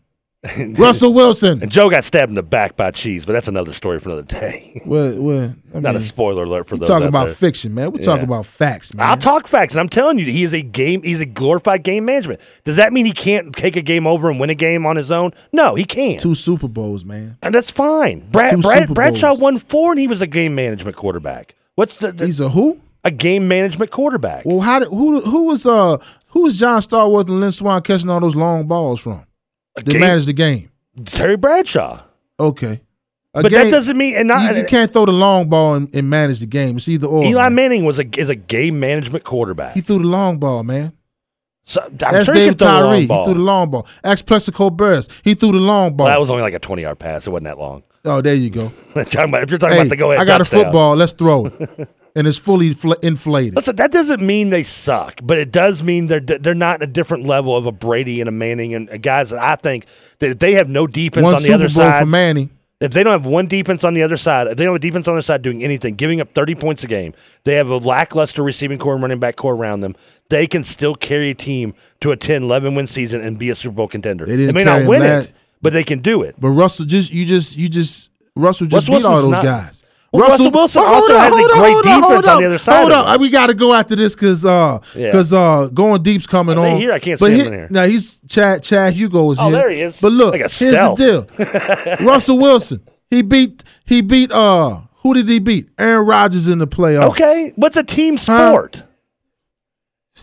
Russell 0.76 1.12
Wilson. 1.14 1.61
and 1.62 1.70
Joe 1.70 1.91
got 1.91 2.05
stabbed 2.05 2.30
in 2.30 2.36
the 2.36 2.45
back 2.45 2.76
by 2.76 2.93
cheese, 2.93 3.26
but 3.26 3.32
that's 3.32 3.49
another 3.49 3.72
story 3.72 3.99
for 3.99 4.11
another 4.11 4.22
day. 4.22 4.80
Well, 4.86 5.20
well, 5.20 5.55
I 5.74 5.80
Not 5.80 5.95
mean, 5.95 6.03
a 6.03 6.05
spoiler 6.05 6.45
alert 6.45 6.68
for 6.68 6.76
we're 6.76 6.80
those. 6.80 6.89
talking 6.89 7.09
about 7.09 7.26
there. 7.26 7.34
fiction, 7.34 7.74
man. 7.74 7.91
We're 7.91 7.99
talking 7.99 8.20
Yeah. 8.22 8.36
about 8.36 8.47
facts, 8.47 8.95
man. 8.95 9.07
I'll 9.07 9.16
talk 9.16 9.47
facts, 9.49 9.74
and 9.74 9.80
I'm 9.80 9.89
telling 9.89 10.18
you, 10.18 10.24
he 10.26 10.45
is 10.45 10.55
a 10.55 10.62
game. 10.62 11.03
He's 11.03 11.20
a 11.20 11.26
glorified 11.26 11.82
game 11.82 12.05
management. 12.05 12.41
Does 12.64 12.76
that 12.76 12.93
mean 12.93 13.05
he 13.05 13.12
can't 13.12 13.55
take 13.55 13.74
a 13.76 13.82
game 13.82 14.07
over 14.07 14.30
and 14.30 14.39
win 14.41 14.49
a 14.51 14.55
game 14.55 14.86
on 14.86 14.97
his 14.97 15.11
own? 15.11 15.32
No, 15.53 15.74
he 15.74 15.84
can't, 15.84 16.20
Two 16.20 16.34
Super 16.36 16.68
Bowls, 16.68 17.05
man. 17.05 17.36
and 17.43 17.53
that's 17.55 17.70
fine. 17.70 18.30
Brad, 18.30 18.61
Brad 18.62 18.95
Bradshaw 18.95 19.34
won 19.34 19.59
four, 19.59 19.91
and 19.93 20.01
he 20.01 20.07
was 20.07 20.20
a 20.22 20.26
game 20.26 20.55
management 20.55 20.97
quarterback. 20.97 21.55
What's 21.74 21.99
the, 21.99 22.12
the- 22.12 22.26
He's 22.26 22.41
a 22.41 22.49
who? 22.51 22.80
a 23.05 23.11
game 23.11 23.47
management 23.49 23.91
quarterback? 23.91 24.45
Well, 24.47 24.61
how 24.61 24.78
did 24.78 24.89
who 24.89 25.20
who 25.20 25.45
was 25.45 25.66
uh 25.66 25.99
who 26.28 26.43
was 26.43 26.57
John 26.57 26.80
Stallworth 26.80 27.28
and 27.28 27.41
Lynn 27.41 27.53
Swann 27.53 27.82
catching 27.82 28.09
all 28.11 28.20
those 28.20 28.36
long 28.36 28.66
balls 28.66 29.01
from? 29.01 29.24
They 29.84 29.92
game- 29.92 30.00
managed 30.00 30.26
the 30.28 30.32
game. 30.32 30.70
Terry 31.04 31.36
Bradshaw. 31.36 32.02
Okay. 32.40 32.80
A 33.34 33.42
But 33.42 33.52
game- 33.52 33.64
that 33.64 33.70
doesn't 33.70 33.96
mean 33.96 34.16
and 34.16 34.26
not 34.28 34.54
you, 34.54 34.62
you 34.62 34.66
can't 34.66 34.92
throw 34.92 35.04
the 35.06 35.12
long 35.12 35.48
ball 35.48 35.74
and, 35.74 35.94
and 35.94 36.08
manage 36.08 36.40
the 36.40 36.46
game. 36.46 36.76
It's 36.76 36.88
either 36.88 37.06
or. 37.06 37.22
Eli 37.24 37.42
man. 37.44 37.54
Manning 37.54 37.84
was 37.84 37.98
a 37.98 38.04
is 38.18 38.28
a 38.28 38.34
game 38.34 38.80
management 38.80 39.24
quarterback. 39.24 39.74
He 39.74 39.80
threw 39.80 39.98
the 39.98 40.06
long 40.06 40.38
ball, 40.38 40.62
man. 40.64 40.92
So, 41.64 41.82
I'm 41.84 41.96
That's 41.98 42.24
sure 42.24 42.34
he 42.34 42.40
David 42.40 42.59
Tyree. 42.59 43.00
He 43.02 43.06
threw 43.06 43.34
the 43.34 43.40
long 43.40 43.70
ball. 43.70 43.86
Ask 44.02 44.24
Plaxico 44.24 44.70
Burress. 44.70 45.06
He 45.22 45.34
threw 45.34 45.52
the 45.52 45.59
long 45.59 45.94
ball. 45.96 46.06
Well, 46.06 46.14
that 46.14 46.20
was 46.20 46.30
only 46.30 46.42
like 46.42 46.55
a 46.55 46.59
20 46.59 46.80
yard 46.80 46.98
pass. 46.98 47.26
It 47.26 47.30
wasn't 47.30 47.44
that 47.44 47.59
long. 47.59 47.82
oh, 48.06 48.22
there 48.22 48.34
you 48.34 48.48
go. 48.48 48.72
If 48.96 49.12
you're 49.14 49.59
talking 49.59 49.74
Hey, 49.76 49.80
about 49.80 49.88
the 49.90 49.96
go 49.96 50.12
ahead, 50.12 50.22
I 50.22 50.24
got 50.24 50.38
touchdown. 50.38 50.60
a 50.60 50.64
football. 50.64 50.96
Let's 50.96 51.12
throw 51.12 51.46
it. 51.46 51.88
and 52.14 52.26
it's 52.26 52.39
fully 52.39 52.72
fl- 52.72 52.93
inflated. 53.02 53.56
Listen, 53.56 53.76
that 53.76 53.90
doesn't 53.93 54.22
mean 54.22 54.51
they 54.51 54.62
suck, 54.62 55.20
but 55.22 55.39
it 55.39 55.51
does 55.52 55.82
mean 55.82 56.06
they're 56.06 56.20
they're 56.20 56.55
not 56.55 56.82
a 56.82 56.86
different 56.86 57.26
level 57.26 57.56
of 57.56 57.66
a 57.66 57.72
Brady 57.72 58.20
and 58.20 58.28
a 58.28 58.32
Manning 58.32 58.74
and 58.74 59.02
guys 59.02 59.30
that 59.30 59.39
I 59.43 59.56
think 59.56 59.86
that 60.18 60.30
if 60.30 60.39
they 60.39 60.55
have 60.55 60.68
no 60.68 60.86
defense 60.86 61.24
One 61.24 61.35
on 61.35 61.40
the 61.43 61.47
Super 61.47 61.55
other 61.55 61.64
Bowl 61.68 61.74
side, 61.90 62.01
for 62.01 62.06
Manning. 62.06 62.51
if 62.80 62.93
they 62.93 63.02
don't 63.02 63.12
have 63.12 63.26
one 63.26 63.47
defense 63.47 63.85
on 63.85 63.94
the 63.94 64.02
other 64.02 64.16
side, 64.16 64.47
if 64.47 64.56
they 64.56 64.64
don't 64.64 64.74
have 64.74 64.80
a 64.82 64.86
defense 64.86 65.06
on 65.09 65.14
the 65.14 65.18
other 65.18 65.22
side 65.22 65.43
doing 65.43 65.62
anything, 65.64 65.94
giving 65.94 66.20
up 66.20 66.32
30 66.32 66.55
points 66.55 66.85
a 66.85 66.86
game, 66.86 67.12
they 67.44 67.55
have 67.55 67.68
a 67.68 67.76
lackluster 67.76 68.43
receiving 68.43 68.78
core 68.78 68.94
and 68.94 69.02
running 69.02 69.18
back 69.20 69.36
core 69.36 69.55
around 69.55 69.80
them, 69.80 69.94
they 70.30 70.47
can 70.47 70.64
still 70.64 70.94
carry 70.94 71.30
a 71.30 71.35
team 71.35 71.74
to 72.01 72.10
a 72.12 72.16
10, 72.16 72.43
11 72.44 72.74
win 72.74 72.86
season 72.86 73.20
and 73.20 73.39
be 73.39 73.51
a 73.51 73.55
Super 73.55 73.74
Bowl 73.74 73.89
contender. 73.89 74.26
They 74.26 74.36
didn't 74.36 74.55
may 74.55 74.64
not 74.64 74.86
win 74.86 75.01
last- 75.01 75.28
it, 75.28 75.35
but 75.62 75.72
they 75.72 75.85
can 75.85 76.01
do 76.01 76.22
it. 76.22 76.36
But 76.39 76.51
Russell 76.51 76.85
just 76.85 77.10
you 77.12 77.26
just 77.26 77.56
you 77.56 77.68
just 77.68 78.10
Russell 78.36 78.66
just 78.68 78.89
Russell 78.89 79.01
beat 79.01 79.06
all 79.06 79.22
those 79.22 79.30
not- 79.30 79.43
guys. 79.44 79.77
Well, 80.10 80.26
Russell 80.28 80.51
Wilson 80.51 80.82
hold 80.82 80.94
also 81.10 81.14
on, 81.14 81.20
has 81.20 81.32
a 81.32 81.36
on, 81.36 81.59
great 81.60 81.74
on, 81.74 81.82
defense 81.82 82.05
hold 82.06 82.24
on 82.26 82.40
the 82.40 82.47
other 82.47 82.59
side 82.59 82.80
Hold 82.80 82.93
on, 82.93 83.20
we 83.20 83.28
got 83.28 83.48
to 83.48 83.55
go 83.55 83.74
after 83.74 83.94
this 83.94 84.14
because 84.14 84.47
uh 84.47 84.78
Yeah. 84.94 85.06
because 85.10 85.32
uh 85.35 85.68
going 85.74 86.02
deep's 86.02 86.26
coming 86.26 86.56
on. 86.56 86.78
here? 86.78 86.93
I 86.93 86.98
can't 86.98 87.20
but 87.20 87.26
see 87.26 87.39
him 87.40 87.47
in 87.48 87.52
here. 87.52 87.68
Now 87.70 87.85
he's 87.85 88.18
Chad 88.26 88.62
Chad 88.62 88.94
Hugo 88.94 89.30
is 89.32 89.39
Oh, 89.39 89.51
here. 89.51 89.52
there 89.59 89.70
he 89.70 89.80
is. 89.82 90.01
But 90.01 90.12
look, 90.12 90.32
Like 90.32 90.40
here's 90.51 90.51
the 90.97 91.26
deal. 91.98 92.06
Russell 92.06 92.39
Wilson 92.39 92.80
he 93.10 93.20
beat 93.20 93.62
he 93.85 94.01
beat 94.01 94.32
uh 94.32 94.80
who 95.02 95.12
did 95.14 95.28
he 95.28 95.39
beat? 95.40 95.68
Aaron 95.78 96.06
Rodgers 96.06 96.48
in 96.48 96.59
the 96.59 96.66
playoffs. 96.66 97.10
Okay, 97.10 97.52
what's 97.56 97.76
a 97.76 97.85
team 97.85 98.16
sport? 98.18 98.82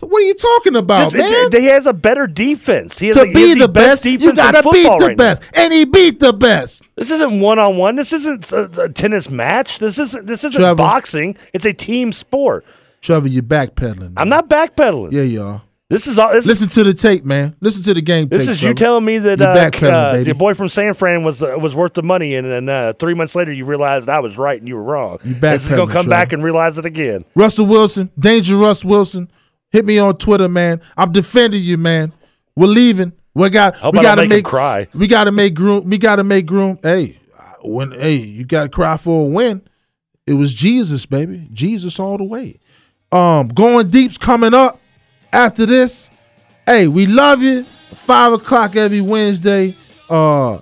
What 0.00 0.22
are 0.22 0.26
you 0.26 0.34
talking 0.34 0.76
about, 0.76 1.14
It's- 1.14 1.30
man? 1.30 1.46
it's- 1.46 1.62
he 1.62 1.68
has 1.68 1.86
a 1.86 1.92
better 1.92 2.26
defense. 2.26 2.98
He 2.98 3.06
has 3.08 3.16
to 3.16 3.22
a, 3.22 3.32
be 3.32 3.50
has 3.50 3.58
the 3.58 3.68
best, 3.68 4.02
defense 4.04 4.22
you 4.24 4.32
gotta 4.34 4.62
beat 4.70 4.82
the 4.84 4.88
right 4.90 5.08
now. 5.10 5.14
best, 5.16 5.42
and 5.54 5.72
he 5.72 5.84
beat 5.84 6.20
the 6.20 6.32
best. 6.32 6.82
This 6.96 7.10
isn't 7.10 7.40
one 7.40 7.58
on 7.58 7.76
one. 7.76 7.96
This 7.96 8.12
isn't 8.12 8.50
a, 8.52 8.82
a 8.82 8.88
tennis 8.88 9.30
match. 9.30 9.78
This 9.78 9.98
isn't 9.98 10.26
this 10.26 10.44
isn't 10.44 10.60
Trevor. 10.60 10.74
boxing. 10.76 11.36
It's 11.52 11.64
a 11.64 11.72
team 11.72 12.12
sport. 12.12 12.64
Trevor, 13.00 13.28
you're 13.28 13.42
backpedaling. 13.42 14.12
I'm 14.16 14.28
not 14.28 14.48
backpedaling. 14.48 15.12
Yeah, 15.12 15.22
you 15.22 15.42
are. 15.42 15.62
This 15.88 16.08
is 16.08 16.18
all. 16.18 16.32
This, 16.32 16.44
Listen 16.46 16.68
to 16.70 16.82
the 16.82 16.92
tape, 16.92 17.24
man. 17.24 17.54
Listen 17.60 17.80
to 17.84 17.94
the 17.94 18.00
game 18.02 18.28
this 18.28 18.46
tape. 18.46 18.52
is 18.54 18.60
you 18.62 18.68
Trevor. 18.74 18.78
telling 18.78 19.04
me 19.04 19.18
that 19.18 19.40
uh, 19.40 19.86
uh, 19.86 20.16
your 20.16 20.34
boy 20.34 20.54
from 20.54 20.68
San 20.68 20.94
Fran 20.94 21.22
was 21.22 21.40
uh, 21.40 21.56
was 21.60 21.76
worth 21.76 21.94
the 21.94 22.02
money, 22.02 22.34
and 22.34 22.44
then 22.50 22.68
uh, 22.68 22.92
three 22.98 23.14
months 23.14 23.36
later 23.36 23.52
you 23.52 23.64
realized 23.64 24.08
I 24.08 24.18
was 24.18 24.36
right 24.36 24.58
and 24.58 24.66
you 24.66 24.74
were 24.74 24.82
wrong. 24.82 25.18
You 25.22 25.34
backpedaling. 25.34 25.40
This 25.52 25.62
is 25.66 25.68
gonna 25.70 25.92
come 25.92 26.06
back 26.08 26.32
and 26.32 26.42
realize 26.42 26.76
it 26.76 26.84
again. 26.84 27.24
Russell 27.36 27.66
Wilson, 27.66 28.10
Danger 28.18 28.56
Russ 28.56 28.84
Wilson. 28.84 29.30
Hit 29.70 29.84
me 29.84 29.98
on 29.98 30.16
Twitter, 30.16 30.48
man. 30.48 30.80
I'm 30.96 31.12
defending 31.12 31.62
you, 31.62 31.76
man. 31.78 32.12
We're 32.54 32.66
leaving. 32.68 33.12
We 33.34 33.50
got. 33.50 33.76
Hope 33.76 33.94
we 33.94 34.00
gotta 34.00 34.22
make 34.22 34.30
him 34.30 34.36
make 34.38 34.44
cry. 34.44 34.88
We 34.94 35.06
gotta 35.06 35.32
make 35.32 35.58
room. 35.58 35.88
We 35.88 35.98
gotta 35.98 36.24
make 36.24 36.50
room. 36.50 36.78
Hey, 36.82 37.20
when 37.62 37.92
hey, 37.92 38.14
you 38.16 38.44
gotta 38.44 38.68
cry 38.68 38.96
for 38.96 39.26
a 39.26 39.28
win. 39.28 39.62
It 40.26 40.34
was 40.34 40.54
Jesus, 40.54 41.06
baby. 41.06 41.48
Jesus 41.52 42.00
all 42.00 42.18
the 42.18 42.24
way. 42.24 42.58
Um, 43.12 43.48
going 43.48 43.90
deep's 43.90 44.18
coming 44.18 44.54
up 44.54 44.80
after 45.32 45.66
this. 45.66 46.10
Hey, 46.64 46.88
we 46.88 47.06
love 47.06 47.42
you. 47.42 47.64
Five 47.64 48.32
o'clock 48.32 48.74
every 48.74 49.00
Wednesday. 49.00 49.74
Uh, 50.10 50.58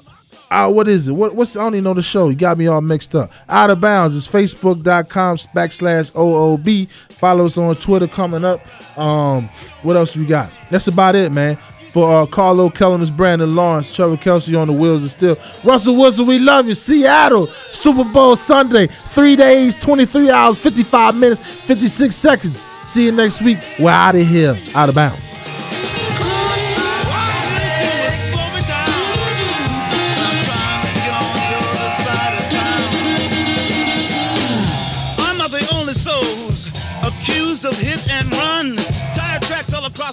uh 0.50 0.70
what 0.70 0.88
is 0.88 1.08
it? 1.08 1.12
What, 1.12 1.34
what's 1.34 1.56
I 1.56 1.60
don't 1.64 1.74
even 1.74 1.84
know 1.84 1.94
the 1.94 2.02
show. 2.02 2.28
You 2.28 2.36
got 2.36 2.58
me 2.58 2.66
all 2.66 2.80
mixed 2.80 3.14
up. 3.14 3.30
Out 3.48 3.70
of 3.70 3.80
bounds 3.80 4.14
is 4.14 4.26
facebook.com 4.26 5.36
backslash 5.36 6.12
OOB. 6.12 6.88
Follow 6.88 7.46
us 7.46 7.58
on 7.58 7.74
Twitter 7.76 8.06
coming 8.06 8.44
up. 8.44 8.60
Um, 8.98 9.48
what 9.82 9.96
else 9.96 10.16
we 10.16 10.26
got? 10.26 10.50
That's 10.70 10.88
about 10.88 11.14
it, 11.14 11.32
man. 11.32 11.56
For 11.90 12.22
uh, 12.22 12.26
Carlo 12.26 12.70
Kellerman's 12.70 13.10
Brandon 13.10 13.54
Lawrence, 13.54 13.94
Trevor 13.94 14.16
Kelsey 14.16 14.56
on 14.56 14.66
the 14.66 14.72
wheels 14.72 15.04
of 15.04 15.10
steel. 15.12 15.36
Russell 15.62 15.96
Wilson, 15.96 16.26
we 16.26 16.40
love 16.40 16.66
you. 16.66 16.74
Seattle, 16.74 17.46
Super 17.46 18.02
Bowl 18.02 18.34
Sunday. 18.34 18.88
Three 18.88 19.36
days, 19.36 19.76
23 19.76 20.28
hours, 20.28 20.58
55 20.58 21.14
minutes, 21.14 21.40
56 21.40 22.14
seconds. 22.14 22.66
See 22.84 23.04
you 23.04 23.12
next 23.12 23.42
week. 23.42 23.58
We're 23.78 23.90
out 23.90 24.16
of 24.16 24.26
here. 24.26 24.58
Out 24.74 24.88
of 24.88 24.96
bounds. 24.96 25.43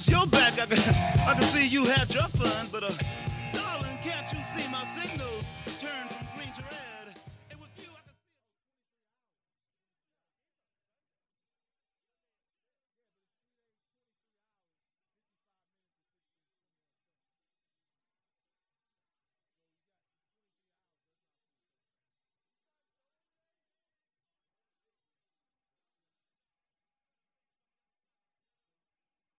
Your 0.08 0.26
back. 0.28 0.54
I 0.60 0.66
can, 0.66 0.80
I 1.28 1.34
can 1.34 1.44
see 1.44 1.68
you 1.68 1.86
had 1.86 2.14
your 2.14 2.31